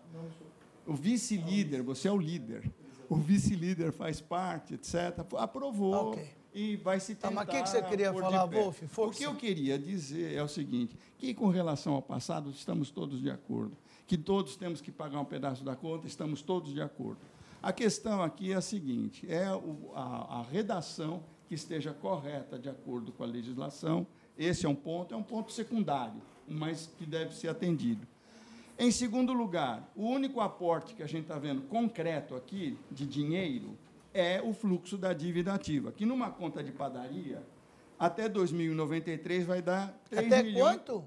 O 0.87 0.95
vice-líder, 0.95 1.83
você 1.83 2.09
é 2.09 2.13
o 2.13 2.19
líder. 2.19 2.71
O 3.09 3.17
vice-líder 3.17 3.93
faz 3.93 4.21
parte, 4.21 4.75
etc. 4.75 4.95
Aprovou 5.37 6.11
Ok. 6.13 6.27
e 6.55 6.77
vai 6.77 6.99
se 7.01 7.15
Tá, 7.15 7.29
tentar. 7.29 7.41
mas 7.45 7.49
o 7.49 7.51
que 7.57 7.63
que 7.63 7.69
você 7.69 7.83
queria 7.83 8.13
falar. 8.13 8.47
Wolf? 8.47 8.83
O 8.83 8.89
Força. 8.89 9.19
que 9.19 9.25
eu 9.27 9.35
queria 9.35 9.79
dizer 9.79 10.35
é 10.35 10.43
o 10.43 10.49
seguinte: 10.49 10.97
que 11.19 11.33
com 11.35 11.49
relação 11.49 11.95
ao 11.95 12.03
passado 12.03 12.51
estamos 12.51 12.91
todos 12.91 13.21
de 13.21 13.31
acordo, 13.31 13.77
que 14.07 14.17
todos 14.17 14.57
temos 14.57 14.81
que 14.81 14.91
pagar 14.91 15.21
um 15.21 15.25
pedaço 15.25 15.63
da 15.65 15.77
conta, 15.77 16.07
estamos 16.07 16.43
todos 16.43 16.73
de 16.73 16.81
acordo. 16.81 17.21
A 17.63 17.73
questão 17.73 18.23
aqui 18.23 18.53
é 18.53 18.57
a 18.57 18.61
seguinte: 18.61 19.27
é 19.31 19.53
o- 19.55 19.91
a, 19.95 20.41
a 20.41 20.43
redação 20.43 21.23
que 21.49 21.55
esteja 21.55 21.93
correta 21.93 22.59
de 22.59 22.69
acordo 22.69 23.13
com 23.13 23.23
a 23.23 23.27
legislação. 23.27 24.07
Esse 24.37 24.67
é 24.67 24.69
um 24.69 24.75
ponto, 24.75 25.15
é 25.15 25.17
um 25.17 25.23
ponto 25.23 25.53
secundário, 25.53 26.21
mas 26.49 26.91
que 26.99 27.07
deve 27.07 27.35
ser 27.35 27.49
atendido. 27.49 28.07
Em 28.79 28.91
segundo 28.91 29.33
lugar, 29.33 29.89
o 29.95 30.07
único 30.07 30.41
aporte 30.41 30.95
que 30.95 31.03
a 31.03 31.07
gente 31.07 31.23
está 31.23 31.39
vendo 31.39 31.63
concreto 31.63 32.35
aqui, 32.35 32.77
de 32.91 33.07
dinheiro, 33.07 33.79
é 34.13 34.43
o 34.43 34.53
fluxo 34.53 34.97
da 34.99 35.13
dívida 35.13 35.55
ativa, 35.55 35.93
que 35.93 36.05
numa 36.05 36.31
conta 36.31 36.63
de 36.63 36.73
padaria, 36.73 37.43
até 37.99 38.29
2093 38.29 39.47
vai 39.47 39.63
dar 39.63 39.97
3 40.11 40.27
Até 40.27 40.43
milhões. 40.43 40.77
quanto? 40.77 41.05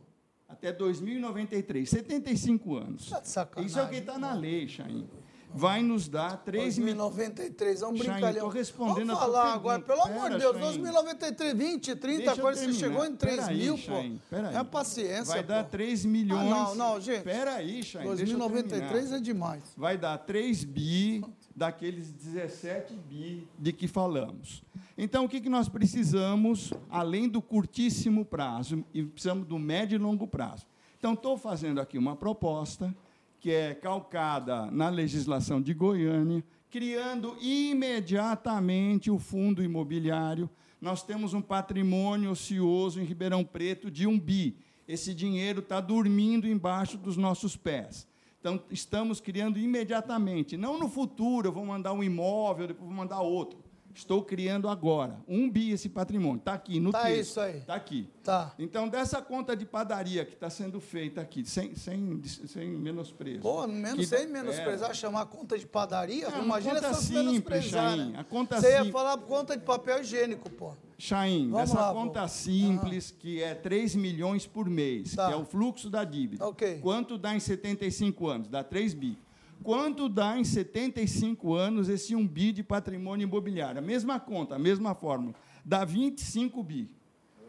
Até 0.48 0.72
2093, 0.72 1.90
75 1.90 2.76
anos. 2.78 3.10
Tá. 3.10 3.22
Isso 3.58 3.80
é 3.80 3.84
o 3.84 3.90
que 3.90 3.98
está 3.98 4.18
na 4.18 4.34
lei, 4.34 4.68
Chain. 4.68 5.08
Vai 5.54 5.82
nos 5.82 6.08
dar 6.08 6.38
3 6.44 6.78
milhões. 6.78 6.98
2093, 6.98 7.82
é 7.82 7.88
um 7.88 7.96
Chain, 7.96 8.08
brincalhão. 8.10 8.46
tô 8.46 8.50
respondendo 8.50 9.08
Vamos 9.08 9.20
falar 9.22 9.54
agora, 9.54 9.82
pelo 9.82 10.02
amor 10.04 10.30
de 10.30 10.38
Pera, 10.38 10.40
Deus, 10.40 10.52
Chain. 10.54 10.62
2093, 10.62 11.54
20, 11.58 11.96
30, 11.96 12.18
Deixa 12.18 12.30
eu 12.30 12.34
agora 12.38 12.56
você 12.56 12.62
terminar. 12.66 12.80
chegou 12.80 13.06
em 13.06 13.16
3 13.16 13.36
Peraí, 13.38 13.58
mil, 13.58 13.78
Chain, 13.78 14.12
pô. 14.18 14.22
peraí. 14.30 14.56
É 14.56 14.64
paciência, 14.64 15.26
Vai 15.34 15.44
dar 15.44 15.64
pô. 15.64 15.70
3 15.72 16.06
milhões. 16.06 16.46
Ah, 16.46 16.50
não, 16.50 16.76
não, 16.76 17.02
gente. 17.02 17.24
Peraí, 17.24 17.68
Chain, 17.84 18.04
deixa 18.04 18.04
eu 18.04 18.08
2093 18.16 18.92
terminar. 18.92 19.18
é 19.18 19.20
demais. 19.22 19.64
vai 19.76 19.98
dar 19.98 20.18
3 20.20 20.64
bi 20.64 21.24
daqueles 21.56 22.12
17 22.12 22.94
bi 23.10 23.48
de 23.58 23.74
que 23.74 23.88
falamos. 23.88 24.62
Então, 24.96 25.26
o 25.26 25.30
que, 25.30 25.42
que 25.42 25.50
nós 25.50 25.68
precisamos, 25.70 26.72
além 26.90 27.28
do 27.28 27.42
curtíssimo 27.42 28.24
prazo, 28.26 28.84
e 28.94 29.04
precisamos 29.04 29.48
do 29.48 29.58
médio 29.58 29.96
e 29.96 30.00
longo 30.00 30.28
prazo? 30.28 30.66
Então, 31.00 31.14
estou 31.14 31.38
fazendo 31.38 31.80
aqui 31.80 31.98
uma 31.98 32.16
proposta 32.16 32.94
que 33.40 33.52
é 33.52 33.74
calcada 33.74 34.70
na 34.72 34.90
legislação 34.90 35.62
de 35.62 35.74
Goiânia, 35.74 36.44
criando 36.70 37.36
imediatamente 37.42 39.10
o 39.10 39.20
fundo 39.20 39.64
imobiliário. 39.64 40.50
Nós 40.82 41.04
temos 41.04 41.34
um 41.34 41.42
patrimônio 41.42 42.32
ocioso 42.32 43.02
em 43.02 43.06
Ribeirão 43.06 43.44
Preto 43.44 43.90
de 43.90 44.06
um 44.06 44.20
bi. 44.20 44.58
Esse 44.88 45.14
dinheiro 45.14 45.60
está 45.60 45.80
dormindo 45.80 46.48
embaixo 46.48 46.98
dos 46.98 47.18
nossos 47.18 47.56
pés. 47.56 48.08
Então, 48.40 48.62
estamos 48.72 49.20
criando 49.20 49.58
imediatamente, 49.58 50.56
não 50.56 50.80
no 50.80 50.88
futuro, 50.88 51.48
eu 51.48 51.52
vou 51.52 51.66
mandar 51.66 51.92
um 51.94 52.04
imóvel, 52.04 52.68
depois 52.68 52.88
vou 52.88 52.98
mandar 52.98 53.22
outro. 53.22 53.60
Estou 53.98 54.22
criando 54.22 54.70
agora. 54.70 55.20
Um 55.28 55.50
bi 55.50 55.72
esse 55.72 55.90
patrimônio. 55.90 56.38
Está 56.38 56.54
aqui 56.54 56.80
no 56.80 56.92
Tá 56.92 57.02
texto. 57.06 57.30
isso 57.32 57.40
aí. 57.40 57.58
Está 57.58 57.74
aqui. 57.74 58.08
Tá. 58.24 58.54
Então, 58.60 58.88
dessa 58.88 59.20
conta 59.24 59.56
de 59.58 59.66
padaria 59.66 60.24
que 60.24 60.34
está 60.36 60.52
sendo 60.52 60.80
feita 60.80 61.20
aqui, 61.20 61.44
sem, 61.44 61.74
sem, 61.74 62.22
sem 62.24 62.70
menosprezo. 62.70 63.40
Pô, 63.42 63.66
menos, 63.66 63.96
que- 64.00 64.06
sem 64.06 64.28
menosprezar, 64.28 64.92
é, 64.92 64.94
chamar 64.94 65.26
conta 65.26 65.58
de 65.58 65.66
padaria, 65.66 66.30
Não, 66.30 66.44
imagina 66.44 66.76
conta 66.76 66.94
se 66.94 67.06
simples, 67.08 67.66
Chain, 67.66 68.12
né? 68.12 68.20
a 68.20 68.24
conta 68.24 68.62
Você 68.62 68.70
ia 68.72 68.86
falar 68.92 69.18
conta 69.18 69.58
de 69.58 69.64
papel 69.64 70.00
higiênico, 70.02 70.48
pô. 70.52 70.74
Chain, 71.00 71.50
Vamos 71.50 71.72
essa 71.72 71.80
lá, 71.82 71.92
conta 71.94 72.22
vô. 72.22 72.28
simples, 72.28 73.10
que 73.10 73.42
é 73.42 73.56
3 73.56 73.96
milhões 73.96 74.46
por 74.46 74.70
mês, 74.70 75.16
Tá. 75.16 75.28
que 75.28 75.34
é 75.34 75.36
o 75.36 75.44
fluxo 75.44 75.90
da 75.90 76.04
dívida. 76.04 76.46
Ok. 76.46 76.80
Quanto 76.82 77.18
dá 77.18 77.36
em 77.36 77.40
75 77.40 78.28
anos? 78.28 78.48
Dá 78.48 78.64
3 78.64 78.94
bi. 78.94 79.18
Quanto 79.64 80.08
dá 80.08 80.38
em 80.38 80.44
75 80.44 81.54
anos 81.54 81.90
esse 81.90 82.16
1 82.16 82.28
bi 82.28 82.52
de 82.52 82.64
patrimônio 82.64 83.26
imobiliário? 83.26 83.80
A 83.80 83.82
mesma 83.82 84.20
conta, 84.20 84.56
a 84.56 84.60
mesma 84.60 84.96
fórmula. 84.96 85.36
Dá 85.66 85.84
25 85.84 86.64
bi. 86.64 86.90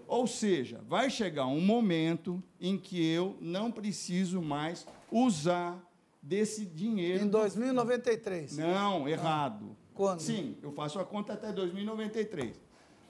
Ou 0.06 0.26
seja, 0.26 0.80
vai 0.88 1.10
chegar 1.10 1.46
um 1.46 1.60
momento 1.60 2.42
em 2.60 2.78
que 2.78 3.04
eu 3.06 3.36
não 3.40 3.70
preciso 3.70 4.40
mais 4.40 4.86
usar 5.12 5.78
desse 6.22 6.64
dinheiro. 6.64 7.24
Em 7.24 7.28
2093. 7.28 8.56
Não, 8.56 9.08
errado. 9.08 9.76
Quando? 9.94 10.20
Sim, 10.20 10.56
eu 10.62 10.72
faço 10.72 10.98
a 10.98 11.04
conta 11.04 11.34
até 11.34 11.52
2093. 11.52 12.58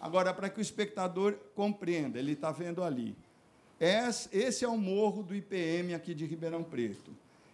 Agora, 0.01 0.33
para 0.35 0.49
que 0.49 0.59
o 0.59 0.63
espectador 0.63 1.37
compreenda, 1.55 2.19
ele 2.19 2.33
está 2.33 2.51
vendo 2.51 2.83
ali. 2.83 3.17
Esse 3.81 4.29
esse 4.33 4.65
é 4.65 4.69
o 4.69 4.77
morro 4.77 5.23
do 5.23 5.35
IPM 5.35 5.95
aqui 5.95 6.15
de 6.15 6.27
Ribeirão 6.27 6.65
Preto. 6.65 7.13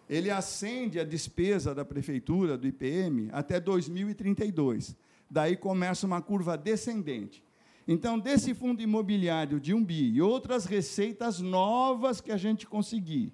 Ele 0.08 0.30
acende 0.30 1.00
a 1.00 1.04
despesa 1.04 1.74
da 1.74 1.84
prefeitura, 1.84 2.58
do 2.58 2.66
IPM, 2.66 3.28
até 3.32 3.58
2032. 3.58 4.96
Daí 5.30 5.56
começa 5.56 6.06
uma 6.06 6.20
curva 6.20 6.56
descendente. 6.56 7.42
Então, 7.86 8.18
desse 8.18 8.54
fundo 8.54 8.82
imobiliário 8.82 9.60
de 9.60 9.74
um 9.74 9.84
bi 9.84 10.10
e 10.10 10.22
outras 10.22 10.64
receitas 10.64 11.40
novas 11.40 12.20
que 12.20 12.32
a 12.32 12.36
gente 12.36 12.66
conseguir, 12.66 13.32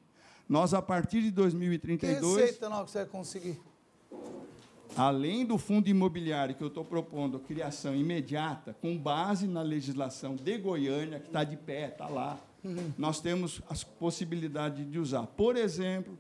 nós, 0.49 0.75
a 0.75 0.83
partir 0.83 1.23
de 1.23 1.31
2032. 1.31 2.35
Que 2.35 2.41
receita 2.41 2.69
nova 2.69 2.85
que 2.85 2.91
você 2.91 2.99
vai 2.99 3.07
conseguir? 3.07 3.61
Além 4.97 5.47
do 5.47 5.57
fundo 5.57 5.89
imobiliário 5.89 6.55
que 6.55 6.63
eu 6.63 6.69
estou 6.69 6.85
propondo, 6.85 7.37
a 7.37 7.41
criação 7.41 7.95
imediata, 7.95 8.75
com 8.81 8.99
base 8.99 9.47
na 9.47 9.63
legislação 9.63 10.35
de 10.35 10.59
Goiânia, 10.59 11.21
que 11.21 11.29
está 11.29 11.45
de 11.45 11.57
pé, 11.57 11.89
está 11.89 12.09
lá, 12.09 12.41
uhum. 12.65 12.93
nós 12.99 13.21
temos 13.21 13.63
as 13.71 13.85
possibilidades 13.85 14.91
de 14.91 14.99
usar. 14.99 15.27
Por 15.29 15.57
exemplo, 15.57 16.19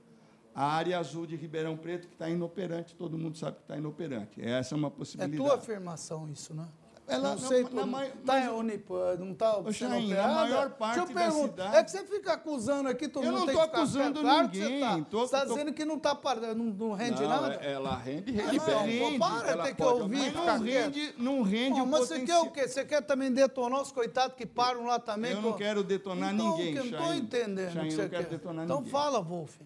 a 0.55 0.65
área 0.65 0.99
azul 0.99 1.27
de 1.27 1.37
Ribeirão 1.37 1.77
Preto, 1.77 2.09
que 2.09 2.15
está 2.15 2.29
inoperante, 2.29 2.95
todo 2.95 3.17
mundo 3.17 3.39
sabe 3.39 3.57
que 3.57 3.63
está 3.63 3.77
inoperante. 3.77 4.41
Essa 4.41 4.75
é 4.75 4.79
uma 4.79 4.91
possibilidade. 4.91 5.43
É 5.43 5.47
tua 5.47 5.57
afirmação 5.57 6.29
isso, 6.29 6.55
né? 6.55 6.67
Ela, 7.11 7.31
não 7.31 7.39
sei, 7.39 7.65
na, 7.65 7.85
na, 7.85 8.07
tá 8.25 8.53
Unip, 8.53 8.89
não 9.19 9.33
está 9.33 9.57
a 9.57 10.29
maior 10.29 10.71
parte 10.71 11.13
da 11.13 11.31
cidade... 11.33 11.77
É 11.77 11.83
que 11.83 11.91
você 11.91 12.05
fica 12.05 12.35
acusando 12.35 12.89
aqui, 12.89 13.09
todo 13.09 13.25
eu 13.25 13.33
mundo 13.33 13.47
não 13.47 13.49
estou 13.49 13.63
acusando 13.63 14.21
claro 14.21 14.47
ninguém. 14.47 14.81
Você 15.11 15.25
está 15.25 15.41
tá 15.41 15.45
dizendo 15.45 15.73
que 15.73 15.85
não, 15.85 15.99
tá, 15.99 16.17
não, 16.55 16.67
não 16.67 16.93
rende 16.93 17.21
não, 17.23 17.29
nada? 17.29 17.55
Ela 17.55 17.97
rende, 17.97 18.31
rende 18.31 18.57
ela 18.59 18.83
bem. 18.85 18.99
Rende, 18.99 19.19
para, 19.19 19.63
tem 19.65 19.75
que 19.75 19.83
ouvir. 19.83 20.33
Mas 20.33 20.35
não 20.35 20.59
rende, 20.61 21.15
não 21.19 21.43
rende 21.43 21.81
Bom, 21.81 21.87
Mas 21.87 22.01
você 22.07 22.21
quer 22.21 22.39
o 22.39 22.51
quê? 22.53 22.69
Você 22.69 22.85
quer 22.85 23.03
também 23.03 23.33
detonar 23.33 23.83
os 23.83 23.91
coitados 23.91 24.37
que 24.37 24.47
param 24.47 24.87
lá 24.87 25.01
também? 25.01 25.33
Eu 25.33 25.43
não 25.43 25.55
quero 25.55 25.83
detonar 25.83 26.33
então, 26.33 26.57
ninguém, 26.57 26.77
Eu 26.77 26.85
não 26.85 26.93
estou 26.93 27.15
entendendo 27.15 27.77
o 27.77 27.83
que 27.83 27.91
você 27.91 28.03
não 28.03 28.09
quer. 28.09 28.65
então 28.65 28.85
fala, 28.85 29.21
Wolf. 29.21 29.57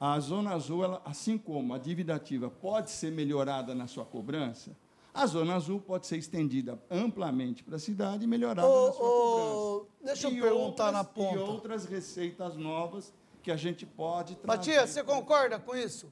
A 0.00 0.18
Zona 0.18 0.54
Azul, 0.54 0.82
ela, 0.82 1.02
assim 1.04 1.36
como 1.36 1.74
a 1.74 1.78
dívida 1.78 2.14
ativa 2.14 2.48
pode 2.48 2.90
ser 2.90 3.12
melhorada 3.12 3.74
na 3.74 3.86
sua 3.86 4.06
cobrança, 4.06 4.74
a 5.12 5.26
Zona 5.26 5.54
Azul 5.54 5.78
pode 5.78 6.06
ser 6.06 6.16
estendida 6.16 6.80
amplamente 6.90 7.62
para 7.62 7.76
a 7.76 7.78
cidade 7.78 8.24
e 8.24 8.26
melhorada 8.26 8.66
ô, 8.66 8.86
na 8.86 8.92
sua 8.92 9.02
cobrança. 9.02 9.90
Deixa 10.02 10.26
eu 10.28 10.32
e 10.32 10.40
perguntar 10.40 10.86
outras, 10.86 10.92
na 10.92 11.04
ponta. 11.04 11.34
E 11.34 11.38
outras 11.38 11.84
receitas 11.84 12.56
novas 12.56 13.12
que 13.42 13.50
a 13.50 13.56
gente 13.56 13.84
pode 13.84 14.36
trazer. 14.36 14.46
Matias, 14.46 14.88
você 14.88 15.04
concorda 15.04 15.58
com 15.58 15.76
isso? 15.76 16.10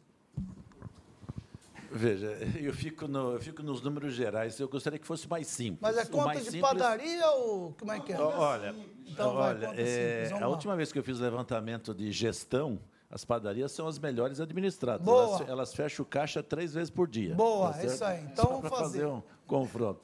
Veja, 1.91 2.27
eu 2.61 2.75
fico, 2.75 3.09
no, 3.09 3.33
eu 3.33 3.41
fico 3.41 3.63
nos 3.63 3.81
números 3.81 4.13
gerais. 4.13 4.61
Eu 4.61 4.69
gostaria 4.69 4.99
que 4.99 5.07
fosse 5.07 5.27
mais 5.27 5.47
simples. 5.47 5.81
Mas 5.81 5.97
é 5.97 6.05
conta 6.05 6.35
de 6.35 6.45
simples... 6.45 6.61
padaria 6.61 7.27
ou 7.31 7.73
como 7.79 7.91
é 7.91 8.01
que 8.01 8.13
é? 8.13 8.21
Olha, 8.21 8.75
então, 9.07 9.35
olha 9.35 9.69
vai, 9.69 9.81
é, 9.81 10.31
a 10.39 10.49
última 10.49 10.77
vez 10.77 10.93
que 10.93 10.99
eu 10.99 11.03
fiz 11.03 11.19
levantamento 11.19 11.95
de 11.95 12.13
gestão, 12.13 12.79
as 13.11 13.25
padarias 13.25 13.73
são 13.73 13.87
as 13.87 13.99
melhores 13.99 14.41
administradas. 14.41 15.05
Boa. 15.05 15.37
Elas, 15.37 15.49
elas 15.49 15.75
fecham 15.75 16.05
caixa 16.05 16.43
três 16.43 16.75
vezes 16.75 16.91
por 16.91 17.09
dia. 17.09 17.35
Boa, 17.35 17.73
tá 17.73 17.85
isso 17.85 18.05
aí. 18.05 18.25
Então 18.31 18.45
Só 18.45 18.51
vamos 18.51 18.69
fazer. 18.69 18.83
fazer 18.85 19.07
um 19.07 19.23
confronto. 19.47 20.01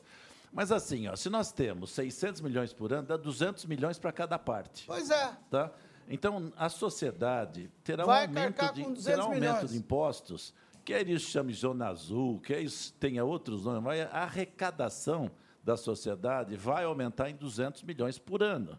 Mas 0.53 0.71
assim, 0.71 1.09
ó, 1.09 1.17
se 1.17 1.29
nós 1.29 1.53
temos 1.53 1.91
600 1.91 2.41
milhões 2.41 2.73
por 2.73 2.93
ano, 2.93 3.09
dá 3.09 3.17
200 3.17 3.65
milhões 3.67 3.99
para 3.99 4.13
cada 4.13 4.39
parte. 4.39 4.85
Pois 4.87 5.11
é. 5.11 5.37
Tá? 5.51 5.71
Então, 6.09 6.53
a 6.57 6.69
sociedade 6.69 7.71
terá 7.83 8.05
Vai 8.05 8.27
um 8.27 8.29
aumento, 8.29 8.73
de, 8.73 8.85
com 8.85 8.93
200 8.93 9.05
terá 9.05 9.19
um 9.19 9.23
aumento 9.23 9.41
milhões. 9.41 9.71
de 9.71 9.77
impostos, 9.77 10.55
quer 10.85 11.09
isso 11.09 11.31
chame 11.31 11.53
Zona 11.53 11.89
Azul, 11.89 12.41
quer 12.41 12.61
isso 12.61 12.93
tenha 12.95 13.25
outros 13.25 13.65
nomes, 13.65 13.83
mas 13.83 14.01
a 14.13 14.23
arrecadação 14.23 15.31
da 15.63 15.77
sociedade 15.77 16.57
vai 16.57 16.85
aumentar 16.85 17.31
em 17.31 17.35
200 17.35 17.83
milhões 17.83 18.19
por 18.19 18.43
ano. 18.43 18.79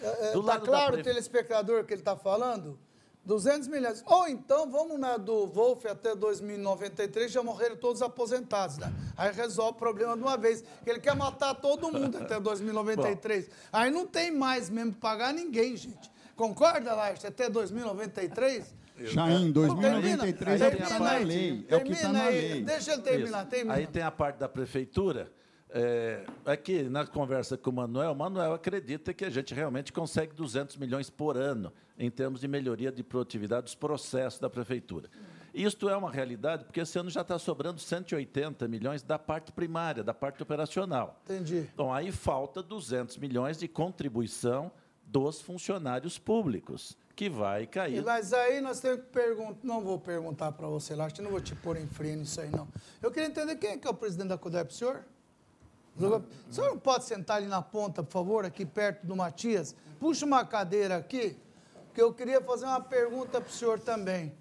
Está 0.00 0.08
é, 0.08 0.42
tá 0.42 0.60
claro 0.60 0.90
o 0.90 0.92
prefe... 0.94 1.10
telespectador 1.10 1.84
que 1.84 1.92
ele 1.92 2.00
está 2.00 2.16
falando? 2.16 2.78
200 3.24 3.68
milhões. 3.68 4.02
Ou 4.06 4.28
então, 4.28 4.70
vamos 4.70 4.98
na 4.98 5.16
do 5.16 5.46
Wolf 5.46 5.86
até 5.86 6.14
2093, 6.14 7.30
já 7.30 7.42
morreram 7.42 7.76
todos 7.76 8.02
aposentados. 8.02 8.78
Né? 8.78 8.92
Aí 9.16 9.32
resolve 9.32 9.72
o 9.72 9.78
problema 9.78 10.16
de 10.16 10.22
uma 10.22 10.36
vez. 10.36 10.64
Ele 10.84 10.98
quer 10.98 11.14
matar 11.14 11.54
todo 11.54 11.90
mundo 11.90 12.18
até 12.18 12.38
2093. 12.40 13.46
Bom. 13.46 13.52
Aí 13.72 13.90
não 13.90 14.06
tem 14.06 14.30
mais 14.30 14.68
mesmo 14.68 14.94
pagar 14.94 15.32
ninguém, 15.32 15.76
gente. 15.76 16.10
Concorda, 16.34 16.94
Laerte? 16.94 17.26
Até 17.26 17.48
2093? 17.48 18.74
Chain, 19.06 19.52
2093 19.52 20.60
é 20.60 20.68
o 20.68 20.70
que 20.70 20.82
está 20.82 20.98
na 20.98 21.16
lei. 21.18 21.66
É 21.68 21.76
o 21.76 21.80
que 21.80 21.92
está 21.92 22.12
na 22.12 22.28
lei. 22.28 22.62
Deixa 22.62 22.92
ele 22.92 23.02
terminar, 23.02 23.46
termina. 23.46 23.74
Aí 23.74 23.86
tem 23.86 24.02
a 24.02 24.10
parte 24.10 24.36
da 24.38 24.48
prefeitura. 24.48 25.30
É, 25.74 26.24
aqui, 26.44 26.82
na 26.82 27.06
conversa 27.06 27.56
com 27.56 27.70
o 27.70 27.72
Manuel, 27.72 28.12
o 28.12 28.14
Manuel 28.14 28.52
acredita 28.52 29.14
que 29.14 29.24
a 29.24 29.30
gente 29.30 29.54
realmente 29.54 29.90
consegue 29.90 30.34
200 30.34 30.76
milhões 30.76 31.08
por 31.08 31.36
ano 31.36 31.72
em 32.02 32.10
termos 32.10 32.40
de 32.40 32.48
melhoria 32.48 32.90
de 32.90 33.04
produtividade 33.04 33.62
dos 33.62 33.76
processos 33.76 34.40
da 34.40 34.50
prefeitura. 34.50 35.08
Isto 35.54 35.88
é 35.88 35.96
uma 35.96 36.10
realidade, 36.10 36.64
porque 36.64 36.80
esse 36.80 36.98
ano 36.98 37.08
já 37.08 37.20
está 37.20 37.38
sobrando 37.38 37.78
180 37.78 38.66
milhões 38.66 39.04
da 39.04 39.20
parte 39.20 39.52
primária, 39.52 40.02
da 40.02 40.12
parte 40.12 40.42
operacional. 40.42 41.20
Entendi. 41.24 41.68
Então, 41.72 41.94
aí 41.94 42.10
falta 42.10 42.60
200 42.60 43.18
milhões 43.18 43.56
de 43.56 43.68
contribuição 43.68 44.72
dos 45.06 45.40
funcionários 45.40 46.18
públicos, 46.18 46.96
que 47.14 47.30
vai 47.30 47.68
cair. 47.68 48.02
Mas 48.02 48.32
aí 48.32 48.60
nós 48.60 48.80
temos 48.80 49.02
que 49.02 49.06
perguntar, 49.12 49.60
não 49.62 49.80
vou 49.80 50.00
perguntar 50.00 50.50
para 50.52 50.66
você 50.66 50.96
lá, 50.96 51.04
acho 51.04 51.14
que 51.14 51.22
não 51.22 51.30
vou 51.30 51.40
te 51.40 51.54
pôr 51.54 51.76
em 51.76 51.86
frio 51.86 52.16
nisso 52.16 52.40
aí, 52.40 52.50
não. 52.50 52.66
Eu 53.00 53.12
queria 53.12 53.28
entender 53.28 53.54
quem 53.56 53.70
é, 53.70 53.78
que 53.78 53.86
é 53.86 53.90
o 53.90 53.94
presidente 53.94 54.28
da 54.28 54.38
CODEP, 54.38 54.74
senhor? 54.74 55.04
O 55.96 56.52
senhor 56.52 56.70
não 56.70 56.78
pode 56.78 57.04
sentar 57.04 57.36
ali 57.36 57.46
na 57.46 57.62
ponta, 57.62 58.02
por 58.02 58.10
favor, 58.10 58.44
aqui 58.44 58.66
perto 58.66 59.06
do 59.06 59.14
Matias? 59.14 59.76
Puxa 60.00 60.24
uma 60.26 60.44
cadeira 60.44 60.96
aqui, 60.96 61.36
que 61.94 62.00
eu 62.00 62.12
queria 62.12 62.40
fazer 62.40 62.66
uma 62.66 62.80
pergunta 62.80 63.40
para 63.40 63.48
o 63.48 63.52
senhor 63.52 63.78
também. 63.78 64.32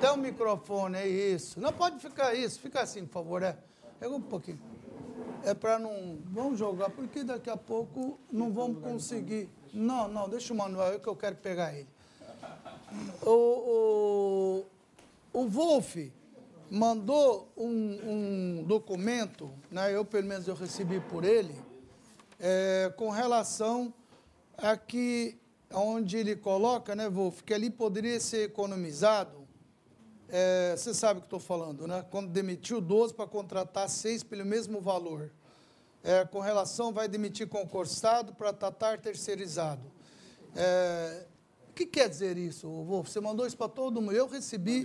Tem 0.00 0.10
um 0.10 0.16
microfone, 0.16 0.96
é 0.98 1.06
isso. 1.06 1.60
Não 1.60 1.72
pode 1.72 1.98
ficar 1.98 2.34
isso, 2.34 2.60
fica 2.60 2.80
assim, 2.80 3.04
por 3.04 3.12
favor. 3.12 3.42
É, 3.42 3.56
Pega 3.98 4.14
um 4.14 4.20
pouquinho. 4.20 4.60
É 5.44 5.54
para 5.54 5.78
não. 5.78 6.18
Vamos 6.26 6.58
jogar, 6.58 6.90
porque 6.90 7.24
daqui 7.24 7.50
a 7.50 7.56
pouco 7.56 8.18
não 8.30 8.52
vamos 8.52 8.82
conseguir. 8.82 9.48
Não, 9.72 10.08
não, 10.08 10.28
deixa 10.28 10.52
o 10.52 10.56
Manuel 10.56 10.92
aí 10.92 10.98
que 10.98 11.08
eu 11.08 11.16
quero 11.16 11.36
pegar 11.36 11.74
ele. 11.74 11.88
O, 13.22 14.64
o, 15.32 15.40
o 15.40 15.48
Wolf 15.48 15.96
mandou 16.70 17.48
um, 17.56 17.70
um, 17.70 18.64
documento, 18.64 19.50
né, 19.70 19.94
eu 19.94 20.04
pelo 20.04 20.26
menos 20.26 20.46
eu 20.46 20.54
recebi 20.54 21.00
por 21.00 21.24
ele, 21.24 21.54
é, 22.38 22.92
com 22.96 23.10
relação 23.10 23.92
a 24.56 24.76
que, 24.76 25.36
onde 25.72 26.16
ele 26.16 26.36
coloca, 26.36 26.94
né, 26.94 27.08
Wolf, 27.08 27.42
que 27.42 27.52
ali 27.52 27.70
poderia 27.70 28.18
ser 28.20 28.44
economizado, 28.44 29.46
é, 30.28 30.74
você 30.76 30.92
sabe 30.92 31.18
o 31.18 31.22
que 31.22 31.26
estou 31.26 31.40
falando, 31.40 31.86
né? 31.86 32.04
Quando 32.10 32.28
demitiu 32.28 32.80
12 32.80 33.14
para 33.14 33.26
contratar 33.26 33.88
6 33.88 34.22
pelo 34.22 34.44
mesmo 34.44 34.80
valor. 34.80 35.30
É, 36.04 36.24
com 36.24 36.40
relação, 36.40 36.92
vai 36.92 37.08
demitir 37.08 37.48
concursado 37.48 38.34
para 38.34 38.52
tratar 38.52 38.98
terceirizado. 38.98 39.82
É, 40.54 41.26
o 41.70 41.72
que 41.72 41.86
quer 41.86 42.08
dizer 42.08 42.36
isso, 42.36 42.68
Wolf? 42.68 43.08
Você 43.08 43.20
mandou 43.20 43.46
isso 43.46 43.56
para 43.56 43.68
todo 43.68 44.00
mundo. 44.00 44.12
Eu 44.12 44.28
recebi. 44.28 44.84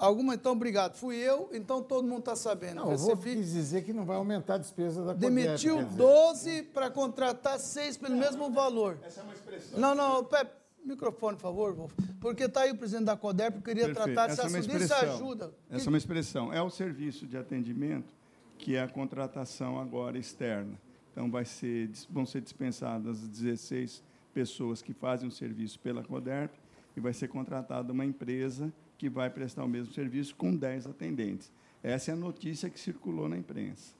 Alguma, 0.00 0.34
então, 0.34 0.52
obrigado. 0.52 0.96
Fui 0.96 1.14
eu, 1.16 1.50
então 1.52 1.82
todo 1.82 2.08
mundo 2.08 2.20
está 2.20 2.34
sabendo. 2.34 2.76
Não, 2.76 2.88
Recebi, 2.88 3.36
quis 3.36 3.52
dizer 3.52 3.84
que 3.84 3.92
não 3.92 4.06
vai 4.06 4.16
aumentar 4.16 4.54
a 4.54 4.58
despesa 4.58 5.04
da 5.04 5.12
Demitiu 5.12 5.76
Codep, 5.76 5.94
12 5.94 6.62
para 6.62 6.90
contratar 6.90 7.58
6 7.58 7.98
pelo 7.98 8.16
mesmo 8.16 8.50
valor. 8.50 8.98
Essa 9.04 9.20
é 9.20 9.24
uma 9.24 9.34
expressão. 9.34 9.78
Não, 9.78 9.94
não, 9.94 10.24
Pepe, 10.24 10.52
microfone, 10.86 11.36
por 11.36 11.42
favor, 11.42 11.74
Wolf. 11.74 11.92
Porque 12.18 12.44
está 12.44 12.62
aí 12.62 12.70
o 12.70 12.78
presidente 12.78 13.04
da 13.04 13.16
CODEP, 13.16 13.56
eu 13.56 13.62
queria 13.62 13.84
Perfeito. 13.86 14.14
tratar 14.14 14.32
Essa 14.32 14.42
é 14.42 14.48
uma 14.48 14.58
assunto. 14.58 14.74
Isso 14.74 14.84
expressão. 14.84 15.14
ajuda. 15.14 15.54
Essa 15.68 15.84
é 15.84 15.88
uma 15.90 15.98
expressão. 15.98 16.52
É 16.52 16.62
o 16.62 16.70
serviço 16.70 17.26
de 17.26 17.36
atendimento 17.36 18.14
que 18.56 18.76
é 18.76 18.82
a 18.82 18.88
contratação 18.88 19.78
agora 19.78 20.18
externa. 20.18 20.80
Então, 21.12 21.30
vai 21.30 21.44
ser, 21.44 21.90
vão 22.08 22.24
ser 22.24 22.40
dispensadas 22.40 23.20
16 23.28 24.02
pessoas 24.32 24.80
que 24.80 24.94
fazem 24.94 25.28
o 25.28 25.32
serviço 25.32 25.78
pela 25.78 26.02
CODERP 26.02 26.54
e 26.96 27.00
vai 27.00 27.12
ser 27.12 27.28
contratada 27.28 27.92
uma 27.92 28.04
empresa 28.04 28.72
que 29.00 29.08
vai 29.08 29.30
prestar 29.30 29.64
o 29.64 29.68
mesmo 29.68 29.94
serviço 29.94 30.36
com 30.36 30.54
10 30.54 30.86
atendentes. 30.86 31.50
Essa 31.82 32.10
é 32.10 32.12
a 32.12 32.16
notícia 32.16 32.68
que 32.68 32.78
circulou 32.78 33.30
na 33.30 33.38
imprensa. 33.38 33.94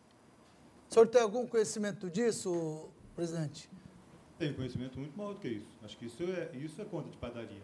O 0.91 0.93
senhor 0.93 1.07
tem 1.07 1.23
algum 1.23 1.47
conhecimento 1.47 2.11
disso, 2.11 2.87
presidente? 3.17 3.71
Tenho 4.39 4.53
conhecimento 4.53 4.99
muito 4.99 5.17
maior 5.17 5.33
do 5.33 5.41
que 5.41 5.49
isso. 5.49 5.67
Acho 5.83 5.97
que 5.97 6.05
isso 6.05 6.23
é, 6.25 6.51
isso 6.55 6.83
é 6.83 6.85
conta 6.85 7.09
de 7.09 7.17
padaria. 7.17 7.63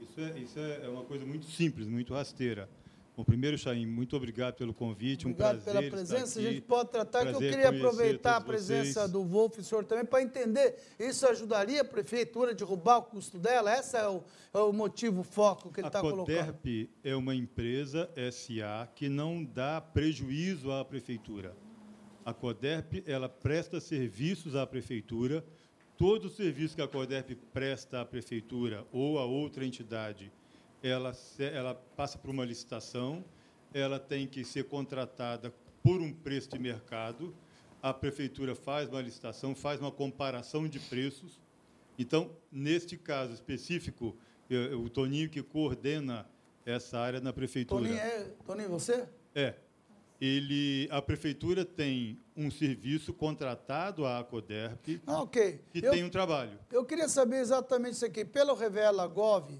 Isso 0.00 0.20
é, 0.20 0.38
isso 0.38 0.60
é 0.60 0.88
uma 0.88 1.02
coisa 1.02 1.26
muito 1.26 1.46
simples, 1.46 1.88
muito 1.88 2.14
rasteira. 2.14 2.68
Bom, 3.16 3.24
primeiro, 3.24 3.58
Chaim, 3.58 3.86
muito 3.86 4.16
obrigado 4.16 4.54
pelo 4.54 4.72
convite. 4.72 5.26
Obrigado 5.26 5.58
um 5.58 5.62
prazer 5.62 5.74
pela 5.74 5.90
presença. 5.90 6.38
A 6.38 6.42
gente 6.42 6.60
pode 6.60 6.90
tratar 6.90 7.22
que 7.22 7.28
eu 7.28 7.32
Prazer 7.32 7.50
queria 7.50 7.68
aproveitar 7.68 8.36
a 8.36 8.40
presença 8.40 9.00
vocês. 9.00 9.10
do 9.12 9.24
Wolf 9.24 9.58
e 9.58 9.60
o 9.60 9.64
senhor 9.64 9.84
também 9.84 10.04
para 10.04 10.22
entender. 10.22 10.76
Isso 10.98 11.26
ajudaria 11.26 11.82
a 11.82 11.84
prefeitura 11.84 12.52
a 12.52 12.54
derrubar 12.54 12.98
o 12.98 13.02
custo 13.02 13.38
dela? 13.38 13.76
Esse 13.76 13.96
é 13.96 14.08
o, 14.08 14.22
é 14.54 14.58
o 14.58 14.72
motivo, 14.72 15.20
o 15.20 15.24
foco 15.24 15.70
que 15.70 15.80
ele 15.80 15.86
A 15.86 15.88
está 15.88 16.00
colocando. 16.00 16.26
Coderp 16.26 16.90
é 17.02 17.14
uma 17.14 17.34
empresa 17.34 18.08
SA 18.32 18.88
que 18.94 19.08
não 19.08 19.44
dá 19.44 19.80
prejuízo 19.80 20.72
à 20.72 20.84
prefeitura. 20.84 21.54
A 22.24 22.32
Coderp 22.32 23.02
ela 23.06 23.28
presta 23.28 23.80
serviços 23.80 24.54
à 24.54 24.66
prefeitura. 24.66 25.44
Todo 25.96 26.26
o 26.26 26.30
serviço 26.30 26.76
que 26.76 26.80
a 26.80 26.88
Coderp 26.88 27.32
presta 27.52 28.00
à 28.00 28.04
prefeitura 28.04 28.86
ou 28.92 29.18
a 29.18 29.24
outra 29.24 29.66
entidade 29.66 30.32
ela, 30.82 31.12
ela 31.38 31.74
passa 31.96 32.18
por 32.18 32.30
uma 32.30 32.44
licitação, 32.44 33.24
ela 33.72 33.98
tem 33.98 34.26
que 34.26 34.44
ser 34.44 34.64
contratada 34.64 35.52
por 35.82 36.00
um 36.00 36.12
preço 36.12 36.50
de 36.50 36.58
mercado, 36.58 37.34
a 37.82 37.94
prefeitura 37.94 38.54
faz 38.54 38.88
uma 38.88 39.00
licitação, 39.00 39.54
faz 39.54 39.80
uma 39.80 39.90
comparação 39.90 40.68
de 40.68 40.78
preços. 40.78 41.40
Então, 41.98 42.30
neste 42.50 42.96
caso 42.96 43.32
específico, 43.32 44.16
o 44.78 44.88
Toninho 44.90 45.28
que 45.28 45.42
coordena 45.42 46.28
essa 46.64 46.98
área 46.98 47.20
na 47.20 47.32
prefeitura. 47.32 47.82
Toninho, 47.82 47.98
é, 47.98 48.30
Toninho 48.44 48.68
você? 48.68 49.08
É. 49.34 49.54
Ele, 50.20 50.86
a 50.90 51.00
prefeitura 51.00 51.64
tem 51.64 52.20
um 52.36 52.50
serviço 52.50 53.14
contratado 53.14 54.04
à 54.04 54.18
Acoderp 54.18 55.00
ah, 55.06 55.22
okay. 55.22 55.60
que 55.72 55.78
eu, 55.82 55.90
tem 55.90 56.04
um 56.04 56.10
trabalho. 56.10 56.58
Eu 56.70 56.84
queria 56.84 57.08
saber 57.08 57.36
exatamente 57.36 57.94
isso 57.94 58.04
aqui. 58.04 58.22
Pelo 58.22 58.54
Revela 58.54 59.06
Gov, 59.06 59.58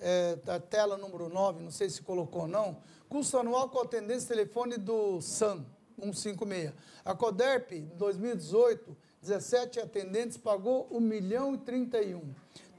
é, 0.00 0.38
a 0.46 0.58
tela 0.58 0.96
número 0.96 1.28
9, 1.28 1.62
não 1.62 1.70
sei 1.70 1.88
se 1.90 2.02
colocou 2.02 2.42
ou 2.42 2.48
não, 2.48 2.78
custo 3.08 3.38
anual 3.38 3.68
com 3.68 3.80
atendência 3.80 4.28
telefone 4.28 4.76
do 4.76 5.20
SAM, 5.20 5.64
156. 5.98 6.72
A 7.04 7.14
Coderp, 7.14 7.72
em 7.72 7.86
2018, 7.96 8.96
17 9.22 9.80
atendentes 9.80 10.36
pagou 10.36 10.88
1 10.90 11.00
milhão 11.00 11.54
e 11.54 11.58
31. 11.58 12.22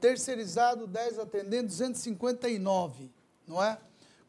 Terceirizado, 0.00 0.86
10 0.86 1.18
atendentes, 1.20 1.78
259, 1.78 3.10
não 3.46 3.62
é? 3.62 3.78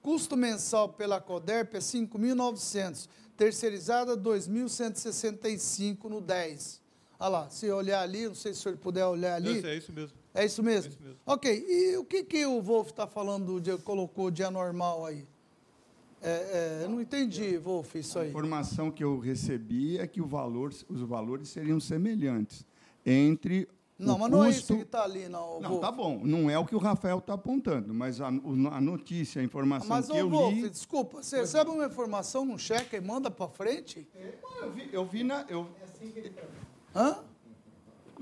Custo 0.02 0.36
mensal 0.36 0.90
pela 0.90 1.20
Coderp 1.20 1.76
é 1.76 1.80
5.900. 1.80 3.08
Terceirizada, 3.36 4.16
2.165 4.16 6.04
no 6.10 6.22
10. 6.22 6.82
Olha 7.20 7.30
lá, 7.30 7.50
se 7.50 7.72
olhar 7.72 8.02
ali, 8.02 8.28
não 8.28 8.36
sei 8.36 8.54
se 8.54 8.60
o 8.60 8.64
senhor 8.64 8.78
puder 8.78 9.06
olhar 9.06 9.36
ali. 9.36 9.66
É 9.66 9.76
isso 9.76 9.92
mesmo. 9.92 10.23
É 10.34 10.46
isso 10.46 10.64
mesmo? 10.64 10.92
É 10.92 10.94
isso 10.94 11.04
mesmo. 11.04 11.20
Ok, 11.26 11.66
e 11.68 11.98
o 11.98 12.04
que, 12.04 12.24
que 12.24 12.46
o 12.46 12.62
Wolf 12.62 12.90
está 12.90 13.06
falando, 13.06 13.60
de, 13.62 13.78
colocou 13.80 14.32
de 14.32 14.44
anormal 14.44 15.06
aí? 15.06 15.26
É, 16.22 16.30
é, 16.30 16.84
eu 16.84 16.90
não 16.90 17.02
entendi, 17.02 17.58
Wolf, 17.58 17.96
isso 17.96 18.18
aí. 18.18 18.28
A 18.28 18.30
informação 18.30 18.90
que 18.90 19.04
eu 19.04 19.20
recebi 19.20 19.98
é 19.98 20.08
que 20.08 20.22
o 20.22 20.26
valor, 20.26 20.74
os 20.88 21.02
valores 21.02 21.50
seriam 21.50 21.80
semelhantes 21.80 22.66
entre 23.06 23.68
não, 24.00 24.18
mas 24.18 24.30
custo... 24.30 24.38
não 24.38 24.46
é 24.46 24.50
isso 24.50 24.76
que 24.76 24.82
está 24.82 25.04
ali, 25.04 25.30
não. 25.30 25.60
Não, 25.60 25.80
tá 25.80 25.92
bom. 25.92 26.20
Não 26.24 26.50
é 26.50 26.58
o 26.58 26.66
que 26.66 26.76
o 26.76 26.80
Rafael 26.80 27.20
está 27.20 27.34
apontando, 27.34 27.94
mas 27.94 28.20
a, 28.20 28.28
a, 28.28 28.82
notícia, 28.82 29.42
a 29.42 29.46
informação 29.46 29.90
mas, 29.90 30.08
que 30.08 30.18
eu 30.18 30.30
Wolf, 30.30 30.54
li... 30.54 30.70
desculpa, 30.70 31.22
você 31.22 31.42
recebe 31.42 31.70
uma 31.70 31.86
informação 31.86 32.46
num 32.46 32.58
cheque 32.58 32.96
e 32.96 33.02
manda 33.02 33.30
para 33.30 33.48
frente? 33.50 34.08
É, 34.16 34.34
eu, 34.62 34.72
vi, 34.72 34.90
eu 34.92 35.06
vi 35.06 35.24
na... 35.24 35.46
Eu... 35.48 35.68
É 35.80 35.84
assim 35.84 36.12
que 36.12 36.20
ele 36.20 36.34
Hã? 36.96 37.18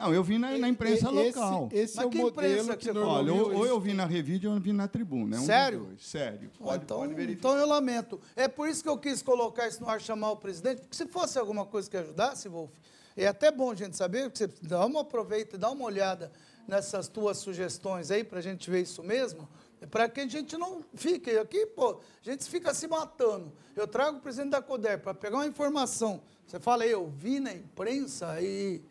Não, 0.02 0.12
eu 0.12 0.24
vi 0.24 0.40
na, 0.40 0.58
na 0.58 0.68
imprensa 0.68 1.12
esse, 1.12 1.38
local. 1.38 1.70
Esse 1.72 2.00
é 2.00 2.06
o 2.06 2.12
modelo 2.12 2.76
que, 2.76 2.92
que 2.92 2.98
Olha, 2.98 3.32
ou, 3.32 3.54
ou, 3.58 3.66
eu 3.68 3.80
vi 3.80 3.94
na 3.94 4.06
Revide 4.06 4.48
ou 4.48 4.56
eu 4.56 4.60
vi 4.60 4.74
na 4.74 4.88
tribuna. 4.88 5.38
É 5.38 5.40
um 5.40 5.46
Sério? 5.46 5.96
Sério. 6.00 6.50
Pode, 6.58 6.84
então, 6.84 6.98
pode 6.98 7.32
então 7.32 7.56
eu 7.56 7.68
lamento. 7.68 8.20
É 8.36 8.48
por 8.48 8.68
isso 8.68 8.82
que 8.82 8.90
eu 8.90 8.98
quis 8.98 9.22
colocar 9.22 9.68
isso 9.68 9.80
no 9.80 9.88
ar, 9.88 10.02
chamar 10.02 10.32
o 10.32 10.38
presidente, 10.38 10.82
porque 10.82 10.96
se 10.96 11.06
fosse 11.06 11.38
alguma 11.38 11.68
coisa 11.68 11.88
que 11.88 11.96
ajudasse, 11.96 12.50
Wolf, 12.50 12.72
é 13.16 13.28
até 13.28 13.52
bom 13.52 13.70
a 13.70 13.76
gente 13.76 13.96
saber, 13.96 14.32
que 14.32 14.40
você 14.40 14.50
dá 14.64 14.84
uma 14.86 15.02
aproveita, 15.02 15.56
dá 15.56 15.70
uma 15.70 15.86
olhada 15.86 16.32
nessas 16.68 17.08
tuas 17.08 17.38
sugestões 17.38 18.10
aí, 18.10 18.24
para 18.24 18.40
a 18.40 18.42
gente 18.42 18.72
ver 18.72 18.82
isso 18.82 19.04
mesmo, 19.04 19.48
para 19.92 20.10
que 20.10 20.22
a 20.22 20.28
gente 20.28 20.58
não 20.58 20.84
fique 20.96 21.30
aqui, 21.38 21.66
pô, 21.68 22.00
a 22.26 22.30
gente 22.30 22.44
fica 22.46 22.74
se 22.74 22.88
matando. 22.88 23.52
Eu 23.76 23.88
trago 23.88 24.18
o 24.18 24.22
presidente 24.22 24.52
da 24.52 24.62
CODER 24.62 25.00
para 25.00 25.14
pegar 25.14 25.38
uma 25.38 25.48
informação. 25.48 26.22
Você 26.48 26.60
fala, 26.60 26.86
eu 26.86 27.08
vi 27.08 27.40
na 27.40 27.54
imprensa 27.54 28.42
e 28.42 28.82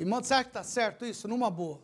Irmão, 0.00 0.22
será 0.24 0.42
que 0.42 0.48
está 0.48 0.62
certo 0.62 1.04
isso? 1.04 1.28
Numa 1.28 1.50
boa. 1.50 1.78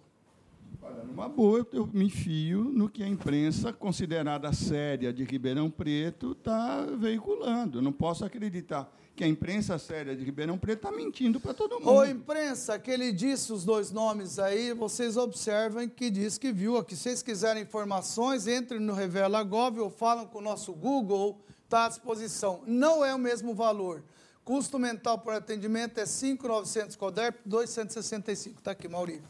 Olha, 0.80 1.04
numa 1.04 1.28
boa, 1.28 1.66
eu 1.70 1.86
me 1.86 2.08
fio 2.08 2.64
no 2.64 2.88
que 2.88 3.02
a 3.02 3.06
imprensa, 3.06 3.74
considerada 3.74 4.50
séria 4.54 5.12
de 5.12 5.22
Ribeirão 5.22 5.70
Preto, 5.70 6.32
está 6.32 6.86
veiculando. 6.98 7.76
Eu 7.78 7.82
não 7.82 7.92
posso 7.92 8.24
acreditar 8.24 8.90
que 9.14 9.22
a 9.22 9.28
imprensa 9.28 9.76
séria 9.76 10.16
de 10.16 10.24
Ribeirão 10.24 10.56
Preto 10.56 10.86
está 10.86 10.96
mentindo 10.96 11.38
para 11.38 11.52
todo 11.52 11.78
mundo. 11.78 11.90
Ô, 11.90 12.04
imprensa, 12.06 12.78
que 12.78 12.90
ele 12.90 13.12
disse 13.12 13.52
os 13.52 13.66
dois 13.66 13.90
nomes 13.90 14.38
aí, 14.38 14.72
vocês 14.72 15.18
observem 15.18 15.86
que 15.86 16.08
diz 16.08 16.38
que 16.38 16.50
viu. 16.50 16.78
Aqui, 16.78 16.96
se 16.96 17.02
vocês 17.02 17.22
quiserem 17.22 17.64
informações, 17.64 18.46
entrem 18.46 18.80
no 18.80 18.94
Revela 18.94 19.42
Gov 19.42 19.78
ou 19.78 19.90
falam 19.90 20.26
com 20.26 20.38
o 20.38 20.42
nosso 20.42 20.72
Google, 20.72 21.38
está 21.64 21.84
à 21.84 21.88
disposição. 21.90 22.62
Não 22.66 23.04
é 23.04 23.14
o 23.14 23.18
mesmo 23.18 23.54
valor. 23.54 24.02
Custo 24.46 24.78
mental 24.78 25.18
por 25.18 25.34
atendimento 25.34 25.98
é 25.98 26.06
5,900 26.06 26.94
CODERP, 26.94 27.40
265. 27.44 28.60
Está 28.60 28.70
aqui, 28.70 28.86
Maurício. 28.86 29.24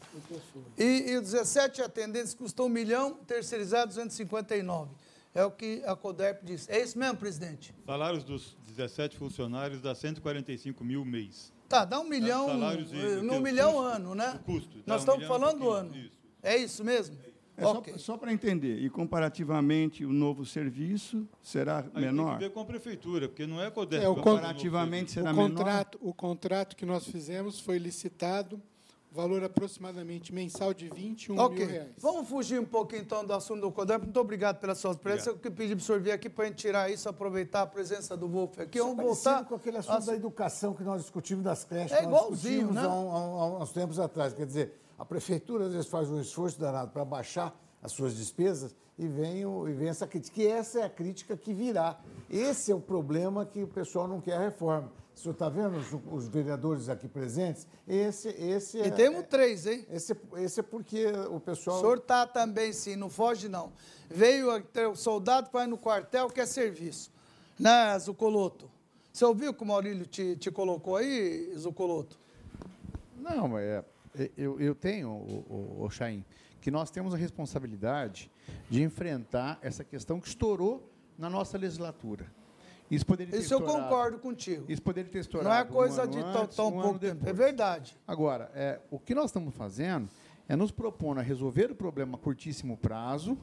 E, 0.77 0.83
e 0.83 1.19
17 1.19 1.81
atendentes 1.81 2.35
custou 2.35 2.67
1 2.67 2.69
milhão, 2.69 3.13
terceirizado 3.25 3.87
259. 3.87 4.91
É 5.33 5.43
o 5.43 5.49
que 5.49 5.81
a 5.87 5.95
CODERP 5.95 6.45
diz. 6.45 6.69
É 6.69 6.83
isso 6.83 6.99
mesmo, 6.99 7.17
presidente? 7.17 7.73
Salários 7.83 8.23
dos 8.23 8.55
17 8.67 9.17
funcionários 9.17 9.81
dá 9.81 9.95
145 9.95 10.83
mil 10.83 11.03
mês. 11.03 11.51
Tá, 11.67 11.83
dá 11.83 11.99
um 11.99 12.07
milhão, 12.07 12.45
Salários 12.45 12.91
de, 12.91 12.97
um 12.97 13.39
milhão 13.39 13.73
custo, 13.73 13.87
ano, 13.87 14.13
né? 14.13 14.39
custo. 14.45 14.77
Nós 14.85 15.01
estamos 15.01 15.25
um 15.25 15.27
falando 15.27 15.57
do 15.57 15.69
ano. 15.71 15.97
Isso. 15.97 16.11
É 16.43 16.57
isso 16.57 16.83
mesmo? 16.83 17.17
É 17.57 17.65
okay. 17.65 17.93
só, 17.93 17.99
só 17.99 18.17
para 18.17 18.31
entender, 18.31 18.77
e 18.77 18.87
comparativamente 18.87 20.05
o 20.05 20.13
novo 20.13 20.45
serviço 20.45 21.27
será 21.41 21.83
Aí 21.95 22.05
menor? 22.05 22.29
Tem 22.29 22.37
que 22.37 22.43
ver 22.45 22.49
com 22.51 22.59
a 22.59 22.65
prefeitura, 22.65 23.27
porque 23.27 23.47
não 23.47 23.59
é 23.59 23.71
CODESP. 23.71 24.05
É, 24.05 24.07
o 24.07 24.15
comparativamente 24.15 25.11
será 25.11 25.31
o 25.31 25.35
contrato, 25.35 25.97
menor? 25.97 26.11
O 26.11 26.13
contrato 26.13 26.75
que 26.75 26.85
nós 26.85 27.07
fizemos 27.07 27.59
foi 27.59 27.79
licitado, 27.79 28.61
valor 29.11 29.43
aproximadamente 29.43 30.31
mensal 30.31 30.71
de 30.71 30.87
21 30.87 31.39
okay. 31.39 31.57
mil 31.57 31.67
reais. 31.67 31.89
Vamos 31.97 32.29
fugir 32.29 32.59
um 32.59 32.65
pouquinho 32.65 33.01
então 33.01 33.25
do 33.25 33.33
assunto 33.33 33.61
do 33.61 33.71
CODESP. 33.71 34.03
Muito 34.03 34.19
obrigado 34.19 34.59
pela 34.59 34.75
sua 34.75 34.93
presença. 34.93 35.31
Eu 35.31 35.51
pedi 35.51 35.75
para 35.75 35.81
o 35.81 35.83
senhor 35.83 35.99
vir 35.99 36.11
aqui 36.11 36.29
para 36.29 36.43
a 36.43 36.47
gente 36.49 36.57
tirar 36.57 36.91
isso, 36.91 37.09
aproveitar 37.09 37.63
a 37.63 37.67
presença 37.67 38.15
do 38.15 38.27
Wolf 38.27 38.59
aqui. 38.59 38.77
Vamos 38.77 39.03
voltar 39.03 39.43
com 39.45 39.55
aquele 39.55 39.77
assunto 39.77 40.05
da 40.05 40.13
educação 40.13 40.75
que 40.75 40.83
nós 40.83 41.01
discutimos 41.01 41.43
das 41.43 41.63
creches. 41.63 41.97
É 41.97 42.03
igualzinho, 42.03 42.71
né? 42.71 42.81
há, 42.81 42.85
há, 42.85 42.87
há 42.89 43.63
uns 43.63 43.71
tempos 43.71 43.99
atrás. 43.99 44.31
Quer 44.33 44.45
dizer, 44.45 44.73
a 44.97 45.05
prefeitura, 45.05 45.65
às 45.65 45.73
vezes, 45.73 45.87
faz 45.87 46.09
um 46.09 46.19
esforço 46.19 46.59
danado 46.59 46.91
para 46.91 47.05
baixar 47.05 47.55
as 47.81 47.91
suas 47.91 48.15
despesas 48.15 48.75
e 48.97 49.07
vem, 49.07 49.45
o, 49.45 49.67
e 49.67 49.73
vem 49.73 49.89
essa 49.89 50.07
crítica. 50.07 50.35
Que 50.35 50.47
essa 50.47 50.79
é 50.79 50.83
a 50.83 50.89
crítica 50.89 51.37
que 51.37 51.53
virá. 51.53 51.99
Esse 52.29 52.71
é 52.71 52.75
o 52.75 52.81
problema 52.81 53.45
que 53.45 53.61
o 53.61 53.67
pessoal 53.67 54.07
não 54.07 54.19
quer 54.19 54.33
a 54.33 54.39
reforma. 54.39 54.91
O 55.15 55.19
senhor 55.19 55.33
está 55.33 55.49
vendo 55.49 55.77
os, 55.77 55.87
os, 56.11 56.27
vereadores 56.27 56.89
aqui 56.89 57.07
presentes? 57.07 57.67
Esse, 57.87 58.29
esse 58.29 58.79
é. 58.79 58.87
E 58.87 58.91
temos 58.91 59.25
três, 59.27 59.65
hein? 59.65 59.85
Esse, 59.89 60.15
esse 60.37 60.59
é 60.59 60.63
porque 60.63 61.07
o 61.31 61.39
pessoal. 61.39 61.77
O 61.77 61.79
senhor 61.79 61.97
está 61.97 62.25
também, 62.27 62.71
sim, 62.71 62.95
não 62.95 63.09
foge, 63.09 63.47
não. 63.49 63.71
Veio 64.09 64.49
o 64.91 64.95
soldado 64.95 65.49
vai 65.51 65.65
no 65.65 65.77
quartel, 65.77 66.29
quer 66.29 66.45
serviço. 66.45 67.11
Né, 67.59 67.97
Zucoloto? 67.97 68.69
Você 69.11 69.25
ouviu 69.25 69.51
que 69.53 69.63
o 69.63 69.65
Maurílio 69.65 70.05
te, 70.05 70.35
te 70.35 70.51
colocou 70.51 70.95
aí, 70.95 71.51
Zucoloto? 71.57 72.19
Não, 73.17 73.57
é. 73.57 73.83
Eu, 74.37 74.59
eu 74.59 74.75
tenho, 74.75 75.09
o, 75.09 75.77
o, 75.81 75.85
o 75.85 75.89
Chaim, 75.89 76.23
que 76.61 76.71
nós 76.71 76.89
temos 76.89 77.13
a 77.13 77.17
responsabilidade 77.17 78.31
de 78.69 78.81
enfrentar 78.83 79.59
essa 79.61 79.83
questão 79.83 80.19
que 80.19 80.27
estourou 80.27 80.91
na 81.17 81.29
nossa 81.29 81.57
legislatura. 81.57 82.31
Isso 82.89 83.05
poderia 83.05 83.31
ter 83.33 83.39
Isso 83.39 83.53
eu 83.53 83.61
concordo 83.61 84.17
contigo. 84.17 84.65
Isso 84.69 84.81
poderia 84.81 85.11
ter 85.11 85.19
estourado. 85.19 85.49
Não 85.49 85.57
é 85.57 85.65
coisa 85.65 86.03
um 86.05 86.07
de 86.07 86.19
tão, 86.21 86.47
tão 86.47 86.67
um 86.69 86.81
pouco 86.81 86.99
tempo. 86.99 87.27
É 87.27 87.33
verdade. 87.33 87.97
Agora, 88.07 88.49
é, 88.53 88.79
o 88.89 88.97
que 88.97 89.13
nós 89.13 89.25
estamos 89.25 89.53
fazendo 89.53 90.09
é 90.47 90.55
nos 90.55 90.71
propondo 90.71 91.19
a 91.19 91.21
resolver 91.21 91.71
o 91.71 91.75
problema 91.75 92.17
a 92.17 92.19
curtíssimo 92.19 92.77
prazo 92.77 93.37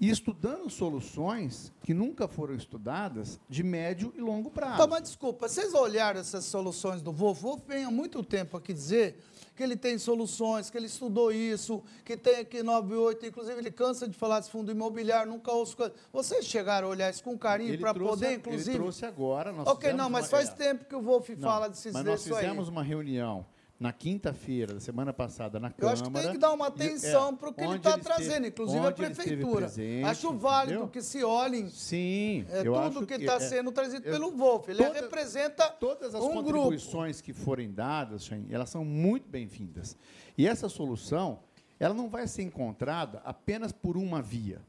e 0.00 0.10
estudando 0.10 0.68
soluções 0.68 1.72
que 1.82 1.94
nunca 1.94 2.28
foram 2.28 2.54
estudadas 2.54 3.40
de 3.48 3.62
médio 3.62 4.12
e 4.16 4.20
longo 4.20 4.50
prazo. 4.50 4.76
Tá, 4.76 4.86
mas 4.86 5.02
desculpa, 5.02 5.48
vocês 5.48 5.74
olharam 5.74 6.20
essas 6.20 6.44
soluções 6.44 7.00
do 7.00 7.12
vovô? 7.12 7.58
Vem 7.66 7.84
há 7.84 7.90
muito 7.90 8.22
tempo 8.22 8.56
aqui 8.56 8.72
dizer 8.72 9.18
que 9.56 9.62
ele 9.62 9.74
tem 9.74 9.96
soluções, 9.96 10.68
que 10.68 10.76
ele 10.76 10.86
estudou 10.86 11.32
isso, 11.32 11.82
que 12.04 12.14
tem 12.14 12.40
aqui 12.40 12.62
98, 12.62 13.26
inclusive 13.26 13.58
ele 13.58 13.70
cansa 13.70 14.06
de 14.06 14.14
falar 14.14 14.40
desse 14.40 14.50
fundo 14.50 14.70
imobiliário, 14.70 15.32
nunca 15.32 15.50
ouço 15.50 15.74
coisa. 15.74 15.94
Vocês 16.12 16.44
chegaram 16.44 16.88
a 16.88 16.90
olhar 16.90 17.08
isso 17.08 17.24
com 17.24 17.38
carinho 17.38 17.78
para 17.78 17.94
poder, 17.94 18.34
inclusive. 18.34 18.72
Ele 18.72 18.78
trouxe 18.78 19.06
agora. 19.06 19.50
Nós 19.50 19.66
ok, 19.66 19.94
não, 19.94 20.10
mas 20.10 20.26
uma... 20.26 20.30
faz 20.30 20.50
é. 20.50 20.52
tempo 20.52 20.84
que 20.84 20.94
o 20.94 21.00
Wolf 21.00 21.30
não, 21.30 21.48
fala 21.48 21.68
desses 21.68 21.92
Mas 21.92 22.04
nós 22.04 22.22
fizemos 22.22 22.68
aí. 22.68 22.72
uma 22.72 22.82
reunião 22.82 23.46
na 23.78 23.92
quinta-feira 23.92 24.74
da 24.74 24.80
semana 24.80 25.12
passada 25.12 25.60
na 25.60 25.68
Eu 25.68 25.72
Câmara. 25.74 25.92
acho 25.92 26.04
que 26.04 26.10
tem 26.10 26.32
que 26.32 26.38
dar 26.38 26.52
uma 26.52 26.68
atenção 26.68 27.28
é, 27.28 27.36
para 27.36 27.48
o 27.50 27.52
que 27.52 27.60
ele 27.60 27.76
está 27.76 27.98
trazendo, 27.98 28.46
inclusive 28.46 28.86
a 28.86 28.92
prefeitura. 28.92 29.66
Presente, 29.66 30.04
acho 30.04 30.32
válido 30.32 30.72
entendeu? 30.72 30.88
que 30.88 31.02
se 31.02 31.22
olhem 31.22 31.68
Sim, 31.68 32.46
é, 32.48 32.64
tudo 32.64 33.06
que 33.06 33.14
está 33.14 33.34
é, 33.34 33.40
sendo 33.40 33.70
trazido 33.70 34.06
eu, 34.06 34.12
pelo 34.12 34.30
Wolf. 34.32 34.68
Ele 34.68 34.82
toda, 34.82 35.00
representa 35.00 35.68
todas 35.68 36.14
as 36.14 36.24
um 36.24 36.32
contribuições 36.32 37.16
grupo. 37.16 37.24
que 37.24 37.32
forem 37.34 37.70
dadas, 37.70 38.30
elas 38.48 38.70
são 38.70 38.84
muito 38.84 39.28
bem-vindas. 39.28 39.96
E 40.38 40.48
essa 40.48 40.70
solução, 40.70 41.40
ela 41.78 41.92
não 41.92 42.08
vai 42.08 42.26
ser 42.26 42.42
encontrada 42.42 43.20
apenas 43.24 43.72
por 43.72 43.98
uma 43.98 44.22
via. 44.22 44.60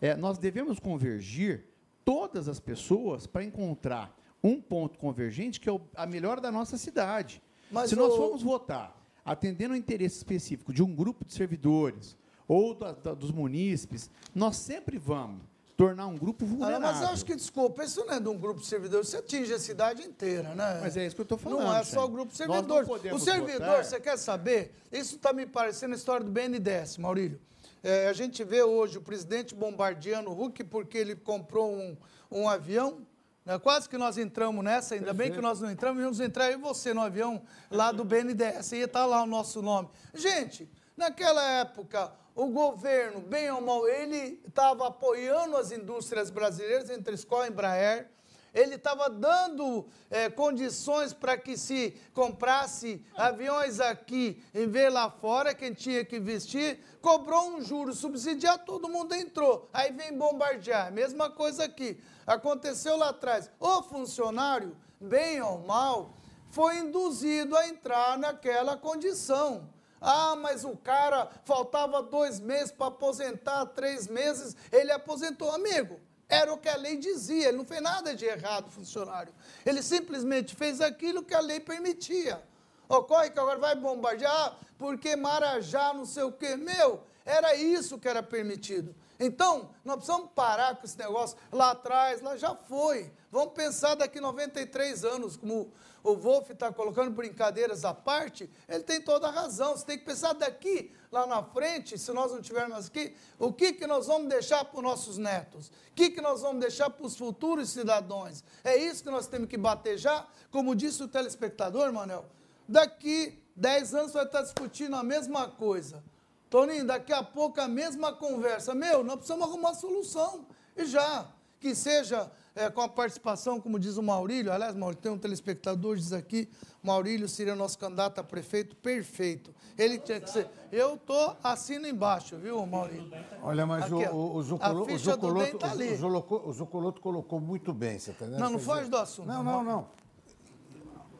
É, 0.00 0.16
nós 0.16 0.38
devemos 0.38 0.78
convergir 0.78 1.66
todas 2.04 2.48
as 2.48 2.58
pessoas 2.58 3.26
para 3.26 3.44
encontrar 3.44 4.16
um 4.42 4.60
ponto 4.60 4.98
convergente 4.98 5.60
que 5.60 5.68
é 5.68 5.80
a 5.94 6.06
melhor 6.06 6.40
da 6.40 6.50
nossa 6.50 6.78
cidade. 6.78 7.42
Mas 7.70 7.90
Se 7.90 7.96
nós 7.96 8.14
formos 8.16 8.42
votar 8.42 8.96
atendendo 9.24 9.74
ao 9.74 9.78
interesse 9.78 10.18
específico 10.18 10.72
de 10.72 10.82
um 10.82 10.94
grupo 10.94 11.24
de 11.24 11.34
servidores 11.34 12.16
ou 12.46 12.74
da, 12.74 12.92
da, 12.92 13.12
dos 13.12 13.32
munícipes, 13.32 14.08
nós 14.34 14.56
sempre 14.56 14.98
vamos 14.98 15.42
tornar 15.76 16.06
um 16.06 16.16
grupo 16.16 16.46
vulnerável. 16.46 16.88
Ah, 16.88 16.92
mas 16.92 17.02
eu 17.02 17.08
acho 17.08 17.24
que, 17.24 17.34
desculpa, 17.34 17.84
isso 17.84 18.04
não 18.04 18.14
é 18.14 18.20
de 18.20 18.28
um 18.28 18.38
grupo 18.38 18.60
de 18.60 18.66
servidores, 18.66 19.08
você 19.08 19.18
atinge 19.18 19.52
a 19.52 19.58
cidade 19.58 20.02
inteira, 20.02 20.54
né? 20.54 20.78
Mas 20.80 20.96
é 20.96 21.04
isso 21.04 21.14
que 21.14 21.20
eu 21.20 21.24
estou 21.24 21.36
falando. 21.36 21.60
Não 21.60 21.76
é 21.76 21.84
só 21.84 22.04
o 22.04 22.08
grupo 22.08 22.32
de 22.32 22.38
servidores. 22.38 22.88
O 23.12 23.18
servidor, 23.18 23.60
botar... 23.60 23.84
você 23.84 24.00
quer 24.00 24.16
saber? 24.16 24.74
Isso 24.90 25.16
está 25.16 25.32
me 25.32 25.44
parecendo 25.44 25.92
a 25.92 25.96
história 25.96 26.24
do 26.24 26.30
BNDES, 26.30 26.96
Maurílio. 26.98 27.38
É, 27.82 28.08
a 28.08 28.12
gente 28.12 28.42
vê 28.42 28.62
hoje 28.62 28.96
o 28.96 29.02
presidente 29.02 29.54
bombardeando 29.54 30.30
o 30.30 30.34
Hulk 30.34 30.64
porque 30.64 30.96
ele 30.96 31.14
comprou 31.14 31.70
um, 31.70 31.96
um 32.30 32.48
avião. 32.48 33.06
Né? 33.46 33.58
Quase 33.60 33.88
que 33.88 33.96
nós 33.96 34.18
entramos 34.18 34.62
nessa, 34.62 34.94
ainda 34.94 35.06
Perfeito. 35.06 35.28
bem 35.28 35.36
que 35.36 35.40
nós 35.40 35.60
não 35.60 35.70
entramos, 35.70 36.02
íamos 36.02 36.20
entrar 36.20 36.50
eu 36.50 36.58
e 36.58 36.60
você 36.60 36.92
no 36.92 37.00
avião 37.00 37.40
lá 37.70 37.92
do 37.92 38.04
BNDES, 38.04 38.72
ia 38.72 38.84
estar 38.84 39.00
tá 39.00 39.06
lá 39.06 39.22
o 39.22 39.26
nosso 39.26 39.62
nome. 39.62 39.88
Gente, 40.12 40.68
naquela 40.96 41.42
época, 41.60 42.12
o 42.34 42.48
governo, 42.48 43.20
bem 43.20 43.50
ou 43.50 43.60
mal, 43.60 43.88
ele 43.88 44.42
estava 44.46 44.88
apoiando 44.88 45.56
as 45.56 45.70
indústrias 45.70 46.28
brasileiras, 46.28 46.90
entre 46.90 47.14
Escola 47.14 47.46
e 47.46 47.50
Embraer, 47.50 48.10
ele 48.56 48.76
estava 48.76 49.10
dando 49.10 49.86
é, 50.10 50.30
condições 50.30 51.12
para 51.12 51.36
que 51.36 51.58
se 51.58 51.94
comprasse 52.14 53.04
aviões 53.14 53.80
aqui 53.80 54.42
em 54.54 54.66
vez 54.66 54.90
lá 54.90 55.10
fora, 55.10 55.54
quem 55.54 55.74
tinha 55.74 56.02
que 56.02 56.16
investir, 56.16 56.80
cobrou 57.02 57.50
um 57.50 57.60
juro 57.60 57.92
subsidiado, 57.92 58.64
todo 58.64 58.88
mundo 58.88 59.14
entrou. 59.14 59.68
Aí 59.74 59.92
vem 59.92 60.16
bombardear, 60.16 60.90
mesma 60.90 61.28
coisa 61.28 61.64
aqui. 61.64 62.00
Aconteceu 62.26 62.96
lá 62.96 63.10
atrás. 63.10 63.50
O 63.60 63.82
funcionário, 63.82 64.74
bem 64.98 65.42
ou 65.42 65.58
mal, 65.58 66.16
foi 66.48 66.78
induzido 66.78 67.54
a 67.54 67.68
entrar 67.68 68.16
naquela 68.16 68.74
condição. 68.74 69.68
Ah, 70.00 70.34
mas 70.34 70.64
o 70.64 70.76
cara 70.76 71.28
faltava 71.44 72.02
dois 72.02 72.40
meses 72.40 72.70
para 72.70 72.86
aposentar, 72.86 73.66
três 73.66 74.08
meses, 74.08 74.56
ele 74.72 74.92
aposentou. 74.92 75.50
Amigo, 75.50 76.00
era 76.28 76.52
o 76.52 76.58
que 76.58 76.68
a 76.68 76.76
lei 76.76 76.96
dizia, 76.96 77.48
ele 77.48 77.58
não 77.58 77.64
fez 77.64 77.80
nada 77.80 78.14
de 78.14 78.24
errado, 78.24 78.70
funcionário. 78.70 79.32
Ele 79.64 79.82
simplesmente 79.82 80.56
fez 80.56 80.80
aquilo 80.80 81.22
que 81.22 81.34
a 81.34 81.40
lei 81.40 81.60
permitia. 81.60 82.42
Ocorre 82.88 83.30
que 83.30 83.38
agora 83.38 83.58
vai 83.58 83.74
bombardear 83.74 84.56
porque 84.78 85.16
Marajá, 85.16 85.92
não 85.94 86.04
sei 86.04 86.24
o 86.24 86.32
quê. 86.32 86.56
Meu, 86.56 87.02
era 87.24 87.54
isso 87.54 87.98
que 87.98 88.08
era 88.08 88.22
permitido. 88.22 88.94
Então, 89.18 89.70
nós 89.84 89.96
precisamos 89.96 90.30
parar 90.34 90.76
com 90.76 90.84
esse 90.84 90.98
negócio. 90.98 91.36
Lá 91.50 91.70
atrás, 91.70 92.20
lá 92.20 92.36
já 92.36 92.54
foi. 92.54 93.10
Vamos 93.30 93.54
pensar 93.54 93.94
daqui 93.94 94.20
93 94.20 95.04
anos, 95.04 95.36
como 95.36 95.72
o 96.10 96.16
Wolf 96.16 96.50
está 96.50 96.72
colocando 96.72 97.10
brincadeiras 97.10 97.84
à 97.84 97.92
parte, 97.92 98.48
ele 98.68 98.82
tem 98.84 99.00
toda 99.00 99.26
a 99.26 99.30
razão. 99.30 99.76
Você 99.76 99.84
tem 99.84 99.98
que 99.98 100.04
pensar 100.04 100.32
daqui, 100.34 100.92
lá 101.10 101.26
na 101.26 101.42
frente, 101.42 101.98
se 101.98 102.12
nós 102.12 102.30
não 102.32 102.40
tivermos 102.40 102.86
aqui, 102.86 103.14
o 103.38 103.52
que, 103.52 103.72
que 103.72 103.86
nós 103.86 104.06
vamos 104.06 104.28
deixar 104.28 104.64
para 104.64 104.76
os 104.78 104.82
nossos 104.82 105.18
netos? 105.18 105.68
O 105.68 105.94
que, 105.94 106.10
que 106.10 106.20
nós 106.20 106.42
vamos 106.42 106.60
deixar 106.60 106.90
para 106.90 107.04
os 107.04 107.16
futuros 107.16 107.70
cidadãos? 107.70 108.44
É 108.62 108.76
isso 108.76 109.02
que 109.02 109.10
nós 109.10 109.26
temos 109.26 109.48
que 109.48 109.56
batejar, 109.56 110.30
como 110.50 110.74
disse 110.74 111.02
o 111.02 111.08
telespectador, 111.08 111.92
Manel. 111.92 112.24
Daqui 112.68 113.42
10 113.56 113.94
anos 113.94 114.12
vai 114.12 114.24
estar 114.24 114.42
discutindo 114.42 114.94
a 114.94 115.02
mesma 115.02 115.48
coisa. 115.48 116.04
Toninho, 116.48 116.86
daqui 116.86 117.12
a 117.12 117.22
pouco 117.22 117.60
a 117.60 117.66
mesma 117.66 118.12
conversa. 118.12 118.74
Meu, 118.74 119.02
nós 119.02 119.16
precisamos 119.16 119.48
arrumar 119.48 119.74
solução. 119.74 120.46
E 120.76 120.84
já, 120.84 121.26
que 121.58 121.74
seja 121.74 122.30
é, 122.56 122.70
com 122.70 122.80
a 122.80 122.88
participação, 122.88 123.60
como 123.60 123.78
diz 123.78 123.98
o 123.98 124.02
Maurílio, 124.02 124.50
aliás, 124.50 124.74
Maurílio, 124.74 125.02
tem 125.02 125.12
um 125.12 125.18
telespectador 125.18 125.94
diz 125.96 126.12
aqui, 126.12 126.48
Maurílio 126.82 127.28
seria 127.28 127.54
nosso 127.54 127.78
candidato 127.78 128.18
a 128.18 128.24
prefeito 128.24 128.74
perfeito. 128.76 129.54
Ele 129.76 129.98
tinha 129.98 130.18
que 130.18 130.30
ser. 130.30 130.48
Eu 130.72 130.94
estou 130.94 131.36
assino 131.44 131.86
embaixo, 131.86 132.36
viu, 132.38 132.64
Maurílio? 132.64 133.12
Olha, 133.42 133.66
mas 133.66 133.84
aqui, 133.84 133.94
o, 133.94 134.36
o, 134.36 134.42
Zucolo, 134.42 134.90
o, 134.90 134.98
Zucoloto, 134.98 135.58
tá 135.58 135.74
o, 135.74 136.52
Zucoloto, 136.52 137.00
colocou 137.00 137.38
muito 137.38 137.74
bem, 137.74 137.98
você 137.98 138.12
está 138.12 138.24
entendendo? 138.24 138.42
Não, 138.42 138.50
não 138.52 138.58
foge 138.58 138.88
do 138.88 138.96
assunto. 138.96 139.26
Não, 139.26 139.42
não, 139.42 139.62
não. 139.62 139.86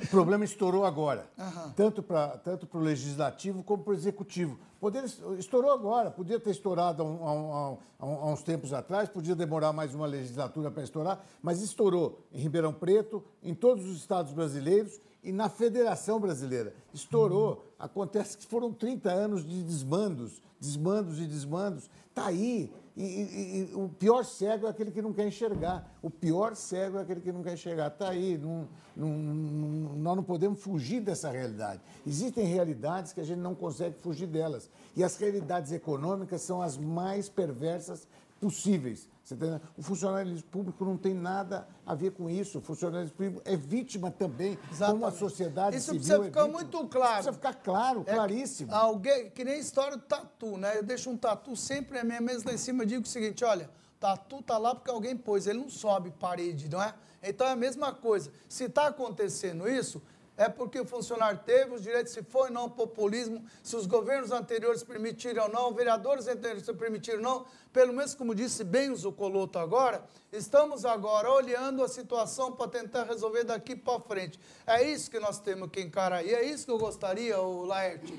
O 0.03 0.07
problema 0.09 0.45
estourou 0.45 0.85
agora, 0.85 1.27
uhum. 1.39 1.73
tanto 1.73 2.03
para 2.03 2.37
tanto 2.39 2.69
o 2.73 2.79
legislativo 2.79 3.63
como 3.63 3.83
para 3.83 3.93
o 3.93 3.95
executivo. 3.95 4.59
Poder, 4.79 5.05
estourou 5.39 5.71
agora, 5.71 6.11
podia 6.11 6.39
ter 6.39 6.51
estourado 6.51 7.03
há, 7.03 7.07
há, 7.07 7.77
há, 8.07 8.27
uns 8.27 8.43
tempos 8.43 8.73
atrás, 8.73 9.09
podia 9.09 9.35
demorar 9.35 9.73
mais 9.73 9.95
uma 9.95 10.07
legislatura 10.07 10.71
para 10.71 10.83
estourar, 10.83 11.25
mas 11.43 11.63
estourou 11.63 12.21
em 12.31 12.39
Ribeirão 12.39 12.73
Preto, 12.73 13.25
em 13.43 13.55
todos 13.55 13.87
os 13.87 13.97
estados 13.97 14.33
brasileiros 14.33 15.01
e 15.27 15.33
na 15.33 15.49
Federação 15.49 16.21
Brasileira. 16.21 16.73
Estourou. 16.95 17.75
Acontece 17.77 18.39
que 18.39 18.47
foram 18.47 18.73
30 18.73 19.11
anos 19.11 19.45
de 19.45 19.61
desmandos, 19.65 20.41
desmandos 20.61 21.19
e 21.19 21.27
desmandos. 21.27 21.91
Está 22.09 22.27
aí. 22.27 22.73
E, 22.97 23.03
e, 23.03 23.71
e, 23.73 23.75
o 23.75 23.89
pior 23.89 24.25
cego 24.25 24.69
é 24.69 24.71
aquele 24.71 24.93
que 24.93 25.03
não 25.03 25.13
quer 25.13 25.27
enxergar. 25.27 25.93
O 26.01 26.09
pior 26.09 26.55
cego 26.55 26.99
é 26.99 27.03
aquele 27.03 27.21
que 27.21 27.33
não 27.33 27.43
quer 27.43 27.55
enxergar. 27.55 27.89
Está 27.89 28.11
aí. 28.11 28.39
Não, 28.39 28.69
não, 28.97 29.09
não, 29.09 29.97
nós 29.97 30.17
não 30.17 30.23
podemos 30.23 30.63
fugir 30.63 31.01
dessa 31.01 31.29
realidade. 31.29 31.83
Existem 32.07 32.47
realidades 32.47 33.13
que 33.13 33.21
a 33.21 33.25
gente 33.25 33.41
não 33.41 33.55
consegue 33.55 33.97
fugir 34.01 34.29
delas. 34.29 34.71
E 34.95 35.03
as 35.03 35.17
realidades 35.17 35.73
econômicas 35.73 36.41
são 36.43 36.63
as 36.63 36.79
mais 36.79 37.29
perversas 37.29 38.07
possíveis. 38.41 39.09
Tá 39.35 39.61
o 39.77 39.83
funcionalismo 39.83 40.49
público 40.49 40.85
não 40.85 40.97
tem 40.97 41.13
nada 41.13 41.67
a 41.85 41.95
ver 41.97 42.13
com 42.13 42.31
isso. 42.31 42.59
O 42.59 42.61
funcionalismo 42.61 43.17
público 43.17 43.43
é 43.45 43.57
vítima 43.57 44.09
também, 44.09 44.57
Exatamente. 44.71 44.93
como 44.93 45.07
a 45.07 45.11
sociedade 45.11 45.77
isso 45.77 45.87
civil 45.87 46.01
precisa 46.01 46.23
é 46.23 46.25
ficar 46.27 46.47
muito 46.47 46.87
claro. 46.87 47.21
Isso 47.21 47.33
precisa 47.33 47.33
ficar 47.33 47.55
claro, 47.55 48.05
é 48.07 48.15
claríssimo. 48.15 48.73
Alguém, 48.73 49.31
que 49.31 49.43
nem 49.43 49.55
a 49.55 49.59
história 49.59 49.97
do 49.97 50.05
tatu, 50.05 50.57
né? 50.57 50.79
Eu 50.79 50.85
deixo 50.85 51.11
um 51.11 51.17
tatu 51.17 51.57
sempre 51.57 51.99
a 51.99 52.05
minha 52.05 52.21
mesa 52.21 52.45
lá 52.47 52.55
em 52.55 52.59
cima 52.59 52.85
e 52.85 52.87
digo 52.87 53.03
o 53.03 53.09
seguinte, 53.09 53.45
olha, 53.45 53.69
tatu 53.99 54.43
tá 54.43 54.57
lá 54.59 54.75
porque 54.75 54.91
alguém 54.91 55.17
pôs, 55.17 55.49
ele 55.49 55.59
não 55.59 55.69
sobe 55.69 56.13
parede, 56.13 56.69
não 56.69 56.81
é? 56.81 56.95
Então 57.21 57.49
é 57.49 57.51
a 57.51 57.57
mesma 57.57 57.93
coisa. 57.93 58.31
Se 58.49 58.65
está 58.65 58.87
acontecendo 58.87 59.69
isso, 59.69 60.01
é 60.37 60.49
porque 60.49 60.79
o 60.79 60.85
funcionário 60.85 61.41
teve 61.45 61.75
os 61.75 61.83
direitos, 61.83 62.13
se 62.13 62.23
foi 62.23 62.51
não 62.51 62.69
populismo, 62.69 63.45
se 63.63 63.75
os 63.75 63.87
governos 63.87 64.31
anteriores 64.33 64.83
permitiram 64.83 65.45
ou 65.45 65.49
não, 65.49 65.73
vereadores 65.73 66.29
anteriores 66.29 66.67
permitiram 66.73 67.19
ou 67.19 67.25
não, 67.25 67.47
pelo 67.73 67.93
menos 67.93 68.15
como 68.15 68.35
disse 68.35 68.63
bem 68.63 68.91
o 68.91 68.97
Zucoloto 68.97 69.59
agora, 69.59 70.05
estamos 70.31 70.85
agora 70.85 71.31
olhando 71.31 71.83
a 71.83 71.89
situação 71.89 72.53
para 72.53 72.69
tentar 72.69 73.05
resolver 73.05 73.45
daqui 73.45 73.75
para 73.75 74.01
frente. 74.01 74.39
É 74.67 74.83
isso 74.83 75.11
que 75.11 75.19
nós 75.19 75.39
temos 75.39 75.71
que 75.71 75.81
encarar. 75.81 76.25
E 76.25 76.35
é 76.35 76.45
isso 76.45 76.67
que 76.67 76.71
eu 76.71 76.79
gostaria, 76.79 77.41
o 77.41 77.65
Laerte. 77.65 78.15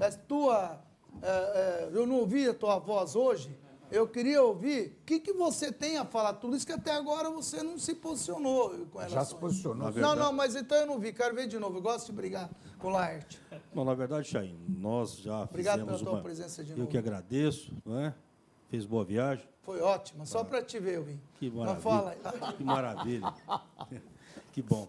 É 0.00 0.10
tua, 0.10 0.80
é, 1.22 1.28
é, 1.28 1.90
eu 1.92 2.06
não 2.06 2.16
ouvi 2.16 2.48
a 2.48 2.54
tua 2.54 2.78
voz 2.78 3.14
hoje, 3.14 3.56
eu 3.90 4.06
queria 4.06 4.42
ouvir 4.42 4.98
o 5.00 5.04
que, 5.04 5.20
que 5.20 5.32
você 5.32 5.72
tem 5.72 5.96
a 5.96 6.04
falar. 6.04 6.34
Tudo 6.34 6.56
isso 6.56 6.66
que 6.66 6.72
até 6.72 6.92
agora 6.92 7.30
você 7.30 7.62
não 7.62 7.78
se 7.78 7.94
posicionou 7.94 8.70
com 8.86 8.98
relação 8.98 9.18
Já 9.18 9.24
se 9.24 9.34
posicionou. 9.34 9.92
Não, 9.92 10.14
não, 10.14 10.32
mas 10.32 10.54
então 10.54 10.78
eu 10.78 10.86
não 10.86 10.98
vi. 10.98 11.12
Quero 11.12 11.34
ver 11.34 11.46
de 11.46 11.58
novo. 11.58 11.78
Eu 11.78 11.82
gosto 11.82 12.06
de 12.06 12.12
brigar 12.12 12.50
com 12.78 12.88
o 12.88 12.90
Laerte. 12.90 13.40
Bom, 13.74 13.84
na 13.84 13.94
verdade, 13.94 14.28
Chain, 14.28 14.58
nós 14.68 15.18
já 15.18 15.42
Obrigado 15.42 15.80
fizemos 15.80 15.98
pela 15.98 16.10
tua 16.10 16.18
uma... 16.18 16.22
presença 16.22 16.62
de 16.62 16.70
novo. 16.70 16.82
Eu 16.82 16.86
que 16.86 16.98
agradeço, 16.98 17.72
não 17.84 17.98
é? 17.98 18.14
Fez 18.68 18.86
boa 18.86 19.04
viagem. 19.04 19.46
Foi 19.62 19.80
ótima. 19.80 20.24
Só 20.24 20.44
para 20.44 20.62
te 20.62 20.78
ver, 20.78 20.96
eu 20.96 21.04
vim. 21.04 21.20
Que 21.38 21.50
maravilha. 21.50 22.16
Que 22.56 22.64
maravilha. 22.64 23.34
que 24.52 24.62
bom. 24.62 24.88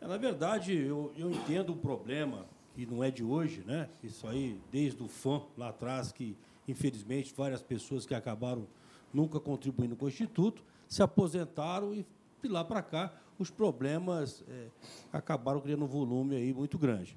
É, 0.00 0.06
na 0.06 0.16
verdade, 0.16 0.76
eu, 0.76 1.12
eu 1.16 1.30
entendo 1.30 1.72
o 1.72 1.76
problema, 1.76 2.46
que 2.74 2.86
não 2.86 3.04
é 3.04 3.10
de 3.10 3.22
hoje, 3.22 3.62
né? 3.66 3.88
Isso 4.02 4.26
aí, 4.26 4.60
desde 4.72 5.02
o 5.02 5.08
fã 5.08 5.42
lá 5.56 5.68
atrás, 5.68 6.10
que 6.10 6.36
infelizmente, 6.66 7.34
várias 7.36 7.62
pessoas 7.62 8.06
que 8.06 8.14
acabaram 8.14 8.66
nunca 9.12 9.40
contribuindo 9.40 9.96
com 9.96 10.06
o 10.06 10.08
Instituto 10.08 10.62
se 10.88 11.02
aposentaram 11.02 11.94
e 11.94 12.06
de 12.42 12.48
lá 12.48 12.64
para 12.64 12.82
cá 12.82 13.12
os 13.38 13.50
problemas 13.50 14.44
é, 14.48 14.68
acabaram 15.12 15.60
criando 15.60 15.84
um 15.84 15.88
volume 15.88 16.36
aí 16.36 16.52
muito 16.52 16.78
grande. 16.78 17.16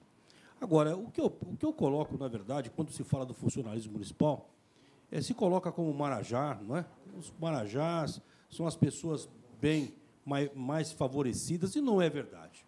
Agora, 0.59 0.95
o 0.95 1.11
que, 1.11 1.19
eu, 1.19 1.25
o 1.25 1.57
que 1.57 1.65
eu 1.65 1.73
coloco, 1.73 2.17
na 2.17 2.29
verdade, 2.29 2.69
quando 2.69 2.91
se 2.91 3.03
fala 3.03 3.25
do 3.25 3.33
funcionalismo 3.33 3.93
municipal, 3.93 4.49
é, 5.11 5.21
se 5.21 5.33
coloca 5.33 5.71
como 5.71 5.93
Marajá, 5.93 6.57
não 6.63 6.77
é? 6.77 6.85
Os 7.17 7.33
Marajás 7.39 8.21
são 8.49 8.65
as 8.65 8.75
pessoas 8.75 9.29
bem 9.59 9.93
mais, 10.25 10.49
mais 10.55 10.91
favorecidas, 10.93 11.75
e 11.75 11.81
não 11.81 12.01
é 12.01 12.09
verdade. 12.09 12.65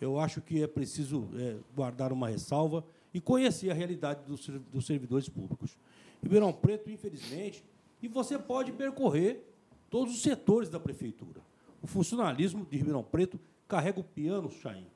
Eu 0.00 0.18
acho 0.18 0.40
que 0.40 0.62
é 0.62 0.66
preciso 0.66 1.28
é, 1.36 1.56
guardar 1.74 2.12
uma 2.12 2.28
ressalva 2.28 2.84
e 3.12 3.20
conhecer 3.20 3.70
a 3.70 3.74
realidade 3.74 4.24
dos, 4.24 4.48
dos 4.72 4.86
servidores 4.86 5.28
públicos. 5.28 5.76
Ribeirão 6.24 6.54
Preto, 6.54 6.90
infelizmente, 6.90 7.62
e 8.02 8.08
você 8.08 8.38
pode 8.38 8.72
percorrer 8.72 9.46
todos 9.90 10.14
os 10.14 10.22
setores 10.22 10.70
da 10.70 10.80
prefeitura. 10.80 11.42
O 11.82 11.86
funcionalismo 11.86 12.64
de 12.64 12.78
Ribeirão 12.78 13.04
Preto 13.04 13.38
carrega 13.68 14.00
o 14.00 14.04
piano, 14.04 14.50
Chain, 14.50 14.86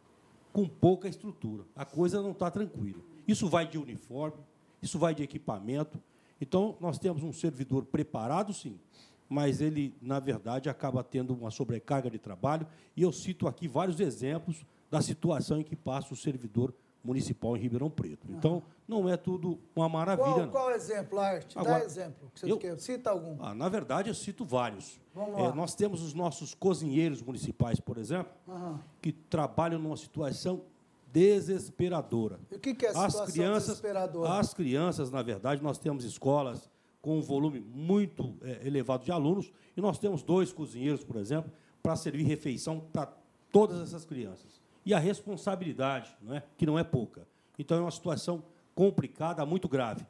com 0.55 0.67
pouca 0.67 1.07
estrutura. 1.07 1.65
A 1.77 1.85
coisa 1.85 2.23
não 2.23 2.31
está 2.31 2.51
tranquila. 2.51 3.03
Isso 3.27 3.47
vai 3.47 3.69
de 3.69 3.77
uniforme, 3.77 4.39
isso 4.81 4.99
vai 4.99 5.15
de 5.15 5.23
equipamento. 5.23 6.01
Então, 6.41 6.77
nós 6.81 6.99
temos 6.99 7.23
um 7.23 7.33
servidor 7.33 7.85
preparado, 7.85 8.55
sim, 8.55 8.81
mas 9.29 9.61
ele, 9.61 9.95
na 10.01 10.19
verdade, 10.19 10.71
acaba 10.71 11.05
tendo 11.05 11.35
uma 11.35 11.51
sobrecarga 11.51 12.09
de 12.09 12.19
trabalho. 12.19 12.67
E 12.97 13.03
eu 13.03 13.13
cito 13.13 13.47
aqui 13.47 13.69
vários 13.69 14.01
exemplos 14.01 14.65
da 14.91 15.03
situação 15.03 15.61
em 15.61 15.65
que 15.65 15.77
passa 15.77 16.15
o 16.15 16.17
servidor 16.17 16.73
municipal 17.05 17.57
em 17.57 17.61
Ribeirão 17.61 17.89
Preto. 17.89 18.27
Então, 18.31 18.62
não 18.87 19.09
é 19.09 19.16
tudo 19.16 19.59
uma 19.75 19.89
maravilha, 19.89 20.27
Qual, 20.27 20.39
não. 20.41 20.51
qual 20.51 20.70
exemplo, 20.73 21.19
Arte? 21.19 21.55
Dá 21.55 21.61
Agora, 21.61 21.85
exemplo. 21.85 22.31
Que 22.35 22.41
você 22.41 22.51
eu- 22.53 22.59
quer. 22.59 22.79
Cita 22.79 23.11
algum. 23.11 23.37
Ah, 23.43 23.55
na 23.55 23.69
verdade, 23.69 24.09
eu 24.09 24.15
cito 24.15 24.45
vários. 24.45 25.01
É, 25.37 25.53
nós 25.55 25.75
temos 25.75 26.03
os 26.03 26.15
nossos 26.15 26.55
cozinheiros 26.55 27.23
municipais, 27.23 27.81
por 27.81 27.99
exemplo, 27.99 28.33
Aham. 28.49 28.81
que 29.03 29.12
trabalham 29.12 29.79
numa 29.81 29.97
situação 29.97 30.62
desesperadora. 31.12 32.39
E 32.51 32.57
o 32.57 32.59
que 32.59 32.75
que 32.75 32.87
é 32.87 32.89
a 32.89 32.93
as 33.07 33.12
situação 33.12 33.27
crianças, 33.35 33.66
desesperadora? 33.69 34.33
As 34.39 34.55
crianças, 34.55 35.11
na 35.11 35.23
verdade, 35.23 35.62
nós 35.62 35.79
temos 35.79 36.05
escolas 36.05 36.69
com 37.01 37.19
um 37.19 37.23
volume 37.23 37.61
muito 37.61 38.35
eh, 38.43 38.61
elevado 38.66 39.05
de 39.05 39.12
alunos 39.12 39.51
e 39.77 39.81
nós 39.81 39.99
temos 39.99 40.23
dois 40.23 40.53
cozinheiros, 40.53 41.05
por 41.05 41.16
exemplo, 41.16 41.51
para 41.83 41.97
servir 41.97 42.25
refeição 42.25 42.81
para 42.93 43.12
todas 43.53 43.81
essas 43.81 44.05
crianças. 44.05 44.57
E 44.89 44.94
a 44.94 44.98
responsabilidade, 44.98 46.16
não 46.23 46.35
é? 46.35 46.43
que 46.56 46.65
não 46.65 46.78
é 46.78 46.82
pouca. 46.82 47.27
Então, 47.59 47.77
é 47.77 47.81
uma 47.82 47.90
situação 47.90 48.43
complicada, 48.74 49.44
muito 49.44 49.69
grave. 49.69 50.06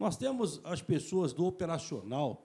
Nós 0.00 0.16
temos 0.16 0.62
as 0.64 0.80
pessoas 0.80 1.34
do 1.34 1.44
operacional, 1.44 2.42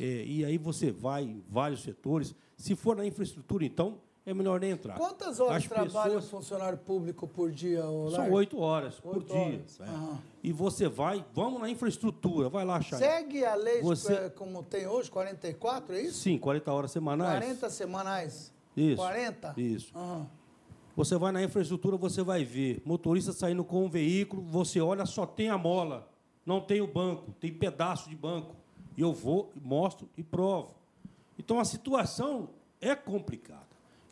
eh, 0.00 0.22
e 0.24 0.44
aí 0.44 0.56
você 0.56 0.92
vai 0.92 1.24
em 1.24 1.42
vários 1.50 1.82
setores. 1.82 2.32
Se 2.56 2.76
for 2.76 2.94
na 2.94 3.04
infraestrutura, 3.04 3.64
então, 3.64 3.98
é 4.24 4.32
melhor 4.32 4.60
nem 4.60 4.70
entrar. 4.70 4.96
Quantas 4.96 5.40
horas 5.40 5.56
As 5.56 5.68
trabalha 5.68 6.04
pessoas- 6.14 6.24
um 6.26 6.28
funcionário 6.28 6.78
público 6.78 7.26
por 7.26 7.50
dia, 7.50 7.82
São 8.14 8.30
oito 8.30 8.60
horas 8.60 9.00
por 9.00 9.16
Oito 9.16 9.26
dia. 9.26 9.36
horas. 9.36 9.78
né? 9.80 9.86
Aham. 9.88 10.18
E 10.44 10.52
você 10.52 10.88
vai, 10.88 11.24
vamos 11.34 11.60
na 11.60 11.68
infraestrutura, 11.68 12.48
vai 12.48 12.64
lá, 12.64 12.80
Chay. 12.80 12.98
Segue 13.00 13.44
a 13.44 13.56
lei 13.56 13.82
Você- 13.82 14.12
eh, 14.14 14.30
como 14.30 14.62
tem 14.62 14.86
hoje, 14.86 15.10
44, 15.10 15.96
é 15.96 16.02
isso? 16.02 16.18
Sim, 16.20 16.38
40 16.38 16.72
horas 16.72 16.92
semanais. 16.92 17.30
40 17.40 17.68
semanais. 17.68 18.52
Isso. 18.76 18.96
40? 18.96 19.54
Isso. 19.56 19.90
Aham. 19.92 20.28
Você 20.96 21.16
vai 21.18 21.30
na 21.30 21.42
infraestrutura, 21.42 21.96
você 21.96 22.22
vai 22.22 22.42
ver 22.44 22.80
motorista 22.84 23.32
saindo 23.32 23.62
com 23.62 23.84
um 23.84 23.88
veículo, 23.88 24.42
você 24.42 24.80
olha, 24.80 25.04
só 25.04 25.26
tem 25.26 25.50
a 25.50 25.58
mola, 25.58 26.08
não 26.44 26.58
tem 26.60 26.80
o 26.80 26.86
banco, 26.86 27.32
tem 27.38 27.52
pedaço 27.52 28.08
de 28.08 28.16
banco. 28.16 28.56
E 28.96 29.02
eu 29.02 29.12
vou, 29.12 29.52
mostro 29.62 30.08
e 30.16 30.22
provo. 30.22 30.74
Então 31.38 31.60
a 31.60 31.64
situação 31.66 32.48
é 32.80 32.94
complicada. 32.94 33.66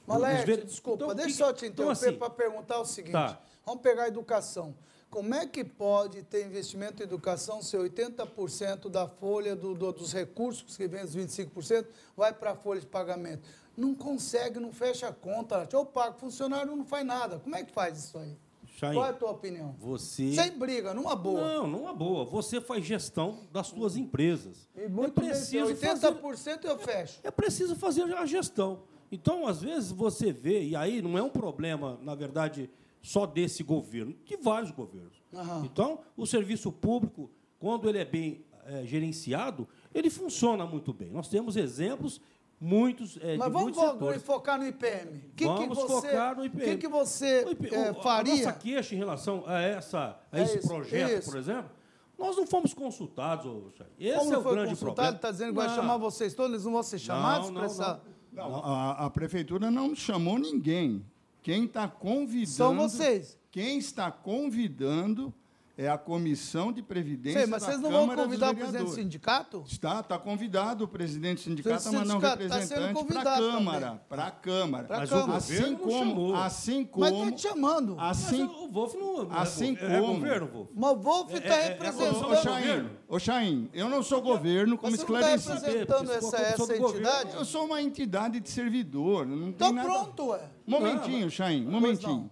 Malete, 0.07 0.45
ver- 0.45 0.65
desculpa, 0.67 1.05
Então, 1.05 1.15
deixa 1.17 1.37
que- 1.37 1.43
eu 1.43 1.47
só 1.47 1.53
te 1.55 1.65
então, 1.67 1.87
interromper 1.87 2.09
assim, 2.09 2.19
para 2.19 2.29
perguntar 2.31 2.79
o 2.81 2.85
seguinte. 2.85 3.13
Tá. 3.13 3.41
Vamos 3.65 3.81
pegar 3.81 4.03
a 4.03 4.09
educação. 4.09 4.75
Como 5.09 5.33
é 5.35 5.47
que 5.47 5.65
pode 5.65 6.23
ter 6.25 6.45
investimento 6.45 7.01
em 7.03 7.05
educação 7.07 7.63
se 7.63 7.77
80% 7.79 8.91
da 8.91 9.09
folha 9.09 9.57
do- 9.57 9.73
do- 9.75 9.93
dos 9.93 10.13
recursos, 10.13 10.77
que 10.77 10.87
vem 10.87 11.03
os 11.03 11.15
25%, 11.15 11.89
vai 12.15 12.35
para 12.35 12.51
a 12.51 12.55
folha 12.55 12.81
de 12.81 12.87
pagamento? 12.87 13.49
Não 13.77 13.95
consegue, 13.95 14.61
não 14.61 14.73
fecha 14.73 15.09
a 15.09 15.13
conta. 15.13 15.59
Larte. 15.59 15.77
Ou 15.77 15.85
paga, 15.85 16.17
o 16.17 16.19
funcionário 16.19 16.75
não 16.77 16.85
faz 16.85 17.05
nada. 17.05 17.39
Como 17.39 17.57
é 17.57 17.65
que 17.65 17.73
faz 17.73 17.99
isso 17.99 18.19
aí? 18.19 18.37
Chain, 18.77 18.95
Qual 18.95 19.07
é 19.07 19.11
a 19.11 19.13
tua 19.13 19.31
opinião? 19.31 19.75
Você. 19.79 20.33
Sem 20.33 20.59
briga, 20.59 20.93
numa 20.93 21.15
boa. 21.15 21.41
Não, 21.41 21.67
numa 21.67 21.95
boa. 21.95 22.25
Você 22.25 22.61
faz 22.61 22.85
gestão 22.85 23.47
das 23.53 23.69
suas 23.69 23.97
empresas. 23.97 24.69
E 24.77 24.89
muito 24.89 25.19
é 25.19 25.23
bem, 25.23 25.31
preciso 25.31 25.67
80% 25.67 26.65
eu 26.65 26.79
fecho. 26.79 27.21
É 27.23 27.31
preciso 27.31 27.77
fazer 27.77 28.03
a 28.03 28.27
gestão. 28.27 28.83
Então, 29.13 29.47
às 29.47 29.63
vezes, 29.63 29.93
você 29.93 30.33
vê, 30.33 30.65
e 30.65 30.75
aí 30.75 31.01
não 31.01 31.17
é 31.17 31.23
um 31.23 31.31
problema, 31.31 31.99
na 32.03 32.17
verdade, 32.17 32.69
só 33.01 33.27
desse 33.27 33.63
governo, 33.63 34.17
de 34.25 34.37
vários 34.37 34.73
governos. 34.73 35.23
Aham. 35.33 35.63
Então, 35.65 36.01
o 36.17 36.27
serviço 36.27 36.73
público, 36.73 37.31
quando 37.61 37.89
ele 37.89 37.99
é 37.99 38.05
bem 38.05 38.45
eh, 38.67 38.85
gerenciado, 38.87 39.69
ele 39.95 40.11
funciona 40.11 40.67
muito 40.67 40.93
bem. 40.93 41.11
Nós 41.11 41.29
temos 41.29 41.57
exemplos 41.57 42.21
muitos 42.61 43.17
eh, 43.21 43.37
Mas 43.37 43.47
de 43.49 43.53
vamos 43.53 43.77
muitos 43.77 44.23
focar 44.23 44.59
no 44.59 44.67
IPM. 44.67 45.25
Que, 45.37 45.45
Vamos 45.47 45.61
que 45.61 45.69
você, 45.75 46.09
focar 46.09 46.37
no 46.37 46.45
IPM. 46.45 46.63
O 46.63 46.65
que, 46.67 46.77
que 46.79 46.89
você 46.89 47.45
O 47.45 47.51
IP 47.51 47.69
o- 47.75 47.95
faria? 48.03 48.33
A 48.33 48.37
nossa 48.37 48.53
queixa 48.53 48.95
em 48.95 48.99
relação 48.99 49.45
a, 49.47 49.61
essa, 49.61 50.19
a 50.33 50.39
É 50.39 50.43
esse 50.43 50.59
isso, 50.59 50.69
projeto, 50.69 51.19
isso. 51.21 51.31
por 51.31 51.39
exemplo, 51.39 51.71
nós 52.19 52.37
não 52.37 52.47
fomos 52.47 52.73
consultados. 52.73 53.45
ô. 53.47 53.71
Esse 53.99 54.19
Como 54.19 54.35
é 54.35 54.39
o 54.39 54.43
foi 54.43 54.53
grande 54.53 54.71
consultado, 54.71 54.95
problema. 54.95 55.17
está 55.17 55.31
dizendo 55.31 55.49
que 55.51 55.57
vai 55.57 55.69
Não. 55.69 55.75
chamar 55.75 55.97
vocês 55.99 56.35
todos, 56.35 56.53
eles 56.53 56.65
não 56.65 56.73
vão 56.73 56.83
ser 56.83 56.99
chamados 56.99 57.49
não, 57.49 57.55
para 57.57 57.65
essa... 57.67 58.01
Não, 58.33 58.65
a, 58.65 59.07
a 59.07 59.11
prefeitura 59.11 59.71
não 59.71 59.95
chamou 59.95 60.39
ninguém. 60.39 61.05
Quem 61.43 61.65
está 61.67 61.87
convidando. 61.87 62.47
São 62.51 62.75
vocês. 62.77 63.39
Quem 63.51 63.79
está 63.79 64.11
convidando 64.11 65.33
é 65.77 65.89
a 65.89 65.99
Comissão 65.99 66.73
de 66.73 66.83
Previdência. 66.83 67.41
Sei, 67.41 67.49
mas 67.49 67.63
da 67.63 67.69
vocês 67.69 67.81
não 67.81 67.91
vão 67.91 68.01
Câmara 68.03 68.23
convidar 68.23 68.51
o 68.51 68.55
presidente 68.55 68.85
do 68.85 68.91
sindicato? 68.95 69.65
Está, 69.67 70.01
está 70.01 70.19
convidado 70.19 70.85
o 70.85 70.89
presidente 70.89 71.39
do 71.39 71.41
sindicato 71.45 71.83
sindicato 71.83 72.43
está 72.43 72.61
sendo 72.63 72.81
representante 72.81 73.05
para 73.05 73.21
a 73.21 73.37
Câmara. 73.39 74.03
Para 74.09 74.25
a 74.27 74.31
Câmara. 74.31 74.87
Mas 74.89 75.11
o 75.11 75.15
Câmara. 75.15 75.37
assim 75.39 75.55
governo 75.55 75.71
não 75.73 75.79
como, 75.79 75.99
chamou. 76.11 76.37
assim 76.37 76.89
Mas 76.97 77.11
como, 77.11 77.25
está 77.25 77.37
te 77.37 77.43
chamando. 77.43 77.97
assim, 77.99 78.45
Mas 78.45 78.57
o 78.57 78.69
Wolf 78.69 78.95
não 78.95 79.25
não 79.25 79.37
assim 79.37 79.77
é, 79.81 79.85
é 79.85 80.01
como, 80.01 80.15
governo, 80.15 80.47
Wolf. 80.47 80.69
Mas 80.75 80.91
o 80.91 80.97
Wolf 80.97 81.31
É- 81.33 81.37
está 81.39 81.55
é- 81.55 81.59
é 81.65 81.69
representando... 81.69 82.25
Ô, 82.31 82.37
Chaim, 82.37 82.91
ô, 83.09 83.19
Chaim, 83.19 83.71
eu 83.73 83.89
não 83.89 84.03
sou 84.03 84.23
governo, 84.23 84.79
como 84.79 84.97
Você 84.97 85.05
não 85.05 85.17
está 85.17 85.35
esclareci. 85.35 85.67
representando 85.67 86.07
porque 86.07 86.15
se 86.15 86.31
for 86.31 86.41
essa, 86.41 86.63
essa 86.63 86.77
entidade? 86.77 87.35
Eu 87.35 87.45
sou 87.45 87.65
uma 87.67 87.83
entidade 87.83 88.39
de 88.41 88.49
servidor. 88.49 89.27
Não 89.27 89.39
tem 89.39 89.49
Então 89.49 89.73
nada... 89.73 89.89
pronto, 89.89 90.27
ué. 90.29 90.41
Momentinho, 90.67 91.31
Chaim, 91.31 91.65
momentinho. 91.65 92.31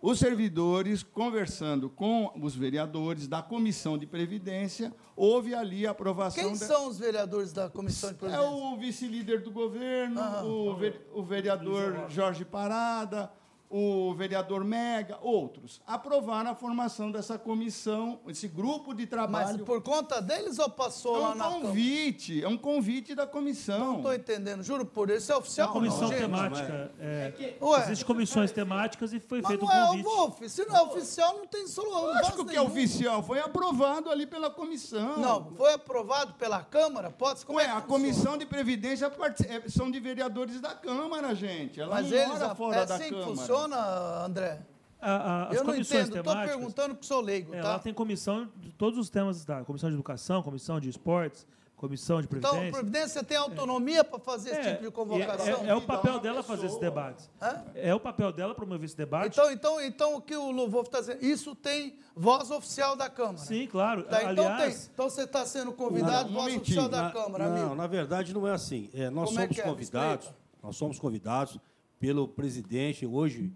Os 0.00 0.18
servidores, 0.18 1.02
conversando 1.02 1.88
com 1.88 2.30
os 2.40 2.54
vereadores 2.54 3.26
da 3.26 3.42
Comissão 3.42 3.96
de 3.96 4.06
Previdência, 4.06 4.92
houve 5.16 5.54
ali 5.54 5.86
a 5.86 5.90
aprovação... 5.90 6.44
Quem 6.44 6.52
da- 6.58 6.66
são 6.66 6.86
os 6.88 6.98
vereadores 6.98 7.52
da 7.52 7.68
Comissão 7.70 8.10
de 8.10 8.16
É 8.16 8.18
Previdência? 8.18 8.50
o 8.50 8.76
vice-líder 8.76 9.42
do 9.42 9.50
governo, 9.50 10.20
Ah. 10.20 10.44
o, 10.44 10.76
ve- 10.76 11.00
o 11.14 11.22
vereador 11.24 12.06
Jorge 12.10 12.44
Parada, 12.44 13.32
o 13.68 14.14
vereador 14.14 14.64
Mega, 14.64 15.18
outros. 15.22 15.80
Aprovaram 15.86 16.50
a 16.50 16.54
formação 16.54 17.10
dessa 17.10 17.38
comissão, 17.38 18.20
esse 18.28 18.46
grupo 18.48 18.94
de 18.94 19.02
Mas 19.02 19.10
trabalho. 19.10 19.64
por 19.64 19.82
conta 19.82 20.20
deles 20.22 20.58
ou 20.58 20.70
passou 20.70 21.16
é 21.16 21.20
lá 21.20 21.30
um 21.30 21.34
na 21.34 21.44
Câmara? 21.44 21.60
convite, 21.66 22.42
é 22.44 22.48
um 22.48 22.56
convite 22.56 23.14
da 23.14 23.24
Não 23.24 23.32
comissão. 23.32 23.96
estou 23.96 24.14
entendendo, 24.14 24.62
juro 24.62 24.84
por 24.86 25.10
isso. 25.10 25.32
É 25.32 25.36
oficial 25.36 25.68
A 25.68 25.72
comissão 25.72 26.02
não, 26.02 26.08
gente? 26.08 26.18
temática. 26.20 26.92
É, 27.00 27.32
Ué. 27.60 27.80
Existem 27.84 28.06
comissões 28.06 28.52
temáticas 28.52 29.12
e 29.12 29.20
foi 29.20 29.40
Mas 29.42 29.48
feito 29.48 29.64
não 29.64 29.68
um 29.68 29.74
é 29.76 29.84
o 29.84 29.86
convite. 29.88 30.04
Wolf. 30.04 30.42
Se 30.48 30.64
não 30.66 30.76
é 30.76 30.82
oficial, 30.82 31.38
não 31.38 31.46
tem 31.46 31.66
solução. 31.66 32.06
Lógico 32.06 32.44
que 32.46 32.56
é 32.56 32.60
oficial, 32.60 33.22
foi 33.22 33.40
aprovado 33.40 34.10
ali 34.10 34.26
pela 34.26 34.50
comissão. 34.50 35.16
Não, 35.18 35.52
foi 35.56 35.72
aprovado 35.74 36.34
pela 36.34 36.62
Câmara? 36.62 37.10
Pode 37.10 37.44
como 37.44 37.58
Ué, 37.58 37.64
é 37.66 37.70
a 37.70 37.80
comissão 37.80 38.36
de 38.38 38.46
previdência 38.46 39.06
é- 39.48 39.68
são 39.68 39.90
de 39.90 39.98
vereadores 40.00 40.60
da 40.60 40.74
Câmara, 40.74 41.34
gente. 41.34 41.80
Ela 41.80 41.94
Mas 41.96 42.10
não 42.10 42.16
eles, 42.16 42.28
mora 42.28 42.46
é 42.46 42.54
fora 42.54 42.86
da 42.86 42.94
assim 42.94 43.04
que 43.04 43.10
Câmara. 43.10 43.46
Funciona, 43.62 44.24
André? 44.24 44.60
A- 45.00 45.10
a- 45.12 45.48
as 45.48 45.56
Eu 45.56 45.64
não 45.64 45.76
entendo, 45.76 46.16
estou 46.16 46.34
perguntando 46.36 46.94
porque 46.94 47.06
sou 47.06 47.20
leigo, 47.20 47.54
É, 47.54 47.60
tá? 47.62 47.68
lá 47.68 47.78
tem 47.78 47.92
comissão 47.92 48.48
de 48.56 48.72
todos 48.72 48.98
os 48.98 49.08
temas 49.10 49.44
da 49.44 49.62
comissão 49.64 49.90
de 49.90 49.94
educação, 49.94 50.42
comissão 50.42 50.80
de 50.80 50.88
esportes, 50.88 51.46
comissão 51.76 52.22
de 52.22 52.26
Então, 52.26 52.38
a 52.38 52.40
previdência. 52.54 52.72
Previdência 52.80 53.22
tem 53.24 53.36
autonomia 53.36 54.02
para 54.02 54.18
fazer 54.18 54.50
esse 54.50 54.60
É, 54.60 54.70
tipo 54.72 54.84
de 54.84 54.90
convocação? 54.90 55.64
É, 55.64 55.68
é 55.68 55.74
o 55.74 55.82
papel 55.82 56.18
dela 56.18 56.42
fazer 56.42 56.66
esses 56.66 56.78
debates. 56.80 57.30
Hã? 57.40 57.62
É 57.74 57.94
o 57.94 58.00
papel 58.00 58.32
dela 58.32 58.54
promover 58.54 58.86
esse 58.86 58.96
debate. 58.96 59.38
Então, 59.38 59.50
então, 59.52 59.80
então, 59.82 60.14
o 60.16 60.22
que 60.22 60.34
o 60.34 60.66
Wolf 60.70 60.86
está 60.86 61.00
dizendo, 61.00 61.22
isso 61.22 61.54
tem 61.54 61.98
voz 62.16 62.50
oficial 62.50 62.96
da 62.96 63.10
Câmara. 63.10 63.36
Sim, 63.38 63.66
claro. 63.66 64.04
Tá, 64.04 64.22
então, 64.22 64.46
Aliás, 64.46 64.74
tem. 64.84 64.90
então 64.94 65.10
você 65.10 65.22
está 65.24 65.44
sendo 65.44 65.70
convidado, 65.72 66.30
Um 66.30 66.32
voz 66.32 66.56
oficial 66.56 66.88
da 66.88 67.02
Na- 67.02 67.10
Câmara, 67.12 67.48
não, 67.50 67.56
amigo. 67.58 67.74
na 67.74 67.86
verdade 67.86 68.32
não 68.32 68.48
é 68.48 68.52
assim. 68.54 68.88
É, 68.94 69.10
nós 69.10 69.28
Como 69.28 69.40
é 69.40 69.42
somos 69.42 69.58
é? 69.58 69.62
Convidados, 69.62 70.30
nós 70.62 70.76
somos 70.76 70.98
convidados 70.98 71.58
pelo 71.98 72.28
presidente, 72.28 73.06
hoje, 73.06 73.50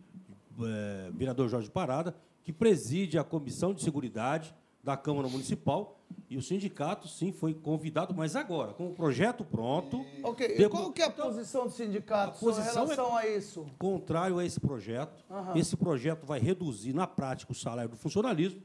é, 0.63 1.11
vereador 1.13 1.49
Jorge 1.49 1.71
Parada, 1.71 2.15
que 2.43 2.53
preside 2.53 3.19
a 3.19 3.25
Comissão 3.25 3.73
de 3.75 3.83
Seguridade 3.83 4.55
da 4.83 4.97
Câmara 4.97 5.29
Municipal. 5.29 5.97
E 6.29 6.37
o 6.37 6.43
sindicato, 6.43 7.07
sim, 7.07 7.31
foi 7.33 7.55
convidado, 7.55 8.13
mas 8.15 8.35
agora, 8.35 8.73
com 8.73 8.89
o 8.89 8.95
projeto 8.95 9.45
pronto. 9.45 10.05
Ok, 10.25 10.45
e 10.55 10.59
depo- 10.59 10.71
qual 10.77 10.93
que 10.93 11.03
é 11.03 11.05
a 11.05 11.11
posição 11.11 11.65
do 11.67 11.71
sindicato 11.73 12.37
A 12.37 12.41
posição 12.41 12.85
em 12.85 12.87
relação 12.89 13.17
a 13.17 13.27
isso? 13.29 13.67
contrário 13.79 14.39
a 14.39 14.45
esse 14.45 14.59
projeto. 14.59 15.25
Aham. 15.31 15.57
Esse 15.57 15.77
projeto 15.77 16.25
vai 16.27 16.41
reduzir, 16.41 16.93
na 16.93 17.07
prática, 17.07 17.53
o 17.53 17.55
salário 17.55 17.91
do 17.91 17.97
funcionalismo. 17.97 18.61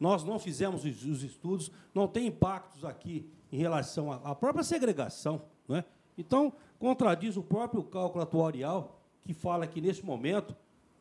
Nós 0.00 0.24
não 0.24 0.38
fizemos 0.38 0.84
os, 0.84 1.04
os 1.04 1.22
estudos, 1.22 1.70
não 1.94 2.06
tem 2.08 2.26
impactos 2.28 2.84
aqui 2.84 3.28
em 3.52 3.58
relação 3.58 4.10
à, 4.12 4.16
à 4.16 4.34
própria 4.34 4.62
segregação. 4.64 5.42
Né? 5.68 5.84
Então, 6.16 6.52
contradiz 6.78 7.36
o 7.36 7.42
próprio 7.42 7.82
cálculo 7.82 8.22
atuarial, 8.22 8.95
que 9.26 9.34
fala 9.34 9.66
que, 9.66 9.80
nesse 9.80 10.04
momento, 10.04 10.54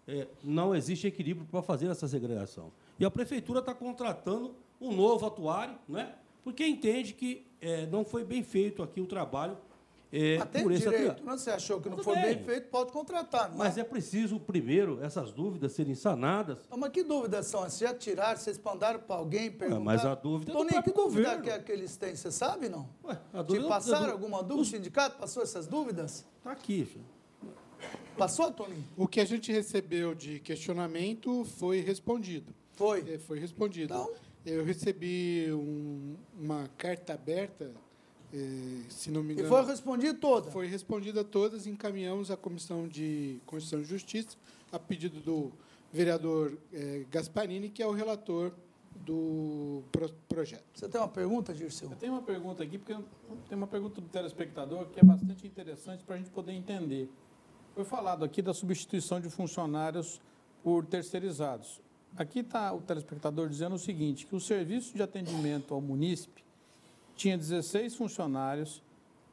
eh, 0.07 0.27
não 0.43 0.73
existe 0.75 1.05
equilíbrio 1.07 1.47
para 1.49 1.61
fazer 1.61 1.87
essa 1.87 2.07
segregação. 2.07 2.71
E 2.99 3.05
a 3.05 3.11
prefeitura 3.11 3.59
está 3.59 3.73
contratando 3.73 4.55
um 4.81 4.91
novo 4.93 5.25
atuário, 5.25 5.75
né? 5.87 6.15
porque 6.43 6.65
entende 6.65 7.13
que 7.13 7.45
eh, 7.61 7.85
não 7.91 8.03
foi 8.03 8.23
bem 8.23 8.43
feito 8.43 8.81
aqui 8.83 8.99
o 9.01 9.05
trabalho 9.07 9.57
Mas 10.39 10.49
tem 10.49 10.63
por 10.63 10.71
esse 10.71 10.83
direito, 10.83 11.01
atuário. 11.11 11.25
não? 11.25 11.37
Você 11.37 11.49
achou 11.51 11.81
que 11.81 11.89
não 11.89 11.97
Tudo 11.97 12.05
foi 12.05 12.15
bem 12.15 12.35
bem. 12.35 12.43
feito, 12.45 12.69
pode 12.69 12.91
contratar. 12.91 13.49
Não 13.49 13.57
Mas 13.57 13.77
é 13.77 13.83
preciso, 13.83 14.39
primeiro, 14.39 15.03
essas 15.03 15.31
dúvidas 15.33 15.71
serem 15.73 15.93
sanadas. 15.95 16.59
Ah, 16.71 16.77
Mas 16.77 16.91
que 16.91 17.03
dúvidas 17.03 17.47
são? 17.47 17.65
essas? 17.65 17.79
já 17.79 17.93
tiraram, 17.93 18.37
vocês 18.39 18.59
mandaram 18.63 18.99
para 18.99 19.15
alguém 19.17 19.51
perguntar? 19.51 19.81
mas 19.81 20.05
a 20.05 20.15
dúvida 20.15 20.51
é 20.51 20.53
do 20.53 20.57
Toninho, 20.59 20.83
que 20.83 20.91
próprio 20.91 21.03
dúvida 21.05 21.23
governo. 21.29 21.43
que, 21.43 21.49
é 21.49 21.59
que 21.59 21.71
eles 21.71 21.97
têm? 21.97 22.15
Você 22.15 22.31
sabe, 22.31 22.69
não? 22.69 22.87
a 23.33 23.43
Te 23.43 23.47
dúvida- 23.47 23.67
passaram 23.67 24.05
do- 24.05 24.11
alguma 24.11 24.41
dúvida? 24.43 24.61
O 24.61 24.65
sindicato 24.65 25.17
passou 25.17 25.41
essas 25.43 25.67
dúvidas? 25.67 26.25
Está 26.37 26.51
aqui. 26.51 26.85
filho. 26.85 27.03
Passou, 28.17 28.51
Toninho? 28.51 28.83
O 28.95 29.07
que 29.07 29.19
a 29.19 29.25
gente 29.25 29.51
recebeu 29.51 30.15
de 30.15 30.39
questionamento 30.39 31.43
foi 31.43 31.81
respondido. 31.81 32.53
Foi? 32.73 33.01
É, 33.13 33.17
foi 33.17 33.39
respondido. 33.39 33.93
Eu 34.45 34.63
recebi 34.63 35.47
um- 35.51 36.15
uma 36.39 36.69
carta 36.77 37.13
aberta, 37.13 37.71
eh, 38.33 38.81
se 38.89 39.09
não 39.11 39.21
me 39.23 39.31
E 39.31 39.33
engano. 39.33 39.49
foi 39.49 39.65
respondido 39.65 40.17
toda? 40.19 40.51
Foi 40.51 40.67
respondida 40.67 41.23
todas, 41.23 41.65
encaminhamos 41.67 42.29
à 42.31 42.37
Comissão 42.37 42.87
de 42.87 43.39
Constituição 43.45 43.81
e 43.81 43.83
Justiça, 43.85 44.37
a 44.71 44.77
pedido 44.79 45.19
do 45.19 45.51
vereador 45.91 46.57
eh, 46.73 47.05
Gasparini, 47.09 47.69
que 47.69 47.81
é 47.81 47.87
o 47.87 47.91
relator 47.91 48.51
do 49.05 49.83
pro- 49.91 50.13
projeto. 50.29 50.63
Você 50.73 50.87
tem 50.87 51.01
uma 51.01 51.07
pergunta, 51.09 51.53
Dirceu? 51.53 51.89
Eu 51.89 51.97
tenho 51.97 52.13
uma 52.13 52.21
pergunta 52.21 52.63
aqui, 52.63 52.77
porque 52.77 52.93
tem 53.49 53.57
uma 53.57 53.67
pergunta 53.67 53.99
do 53.99 54.07
telespectador 54.07 54.85
que 54.87 54.99
é 54.99 55.03
bastante 55.03 55.45
interessante 55.45 56.03
para 56.03 56.15
a 56.15 56.17
gente 56.17 56.29
poder 56.29 56.53
entender. 56.53 57.09
Foi 57.75 57.83
falado 57.83 58.23
aqui 58.23 58.41
da 58.41 58.53
substituição 58.53 59.19
de 59.19 59.29
funcionários 59.29 60.21
por 60.63 60.85
terceirizados. 60.85 61.81
Aqui 62.15 62.39
está 62.39 62.71
o 62.71 62.79
telespectador 62.79 63.49
dizendo 63.49 63.75
o 63.75 63.77
seguinte, 63.77 64.25
que 64.25 64.33
o 64.33 64.39
serviço 64.39 64.95
de 64.95 65.03
atendimento 65.03 65.73
ao 65.73 65.81
munícipe 65.81 66.41
tinha 67.17 67.37
16 67.37 67.93
funcionários, 67.97 68.81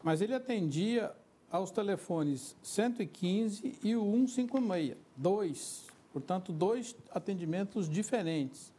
mas 0.03 0.21
ele 0.21 0.35
atendia 0.35 1.15
aos 1.53 1.71
telefones 1.71 2.57
115 2.65 3.79
e 3.81 3.95
o 3.95 4.03
156, 4.03 4.97
dois, 5.17 5.87
portanto, 6.13 6.53
dois 6.53 6.97
atendimentos 7.15 7.89
diferentes. 7.89 8.73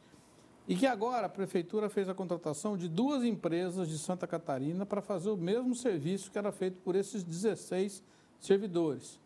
E 0.68 0.76
que 0.76 0.86
agora 0.86 1.28
a 1.28 1.30
prefeitura 1.30 1.90
fez 1.90 2.10
a 2.10 2.14
contratação 2.14 2.76
de 2.76 2.90
duas 2.90 3.24
empresas 3.24 3.88
de 3.88 3.98
Santa 3.98 4.28
Catarina 4.28 4.86
para 4.86 5.02
fazer 5.02 5.30
o 5.30 5.38
mesmo 5.38 5.74
serviço 5.74 6.30
que 6.30 6.38
era 6.38 6.52
feito 6.52 6.82
por 6.82 6.98
esses 6.98 7.24
16 7.24 8.04
servidores. 8.42 9.23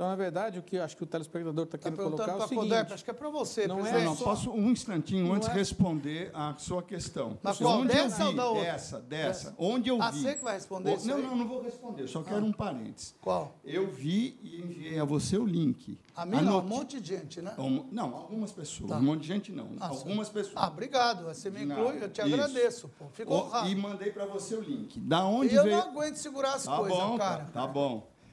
Então, 0.00 0.08
na 0.08 0.16
verdade, 0.16 0.58
o 0.58 0.62
que 0.62 0.76
eu 0.76 0.82
acho 0.82 0.96
que 0.96 1.02
o 1.02 1.06
telespectador 1.06 1.66
está 1.66 1.76
querendo 1.76 1.98
perguntando 1.98 2.24
colocar 2.24 2.42
é 2.42 2.46
o 2.46 2.48
seguinte... 2.48 2.68
Codep, 2.70 2.92
acho 2.94 3.04
que 3.04 3.10
é 3.10 3.12
para 3.12 3.28
você, 3.28 3.66
não 3.68 3.76
presidente. 3.80 4.00
é 4.00 4.04
Não, 4.06 4.16
só- 4.16 4.24
posso 4.24 4.50
um 4.50 4.70
instantinho 4.70 5.26
Não 5.26 5.34
antes 5.34 5.46
é- 5.46 5.52
responder 5.52 6.30
a 6.32 6.54
sua 6.56 6.82
questão. 6.82 7.38
Mas 7.42 7.58
qual, 7.58 7.80
Onde 7.80 7.94
eu 7.94 8.04
dessa 8.04 8.24
ou 8.24 8.30
vi, 8.30 8.36
da 8.38 8.48
outra? 8.48 8.62
Dessa, 8.64 9.00
dessa. 9.02 9.28
Dessa. 9.50 9.54
Onde 9.58 9.90
eu 9.90 10.00
Ah, 10.00 10.10
vi. 10.10 10.22
você 10.22 10.34
que 10.36 10.42
vai 10.42 10.54
responder 10.54 10.90
O- 10.92 10.94
isso 10.96 11.06
Não, 11.06 11.16
aí? 11.16 11.22
não, 11.22 11.36
não 11.36 11.46
vou 11.46 11.60
responder, 11.62 12.08
só 12.08 12.22
quero 12.22 12.42
um 12.46 12.50
parênteses. 12.50 13.14
Qual? 13.20 13.54
Eu 13.62 13.90
vi 13.92 14.38
e 14.42 14.62
enviei 14.62 14.98
a 14.98 15.04
você 15.04 15.36
o 15.36 15.44
link. 15.44 15.98
A 16.16 16.24
mim 16.24 16.40
não, 16.40 16.60
um 16.60 16.62
monte 16.62 16.98
de 16.98 17.06
gente, 17.18 17.42
né? 17.42 17.52
Um- 17.58 17.84
Não, 17.92 18.16
algumas 18.16 18.52
pessoas. 18.52 18.88
Tá. 18.88 18.96
Um 18.96 19.02
monte 19.02 19.20
de 19.20 19.26
gente 19.28 19.52
não. 19.52 19.68
Ah, 19.78 19.88
algumas 19.88 20.30
pessoas. 20.30 20.56
Ah, 20.56 20.68
obrigado. 20.68 21.24
Você 21.26 21.50
me 21.50 21.62
inclui, 21.62 22.02
eu 22.02 22.08
te 22.08 22.22
Isso. 22.22 22.32
agradeço. 22.34 22.88
Pô. 22.98 23.04
Fico 23.12 23.34
O- 23.34 23.36
honrado. 23.36 23.68
E 23.68 23.74
mandei 23.76 24.10
para 24.10 24.24
você 24.24 24.54
o 24.54 24.62
link. 24.62 24.98
Da 24.98 25.26
onde 25.26 25.52
E 25.52 25.56
eu 25.58 25.64
veio... 25.64 25.76
não 25.76 25.90
aguento 25.90 26.16
segurar 26.16 26.54
as 26.54 26.64
Tá 26.64 26.74
coisas, 26.78 26.96
bom, 26.98 27.18
cara. 27.18 27.44
Tá, 27.52 27.66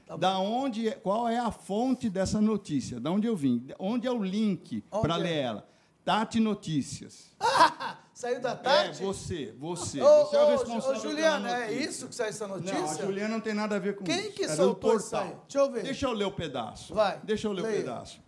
tá 0.08 0.16
da 0.16 0.38
onde, 0.38 0.88
é- 0.88 0.92
qual 0.92 1.28
é 1.28 1.38
a 1.38 1.50
fonte 1.50 2.08
dessa 2.10 2.40
notícia? 2.40 2.98
Da 2.98 3.10
onde 3.10 3.26
eu 3.26 3.36
vim? 3.36 3.66
Onde 3.78 4.06
é 4.06 4.10
o 4.10 4.22
link 4.22 4.82
para 4.90 5.14
é? 5.14 5.18
ler 5.18 5.36
ela? 5.36 5.68
Tati 6.04 6.40
Notícias. 6.40 7.36
Saiu 8.14 8.40
da 8.40 8.50
É, 8.50 8.54
Tati? 8.56 9.02
você, 9.02 9.54
você. 9.56 10.02
Ô, 10.02 10.24
você 10.24 10.36
é 10.36 10.42
o 10.42 10.48
responsável 10.50 10.96
ô, 10.98 11.00
Juliana, 11.02 11.64
é 11.66 11.72
isso 11.72 12.08
que 12.08 12.14
saiu 12.16 12.30
essa 12.30 12.48
notícia? 12.48 12.74
Não, 12.80 12.90
a 12.90 12.94
Juliana 12.94 13.28
não 13.34 13.40
tem 13.40 13.54
nada 13.54 13.76
a 13.76 13.78
ver 13.78 13.94
com 13.94 14.02
Quem 14.04 14.18
isso. 14.26 14.32
que 14.32 14.42
é 14.44 14.48
do 14.48 14.56
soltou 14.56 14.96
isso 14.96 15.10
portal. 15.10 15.28
aí? 15.28 15.36
Deixa 15.46 15.58
eu 15.58 15.70
ver. 15.72 15.82
Deixa 15.84 16.06
eu 16.06 16.12
ler 16.12 16.24
o 16.24 16.32
pedaço. 16.32 16.94
Vai, 16.94 17.20
Deixa 17.22 17.46
eu 17.46 17.52
ler 17.52 17.62
leia. 17.62 17.74
o 17.74 17.78
pedaço. 17.84 18.20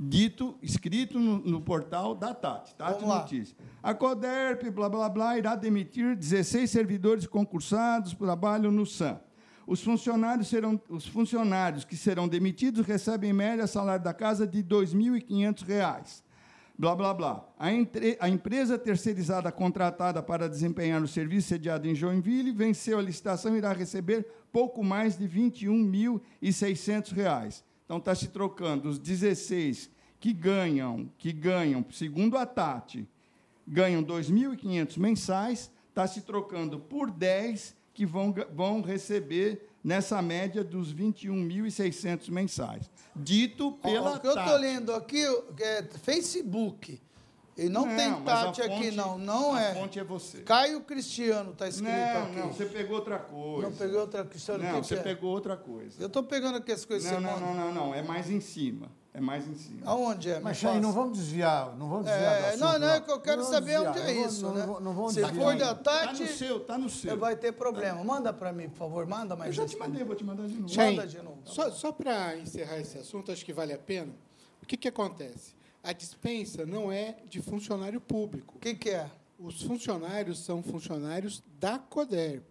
Dito, 0.00 0.56
escrito 0.62 1.18
no, 1.20 1.38
no 1.38 1.60
portal 1.60 2.14
da 2.14 2.32
Tati. 2.34 2.74
Tati 2.74 2.94
Vamos 2.94 3.08
lá. 3.08 3.20
Notícias. 3.20 3.56
A 3.82 3.94
Coderp, 3.94 4.62
blá, 4.70 4.88
blá, 4.88 5.08
blá, 5.08 5.38
irá 5.38 5.54
demitir 5.54 6.16
16 6.16 6.68
servidores 6.70 7.26
concursados 7.26 8.14
por 8.14 8.24
trabalho 8.26 8.72
no 8.72 8.84
SAM. 8.86 9.20
Os 9.70 9.82
funcionários, 9.84 10.48
serão, 10.48 10.80
os 10.88 11.06
funcionários 11.06 11.84
que 11.84 11.94
serão 11.94 12.26
demitidos 12.26 12.86
recebem 12.86 13.28
em 13.28 13.34
média 13.34 13.66
salário 13.66 14.02
da 14.02 14.14
casa 14.14 14.46
de 14.46 14.64
2.500 14.64 15.62
reais. 15.62 16.24
Blá, 16.78 16.96
blá, 16.96 17.12
blá. 17.12 17.46
A, 17.58 17.70
entre- 17.70 18.16
a 18.18 18.30
empresa 18.30 18.78
terceirizada 18.78 19.52
contratada 19.52 20.22
para 20.22 20.48
desempenhar 20.48 21.02
o 21.02 21.06
serviço 21.06 21.48
sediado 21.48 21.86
em 21.86 21.94
Joinville 21.94 22.50
venceu 22.50 22.98
a 22.98 23.02
licitação 23.02 23.54
e 23.54 23.58
irá 23.58 23.74
receber 23.74 24.26
pouco 24.50 24.82
mais 24.82 25.18
de 25.18 25.28
21.600 25.28 27.12
reais. 27.12 27.62
Então, 27.84 27.98
está 27.98 28.14
se 28.14 28.28
trocando 28.28 28.88
os 28.88 28.98
16 28.98 29.90
que 30.18 30.32
ganham, 30.32 31.10
que 31.18 31.30
ganham, 31.30 31.84
segundo 31.90 32.38
a 32.38 32.46
Tati, 32.46 33.06
ganham 33.66 34.02
2.500 34.02 34.98
mensais, 34.98 35.70
está 35.90 36.06
se 36.06 36.22
trocando 36.22 36.78
por 36.78 37.10
10 37.10 37.76
que 37.98 38.06
vão, 38.06 38.32
vão 38.54 38.80
receber 38.80 39.68
nessa 39.82 40.22
média 40.22 40.62
dos 40.62 40.94
21.600 40.94 42.30
mensais. 42.30 42.88
Dito 43.16 43.72
pela 43.72 44.14
o 44.14 44.20
que 44.20 44.26
eu 44.28 44.38
estou 44.38 44.56
lendo 44.56 44.94
aqui 44.94 45.20
é 45.58 45.82
Facebook. 45.82 47.00
E 47.56 47.68
não, 47.68 47.88
tem 47.88 48.10
mas 48.10 48.20
a 48.20 48.44
Tati 48.44 48.62
aqui, 48.62 48.92
não. 48.92 49.18
Não 49.18 49.52
a 49.52 49.62
é. 49.62 49.74
fonte 49.74 49.98
é 49.98 50.04
você. 50.04 50.42
Caio 50.42 50.80
Cristiano 50.82 51.50
está 51.50 51.66
escrito 51.66 51.90
Não, 51.90 52.22
aqui. 52.22 52.36
não, 52.36 52.52
você 52.52 52.66
pegou 52.66 52.98
outra 52.98 53.18
coisa. 53.18 53.68
Não 53.68 53.76
peguei 53.76 53.96
outra 53.96 54.24
Cristiano. 54.24 54.62
Não, 54.62 54.80
que 54.80 54.86
você 54.86 54.94
que 54.94 55.00
é? 55.00 55.02
pegou 55.02 55.32
outra 55.32 55.56
coisa. 55.56 56.00
Eu 56.00 56.06
estou 56.06 56.22
pegando 56.22 56.58
aqui 56.58 56.70
as 56.70 56.84
coisas 56.84 57.10
Não, 57.10 57.20
não, 57.20 57.40
não, 57.40 57.52
não, 57.52 57.74
não, 57.74 57.94
é 57.96 58.00
mais 58.00 58.30
em 58.30 58.38
cima. 58.38 58.88
É 59.18 59.20
mais 59.20 59.48
em 59.48 59.54
cima. 59.56 59.80
Aonde 59.84 60.30
é? 60.30 60.38
Mas, 60.38 60.58
Chay, 60.58 60.78
não 60.78 60.92
vamos 60.92 61.18
desviar, 61.18 61.76
não 61.76 61.88
vamos 61.88 62.06
desviar 62.06 62.32
É, 62.34 62.38
do 62.40 62.46
assunto, 62.46 62.60
não, 62.60 62.78
não, 62.78 62.88
é 62.88 63.00
que 63.00 63.10
eu 63.10 63.20
quero 63.20 63.42
Não 63.42 63.50
saber 63.50 63.72
desviar, 63.72 63.88
onde 63.90 63.98
é 63.98 64.14
não 64.14 64.26
isso, 64.26 64.42
não 64.46 64.54
né? 64.54 64.60
vamos- 64.66 64.82
não 64.82 64.94
vamos 64.94 65.14
Se 65.14 65.22
desviar. 65.22 65.44
for 65.44 65.56
da 65.58 65.74
Tá 65.74 66.06
Tati, 66.06 66.22
no 66.22 66.28
seu, 66.28 66.60
tá 66.60 66.78
no 66.78 66.88
seu. 66.88 67.18
vai 67.18 67.34
ter 67.36 67.52
problema. 67.52 68.04
Manda 68.04 68.32
para 68.32 68.52
mim, 68.52 68.68
por 68.68 68.76
favor. 68.78 69.06
Manda 69.06 69.34
mais 69.34 69.48
Eu 69.56 69.64
já 69.64 69.68
te 69.68 69.76
mandei, 69.76 70.04
vou 70.04 70.14
te 70.14 70.22
mandar 70.24 70.46
de 70.46 70.54
novo. 70.54 70.68
Chay, 70.72 70.94
Manda 70.94 71.08
de 71.08 71.18
novo. 71.20 71.38
Só, 71.44 71.70
só 71.72 71.90
para 71.90 72.36
encerrar 72.38 72.78
esse 72.78 72.96
assunto, 72.96 73.32
acho 73.32 73.44
que 73.44 73.52
vale 73.52 73.72
a 73.72 73.78
pena. 73.78 74.12
O 74.62 74.66
que, 74.66 74.76
que 74.76 74.86
acontece? 74.86 75.56
A 75.82 75.92
dispensa 75.92 76.64
não 76.64 76.92
é 76.92 77.16
de 77.28 77.42
funcionário 77.42 78.00
público. 78.00 78.54
O 78.56 78.60
que, 78.60 78.74
que 78.74 78.90
é? 78.90 79.10
Os 79.38 79.62
funcionários 79.62 80.38
são 80.44 80.62
funcionários 80.62 81.42
da 81.58 81.76
CODERP. 81.78 82.44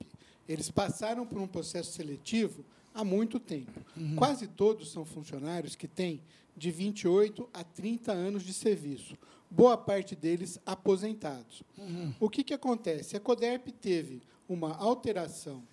Eles 0.49 0.69
passaram 0.69 1.25
por 1.25 1.37
um 1.37 1.47
processo 1.47 1.91
seletivo 1.93 2.65
há 2.95 3.03
muito 3.03 3.39
tempo. 3.39 3.79
Uhum. 3.95 4.15
Quase 4.15 4.47
todos 4.47 4.91
são 4.91 5.05
funcionários 5.05 5.75
que 5.75 5.87
têm 5.87 6.21
de 6.57 6.71
28 6.71 7.47
a 7.53 7.63
30 7.63 8.11
anos 8.11 8.43
de 8.43 8.51
serviço. 8.51 9.15
Boa 9.49 9.77
parte 9.77 10.15
deles 10.15 10.59
aposentados. 10.65 11.63
Uhum. 11.77 12.13
O 12.19 12.29
que, 12.29 12.43
que 12.43 12.53
acontece? 12.53 13.15
A 13.15 13.19
CODERP 13.19 13.69
teve 13.69 14.21
uma 14.49 14.75
alteração 14.75 15.63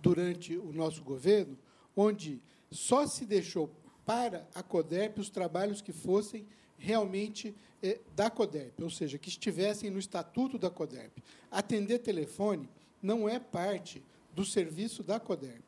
durante 0.00 0.56
o 0.56 0.72
nosso 0.72 1.02
governo, 1.02 1.56
onde 1.94 2.40
só 2.70 3.06
se 3.06 3.26
deixou 3.26 3.70
para 4.06 4.48
a 4.54 4.62
CODERP 4.62 5.18
os 5.18 5.28
trabalhos 5.28 5.82
que 5.82 5.92
fossem 5.92 6.46
realmente 6.78 7.54
eh, 7.82 8.00
da 8.16 8.30
CODERP, 8.30 8.82
ou 8.82 8.90
seja, 8.90 9.18
que 9.18 9.28
estivessem 9.28 9.90
no 9.90 9.98
estatuto 9.98 10.58
da 10.58 10.70
CODERP. 10.70 11.22
Atender 11.50 11.98
telefone 11.98 12.68
não 13.02 13.28
é 13.28 13.38
parte 13.38 14.02
do 14.34 14.44
serviço 14.44 15.02
da 15.02 15.20
CODERP. 15.20 15.62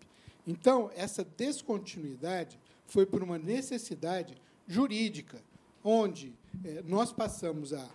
Então, 0.47 0.91
essa 0.95 1.23
descontinuidade 1.23 2.59
foi 2.93 3.07
por 3.07 3.23
uma 3.23 3.39
necessidade 3.39 4.37
jurídica, 4.69 5.43
onde 5.83 6.35
eh, 6.63 6.83
nós 6.87 7.11
passamos 7.11 7.73
a 7.73 7.89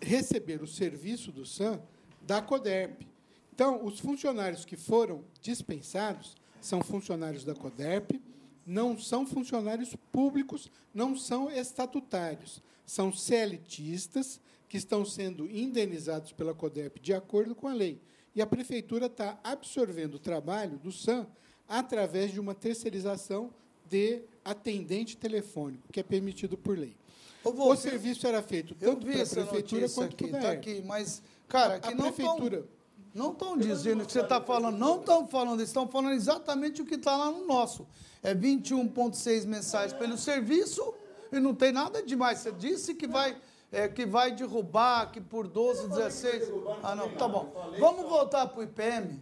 receber 0.00 0.62
o 0.62 0.66
serviço 0.66 1.32
do 1.32 1.44
SAM 1.44 1.82
da 2.22 2.40
CODERP. 2.40 3.04
Então, 3.52 3.84
os 3.84 3.98
funcionários 3.98 4.64
que 4.64 4.76
foram 4.76 5.24
dispensados 5.40 6.36
são 6.60 6.80
funcionários 6.82 7.44
da 7.44 7.52
CODERP, 7.52 8.22
não 8.64 8.96
são 8.96 9.26
funcionários 9.26 9.96
públicos, 10.12 10.70
não 10.94 11.16
são 11.16 11.50
estatutários, 11.50 12.62
são 12.86 13.10
CLTistas 13.10 14.40
que 14.68 14.76
estão 14.76 15.04
sendo 15.04 15.50
indenizados 15.50 16.30
pela 16.32 16.54
CODERP 16.54 17.00
de 17.00 17.12
acordo 17.12 17.56
com 17.56 17.66
a 17.66 17.74
lei. 17.74 18.00
E 18.36 18.40
a 18.40 18.46
prefeitura 18.46 19.06
está 19.06 19.36
absorvendo 19.42 20.14
o 20.14 20.20
trabalho 20.20 20.78
do 20.78 20.92
SAM 20.92 21.26
através 21.68 22.30
de 22.30 22.38
uma 22.38 22.54
terceirização 22.54 23.52
de 23.92 24.22
atendente 24.42 25.16
telefônico, 25.18 25.86
que 25.92 26.00
é 26.00 26.02
permitido 26.02 26.56
por 26.56 26.76
lei. 26.78 26.96
Vô, 27.44 27.72
o 27.72 27.76
serviço 27.76 28.26
era 28.26 28.40
feito 28.42 28.74
Eu 28.80 28.94
tanto 28.94 29.06
vi 29.06 29.12
para 29.12 29.20
a 29.20 29.22
essa 29.22 29.34
prefeitura 29.44 29.88
quanto 29.90 30.14
aqui, 30.14 30.28
tá 30.30 30.50
aqui, 30.50 30.82
mas, 30.86 31.22
cara, 31.48 31.78
a 31.82 31.90
não 31.90 32.10
prefeitura- 32.12 32.56
estão 32.58 32.82
não 33.14 33.32
estão 33.32 33.58
dizendo 33.58 34.02
o 34.02 34.06
que 34.06 34.12
você 34.12 34.20
está 34.20 34.40
falando, 34.40 34.78
não 34.78 34.98
estão 35.00 35.26
falando, 35.28 35.60
estão 35.62 35.86
falando 35.86 36.12
exatamente 36.14 36.80
o 36.80 36.86
que 36.86 36.94
está 36.94 37.14
lá 37.14 37.30
no 37.30 37.46
nosso. 37.46 37.86
É 38.22 38.34
21,6 38.34 39.44
mensais 39.44 39.92
pelo 39.92 40.16
serviço 40.16 40.94
e 41.30 41.38
não 41.38 41.54
tem 41.54 41.72
nada 41.72 42.02
demais. 42.02 42.38
Você 42.38 42.52
disse 42.52 42.94
que 42.94 43.06
vai, 43.06 43.36
é, 43.70 43.86
que 43.88 44.06
vai 44.06 44.30
derrubar, 44.32 45.10
que 45.12 45.20
por 45.20 45.46
12, 45.46 45.88
16. 45.88 46.44
Ah, 46.82 46.94
não, 46.94 47.10
tá 47.10 47.28
bom. 47.28 47.52
Vamos 47.78 48.08
voltar 48.08 48.46
para 48.46 48.60
o 48.60 48.62
IPM. 48.62 49.20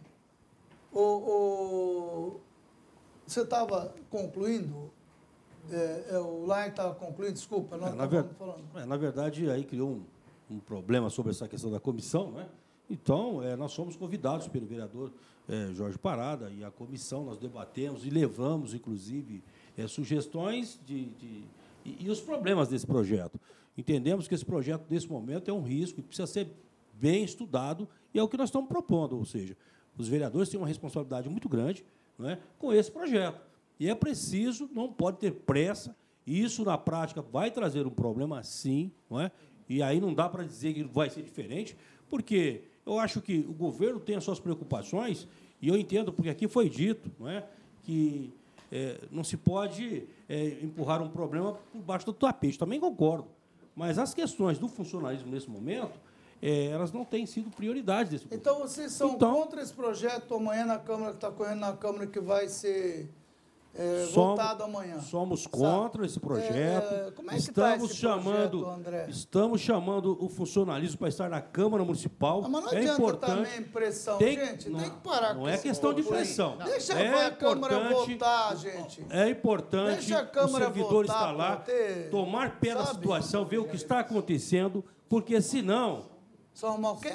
O, 0.92 1.00
o- 1.00 2.40
você 3.32 3.42
estava 3.42 3.94
concluindo? 4.08 4.90
É, 5.70 6.06
é, 6.10 6.18
o 6.18 6.46
Lain 6.46 6.68
estava 6.68 6.94
concluindo, 6.94 7.34
desculpa, 7.34 7.76
nós 7.76 7.92
É, 7.92 7.96
na, 7.96 8.06
ver- 8.06 8.24
falando. 8.38 8.64
é, 8.74 8.84
na 8.84 8.96
verdade, 8.96 9.48
aí 9.50 9.64
criou 9.64 9.90
um, 9.90 10.02
um 10.56 10.58
problema 10.58 11.10
sobre 11.10 11.30
essa 11.30 11.46
questão 11.46 11.70
da 11.70 11.78
comissão, 11.78 12.32
né? 12.32 12.48
Então, 12.88 13.42
é, 13.42 13.54
nós 13.54 13.72
fomos 13.72 13.94
convidados 13.94 14.48
pelo 14.48 14.66
vereador 14.66 15.12
é, 15.48 15.72
Jorge 15.74 15.96
Parada 15.96 16.50
e 16.50 16.64
a 16.64 16.70
comissão, 16.70 17.24
nós 17.24 17.38
debatemos 17.38 18.04
e 18.04 18.10
levamos, 18.10 18.74
inclusive, 18.74 19.44
é, 19.76 19.86
sugestões 19.86 20.80
de, 20.84 21.06
de 21.10 21.44
e, 21.84 22.04
e, 22.06 22.10
os 22.10 22.20
problemas 22.20 22.68
desse 22.68 22.86
projeto. 22.86 23.38
Entendemos 23.78 24.26
que 24.26 24.34
esse 24.34 24.44
projeto, 24.44 24.84
nesse 24.90 25.08
momento, 25.08 25.48
é 25.48 25.54
um 25.54 25.62
risco 25.62 26.00
e 26.00 26.02
precisa 26.02 26.26
ser 26.26 26.48
bem 26.94 27.22
estudado, 27.22 27.88
e 28.12 28.18
é 28.18 28.22
o 28.22 28.28
que 28.28 28.36
nós 28.36 28.48
estamos 28.48 28.68
propondo, 28.68 29.16
ou 29.16 29.24
seja, 29.24 29.56
os 29.96 30.08
vereadores 30.08 30.48
têm 30.48 30.58
uma 30.58 30.66
responsabilidade 30.66 31.28
muito 31.28 31.48
grande 31.48 31.84
não 32.20 32.30
é, 32.30 32.38
com 32.58 32.72
esse 32.72 32.90
projeto. 32.90 33.40
E 33.78 33.88
é 33.88 33.94
preciso, 33.94 34.68
não 34.72 34.92
pode 34.92 35.18
ter 35.18 35.32
pressa, 35.32 35.96
isso, 36.26 36.64
na 36.64 36.76
prática, 36.76 37.22
vai 37.22 37.50
trazer 37.50 37.86
um 37.86 37.90
problema, 37.90 38.42
sim, 38.42 38.92
não 39.08 39.20
é? 39.20 39.32
e 39.68 39.82
aí 39.82 40.00
não 40.00 40.12
dá 40.12 40.28
para 40.28 40.44
dizer 40.44 40.74
que 40.74 40.82
vai 40.82 41.08
ser 41.08 41.22
diferente, 41.22 41.76
porque 42.08 42.62
eu 42.84 42.98
acho 42.98 43.20
que 43.20 43.38
o 43.48 43.52
governo 43.52 44.00
tem 44.00 44.16
as 44.16 44.24
suas 44.24 44.38
preocupações, 44.38 45.26
e 45.62 45.68
eu 45.68 45.76
entendo, 45.76 46.12
porque 46.12 46.30
aqui 46.30 46.48
foi 46.48 46.68
dito 46.68 47.10
não 47.18 47.28
é, 47.28 47.44
que 47.84 48.32
é, 48.72 48.98
não 49.10 49.24
se 49.24 49.36
pode 49.36 50.04
é, 50.28 50.58
empurrar 50.62 51.02
um 51.02 51.08
problema 51.08 51.54
por 51.72 51.80
baixo 51.80 52.06
do 52.06 52.12
tapete. 52.12 52.58
Também 52.58 52.78
concordo. 52.78 53.26
Mas 53.74 53.98
as 53.98 54.14
questões 54.14 54.58
do 54.58 54.68
funcionalismo 54.68 55.30
nesse 55.30 55.50
momento, 55.50 55.98
é, 56.42 56.66
elas 56.66 56.92
não 56.92 57.04
têm 57.04 57.26
sido 57.26 57.50
prioridade 57.50 58.10
desse 58.10 58.26
Então 58.30 58.60
vocês 58.60 58.92
são 58.92 59.10
então, 59.12 59.34
contra 59.34 59.60
esse 59.60 59.72
projeto 59.72 60.34
amanhã 60.34 60.64
na 60.64 60.78
Câmara, 60.78 61.10
que 61.10 61.16
está 61.18 61.30
correndo 61.30 61.60
na 61.60 61.72
Câmara, 61.72 62.06
que 62.06 62.20
vai 62.20 62.48
ser 62.48 63.10
é, 63.74 64.06
somos, 64.06 64.14
votado 64.14 64.64
amanhã. 64.64 65.00
Somos 65.00 65.46
contra 65.46 66.04
esse 66.04 66.18
projeto. 66.18 66.92
É, 66.92 67.10
como 67.12 67.30
é 67.30 67.36
que 67.36 67.52
tá 67.52 67.76
estamos 67.76 67.90
tá 67.90 67.96
chamando, 67.96 68.58
projeto, 68.58 68.80
André? 68.80 69.06
Estamos 69.08 69.60
chamando 69.60 70.24
o 70.24 70.28
funcionalismo 70.28 70.98
para 70.98 71.08
estar 71.08 71.30
na 71.30 71.40
Câmara 71.40 71.84
Municipal. 71.84 72.42
Ah, 72.44 72.48
mas 72.48 72.64
não 72.64 72.72
é 72.72 72.76
adianta 72.78 73.00
importante. 73.00 73.36
também 73.36 73.62
pressão, 73.62 74.18
tem, 74.18 74.36
gente. 74.36 74.68
Não, 74.68 74.80
tem 74.80 74.90
que 74.90 74.96
parar 74.96 75.34
não 75.34 75.42
com 75.42 75.46
Não 75.46 75.48
é 75.48 75.58
questão 75.58 75.94
de 75.94 76.02
pressão. 76.02 76.56
Não. 76.56 76.66
Deixa 76.66 76.94
é 76.94 77.26
a 77.26 77.30
Câmara 77.30 77.78
votar, 77.90 78.56
gente. 78.56 79.06
É 79.08 79.28
importante 79.28 79.98
Deixa 79.98 80.18
a 80.18 80.26
Câmara 80.26 80.64
o 80.64 80.66
servidor 80.66 81.06
votar, 81.06 81.16
estar 81.16 81.30
lá, 81.30 81.56
ter, 81.56 82.10
tomar 82.10 82.58
pé 82.58 82.74
da 82.74 82.86
situação, 82.86 83.44
ver 83.44 83.58
o 83.58 83.68
que 83.68 83.76
está 83.76 84.00
acontecendo, 84.00 84.84
porque 85.08 85.40
senão. 85.40 86.09
Só 86.60 86.68
arrumar 86.68 86.90
o 86.90 86.96
quê? 87.00 87.10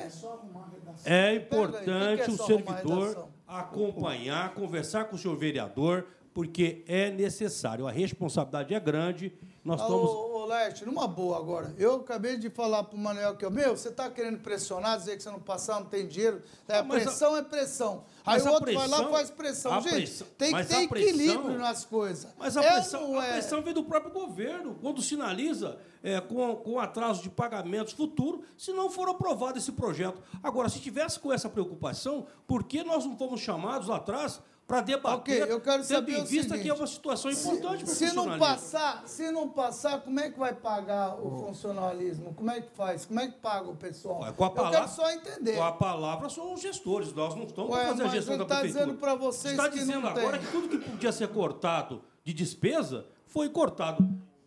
É 1.05 1.35
importante 1.35 2.31
o 2.31 2.35
servidor 2.35 3.27
acompanhar, 3.47 4.55
conversar 4.55 5.05
com 5.05 5.15
o 5.15 5.19
senhor 5.19 5.37
vereador, 5.37 6.07
porque 6.33 6.83
é 6.87 7.11
necessário. 7.11 7.85
A 7.85 7.91
responsabilidade 7.91 8.73
é 8.73 8.79
grande. 8.79 9.31
Nós 9.65 9.81
estamos. 9.81 10.11
Ô, 10.11 10.43
ô 10.43 10.45
Leste, 10.45 10.85
numa 10.85 11.07
boa 11.07 11.39
agora. 11.39 11.73
Eu 11.75 11.95
acabei 11.95 12.37
de 12.37 12.51
falar 12.51 12.83
para 12.83 12.95
o 12.95 12.99
Manuel 12.99 13.35
que, 13.35 13.49
meu, 13.49 13.75
você 13.75 13.89
está 13.89 14.07
querendo 14.11 14.37
pressionar, 14.37 14.95
dizer 14.95 15.17
que 15.17 15.23
você 15.23 15.31
não 15.31 15.39
passar, 15.39 15.79
não 15.79 15.87
tem 15.87 16.07
dinheiro. 16.07 16.43
É, 16.67 16.83
pressão 16.83 17.33
a... 17.33 17.39
é 17.39 17.41
pressão. 17.41 18.03
Aí 18.23 18.39
o 18.39 18.47
outro 18.49 18.65
pressão, 18.65 18.87
vai 18.87 19.01
lá 19.01 19.07
e 19.07 19.11
faz 19.11 19.29
pressão. 19.31 19.81
Gente, 19.81 19.95
pressão, 19.95 20.27
tem 20.37 20.55
que 20.55 20.65
ter 20.65 20.83
equilíbrio 20.83 21.41
pressão, 21.41 21.57
nas 21.57 21.83
coisas. 21.83 22.27
Mas 22.37 22.55
a, 22.55 22.63
é, 22.63 22.73
pressão, 22.73 23.19
é... 23.19 23.29
a 23.29 23.33
pressão 23.33 23.61
vem 23.63 23.73
do 23.73 23.83
próprio 23.83 24.13
governo, 24.13 24.75
quando 24.79 25.01
sinaliza 25.01 25.79
é, 26.03 26.21
com, 26.21 26.55
com 26.57 26.79
atraso 26.79 27.23
de 27.23 27.31
pagamentos 27.31 27.93
futuro, 27.93 28.43
se 28.55 28.71
não 28.71 28.91
for 28.91 29.09
aprovado 29.09 29.57
esse 29.57 29.71
projeto. 29.71 30.21
Agora, 30.43 30.69
se 30.69 30.79
tivesse 30.79 31.19
com 31.19 31.33
essa 31.33 31.49
preocupação, 31.49 32.27
por 32.45 32.63
que 32.63 32.83
nós 32.83 33.03
não 33.03 33.17
fomos 33.17 33.41
chamados 33.41 33.87
lá 33.87 33.95
atrás 33.95 34.39
para 34.67 34.81
debater, 34.81 35.43
okay, 35.43 35.53
eu 35.53 35.61
quero 35.61 35.83
saber 35.83 36.13
em 36.13 36.23
vista 36.23 36.55
seguinte, 36.55 36.63
que 36.63 36.69
é 36.69 36.73
uma 36.73 36.87
situação 36.87 37.29
importante 37.29 37.87
se, 37.87 38.09
se 38.09 38.15
não 38.15 38.39
passar, 38.39 39.03
se 39.05 39.31
não 39.31 39.47
passar, 39.47 40.01
como 40.01 40.19
é 40.19 40.31
que 40.31 40.39
vai 40.39 40.55
pagar 40.55 41.19
o 41.19 41.35
oh. 41.35 41.37
funcionalismo? 41.37 42.33
Como 42.33 42.49
é 42.49 42.61
que 42.61 42.71
faz? 42.71 43.05
Como 43.05 43.19
é 43.19 43.27
que 43.27 43.37
paga 43.37 43.69
o 43.69 43.75
pessoal? 43.75 44.33
Com 44.33 44.43
a 44.43 44.49
palavra, 44.49 44.79
eu 44.79 44.81
quero 44.81 44.95
só 44.95 45.11
entender. 45.11 45.55
Com 45.55 45.63
a 45.63 45.71
palavra 45.71 46.29
são 46.29 46.53
os 46.53 46.61
gestores, 46.61 47.13
nós 47.13 47.35
não 47.35 47.43
estamos 47.43 47.69
para 47.69 47.87
fazer 47.89 48.03
a 48.03 48.07
gestão 48.07 48.37
da 48.39 48.45
tá 48.45 48.55
prefeitura. 48.55 48.85
dizendo 48.85 48.99
para 48.99 49.13
vocês 49.13 49.53
está 49.53 49.69
que 49.69 49.77
dizendo 49.77 50.07
agora 50.07 50.39
tem. 50.39 50.47
que 50.47 50.51
tudo 50.51 50.67
que 50.67 50.77
podia 50.79 51.11
ser 51.11 51.27
cortado 51.27 52.01
de 52.23 52.33
despesa 52.33 53.05
foi 53.27 53.49
cortado. 53.49 54.03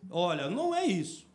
Olha, 0.09 0.49
não 0.49 0.75
é 0.75 0.85
isso. 0.85 1.28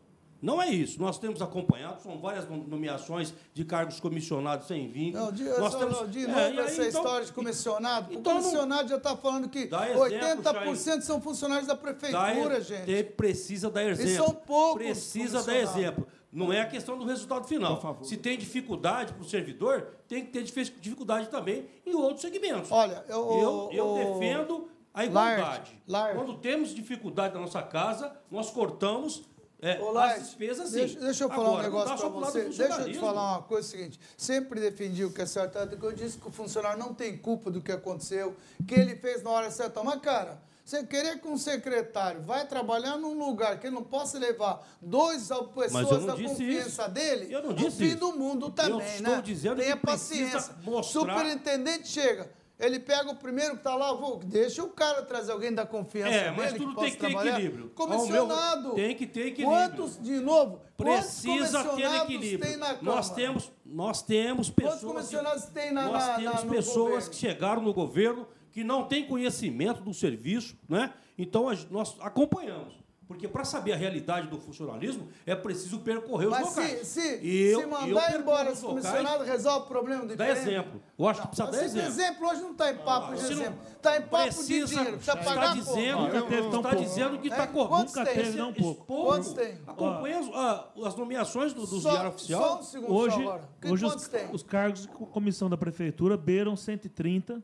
Não 0.44 0.60
é 0.60 0.68
isso. 0.68 1.00
Nós 1.00 1.18
temos 1.18 1.40
acompanhado, 1.40 2.02
são 2.02 2.18
várias 2.18 2.46
nomeações 2.46 3.32
de 3.54 3.64
cargos 3.64 3.98
comissionados 3.98 4.66
sem 4.66 4.86
vínculo. 4.88 5.24
Não, 5.24 5.32
de, 5.32 5.44
Nós 5.44 5.72
só, 5.72 5.78
temos, 5.78 6.00
não, 6.00 6.06
de 6.06 6.26
novo 6.26 6.38
é, 6.38 6.44
aí, 6.44 6.58
essa 6.58 6.86
então, 6.86 7.00
história 7.00 7.26
de 7.26 7.32
comissionado. 7.32 8.12
Então, 8.12 8.36
o 8.36 8.42
comissionado 8.42 8.88
já 8.90 8.96
está 8.98 9.16
falando 9.16 9.48
que 9.48 9.60
exemplo, 9.60 10.02
80% 10.02 11.00
são 11.00 11.18
funcionários 11.18 11.66
da 11.66 11.74
prefeitura, 11.74 12.60
gente. 12.60 13.04
Precisa 13.16 13.70
dar 13.70 13.84
exemplo. 13.84 14.12
E 14.12 14.16
são 14.16 14.34
poucos. 14.34 14.82
Precisa 14.82 15.42
dar 15.42 15.56
exemplo. 15.56 16.06
Não 16.30 16.52
é 16.52 16.60
a 16.60 16.66
questão 16.66 16.98
do 16.98 17.06
resultado 17.06 17.46
final. 17.46 17.80
Se 18.02 18.18
tem 18.18 18.36
dificuldade 18.36 19.14
para 19.14 19.22
o 19.22 19.24
servidor, 19.24 19.94
tem 20.06 20.26
que 20.26 20.30
ter 20.30 20.42
dificuldade 20.42 21.30
também 21.30 21.70
em 21.86 21.94
outros 21.94 22.20
segmentos. 22.20 22.70
Olha, 22.70 23.02
eu, 23.08 23.40
eu, 23.40 23.70
eu 23.72 23.94
defendo 23.94 24.68
a 24.92 25.06
igualdade. 25.06 25.80
Quando 26.14 26.34
temos 26.34 26.74
dificuldade 26.74 27.32
na 27.32 27.40
nossa 27.40 27.62
casa, 27.62 28.14
nós 28.30 28.50
cortamos 28.50 29.22
é, 29.65 29.81
Olá, 29.81 30.12
as 30.12 30.27
despesas, 30.27 30.69
sim. 30.69 30.77
Deixa, 30.77 31.01
deixa 31.01 31.24
eu 31.24 31.28
falar 31.28 31.43
Agora, 31.43 31.61
um 31.61 31.62
negócio 31.62 31.97
para 31.97 32.09
você. 32.09 32.45
Deixa 32.45 32.65
eu 32.65 32.85
te 32.85 32.99
falar 32.99 33.32
uma 33.32 33.43
coisa 33.43 33.66
seguinte. 33.66 33.99
Sempre 34.16 34.61
defendi 34.61 35.05
o 35.05 35.12
que 35.12 35.23
é 35.23 35.27
certo. 35.27 35.57
Eu 35.57 35.93
disse 35.93 36.19
que 36.19 36.28
o 36.28 36.31
funcionário 36.31 36.78
não 36.78 36.93
tem 36.93 37.16
culpa 37.16 37.51
do 37.51 37.61
que 37.61 37.73
aconteceu, 37.73 38.36
que 38.66 38.74
ele 38.74 38.95
fez 38.97 39.23
na 39.23 39.31
hora 39.31 39.51
certa. 39.51 39.82
Mas, 39.82 40.01
cara, 40.01 40.39
você 40.65 40.82
querer 40.82 41.20
que 41.20 41.28
um 41.28 41.36
secretário 41.36 42.23
vai 42.23 42.47
trabalhar 42.47 42.97
num 42.97 43.19
lugar 43.19 43.61
que 43.61 43.66
ele 43.66 43.74
não 43.74 43.82
possa 43.82 44.19
levar 44.19 44.66
dois 44.81 45.28
pessoas 45.55 46.07
da 46.07 46.12
confiança 46.15 46.82
isso. 46.82 46.91
dele, 46.91 47.35
eu 47.35 47.43
não 47.43 47.53
disse 47.53 47.69
o 47.69 47.89
fim 47.89 47.95
do 47.95 48.12
mundo 48.12 48.51
também, 48.51 48.81
eu 48.81 48.97
estou 48.97 49.16
né? 49.16 49.23
Dizendo 49.23 49.57
Tenha 49.57 49.77
que 49.77 49.86
paciência. 49.86 50.55
Mostrar... 50.62 51.01
Superintendente 51.01 51.89
chega. 51.89 52.31
Ele 52.65 52.78
pega 52.78 53.11
o 53.11 53.16
primeiro 53.16 53.53
que 53.53 53.59
está 53.59 53.74
lá, 53.74 53.93
vou, 53.93 54.19
deixa 54.19 54.62
o 54.62 54.70
cara 54.70 55.03
trazer 55.03 55.32
alguém 55.32 55.53
da 55.53 55.66
confiança 55.66 56.15
é, 56.15 56.31
mas 56.31 56.53
dele, 56.53 56.65
tudo 56.65 56.81
tem 56.81 56.91
que 56.91 56.97
ter 56.97 57.11
equilíbrio. 57.11 57.70
Comissionado. 57.70 58.69
Meu, 58.69 58.74
tem 58.74 58.97
que 58.97 59.07
ter 59.07 59.27
equilíbrio. 59.27 59.69
Quantos, 59.69 60.03
de 60.03 60.20
novo, 60.20 60.61
precisa 60.77 61.65
ter 61.65 61.95
equilíbrio. 62.03 62.41
Tem 62.41 62.57
nós 62.81 63.11
temos, 63.11 63.53
nós 63.65 64.03
temos 64.03 64.51
pessoas. 64.51 64.81
Quantos 64.81 64.95
comissionados 64.95 65.45
tem 65.47 65.73
na 65.73 65.85
Nós 65.86 66.07
na, 66.07 66.15
temos 66.15 66.45
na, 66.45 66.51
pessoas 66.51 66.89
governo? 66.89 67.11
que 67.11 67.16
chegaram 67.16 67.62
no 67.62 67.74
governo 67.74 68.27
que 68.51 68.65
não 68.65 68.85
têm 68.85 69.07
conhecimento 69.07 69.82
do 69.82 69.93
serviço, 69.93 70.57
né? 70.69 70.93
Então 71.19 71.47
nós 71.70 71.97
acompanhamos. 72.01 72.84
Porque 73.06 73.28
para 73.28 73.44
saber 73.44 73.72
a 73.72 73.76
realidade 73.76 74.28
do 74.28 74.39
funcionalismo 74.39 75.09
é 75.26 75.35
preciso 75.35 75.81
percorrer 75.81 76.28
Mas 76.31 76.48
os 76.48 76.56
locais. 76.56 76.86
Se, 76.86 77.18
se, 77.18 77.51
eu, 77.51 77.60
se 77.60 77.66
mandar 77.66 78.18
embora 78.18 78.51
esse 78.51 78.64
comissionado, 78.64 79.24
resolve 79.24 79.66
o 79.66 79.68
problema 79.68 80.06
do 80.06 80.16
Dá 80.16 80.31
exemplo. 80.31 80.81
Eu 80.98 81.09
acho 81.09 81.20
não, 81.20 81.26
que 81.26 81.36
precisa 81.36 81.59
dar 81.59 81.64
exemplo. 81.64 81.89
exemplo 81.89 82.28
hoje 82.28 82.40
não 82.40 82.52
está 82.52 82.70
em 82.70 82.76
papo 82.76 83.12
ah, 83.12 83.14
de 83.14 83.32
exemplo. 83.32 83.59
Está 83.76 83.97
em 83.98 84.02
papo 84.02 84.24
precisa, 84.24 84.66
de 84.66 84.74
dinheiro. 84.74 84.97
Precisa 84.97 85.18
está 85.18 85.35
pagar 85.35 85.55
dizendo, 85.55 86.01
Nunca 86.01 86.22
teve 86.22 86.43
tão 86.43 86.60
está 86.60 86.70
pouco. 86.70 86.76
dizendo 86.76 87.18
que 87.18 87.28
está 87.28 87.43
é, 87.43 87.47
correndo. 87.47 87.86
Nunca 87.86 88.06
teve 88.06 88.36
tão 88.36 88.55
pouco. 88.55 88.85
Quantos 88.86 89.32
tem? 89.35 89.59
Acompanha 89.66 90.18
as, 90.20 90.26
ah, 90.35 90.68
as 90.86 90.94
nomeações 90.94 91.52
do, 91.52 91.66
do 91.66 91.81
só, 91.81 91.90
Diário 91.90 92.10
Oficial. 92.10 92.43
Só 92.43 92.59
um 92.59 92.62
segundo 92.62 92.94
hoje, 92.94 93.20
agora. 93.20 93.48
hoje 93.66 93.85
os, 93.85 94.10
os, 94.32 94.43
cargos 94.43 94.82
de 94.82 94.89
comissão 94.89 95.51
da 95.51 95.59
prefeitura 95.59 96.16
beiram 96.16 96.56
130. 96.56 97.43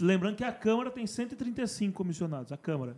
Lembrando 0.00 0.36
que 0.36 0.44
a 0.44 0.52
Câmara 0.52 0.90
tem 0.90 1.06
135 1.06 1.96
comissionados. 1.96 2.50
A 2.50 2.56
Câmara. 2.56 2.96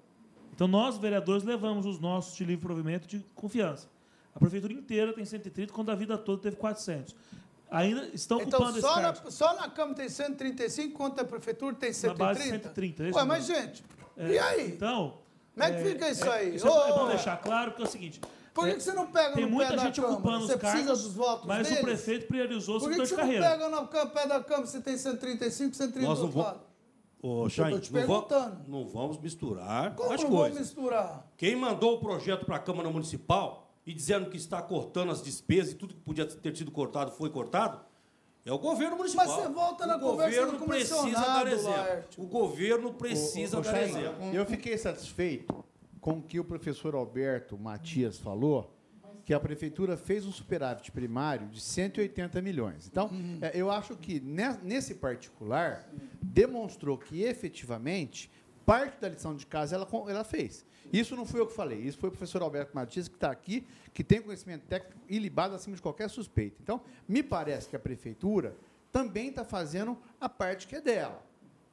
Então, 0.63 0.71
nós, 0.71 0.97
vereadores, 0.97 1.43
levamos 1.43 1.85
os 1.85 1.99
nossos 1.99 2.37
de 2.37 2.45
livre 2.45 2.65
provimento 2.65 3.09
de 3.09 3.19
confiança. 3.35 3.89
A 4.33 4.39
prefeitura 4.39 4.73
inteira 4.73 5.13
tem 5.13 5.25
130, 5.25 5.73
quando 5.73 5.91
a 5.91 5.95
vida 5.97 6.17
toda 6.17 6.41
teve 6.41 6.55
400. 6.55 7.17
Ainda 7.69 8.09
estão 8.15 8.41
então, 8.41 8.61
ocupando 8.61 8.81
só 8.81 8.93
esse 8.93 9.03
na, 9.03 9.31
só 9.33 9.57
na 9.57 9.69
Câmara 9.69 9.97
tem 9.97 10.09
135, 10.09 10.97
quanto 10.97 11.21
a 11.21 11.25
prefeitura 11.25 11.75
tem 11.75 11.93
130? 11.93 12.23
Na 12.23 12.33
base 12.33 12.49
130. 12.49 13.03
Ué, 13.03 13.25
mas, 13.25 13.45
gente, 13.45 13.85
é, 14.17 14.29
e 14.29 14.39
aí? 14.39 14.69
Então... 14.69 15.19
Como 15.53 15.65
é 15.65 15.73
que 15.73 15.91
fica 15.91 16.09
isso 16.09 16.27
é, 16.27 16.31
aí? 16.31 16.55
Isso 16.55 16.69
oh, 16.69 16.85
é 16.85 16.93
bom 16.93 17.09
deixar 17.09 17.39
claro 17.39 17.73
que 17.73 17.83
é 17.83 17.85
o 17.85 17.89
seguinte... 17.89 18.21
Por 18.55 18.67
que, 18.67 18.75
que 18.75 18.83
você 18.83 18.93
não 18.93 19.07
pega 19.07 19.35
tem 19.35 19.47
no 19.47 19.51
muita 19.51 19.73
pé 19.73 19.79
gente 19.79 20.01
da 20.01 20.07
ocupando 20.07 20.23
Câmara? 20.23 20.45
os 20.45 20.47
você 20.47 20.59
cargos, 20.59 20.83
precisa 20.83 21.09
dos 21.09 21.15
votos 21.15 21.47
mas 21.47 21.67
deles? 21.67 21.81
o 21.81 21.85
prefeito 21.85 22.27
priorizou 22.29 22.79
Por 22.79 22.87
o 22.87 22.91
que, 22.91 22.97
que 22.97 23.03
de 23.03 23.09
você 23.09 23.17
carreira. 23.17 23.49
não 23.69 23.87
pega 23.87 24.05
no 24.05 24.11
pé 24.11 24.27
da 24.29 24.45
Câmara 24.45 24.67
se 24.67 24.81
tem 24.81 24.97
135, 24.97 25.75
130 25.75 26.72
Nós 27.23 27.23
não 27.23 27.39
do 27.39 27.39
vamos, 27.39 27.47
Ô, 27.47 27.49
Chain, 27.49 27.81
não, 27.93 28.07
vamos, 28.07 28.69
não 28.69 28.89
vamos 28.89 29.19
misturar 29.19 29.95
Como 29.95 30.13
as 30.13 30.23
não 30.23 30.31
coisas. 30.31 30.53
vamos 30.55 30.59
misturar? 30.59 31.33
Quem 31.37 31.55
mandou 31.55 31.95
o 31.95 32.01
projeto 32.01 32.45
para 32.45 32.57
a 32.57 32.59
Câmara 32.59 32.91
Municipal 32.91 33.71
e 33.87 33.95
dizendo 33.95 34.29
que 34.29 34.37
está 34.37 34.61
cortando 34.61 35.11
as 35.11 35.23
despesas 35.23 35.73
e 35.73 35.75
tudo 35.77 35.95
que 35.95 36.01
podia 36.01 36.27
ter 36.27 36.57
sido 36.57 36.71
cortado 36.71 37.13
foi 37.13 37.31
cortado, 37.31 37.81
é 38.45 38.53
o 38.53 38.59
governo 38.59 38.97
municipal. 38.97 39.27
Mas 39.27 39.37
você 39.37 39.49
volta 39.49 39.87
na 39.87 39.97
o 39.97 40.01
conversa 40.01 40.41
governo 40.41 40.59
do 40.59 40.67
precisa 40.67 41.21
dar 41.21 41.47
exemplo. 41.47 42.05
O 42.19 42.27
governo 42.27 42.93
precisa 42.95 43.57
ô, 43.57 43.61
ô, 43.61 43.63
dar 43.63 43.71
Chain, 43.71 43.85
exemplo. 43.85 44.35
Eu 44.35 44.45
fiquei 44.45 44.77
satisfeito 44.77 45.65
com 46.01 46.15
o 46.15 46.23
que 46.23 46.41
o 46.41 46.45
professor 46.45 46.97
Alberto 46.97 47.57
Matias 47.57 48.19
falou, 48.19 48.75
que 49.25 49.33
a 49.33 49.39
prefeitura 49.41 49.97
fez 49.97 50.27
um 50.27 50.33
superávit 50.33 50.91
primário 50.91 51.47
de 51.49 51.61
180 51.61 52.43
milhões. 52.43 52.89
Então, 52.91 53.07
Uhum. 53.09 53.39
é, 53.41 53.53
eu 53.55 53.71
acho 53.71 53.95
que 53.97 54.19
ne- 54.21 54.59
nesse 54.63 54.95
particular 54.97 55.89
demonstrou 56.21 56.99
que 56.99 57.23
efetivamente 57.23 58.31
parte 58.67 59.01
da 59.01 59.09
lição 59.09 59.35
de 59.35 59.47
casa 59.47 59.75
ela, 59.77 59.89
ela 60.09 60.25
fez. 60.25 60.65
Isso 60.93 61.17
não 61.17 61.25
fui 61.25 61.41
eu 61.41 61.47
que 61.47 61.55
falei, 61.55 61.81
isso 61.81 61.99
foi 61.99 62.09
o 62.09 62.13
professor 62.13 62.43
Alberto 62.43 62.75
Martins, 62.75 63.09
que 63.09 63.15
está 63.15 63.31
aqui, 63.31 63.67
que 63.93 64.05
tem 64.05 64.21
conhecimento 64.21 64.63
técnico 64.67 64.99
ilibado 65.09 65.55
acima 65.55 65.75
de 65.77 65.83
qualquer 65.83 66.09
suspeita. 66.11 66.57
Então, 66.63 66.81
me 67.09 67.23
parece 67.23 67.69
que 67.69 67.77
a 67.77 67.79
prefeitura 67.79 68.57
também 68.91 69.29
está 69.29 69.45
fazendo 69.45 69.97
a 70.21 70.29
parte 70.29 70.67
que 70.67 70.77
é 70.77 70.81
dela. 70.81 71.25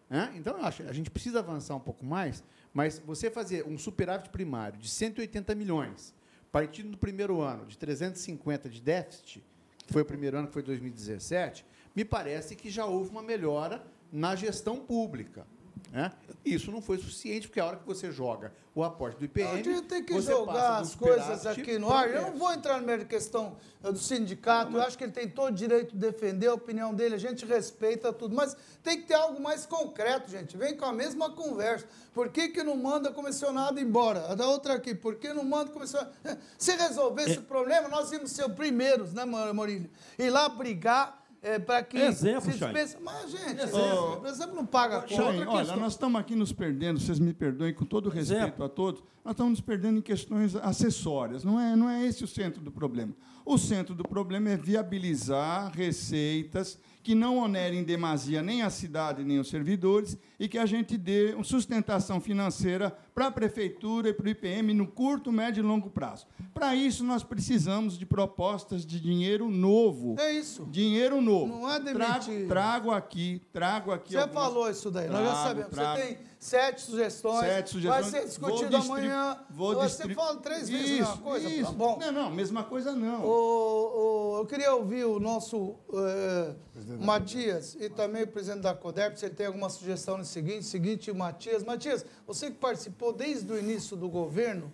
Né? 0.10 0.34
Então, 0.36 0.58
eu 0.58 0.64
acho 0.66 0.84
a 0.84 0.94
gente 0.94 1.12
precisa 1.12 1.40
avançar 1.40 1.76
um 1.76 1.80
pouco 1.80 2.04
mais, 2.06 2.44
mas 2.74 2.98
você 3.00 3.30
fazer 3.30 3.66
um 3.68 3.78
superávit 3.78 4.30
primário 4.30 4.80
de 4.80 4.90
180 4.90 5.54
milhões, 5.54 6.16
partindo 6.52 6.92
do 6.92 6.98
primeiro 6.98 7.42
ano 7.42 7.66
de 7.66 7.78
350 7.78 8.70
de 8.70 8.82
déficit, 8.82 9.44
que 9.86 9.94
foi 9.94 10.02
o 10.02 10.06
primeiro 10.06 10.38
ano, 10.38 10.48
que 10.48 10.54
foi 10.54 10.64
2017, 10.64 11.66
me 11.96 12.06
parece 12.06 12.56
que 12.56 12.70
já 12.70 12.86
houve 12.86 13.10
uma 13.10 13.22
melhora 13.22 13.84
na 14.12 14.36
gestão 14.36 14.78
pública. 14.78 15.46
Né? 15.92 16.12
Isso 16.46 16.72
não 16.72 16.82
foi 16.82 16.98
suficiente, 16.98 17.48
porque 17.48 17.60
a 17.60 17.66
hora 17.66 17.78
que 17.78 17.86
você 17.86 18.12
joga 18.12 18.54
o 18.74 18.84
aporte 18.84 19.18
do 19.18 19.26
IPM. 19.26 19.50
A 19.50 19.56
gente 19.64 19.82
tem 19.84 20.04
que 20.04 20.20
jogar 20.22 20.80
as 20.80 20.96
coisas 20.96 21.46
aqui 21.46 21.78
no 21.78 21.92
ar. 21.92 22.10
Eu 22.10 22.22
não 22.22 22.38
vou 22.38 22.52
entrar 22.52 22.82
na 22.82 22.98
questão 23.00 23.58
do 23.82 23.98
sindicato, 23.98 24.76
eu 24.76 24.82
acho 24.82 24.98
que 24.98 25.04
ele 25.04 25.12
tem 25.12 25.28
todo 25.28 25.50
o 25.50 25.56
direito 25.56 25.92
de 25.92 25.98
defender 25.98 26.48
a 26.48 26.54
opinião 26.54 26.94
dele, 26.94 27.16
a 27.16 27.20
gente 27.20 27.46
respeita 27.46 28.12
tudo, 28.12 28.36
mas 28.36 28.56
tem 28.84 29.02
que 29.02 29.08
ter 29.08 29.14
algo 29.14 29.42
mais 29.42 29.66
concreto, 29.66 30.30
gente. 30.30 30.58
Vem 30.58 30.76
com 30.76 30.86
a 30.86 30.94
mesma 30.94 31.32
conversa. 31.32 31.88
Por 32.14 32.30
que, 32.30 32.50
que 32.50 32.64
não 32.64 32.76
manda 32.76 33.12
comissionado 33.12 33.80
embora? 33.80 34.32
A 34.32 34.36
da 34.36 34.48
outra 34.48 34.74
aqui, 34.74 34.94
por 34.94 35.16
que 35.16 35.32
não 35.34 35.44
manda 35.44 35.72
comissionado? 35.72 36.12
Se 36.58 36.76
resolver 36.76 37.24
esse 37.24 37.40
é. 37.40 37.42
problema, 37.42 37.88
nós 37.88 38.12
íamos 38.12 38.32
ser 38.32 38.46
os 38.46 38.54
primeiros, 38.54 39.14
né, 39.14 39.26
Maurílio? 39.26 39.90
Ir 40.18 40.30
lá 40.30 40.50
brigar 40.50 41.19
é, 41.42 41.58
para 41.58 41.84
que 41.84 41.98
exemplo, 41.98 42.42
se 42.42 42.58
dispensa. 42.58 43.00
Mas, 43.02 43.32
gente, 43.32 43.62
exemplo, 43.62 44.28
exemplo 44.28 44.56
não 44.56 44.66
paga 44.66 45.02
conta. 45.02 45.50
olha, 45.50 45.76
nós 45.76 45.94
estamos 45.94 46.20
aqui 46.20 46.36
nos 46.36 46.52
perdendo, 46.52 47.00
vocês 47.00 47.20
me 47.20 47.34
perdoem, 47.34 47.74
com 47.74 47.86
todo 47.86 48.10
respeito 48.10 48.44
exemplo. 48.44 48.66
a 48.66 48.70
todos, 48.70 49.02
nós 49.24 49.32
estamos 49.34 49.52
nos 49.52 49.62
perdendo 49.62 50.00
em 50.00 50.02
questões 50.02 50.56
acessórias. 50.56 51.44
Não 51.44 51.60
é, 51.60 51.76
não 51.76 51.90
é 51.90 52.06
esse 52.06 52.24
o 52.24 52.28
centro 52.28 52.62
do 52.62 52.72
problema. 52.72 53.14
O 53.46 53.58
centro 53.58 53.96
do 53.96 54.04
problema 54.04 54.50
é 54.50 54.58
viabilizar 54.58 55.72
receitas 55.74 56.78
que 57.02 57.16
não 57.16 57.38
onerem 57.38 57.84
demasia 57.84 58.42
nem 58.42 58.62
a 58.62 58.70
cidade 58.70 59.24
nem 59.24 59.40
os 59.40 59.50
servidores 59.50 60.18
e 60.40 60.48
que 60.48 60.58
a 60.58 60.66
gente 60.66 60.98
dê 60.98 61.34
uma 61.34 61.44
sustentação 61.44 62.20
financeira 62.20 62.96
para 63.14 63.28
a 63.28 63.32
prefeitura 63.32 64.10
e 64.10 64.14
para 64.14 64.26
o 64.26 64.30
IPM 64.30 64.74
no 64.74 64.88
curto, 64.88 65.32
médio 65.32 65.62
e 65.62 65.66
longo 65.66 65.90
prazo. 65.90 66.28
Para 66.54 66.76
isso, 66.76 67.04
nós 67.04 67.24
precisamos 67.24 67.98
de 67.98 68.06
propostas 68.06 68.86
de 68.86 69.00
dinheiro 69.00 69.50
novo. 69.50 70.16
É 70.20 70.32
isso. 70.32 70.66
Dinheiro 70.70 71.22
novo. 71.22 71.48
Não 71.48 71.72
é 71.72 71.80
demitir. 71.80 72.48
Trago, 72.48 72.48
trago 72.48 72.92
aqui, 72.92 73.42
trago 73.52 73.92
aqui. 73.92 74.12
Você 74.12 74.18
algumas... 74.18 74.44
falou 74.44 74.70
isso 74.70 74.92
daí, 74.92 75.08
trago, 75.08 75.24
nós 75.24 75.34
já 75.34 75.44
sabemos. 75.44 75.72
Trago. 75.72 76.00
Você 76.00 76.08
tem 76.08 76.29
sete 76.40 76.82
sugestões. 76.82 77.42
Sete 77.42 77.70
sugestões. 77.72 78.02
Vai 78.02 78.22
ser 78.22 78.26
discutido 78.26 78.72
vou 78.72 78.80
amanhã. 78.80 79.38
Vou 79.50 79.76
Você 79.76 80.14
fala 80.16 80.38
três 80.38 80.70
vezes 80.70 80.90
isso, 80.90 81.04
a 81.04 81.08
mesma 81.08 81.18
coisa. 81.18 81.50
Isso. 81.50 81.66
Tá 81.66 81.72
bom. 81.72 82.00
Não, 82.00 82.12
não, 82.12 82.32
mesma 82.32 82.64
coisa 82.64 82.94
não. 82.94 83.26
O, 83.26 84.38
o, 84.38 84.38
eu 84.40 84.46
queria 84.46 84.74
ouvir 84.74 85.04
o 85.04 85.20
nosso 85.20 85.58
uh, 85.58 86.56
Matias 87.02 87.76
e 87.80 87.90
também 87.90 88.24
o 88.24 88.28
presidente 88.28 88.62
da 88.62 88.74
CODEP, 88.74 89.20
se 89.20 89.26
ele 89.26 89.36
tem 89.36 89.48
alguma 89.48 89.70
sugestão 89.70 90.18
no 90.18 90.24
seguinte, 90.24 90.64
seguinte, 90.64 91.12
Matias. 91.12 91.64
Matias, 91.64 92.06
você 92.26 92.50
que 92.50 92.58
participou 92.58 93.12
desde 93.12 93.52
o 93.52 93.60
início 93.60 93.98
do 93.98 94.08
governo, 94.08 94.72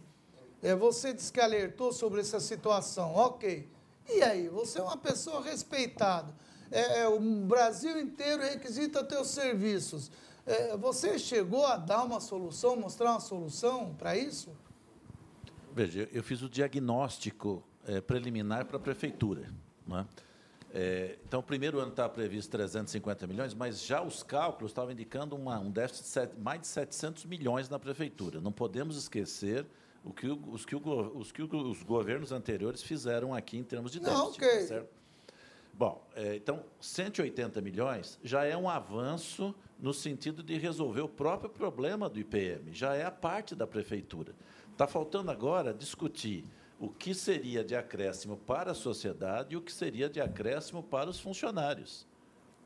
é, 0.61 0.75
você 0.75 1.13
disse 1.13 1.33
que 1.33 1.41
alertou 1.41 1.91
sobre 1.91 2.21
essa 2.21 2.39
situação. 2.39 3.15
Ok. 3.15 3.67
E 4.07 4.21
aí, 4.21 4.47
você 4.49 4.77
é 4.77 4.83
uma 4.83 4.97
pessoa 4.97 5.41
respeitada. 5.41 6.31
É, 6.71 7.01
é 7.01 7.07
o 7.07 7.19
Brasil 7.19 7.99
inteiro 7.99 8.43
requisita 8.43 9.03
teus 9.03 9.29
serviços. 9.29 10.11
É, 10.45 10.77
você 10.77 11.17
chegou 11.17 11.65
a 11.65 11.75
dar 11.75 12.03
uma 12.03 12.19
solução, 12.19 12.75
mostrar 12.75 13.11
uma 13.11 13.19
solução 13.19 13.93
para 13.95 14.15
isso? 14.15 14.51
Veja, 15.73 16.07
eu 16.13 16.23
fiz 16.23 16.41
o 16.41 16.49
diagnóstico 16.49 17.63
é, 17.85 17.99
preliminar 17.99 18.65
para 18.65 18.77
a 18.77 18.79
prefeitura. 18.79 19.51
Né? 19.87 20.05
É, 20.71 21.17
então, 21.25 21.39
o 21.39 21.43
primeiro 21.43 21.79
ano 21.79 21.89
estava 21.89 22.09
previsto 22.09 22.51
350 22.51 23.25
milhões, 23.25 23.53
mas 23.53 23.83
já 23.83 24.01
os 24.01 24.21
cálculos 24.21 24.71
estavam 24.71 24.91
indicando 24.91 25.35
uma, 25.35 25.59
um 25.59 25.71
déficit 25.71 26.27
de 26.27 26.39
mais 26.39 26.61
de 26.61 26.67
700 26.67 27.25
milhões 27.25 27.67
na 27.67 27.79
prefeitura. 27.79 28.39
Não 28.39 28.51
podemos 28.51 28.97
esquecer 28.97 29.65
o 30.03 30.13
que, 30.13 30.27
os, 30.27 30.65
que 30.65 30.75
o, 30.75 31.17
os 31.17 31.31
que 31.31 31.41
os 31.41 31.81
governos 31.81 32.31
anteriores 32.31 32.83
fizeram 32.83 33.33
aqui 33.33 33.57
em 33.57 33.63
termos 33.63 33.91
de 33.91 33.99
déficit. 33.99 34.19
Não, 34.21 34.29
okay. 34.29 34.61
certo? 34.61 34.89
Bom, 35.73 36.05
é, 36.15 36.35
então, 36.35 36.63
180 36.79 37.59
milhões 37.61 38.19
já 38.23 38.45
é 38.45 38.55
um 38.55 38.69
avanço 38.69 39.53
no 39.79 39.93
sentido 39.93 40.41
de 40.41 40.57
resolver 40.57 41.01
o 41.01 41.09
próprio 41.09 41.49
problema 41.49 42.09
do 42.09 42.19
IPM, 42.19 42.73
já 42.73 42.95
é 42.95 43.03
a 43.03 43.11
parte 43.11 43.55
da 43.55 43.67
prefeitura. 43.67 44.33
Está 44.71 44.87
faltando 44.87 45.31
agora 45.31 45.73
discutir 45.73 46.45
o 46.79 46.89
que 46.89 47.13
seria 47.13 47.63
de 47.63 47.75
acréscimo 47.75 48.37
para 48.37 48.71
a 48.71 48.75
sociedade 48.75 49.53
e 49.53 49.57
o 49.57 49.61
que 49.61 49.71
seria 49.71 50.09
de 50.09 50.19
acréscimo 50.19 50.83
para 50.83 51.09
os 51.09 51.19
funcionários. 51.19 52.05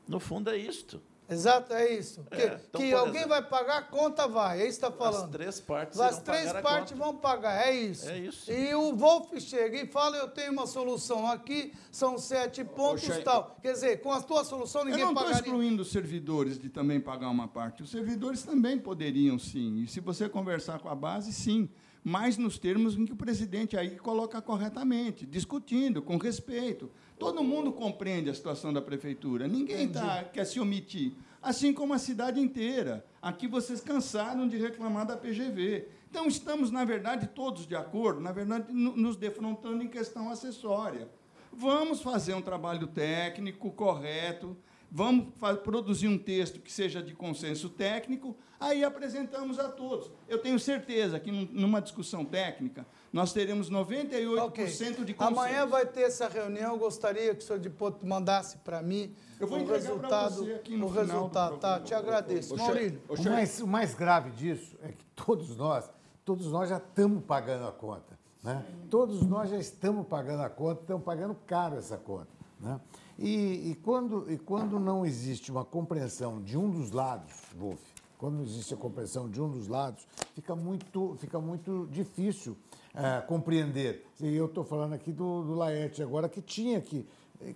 No 0.08 0.18
fundo, 0.18 0.50
é 0.50 0.56
isto. 0.56 1.00
Exato, 1.30 1.72
é 1.72 1.94
isso. 1.94 2.24
É, 2.30 2.36
que, 2.36 2.44
então, 2.44 2.80
que 2.80 2.92
alguém 2.92 3.22
exemplo, 3.22 3.28
vai 3.28 3.42
pagar, 3.42 3.78
a 3.78 3.82
conta 3.82 4.26
vai. 4.26 4.60
É 4.60 4.68
isso 4.68 4.80
que 4.80 4.86
está 4.86 4.90
falando. 4.90 5.24
As 5.24 5.30
três 5.30 5.60
partes 5.60 6.00
As 6.00 6.22
três 6.22 6.52
partes 6.54 6.98
vão 6.98 7.16
pagar, 7.16 7.66
é 7.66 7.72
isso. 7.72 8.08
É 8.08 8.18
isso. 8.18 8.50
E 8.50 8.74
o 8.74 8.96
Wolf 8.96 9.32
chega 9.38 9.80
e 9.80 9.86
fala, 9.86 10.16
eu 10.16 10.28
tenho 10.28 10.52
uma 10.52 10.66
solução 10.66 11.26
aqui, 11.26 11.72
são 11.92 12.18
sete 12.18 12.64
pontos 12.64 13.08
e 13.08 13.22
tal. 13.22 13.56
Quer 13.62 13.72
dizer, 13.72 14.00
com 14.00 14.12
a 14.12 14.20
tua 14.20 14.44
solução 14.44 14.84
ninguém 14.84 15.00
pagaria. 15.00 15.10
Eu 15.10 15.14
não 15.14 15.38
estou 15.38 15.54
excluindo 15.54 15.82
os 15.82 15.90
servidores 15.90 16.58
de 16.58 16.68
também 16.68 17.00
pagar 17.00 17.30
uma 17.30 17.46
parte. 17.46 17.82
Os 17.82 17.90
servidores 17.90 18.42
também 18.42 18.78
poderiam, 18.78 19.38
sim. 19.38 19.82
E 19.82 19.86
se 19.86 20.00
você 20.00 20.28
conversar 20.28 20.80
com 20.80 20.88
a 20.88 20.94
base, 20.94 21.32
sim 21.32 21.68
mas 22.02 22.38
nos 22.38 22.58
termos 22.58 22.96
em 22.96 23.04
que 23.04 23.12
o 23.12 23.16
presidente 23.16 23.76
aí 23.76 23.98
coloca 23.98 24.40
corretamente, 24.40 25.26
discutindo, 25.26 26.00
com 26.00 26.16
respeito. 26.16 26.90
Todo 27.20 27.44
mundo 27.44 27.70
compreende 27.70 28.30
a 28.30 28.34
situação 28.34 28.72
da 28.72 28.80
prefeitura, 28.80 29.46
ninguém 29.46 29.86
tá, 29.86 30.24
quer 30.24 30.46
se 30.46 30.58
omitir. 30.58 31.12
Assim 31.42 31.70
como 31.70 31.92
a 31.92 31.98
cidade 31.98 32.40
inteira. 32.40 33.04
Aqui 33.20 33.46
vocês 33.46 33.82
cansaram 33.82 34.48
de 34.48 34.56
reclamar 34.56 35.06
da 35.06 35.18
PGV. 35.18 35.86
Então, 36.08 36.26
estamos, 36.26 36.70
na 36.70 36.82
verdade, 36.82 37.26
todos 37.26 37.66
de 37.66 37.76
acordo, 37.76 38.22
na 38.22 38.32
verdade, 38.32 38.72
nos 38.72 39.16
defrontando 39.16 39.82
em 39.82 39.88
questão 39.88 40.30
acessória. 40.30 41.10
Vamos 41.52 42.00
fazer 42.00 42.32
um 42.32 42.40
trabalho 42.40 42.86
técnico 42.86 43.70
correto, 43.70 44.56
vamos 44.90 45.26
produzir 45.62 46.08
um 46.08 46.16
texto 46.16 46.58
que 46.58 46.72
seja 46.72 47.02
de 47.02 47.12
consenso 47.12 47.68
técnico, 47.68 48.34
aí 48.60 48.84
apresentamos 48.84 49.58
a 49.58 49.68
todos. 49.68 50.12
Eu 50.28 50.38
tenho 50.38 50.60
certeza 50.60 51.18
que 51.18 51.32
numa 51.32 51.80
discussão 51.80 52.24
técnica 52.24 52.86
nós 53.12 53.32
teremos 53.32 53.70
98% 53.70 54.44
okay. 54.44 54.66
de 54.66 55.14
consenso. 55.14 55.40
Amanhã 55.40 55.66
vai 55.66 55.86
ter 55.86 56.02
essa 56.02 56.28
reunião, 56.28 56.78
gostaria 56.78 57.34
que 57.34 57.42
o 57.42 57.46
senhor 57.46 57.58
de 57.58 57.70
Poto 57.70 58.06
mandasse 58.06 58.58
para 58.58 58.82
mim 58.82 59.16
eu 59.40 59.46
vou 59.46 59.58
o 59.58 59.66
resultado. 59.66 60.34
Você 60.34 60.52
aqui 60.52 60.76
no 60.76 60.86
o 60.86 60.90
resultado, 60.90 61.56
tá? 61.56 61.80
Te 61.80 61.94
agradeço. 61.94 62.54
Maurílio. 62.54 63.00
O 63.08 63.22
mais, 63.22 63.60
o 63.60 63.66
mais 63.66 63.94
grave 63.94 64.30
disso 64.32 64.76
é 64.82 64.92
que 64.92 65.04
todos 65.16 65.56
nós, 65.56 65.90
todos 66.26 66.52
nós 66.52 66.68
já 66.68 66.76
estamos 66.76 67.24
pagando 67.24 67.66
a 67.66 67.72
conta. 67.72 68.18
Né? 68.42 68.62
Todos 68.90 69.26
nós 69.26 69.48
já 69.48 69.58
estamos 69.58 70.06
pagando 70.06 70.42
a 70.42 70.50
conta, 70.50 70.82
estamos 70.82 71.02
pagando 71.02 71.34
caro 71.46 71.76
essa 71.76 71.96
conta. 71.96 72.28
Né? 72.60 72.78
E, 73.18 73.70
e, 73.70 73.74
quando, 73.76 74.30
e 74.30 74.38
quando 74.38 74.78
não 74.78 75.04
existe 75.04 75.50
uma 75.50 75.64
compreensão 75.64 76.42
de 76.42 76.58
um 76.58 76.70
dos 76.70 76.90
lados, 76.90 77.32
Wolf, 77.58 77.80
quando 78.20 78.34
não 78.34 78.44
existe 78.44 78.74
a 78.74 78.76
compreensão 78.76 79.30
de 79.30 79.40
um 79.40 79.48
dos 79.48 79.66
lados, 79.66 80.06
fica 80.34 80.54
muito, 80.54 81.16
fica 81.18 81.40
muito 81.40 81.88
difícil 81.90 82.54
é, 82.94 83.22
compreender. 83.22 84.04
E 84.20 84.36
eu 84.36 84.44
estou 84.44 84.62
falando 84.62 84.92
aqui 84.92 85.10
do, 85.10 85.42
do 85.42 85.54
Laerte 85.54 86.02
agora, 86.02 86.28
que 86.28 86.42
tinha 86.42 86.82
que, 86.82 87.06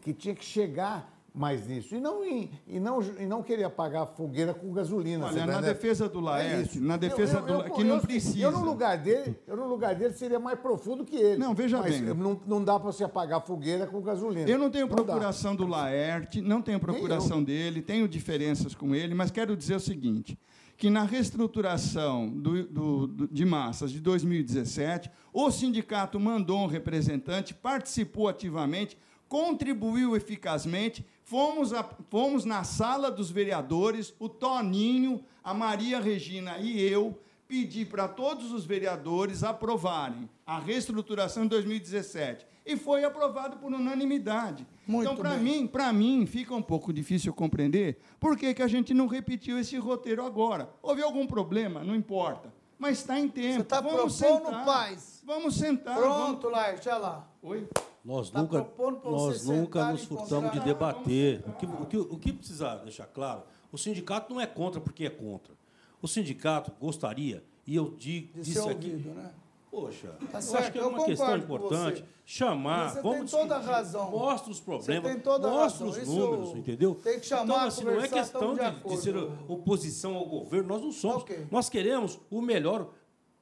que 0.00 0.14
tinha 0.14 0.34
que 0.34 0.42
chegar 0.42 1.12
mais 1.34 1.66
nisso. 1.66 1.94
E 1.94 2.00
não, 2.00 2.24
e, 2.24 2.50
e, 2.66 2.80
não, 2.80 3.02
e 3.02 3.26
não 3.26 3.42
queria 3.42 3.68
pagar 3.68 4.06
fogueira 4.06 4.54
com 4.54 4.72
gasolina. 4.72 5.26
Olha, 5.26 5.44
na 5.44 5.60
defesa 5.60 6.08
do 6.08 6.18
Laerte, 6.18 6.78
é 6.78 6.80
na 6.80 6.96
defesa 6.96 7.40
eu, 7.40 7.46
eu, 7.46 7.58
do 7.58 7.66
eu, 7.66 7.72
que 7.74 7.84
não 7.84 8.00
precisa. 8.00 8.38
Eu 8.38 8.52
no 8.52 8.64
lugar 8.64 8.96
dele, 8.96 9.36
eu 9.46 9.56
no 9.58 9.68
lugar 9.68 9.94
dele 9.94 10.14
seria 10.14 10.38
mais 10.38 10.58
profundo 10.58 11.04
que 11.04 11.16
ele. 11.16 11.36
Não, 11.36 11.54
veja 11.54 11.76
Mas 11.76 12.00
bem. 12.00 12.14
Não, 12.14 12.40
não 12.46 12.64
dá 12.64 12.80
para 12.80 12.90
você 12.90 13.04
apagar 13.04 13.44
fogueira 13.44 13.86
com 13.86 14.00
gasolina. 14.00 14.48
Eu 14.48 14.58
não 14.58 14.70
tenho 14.70 14.86
não 14.86 14.96
procuração 14.96 15.54
dá. 15.54 15.62
do 15.62 15.70
Laerte, 15.70 16.40
não 16.40 16.62
tenho 16.62 16.80
procuração 16.80 17.44
dele, 17.44 17.82
tenho 17.82 18.08
diferenças 18.08 18.74
com 18.74 18.94
ele, 18.94 19.14
mas 19.14 19.30
quero 19.30 19.54
dizer 19.54 19.74
o 19.74 19.80
seguinte 19.80 20.38
que 20.76 20.90
na 20.90 21.04
reestruturação 21.04 22.28
do, 22.28 22.64
do, 22.64 23.06
do, 23.06 23.28
de 23.28 23.44
massas 23.44 23.92
de 23.92 24.00
2017, 24.00 25.10
o 25.32 25.50
sindicato 25.50 26.18
mandou 26.18 26.60
um 26.60 26.66
representante, 26.66 27.54
participou 27.54 28.28
ativamente, 28.28 28.98
contribuiu 29.28 30.16
eficazmente. 30.16 31.04
Fomos, 31.22 31.72
a, 31.72 31.82
fomos 32.10 32.44
na 32.44 32.64
sala 32.64 33.10
dos 33.10 33.30
vereadores, 33.30 34.14
o 34.18 34.28
Toninho, 34.28 35.24
a 35.42 35.54
Maria 35.54 36.00
Regina 36.00 36.58
e 36.58 36.80
eu, 36.80 37.18
pedi 37.46 37.84
para 37.84 38.08
todos 38.08 38.52
os 38.52 38.64
vereadores 38.64 39.44
aprovarem 39.44 40.28
a 40.46 40.58
reestruturação 40.58 41.44
em 41.44 41.48
2017 41.48 42.53
e 42.66 42.76
foi 42.76 43.04
aprovado 43.04 43.56
por 43.58 43.72
unanimidade. 43.72 44.66
Muito 44.86 45.10
então, 45.10 45.16
para 45.16 45.36
mim, 45.36 45.66
para 45.66 45.92
mim, 45.92 46.26
fica 46.26 46.54
um 46.54 46.62
pouco 46.62 46.92
difícil 46.92 47.32
compreender 47.32 47.98
por 48.18 48.36
que, 48.36 48.52
que 48.54 48.62
a 48.62 48.68
gente 48.68 48.92
não 48.94 49.06
repetiu 49.06 49.58
esse 49.58 49.76
roteiro 49.78 50.24
agora. 50.24 50.68
Houve 50.82 51.02
algum 51.02 51.26
problema? 51.26 51.82
Não 51.84 51.94
importa. 51.94 52.52
Mas 52.78 52.98
está 52.98 53.18
em 53.18 53.28
tempo. 53.28 53.54
Você 53.56 53.60
está 53.62 53.80
Vamos 53.80 54.18
propondo 54.18 54.44
sentar. 54.46 54.64
paz. 54.64 55.22
Vamos 55.24 55.54
sentar. 55.56 55.96
Pronto, 55.96 56.48
Laerte, 56.48 56.88
olha 56.88 56.98
lá. 56.98 57.28
Oi? 57.42 57.68
Nós 58.04 58.28
Tá 58.30 58.42
nunca, 58.42 58.66
nós 59.04 59.46
nunca 59.46 59.90
nos 59.92 60.04
furtamos 60.04 60.52
de 60.52 60.60
debater. 60.60 61.42
O 61.46 61.52
que, 61.52 61.64
o, 61.66 61.86
que, 61.86 61.96
o 61.96 62.18
que 62.18 62.32
precisa 62.32 62.76
deixar 62.76 63.06
claro, 63.06 63.42
o 63.72 63.78
sindicato 63.78 64.32
não 64.34 64.40
é 64.40 64.46
contra 64.46 64.80
porque 64.80 65.06
é 65.06 65.10
contra. 65.10 65.54
O 66.02 66.06
sindicato 66.08 66.70
gostaria, 66.78 67.42
e 67.66 67.74
eu 67.74 67.94
digo 67.96 68.38
De 68.42 68.52
ser 68.52 68.58
aqui. 68.68 68.90
ouvido, 68.90 69.14
né? 69.14 69.30
Poxa, 69.74 70.08
Tá 70.30 70.38
eu 70.40 70.56
acho 70.58 70.72
que 70.72 70.78
é 70.78 70.86
uma 70.86 71.04
questão 71.04 71.36
importante. 71.36 72.04
Chamar, 72.24 72.84
Mas 72.84 72.92
você 72.94 73.02
vamos 73.02 73.30
tem 73.30 73.40
toda 73.40 73.56
a 73.56 73.60
razão. 73.60 74.10
Mostra 74.10 74.50
os 74.52 74.60
problemas, 74.60 75.02
Você 75.04 75.14
tem 75.14 75.20
toda 75.20 75.48
mostra 75.50 75.86
razão. 75.86 75.88
os 75.88 76.08
Isso 76.08 76.16
números, 76.18 76.56
entendeu? 76.56 76.94
tem 76.94 77.20
que 77.20 77.26
chamar, 77.26 77.44
então, 77.44 77.56
assim, 77.60 77.84
não 77.84 78.00
é 78.00 78.08
questão 78.08 78.54
de, 78.54 78.70
de 78.70 78.88
de 78.88 78.96
ser 78.98 79.16
oposição 79.48 80.14
ao 80.14 80.24
governo, 80.26 80.68
nós 80.68 80.80
não 80.82 80.92
somos. 80.92 81.22
Ok. 81.22 81.46
Nós 81.50 81.68
queremos 81.68 82.18
o 82.30 82.40
melhor 82.40 82.88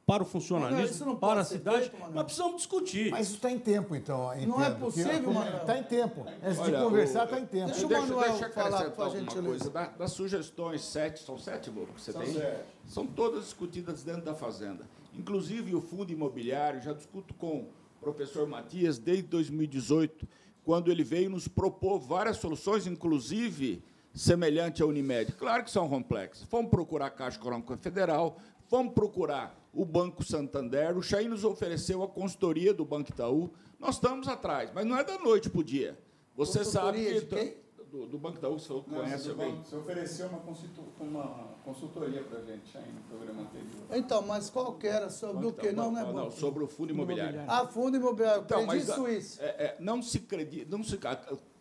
para 0.05 0.23
o 0.23 0.27
Não, 0.27 0.33
funcionalismo, 0.33 0.85
isso 0.85 1.05
não 1.07 1.15
para 1.15 1.43
a 1.43 1.45
cidade, 1.45 1.91
feito, 1.91 2.11
nós 2.13 2.25
precisamos 2.25 2.57
discutir. 2.57 3.11
Mas 3.13 3.27
isso 3.29 3.37
está 3.37 3.51
em 3.53 3.59
tempo, 3.61 3.95
então. 3.95 4.19
Não 4.19 4.31
é 4.33 4.43
entendo. 4.43 4.79
possível, 4.81 5.33
Manuel. 5.33 5.57
Está 5.59 5.79
em 5.79 5.83
tempo. 5.85 6.27
Antes 6.43 6.65
de 6.65 6.73
conversar, 6.73 7.25
está 7.25 7.39
em 7.39 7.47
tempo. 7.47 7.67
Deixa 7.71 7.87
o 7.87 7.89
deixa, 7.89 8.03
Manuel 8.07 8.31
deixa 8.31 8.47
eu 8.47 8.53
falar, 8.53 8.91
por 8.91 9.11
gentileza. 9.11 9.43
coisa. 9.47 9.71
Da- 9.71 9.87
das 9.87 10.11
sugestões, 10.11 10.83
sete, 10.83 11.23
são 11.23 11.39
sete, 11.39 11.71
Boco, 11.71 11.93
que 11.93 12.01
você 12.01 12.11
São 12.11 12.21
tem? 12.21 12.33
sete. 12.35 12.65
São 12.87 13.07
todas 13.07 13.45
discutidas 13.45 14.03
dentro 14.03 14.23
da 14.23 14.35
Fazenda. 14.35 14.85
Inclusive, 15.15 15.75
o 15.75 15.81
fundo 15.81 16.13
imobiliário, 16.13 16.81
já 16.81 16.93
discuto 16.93 17.35
com 17.35 17.61
o 17.61 17.69
professor 18.01 18.47
Matias 18.47 18.99
desde 18.99 19.25
2018, 19.25 20.27
quando 20.65 20.91
ele 20.91 21.05
veio 21.05 21.31
nos 21.31 21.49
propor 21.49 21.99
várias 21.99 22.39
soluções, 22.39 22.87
inclusive 22.87 23.83
semelhante 24.15 24.83
à 24.83 24.87
Unimed. 24.87 25.33
Claro 25.33 25.65
que 25.65 25.71
são 25.71 25.89
complexas. 25.89 26.45
Fomos 26.45 26.71
procurar 26.71 27.07
a 27.07 27.11
Caixa 27.11 27.39
Econômica 27.39 27.77
Federal, 27.77 28.39
fomos 28.69 28.93
procurar 28.93 29.59
o 29.73 29.85
Banco 29.85 30.23
Santander, 30.23 30.97
o 30.97 31.03
Chain 31.03 31.29
nos 31.29 31.45
ofereceu 31.45 32.03
a 32.03 32.09
consultoria 32.09 32.75
do 32.75 32.85
Banco 32.85 33.11
Itaú. 33.11 33.51
Nós 33.81 33.95
estamos 33.95 34.29
atrás, 34.29 34.71
mas 34.75 34.85
não 34.85 34.97
é 34.99 35.05
da 35.05 35.19
noite 35.19 35.49
para 35.49 35.61
o 35.61 35.65
dia. 35.65 35.99
Você 36.37 36.65
sabe 36.65 37.23
que... 37.23 37.57
Do, 37.93 38.07
do 38.07 38.17
Banco 38.19 38.39
Itaú, 38.39 38.59
você 38.59 38.69
falou 38.69 38.83
que 38.85 38.91
conhece 38.91 39.35
bem. 39.35 39.55
Você 39.63 39.77
ofereceu 39.77 40.27
uma, 40.29 40.39
consulto- 40.39 40.83
uma 40.99 41.25
consultoria 41.63 42.23
para 42.23 42.39
a 42.39 42.43
gente 42.43 42.75
aí 42.79 42.91
no 42.91 43.03
programa 43.03 43.43
anterior. 43.43 43.87
Então, 43.93 44.23
mas 44.23 44.49
qual 44.49 44.73
que 44.77 44.87
era? 44.87 45.11
Sobre 45.11 45.45
o 45.47 45.53
quê? 45.53 45.73
Não, 45.73 45.91
não 45.91 46.01
é 46.01 46.05
bom. 46.07 46.13
não, 46.15 46.31
sobre 46.31 46.65
o 46.65 46.67
fundo 46.67 46.91
imobiliário. 46.91 47.43
Ah, 47.47 47.67
fundo 47.67 47.99
imobiliário. 47.99 48.45
Então, 48.45 48.67
Credit 48.67 48.93
Suisse. 48.95 49.39
é, 49.43 49.45
é, 49.45 49.77
não 49.79 50.01
se 50.01 50.21
credi, 50.21 50.65
não 50.65 50.83
se 50.83 50.99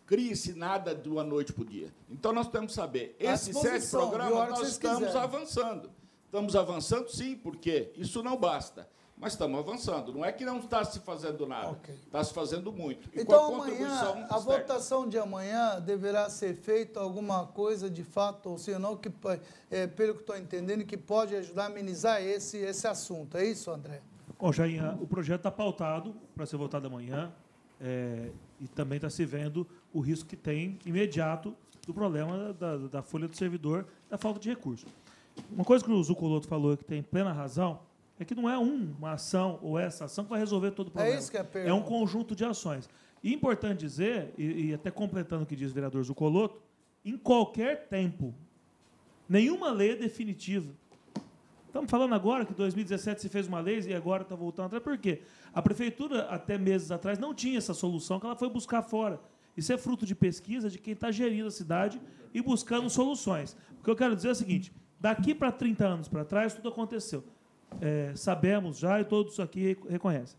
cria-se 0.06 0.54
nada 0.54 0.94
de 0.94 1.06
uma 1.10 1.22
noite 1.22 1.52
para 1.52 1.62
o 1.62 1.66
dia. 1.66 1.92
Então 2.10 2.32
nós 2.32 2.48
temos 2.48 2.68
que 2.68 2.76
saber, 2.76 3.14
esses 3.20 3.54
sete 3.54 3.90
programas 3.90 4.48
nós 4.58 4.68
estamos 4.68 4.98
quiserem. 5.00 5.20
avançando. 5.22 5.90
Estamos 6.24 6.56
avançando, 6.56 7.10
sim, 7.10 7.36
porque 7.36 7.92
isso 7.94 8.22
não 8.22 8.38
basta. 8.38 8.88
Mas 9.22 9.34
estamos 9.34 9.56
avançando. 9.56 10.12
Não 10.12 10.24
é 10.24 10.32
que 10.32 10.44
não 10.44 10.58
está 10.58 10.84
se 10.84 10.98
fazendo 10.98 11.46
nada. 11.46 11.78
Está 11.88 12.24
se 12.24 12.34
fazendo 12.34 12.72
muito. 12.72 13.08
E 13.16 13.20
Então, 13.20 13.50
com 13.50 13.62
a 13.62 13.66
amanhã, 13.66 13.88
a 13.88 13.92
externa. 13.92 14.38
votação 14.40 15.08
de 15.08 15.16
amanhã 15.16 15.80
deverá 15.80 16.28
ser 16.28 16.56
feita 16.56 16.98
alguma 16.98 17.46
coisa 17.46 17.88
de 17.88 18.02
fato, 18.02 18.50
ou 18.50 18.58
se 18.58 18.76
não, 18.80 18.96
que, 18.96 19.12
é, 19.70 19.86
pelo 19.86 20.14
que 20.14 20.22
estou 20.22 20.36
entendendo, 20.36 20.84
que 20.84 20.96
pode 20.96 21.36
ajudar 21.36 21.62
a 21.62 21.66
amenizar 21.66 22.20
esse, 22.20 22.58
esse 22.58 22.84
assunto. 22.88 23.36
É 23.36 23.46
isso, 23.46 23.70
André? 23.70 24.02
Bom, 24.36 24.52
Jair, 24.52 25.00
o 25.00 25.06
projeto 25.06 25.38
está 25.38 25.52
pautado 25.52 26.16
para 26.34 26.44
ser 26.44 26.56
votado 26.56 26.88
amanhã 26.88 27.32
é, 27.80 28.28
e 28.60 28.66
também 28.66 28.96
está 28.96 29.08
se 29.08 29.24
vendo 29.24 29.64
o 29.92 30.00
risco 30.00 30.28
que 30.28 30.36
tem 30.36 30.80
imediato 30.84 31.54
do 31.86 31.94
problema 31.94 32.52
da, 32.54 32.76
da 32.76 33.02
folha 33.02 33.28
do 33.28 33.36
servidor, 33.36 33.86
da 34.10 34.18
falta 34.18 34.40
de 34.40 34.48
recursos. 34.48 34.90
Uma 35.48 35.64
coisa 35.64 35.84
que 35.84 35.92
o 35.92 36.02
Zucoloto 36.02 36.48
falou 36.48 36.76
que 36.76 36.84
tem 36.84 37.04
plena 37.04 37.32
razão 37.32 37.78
é 38.22 38.24
que 38.24 38.34
não 38.34 38.48
é 38.48 38.58
um- 38.58 38.94
uma 38.98 39.12
ação 39.12 39.58
ou 39.62 39.78
essa 39.78 40.04
ação 40.06 40.24
que 40.24 40.30
vai 40.30 40.38
resolver 40.38 40.70
todo 40.72 40.88
o 40.88 40.90
problema. 40.90 41.18
isso 41.18 41.30
que 41.30 41.36
é 41.36 41.40
a 41.40 41.42
É 41.42 41.46
um 41.46 41.50
pergunta. 41.50 41.86
conjunto 41.88 42.34
de 42.34 42.44
ações. 42.44 42.88
E 43.22 43.32
importante 43.32 43.80
dizer, 43.80 44.32
e, 44.36 44.66
e 44.70 44.74
até 44.74 44.90
completando 44.90 45.44
o 45.44 45.46
que 45.46 45.54
diz 45.56 45.70
o 45.70 45.74
vereador 45.74 46.02
Zucoloto, 46.02 46.60
em 47.04 47.16
qualquer 47.16 47.88
tempo, 47.88 48.34
nenhuma 49.28 49.70
lei 49.70 49.92
é 49.92 49.96
definitiva. 49.96 50.72
Estamos 51.66 51.90
falando 51.90 52.14
agora 52.14 52.44
que 52.44 52.52
em 52.52 52.56
2017 52.56 53.20
se 53.22 53.28
fez 53.28 53.46
uma 53.48 53.58
lei 53.60 53.80
e 53.80 53.94
agora 53.94 54.22
está 54.22 54.34
voltando 54.34 54.66
atrás. 54.66 54.82
Por 54.84 54.98
quê? 54.98 55.22
A 55.54 55.62
prefeitura, 55.62 56.22
até 56.28 56.58
meses 56.58 56.90
atrás, 56.90 57.18
não 57.18 57.34
tinha 57.34 57.56
essa 57.56 57.72
solução 57.72 58.20
que 58.20 58.26
ela 58.26 58.36
foi 58.36 58.50
buscar 58.50 58.82
fora. 58.82 59.18
Isso 59.56 59.72
é 59.72 59.78
fruto 59.78 60.04
de 60.04 60.14
pesquisa 60.14 60.68
de 60.68 60.78
quem 60.78 60.92
está 60.92 61.10
gerindo 61.10 61.48
a 61.48 61.50
cidade 61.50 62.00
e 62.34 62.42
buscando 62.42 62.88
soluções. 62.90 63.56
O 63.80 63.82
que 63.84 63.88
eu 63.90 63.96
quero 63.96 64.14
dizer 64.14 64.28
é 64.28 64.32
o 64.32 64.34
seguinte: 64.34 64.72
daqui 65.00 65.34
para 65.34 65.50
30 65.50 65.86
anos 65.86 66.08
para 66.08 66.24
trás, 66.24 66.52
tudo 66.54 66.68
aconteceu. 66.68 67.24
É, 67.80 68.12
sabemos 68.14 68.78
já 68.78 69.00
e 69.00 69.04
todos 69.04 69.38
aqui 69.40 69.76
reconhecem. 69.88 70.36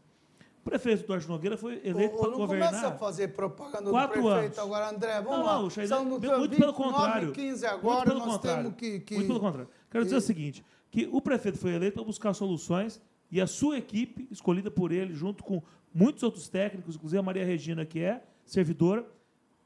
O 0.62 0.70
prefeito 0.70 1.06
Duarte 1.06 1.28
Nogueira 1.28 1.58
foi 1.58 1.82
eleito 1.84 2.16
Ô, 2.16 2.20
para 2.20 2.30
não 2.32 2.38
governar. 2.38 2.70
começa 2.70 2.88
a 2.88 2.98
fazer 2.98 3.30
propaganda 3.30 3.90
Quatro 3.90 4.22
do 4.22 4.30
prefeito 4.30 4.46
anos. 4.46 4.60
agora, 4.60 4.90
André. 4.90 5.22
Vamos 5.22 5.38
Não, 5.40 5.46
lá. 5.46 5.62
não, 5.62 5.70
São 5.70 6.06
muito 6.06 6.22
29 6.22 6.56
pelo 6.58 6.74
contrário. 6.74 7.30
e 7.30 7.32
15 7.34 7.50
Muito 7.50 7.66
agora, 7.68 8.06
pelo 8.06 8.20
nós 8.20 8.28
contrário. 8.34 8.64
temos 8.64 8.78
que... 8.78 9.00
que 9.02 9.16
Muito 9.16 9.28
pelo 9.28 9.40
contrário. 9.42 9.70
Quero 9.92 10.04
dizer 10.06 10.16
o 10.16 10.22
seguinte, 10.22 10.64
que 10.90 11.10
o 11.12 11.22
prefeito 11.22 11.58
foi 11.58 11.74
eleito 11.74 11.96
para 11.96 12.04
buscar 12.06 12.34
soluções 12.34 13.02
e 13.30 13.42
a 13.42 13.48
sua 13.48 13.78
equipe, 13.78 14.26
escolhida 14.32 14.72
por 14.72 14.94
ele, 14.94 15.14
junto 15.14 15.44
com 15.44 15.62
muitos 15.94 16.24
outros 16.24 16.48
técnicos, 16.48 16.96
inclusive 16.96 17.20
a 17.20 17.24
Maria 17.24 17.44
Regina, 17.46 17.86
que 17.86 18.00
é 18.00 18.24
servidora, 18.46 19.06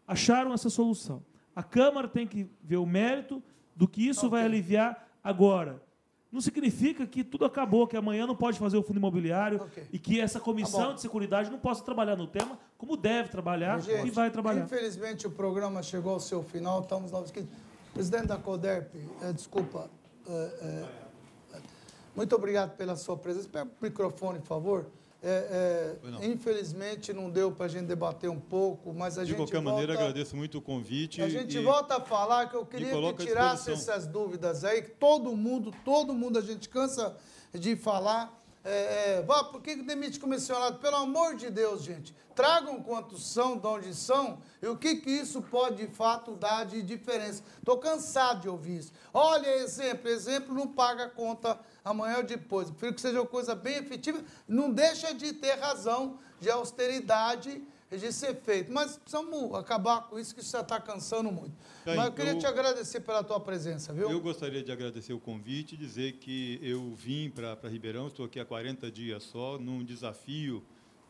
acharam 0.08 0.52
essa 0.52 0.70
solução. 0.70 1.24
A 1.56 1.62
Câmara 1.62 2.08
tem 2.08 2.26
que 2.26 2.50
ver 2.64 2.78
o 2.78 2.86
mérito 2.88 3.44
do 3.76 3.88
que 3.88 4.08
isso 4.08 4.28
vai 4.30 4.44
aliviar 4.46 5.08
agora. 5.24 5.80
Não 6.32 6.42
significa 6.42 7.08
que 7.08 7.24
tudo 7.24 7.46
acabou, 7.46 7.88
que 7.88 7.96
amanhã 7.96 8.28
não 8.28 8.36
pode 8.36 8.60
fazer 8.60 8.78
o 8.78 8.84
fundo 8.84 8.98
imobiliário 8.98 9.62
e 9.92 9.98
que 9.98 10.20
essa 10.20 10.40
comissão 10.40 10.88
Tá 10.90 10.94
de 10.94 11.02
seguridade 11.02 11.50
não 11.50 11.58
possa 11.58 11.84
trabalhar 11.84 12.16
no 12.16 12.28
tema 12.28 12.60
como 12.78 12.98
deve 12.98 13.30
trabalhar 13.30 13.80
Gente, 13.82 14.08
e 14.08 14.12
vai 14.12 14.30
trabalhar. 14.30 14.64
Infelizmente 14.66 15.26
o 15.26 15.32
programa 15.32 15.82
chegou 15.82 16.14
ao 16.14 16.20
seu 16.20 16.44
final, 16.44 16.82
estamos 16.82 17.14
aqui. 17.14 17.48
Presidente 17.94 18.28
da 18.28 18.38
CODERP, 18.38 18.96
eh, 19.22 19.34
desculpa. 19.34 19.90
eh, 20.28 20.60
eh, 20.62 21.08
muito 22.16 22.36
obrigado 22.36 22.76
pela 22.76 22.96
sua 22.96 23.16
presença. 23.16 23.48
Pega 23.48 23.66
o 23.66 23.84
microfone, 23.84 24.40
por 24.40 24.48
favor. 24.48 24.86
Pois 26.02 26.14
não. 26.14 26.24
infelizmente 26.24 27.12
não 27.12 27.30
deu 27.30 27.52
para 27.52 27.66
a 27.66 27.70
gente 27.70 27.86
debater 27.86 28.30
um 28.30 28.40
pouco, 28.40 28.94
mas 28.94 29.18
a 29.18 29.24
De 29.24 29.30
gente 29.30 29.38
qualquer 29.38 29.58
volta, 29.62 29.72
maneira, 29.72 29.94
agradeço 29.94 30.36
muito 30.36 30.60
o 30.60 30.62
convite. 30.62 31.22
A 31.22 31.30
gente 31.30 31.58
e- 31.58 31.64
volta 31.64 31.98
a 31.98 32.02
falar 32.02 32.50
que 32.50 32.56
eu 32.56 32.66
queria 32.66 32.92
que 33.14 33.26
tirasse 33.26 33.72
essas 33.72 34.06
dúvidas 34.06 34.64
aí, 34.64 34.82
que 34.84 34.92
todo 34.92 35.36
mundo, 35.36 35.74
todo 35.84 36.14
mundo, 36.14 36.38
a 36.38 36.42
gente 36.42 36.70
cansa 36.70 37.16
de 37.54 37.76
falar. 37.76 38.36
É, 38.64 39.20
é, 39.20 39.22
vá, 39.22 39.46
por 39.46 39.62
que 39.62 39.78
que 39.78 39.84
demite 39.84 40.20
comissionado? 40.20 40.80
Pelo 40.80 40.98
amor 40.98 41.36
de 41.36 41.50
Deus, 41.50 41.84
gente. 41.84 42.14
Tragam 42.36 42.84
quantos 42.84 43.26
são, 43.26 43.58
de 43.58 43.66
onde 43.66 43.96
são, 43.96 44.40
e 44.62 44.68
o 44.68 44.76
que, 44.78 44.98
que 44.98 45.10
isso 45.10 45.42
pode 45.42 45.88
de 45.88 45.92
fato 45.92 46.36
dar 46.36 46.66
de 46.66 46.82
diferença. 46.84 47.42
Estou 47.58 47.78
cansado 47.78 48.42
de 48.42 48.50
ouvir 48.50 48.80
isso. 48.80 48.92
Olha, 49.14 49.48
exemplo, 49.56 50.10
exemplo 50.10 50.54
não 50.54 50.68
paga 50.68 51.06
a 51.06 51.10
conta 51.10 51.58
amanhã 51.90 52.18
ou 52.18 52.24
depois. 52.24 52.70
Prefiro 52.70 52.94
que 52.94 53.02
seja 53.02 53.20
uma 53.22 53.28
coisa 53.28 53.56
bem 53.56 53.78
efetiva. 53.78 54.24
Não 54.48 54.72
deixa 54.72 55.14
de 55.14 55.34
ter 55.34 55.56
razão 55.60 56.20
de 56.40 56.50
austeridade 56.50 57.64
de 57.90 58.12
ser 58.12 58.36
feito. 58.36 58.72
Mas 58.72 58.98
precisamos 58.98 59.54
acabar 59.56 60.08
com 60.10 60.20
isso, 60.20 60.36
que 60.36 60.42
isso 60.42 60.52
já 60.52 60.60
está 60.62 60.80
cansando 60.80 61.32
muito. 61.32 61.56
Bem, 61.86 61.96
Mas 61.96 62.08
eu 62.08 62.12
queria 62.12 62.32
eu- 62.34 62.40
te 62.40 62.46
agradecer 62.46 63.00
pela 63.00 63.24
tua 63.24 63.40
presença, 63.40 63.94
viu? 63.94 64.12
Eu 64.12 64.20
gostaria 64.20 64.62
de 64.62 64.72
agradecer 64.72 65.14
o 65.14 65.20
convite 65.20 65.76
e 65.76 65.78
dizer 65.78 66.14
que 66.14 66.60
eu 66.62 66.94
vim 66.96 67.30
para 67.30 67.58
Ribeirão, 67.70 68.08
estou 68.08 68.26
aqui 68.26 68.40
há 68.40 68.46
40 68.46 68.92
dias 68.92 69.24
só, 69.24 69.58
num 69.58 69.86
desafio, 69.86 70.62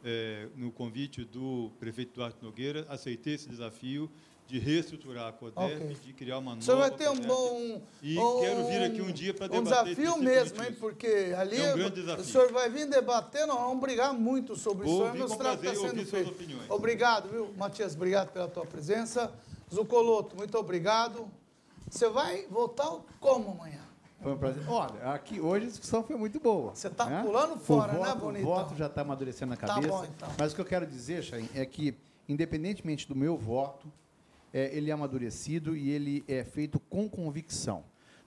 eh, 0.03 0.47
no 0.55 0.71
convite 0.71 1.23
do 1.25 1.71
prefeito 1.79 2.13
Duarte 2.13 2.37
Nogueira, 2.43 2.85
aceitei 2.87 3.33
esse 3.33 3.49
desafio 3.49 4.07
de 4.47 4.59
reestruturar 4.59 5.27
a 5.27 5.31
CODEP, 5.33 5.59
Ok. 5.83 5.97
de 6.05 6.13
criar 6.13 6.37
uma 6.37 6.51
O 6.53 6.55
nova 6.55 6.65
senhor 6.65 6.77
vai 6.79 6.91
ter 6.91 7.09
um 7.09 7.19
bom. 7.19 7.81
E 8.01 8.17
um- 8.17 8.39
quero 8.39 8.65
vir 8.67 8.81
aqui 8.83 9.01
um 9.01 9.11
dia 9.11 9.33
para 9.33 9.45
Um 9.47 9.61
debater 9.63 9.93
desafio 9.95 10.03
especificamente 10.05 10.23
mesmo, 10.25 10.63
hein? 10.63 10.77
Porque 10.79 11.35
ali 11.37 11.57
É 11.57 11.73
um 11.73 11.77
grande 11.77 11.91
o 11.99 12.03
desafio. 12.03 12.23
senhor 12.23 12.51
vai 12.53 12.69
vir 12.69 12.87
debater, 12.89 13.45
nós 13.45 13.59
vamos 13.59 13.79
brigar 13.81 14.13
muito 14.13 14.55
sobre 14.55 14.85
Vou 14.85 14.93
isso. 14.95 15.03
ouvir 15.03 15.17
Meu 15.19 15.27
com 15.27 15.35
trabalho 15.35 15.59
prazer 15.59 15.75
está 15.75 15.85
e 15.85 15.89
sendo 15.89 15.99
ouvir 15.99 16.09
suas 16.09 16.23
feito. 16.23 16.35
opiniões. 16.35 16.69
Obrigado, 16.71 17.29
viu, 17.29 17.53
Matias? 17.57 17.93
Obrigado 17.95 18.31
pela 18.31 18.47
tua 18.47 18.65
presença. 18.65 19.31
Zucoloto, 19.73 20.35
muito 20.37 20.57
obrigado. 20.57 21.27
Você 21.89 22.07
vai 22.07 22.45
voltar 22.49 22.89
como 23.19 23.51
amanhã? 23.51 23.81
Foi 24.21 24.31
um 24.33 24.37
prazer. 24.37 24.63
Olha, 24.67 25.13
aqui 25.13 25.39
hoje 25.39 25.65
a 25.65 25.69
discussão 25.69 26.03
foi 26.03 26.15
muito 26.15 26.39
boa. 26.39 26.73
Você 26.73 26.87
está 26.87 27.05
né? 27.05 27.21
pulando 27.21 27.59
fora, 27.59 27.93
o 27.93 27.97
voto, 27.97 28.07
né, 28.09 28.15
Bonitão? 28.15 28.49
O 28.51 28.55
voto 28.55 28.75
já 28.75 28.87
está 28.87 29.01
amadurecendo 29.01 29.51
na 29.51 29.57
Tá 29.57 29.67
cabeça. 29.67 29.89
bom, 29.89 30.05
então. 30.05 30.29
Mas 30.39 30.51
o 30.53 30.55
que 30.55 30.61
eu 30.61 30.65
quero 30.65 30.87
dizer, 30.87 31.21
Chain, 31.21 31.47
é 31.53 31.65
que, 31.65 31.95
independentemente 32.27 33.07
do 33.07 33.15
meu 33.15 33.37
voto, 33.37 33.91
é, 34.57 34.75
ele 34.75 34.89
é 34.89 34.93
amadurecido 34.93 35.77
e 35.77 35.91
ele 35.91 36.25
é 36.27 36.43
feito 36.43 36.79
com 36.79 37.07
convicção. 37.07 37.83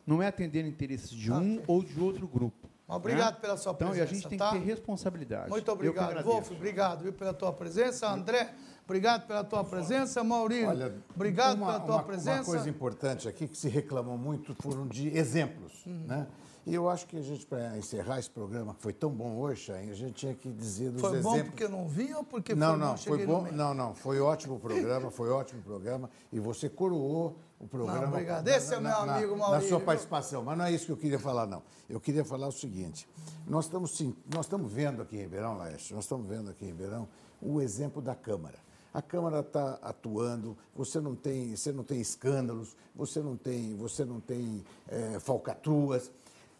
Não 0.06 0.22
é 0.22 0.28
atender 0.28 0.64
interesses 0.64 1.10
de 1.10 1.32
um 1.32 1.60
ou 1.66 1.82
de 1.82 1.98
outro 2.00 2.28
grupo. 2.28 2.70
Obrigado 2.86 3.34
né? 3.34 3.40
pela 3.40 3.56
sua 3.56 3.72
então, 3.72 3.88
presença. 3.88 4.04
Então, 4.04 4.16
a 4.16 4.20
gente 4.20 4.28
tem 4.28 4.38
tá? 4.38 4.50
que 4.50 4.58
ter 4.58 4.64
responsabilidade. 4.64 5.50
Muito 5.50 5.70
obrigado, 5.70 6.22
Wolf. 6.22 6.50
Obrigado 6.52 7.02
viu, 7.02 7.12
pela 7.12 7.34
tua 7.34 7.52
presença. 7.52 8.08
André, 8.08 8.52
obrigado 8.84 9.26
pela 9.26 9.42
tua 9.42 9.64
presença. 9.64 10.22
Maurício, 10.22 10.68
Olha, 10.68 10.94
obrigado 11.14 11.56
uma, 11.56 11.66
pela 11.66 11.80
tua 11.80 11.96
uma, 11.96 12.02
presença. 12.04 12.42
Uma 12.42 12.44
coisa 12.44 12.70
importante 12.70 13.28
aqui 13.28 13.48
que 13.48 13.58
se 13.58 13.68
reclamou 13.68 14.16
muito 14.16 14.54
foram 14.60 14.86
de 14.86 15.08
exemplos. 15.16 15.84
Uhum. 15.84 16.04
Né? 16.06 16.26
E 16.66 16.74
eu 16.74 16.88
acho 16.88 17.06
que 17.06 17.16
a 17.16 17.22
gente, 17.22 17.46
para 17.46 17.76
encerrar 17.78 18.18
esse 18.18 18.30
programa, 18.30 18.74
que 18.74 18.82
foi 18.82 18.92
tão 18.92 19.10
bom 19.10 19.36
hoje, 19.36 19.72
a 19.72 19.94
gente 19.94 20.12
tinha 20.12 20.34
que 20.34 20.50
dizer 20.50 20.90
dos 20.90 21.00
foi 21.00 21.10
exemplos. 21.10 21.32
Foi 21.32 21.42
bom 21.42 21.48
porque 21.48 21.64
eu 21.64 21.68
não 21.68 21.88
vi 21.88 22.14
ou 22.14 22.24
porque 22.24 22.54
não, 22.54 22.70
foi 22.70 22.78
não? 22.78 22.96
Foi 22.96 23.26
bom, 23.26 23.52
não, 23.52 23.74
não, 23.74 23.94
foi 23.94 24.20
ótimo 24.20 24.56
o 24.56 24.60
programa, 24.60 25.10
foi 25.10 25.30
ótimo 25.30 25.60
o 25.60 25.64
programa. 25.64 26.10
E 26.32 26.38
você 26.38 26.68
coroou 26.68 27.36
o 27.58 27.66
programa. 27.66 28.02
Não, 28.02 28.08
obrigado. 28.08 28.46
Esse 28.48 28.70
na, 28.70 28.76
é 28.76 28.80
meu 28.80 29.06
na, 29.06 29.16
amigo 29.16 29.36
Maurício. 29.36 29.62
Na 29.62 29.68
sua 29.68 29.80
participação. 29.80 30.42
Mas 30.42 30.58
não 30.58 30.64
é 30.64 30.72
isso 30.72 30.86
que 30.86 30.92
eu 30.92 30.96
queria 30.96 31.18
falar, 31.18 31.46
não. 31.46 31.62
Eu 31.88 32.00
queria 32.00 32.24
falar 32.24 32.48
o 32.48 32.52
seguinte. 32.52 33.08
Nós 33.46 33.64
estamos, 33.64 33.96
sim, 33.96 34.14
nós 34.32 34.46
estamos 34.46 34.72
vendo 34.72 35.02
aqui 35.02 35.16
em 35.16 35.20
Ribeirão, 35.20 35.56
Laércio, 35.56 35.94
nós 35.94 36.04
estamos 36.04 36.26
vendo 36.26 36.50
aqui 36.50 36.64
em 36.64 36.68
Ribeirão 36.68 37.08
o 37.40 37.60
exemplo 37.60 38.02
da 38.02 38.14
Câmara. 38.14 38.58
A 38.92 39.00
Câmara 39.00 39.40
está 39.40 39.78
atuando, 39.82 40.56
você 40.74 41.00
não 41.00 41.14
tem, 41.14 41.54
você 41.54 41.70
não 41.70 41.84
tem 41.84 42.00
escândalos, 42.00 42.76
você 42.94 43.20
não 43.20 43.36
tem, 43.36 43.76
você 43.76 44.04
não 44.04 44.18
tem 44.18 44.64
é, 44.88 45.20
falcatruas. 45.20 46.10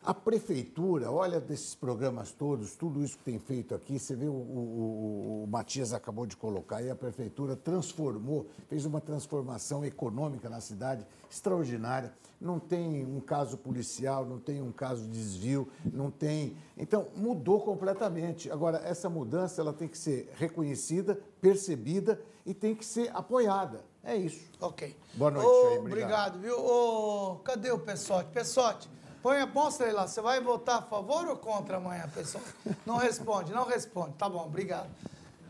A 0.02 0.14
prefeitura, 0.14 1.12
olha 1.12 1.38
desses 1.38 1.74
programas 1.74 2.32
todos, 2.32 2.74
tudo 2.74 3.04
isso 3.04 3.18
que 3.18 3.24
tem 3.24 3.38
feito 3.38 3.74
aqui, 3.74 3.98
você 3.98 4.16
vê 4.16 4.26
o, 4.26 4.32
o, 4.32 5.44
o, 5.44 5.46
Matias 5.46 5.92
acabou 5.92 6.24
de 6.24 6.38
colocar 6.38 6.76
aí, 6.76 6.88
a 6.88 6.96
prefeitura 6.96 7.54
transformou, 7.54 8.48
fez 8.66 8.86
uma 8.86 8.98
transformação 8.98 9.84
econômica 9.84 10.48
na 10.48 10.58
cidade 10.58 11.06
extraordinária. 11.30 12.14
Não 12.40 12.58
tem 12.58 13.04
um 13.04 13.20
caso 13.20 13.58
policial, 13.58 14.24
não 14.24 14.38
tem 14.38 14.62
um 14.62 14.72
caso 14.72 15.02
de 15.02 15.10
desvio, 15.10 15.68
não 15.92 16.10
tem. 16.10 16.56
Então, 16.78 17.08
mudou 17.14 17.60
completamente. 17.60 18.50
Agora, 18.50 18.78
essa 18.78 19.10
mudança 19.10 19.60
ela 19.60 19.74
tem 19.74 19.86
que 19.86 19.98
ser 19.98 20.32
reconhecida, 20.36 21.20
percebida 21.42 22.18
e 22.46 22.54
tem 22.54 22.74
que 22.74 22.86
ser 22.86 23.14
apoiada. 23.14 23.84
É 24.02 24.16
isso. 24.16 24.48
Ok. 24.58 24.96
Boa 25.12 25.30
noite, 25.30 25.46
oh, 25.46 25.68
aí, 25.68 25.78
obrigado. 25.78 26.36
Obrigado, 26.36 26.38
viu? 26.40 26.56
Oh, 26.58 27.36
cadê 27.44 27.70
o 27.70 27.78
Pessote? 27.78 28.30
Pessote. 28.30 28.88
Põe, 29.22 29.44
mostra 29.46 29.86
aí 29.86 29.92
lá, 29.92 30.06
você 30.06 30.20
vai 30.20 30.40
votar 30.40 30.78
a 30.78 30.82
favor 30.82 31.28
ou 31.28 31.36
contra 31.36 31.76
amanhã, 31.76 32.08
pessoal? 32.14 32.42
Não 32.86 32.96
responde, 32.96 33.52
não 33.52 33.64
responde. 33.64 34.14
Tá 34.14 34.28
bom, 34.28 34.46
obrigado. 34.46 34.88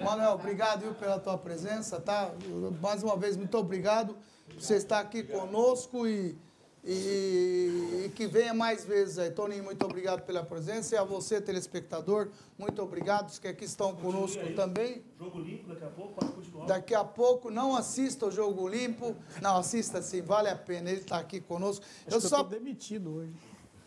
Manuel, 0.00 0.32
obrigado 0.32 0.80
viu, 0.80 0.94
pela 0.94 1.20
tua 1.20 1.38
presença, 1.38 2.00
tá? 2.00 2.32
Mais 2.80 3.02
uma 3.02 3.16
vez, 3.16 3.36
muito 3.36 3.56
obrigado 3.56 4.16
por 4.48 4.60
você 4.60 4.74
estar 4.76 4.98
aqui 4.98 5.22
conosco 5.22 6.06
e, 6.06 6.36
e, 6.82 8.06
e, 8.06 8.12
que 8.16 8.26
venha 8.26 8.52
mais 8.52 8.84
vezes 8.84 9.18
aí. 9.18 9.30
Toninho, 9.30 9.62
muito 9.62 9.84
obrigado 9.84 10.22
pela 10.22 10.42
presença. 10.42 10.94
E 10.94 10.98
a 10.98 11.04
você, 11.04 11.40
telespectador, 11.40 12.28
muito 12.58 12.82
obrigado. 12.82 13.28
Os 13.28 13.38
que 13.38 13.46
aqui 13.46 13.66
estão 13.66 13.94
conosco 13.94 14.42
também. 14.56 15.04
Jogo 15.18 15.38
limpo 15.38 15.68
daqui 15.68 15.84
a 15.84 15.88
pouco, 15.88 16.14
pode 16.14 16.32
continuar. 16.32 16.66
Daqui 16.66 16.94
a 16.94 17.04
pouco, 17.04 17.50
não 17.50 17.76
assista 17.76 18.26
o 18.26 18.30
Jogo 18.30 18.66
Limpo. 18.66 19.14
Não, 19.40 19.58
assista 19.58 20.00
sim, 20.02 20.22
vale 20.22 20.48
a 20.48 20.56
pena. 20.56 20.90
Ele 20.90 21.02
está 21.02 21.18
aqui 21.18 21.40
conosco. 21.40 21.84
Acho 22.06 22.16
eu 22.16 22.20
só. 22.20 22.42
demitido 22.42 23.16
hoje. 23.16 23.34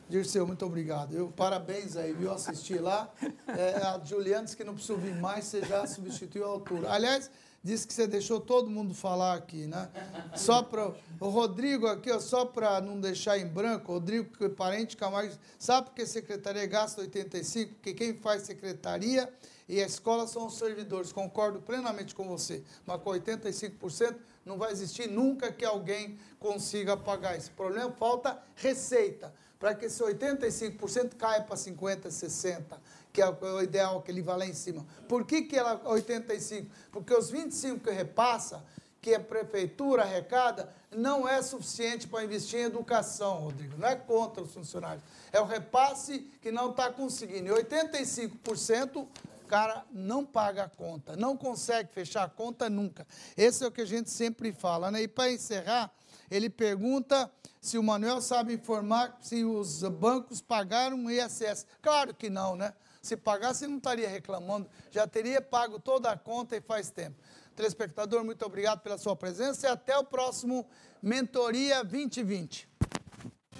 Dirceu, 0.10 0.46
muito 0.46 0.66
obrigado. 0.66 1.14
Eu, 1.16 1.30
parabéns 1.30 1.96
aí, 1.96 2.14
viu? 2.14 2.32
Assisti 2.32 2.78
lá. 2.78 3.10
É, 3.48 3.78
a 3.78 4.00
Juliana 4.04 4.44
disse 4.44 4.58
que 4.58 4.64
não 4.64 4.74
precisa 4.74 4.98
vir 4.98 5.16
mais, 5.16 5.46
você 5.46 5.62
já 5.64 5.88
substituiu 5.88 6.46
a 6.46 6.50
altura. 6.50 6.92
Aliás, 6.92 7.32
disse 7.64 7.88
que 7.88 7.94
você 7.94 8.06
deixou 8.06 8.40
todo 8.40 8.70
mundo 8.70 8.94
falar 8.94 9.36
aqui, 9.36 9.66
né? 9.66 9.90
Só 10.36 10.62
para. 10.62 10.94
O 11.20 11.30
Rodrigo 11.30 11.88
aqui, 11.88 12.12
ó, 12.12 12.20
só 12.20 12.46
para 12.46 12.82
não 12.82 13.00
deixar 13.00 13.38
em 13.38 13.48
branco, 13.48 13.94
Rodrigo, 13.94 14.38
que 14.38 14.44
é 14.44 14.50
parente 14.50 14.98
Camargo, 14.98 15.34
sabe 15.58 15.88
por 15.88 15.96
que 15.96 16.06
secretaria 16.06 16.66
gasta 16.66 17.02
85? 17.02 17.76
Porque 17.76 17.94
quem 17.94 18.14
faz 18.14 18.44
secretaria 18.44 19.32
e 19.70 19.82
a 19.82 19.86
escola 19.86 20.28
são 20.28 20.48
os 20.48 20.58
servidores. 20.58 21.14
Concordo 21.14 21.62
plenamente 21.62 22.14
com 22.14 22.28
você. 22.28 22.62
Mas 22.86 23.02
com 23.02 23.12
85% 23.12 24.16
não 24.46 24.58
vai 24.58 24.72
existir 24.74 25.08
nunca 25.08 25.52
que 25.52 25.64
alguém 25.64 26.18
consiga 26.40 26.98
pagar. 26.98 27.38
Esse 27.38 27.50
problema 27.52 27.92
falta 27.92 28.38
receita 28.56 29.34
para 29.60 29.74
que 29.74 29.86
esse 29.86 30.02
85% 30.04 31.16
caia 31.16 31.42
para 31.42 31.56
50%, 31.56 32.08
60%, 32.08 32.78
que 33.12 33.22
é 33.22 33.30
o 33.30 33.62
ideal 33.62 34.02
que 34.02 34.12
ele 34.12 34.22
vá 34.22 34.36
lá 34.36 34.46
em 34.46 34.54
cima. 34.54 34.86
Por 35.08 35.26
que, 35.26 35.44
que 35.44 35.56
ela 35.56 35.80
85%? 35.86 36.68
Porque 36.92 37.14
os 37.14 37.32
25% 37.32 37.82
que 37.82 37.92
repassa, 37.92 38.64
que 39.02 39.14
a 39.14 39.20
prefeitura 39.20 40.04
arrecada, 40.04 40.74
não 40.90 41.28
é 41.28 41.42
suficiente 41.42 42.08
para 42.08 42.24
investir 42.24 42.60
em 42.60 42.64
educação, 42.64 43.40
Rodrigo. 43.40 43.78
Não 43.78 43.88
é 43.88 43.96
contra 43.96 44.42
os 44.42 44.54
funcionários. 44.54 45.04
É 45.32 45.40
o 45.40 45.46
repasse 45.46 46.20
que 46.42 46.52
não 46.52 46.72
está 46.72 46.92
conseguindo. 46.92 47.50
E 47.50 47.64
85%, 47.64 49.08
cara 49.54 49.86
não 49.92 50.26
paga 50.26 50.64
a 50.64 50.68
conta, 50.68 51.16
não 51.16 51.38
consegue 51.38 51.94
fechar 51.94 52.24
a 52.24 52.28
conta 52.28 52.68
nunca. 52.72 53.06
Esse 53.38 53.64
é 53.64 53.68
o 53.68 53.72
que 53.72 53.82
a 53.82 53.86
gente 53.86 54.10
sempre 54.10 54.52
fala. 54.52 54.90
Né? 54.90 55.04
E 55.04 55.08
para 55.08 55.32
encerrar, 55.32 55.92
ele 56.32 56.50
pergunta 56.50 57.30
se 57.64 57.78
o 57.78 57.84
Manuel 57.84 58.20
sabe 58.20 58.54
informar 58.54 59.18
se 59.22 59.46
os 59.46 59.84
bancos 59.84 60.42
pagaram 60.42 61.06
o 61.06 61.10
ISS. 61.10 61.66
Claro 61.82 62.14
que 62.14 62.30
não, 62.30 62.58
né? 62.58 62.74
Se 63.02 63.16
pagasse, 63.16 63.66
não 63.66 63.78
estaria 63.78 64.10
reclamando, 64.10 64.68
já 64.92 65.08
teria 65.08 65.42
pago 65.42 65.80
toda 65.80 66.12
a 66.12 66.18
conta 66.18 66.58
e 66.58 66.62
faz 66.62 66.92
tempo. 66.92 67.16
Telespectador, 67.56 68.22
muito 68.26 68.46
obrigado 68.46 68.82
pela 68.82 68.98
sua 68.98 69.16
presença 69.16 69.66
e 69.66 69.70
até 69.70 69.98
o 69.98 70.04
próximo 70.04 70.68
Mentoria 71.02 71.86
2020. 71.86 72.68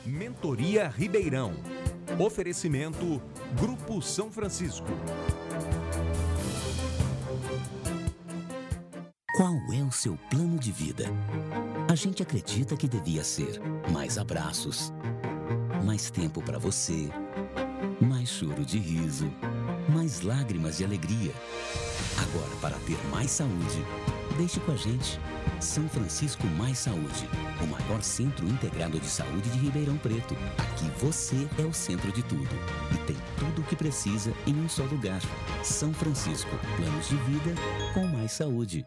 Mentoria 0.06 0.90
Ribeirão. 0.90 1.54
Oferecimento 2.20 3.22
Grupo 3.58 4.02
São 4.02 4.30
Francisco. 4.30 4.88
Qual 9.34 9.56
é 9.74 9.82
o 9.82 9.92
seu 9.92 10.16
plano 10.30 10.60
de 10.60 10.72
vida? 10.72 11.06
A 11.90 11.96
gente 11.96 12.22
acredita 12.22 12.78
que 12.78 12.88
devia 12.88 13.24
ser 13.24 13.60
mais 13.92 14.20
abraços, 14.20 14.94
mais 15.84 16.12
tempo 16.12 16.40
para 16.40 16.60
você, 16.60 17.10
mais 18.00 18.30
choro 18.30 18.64
de 18.64 18.78
riso, 18.78 19.34
mais 19.90 20.22
lágrimas 20.22 20.78
de 20.78 20.86
alegria. 20.86 21.34
Agora, 22.22 22.56
para 22.62 22.78
ter 22.86 22.96
mais 23.10 23.32
saúde, 23.32 23.84
deixe 24.38 24.60
com 24.60 24.72
a 24.72 24.76
gente. 24.76 25.20
São 25.60 25.90
Francisco 25.90 26.46
Mais 26.46 26.78
Saúde, 26.78 27.28
o 27.60 27.66
maior 27.66 28.04
centro 28.04 28.48
integrado 28.48 29.00
de 29.00 29.08
saúde 29.08 29.50
de 29.50 29.58
Ribeirão 29.58 29.98
Preto. 29.98 30.36
Aqui 30.60 30.86
você 31.04 31.48
é 31.58 31.66
o 31.66 31.74
centro 31.74 32.12
de 32.12 32.22
tudo 32.22 32.56
e 32.94 32.98
tem 33.08 33.18
tudo 33.40 33.62
o 33.62 33.66
que 33.66 33.76
precisa 33.76 34.32
em 34.46 34.54
um 34.54 34.70
só 34.70 34.84
lugar. 34.84 35.22
São 35.64 35.92
Francisco, 35.92 36.52
planos 36.78 37.10
de 37.10 37.16
vida 37.16 37.56
com 37.96 38.06
mais 38.06 38.34
saúde. 38.34 38.86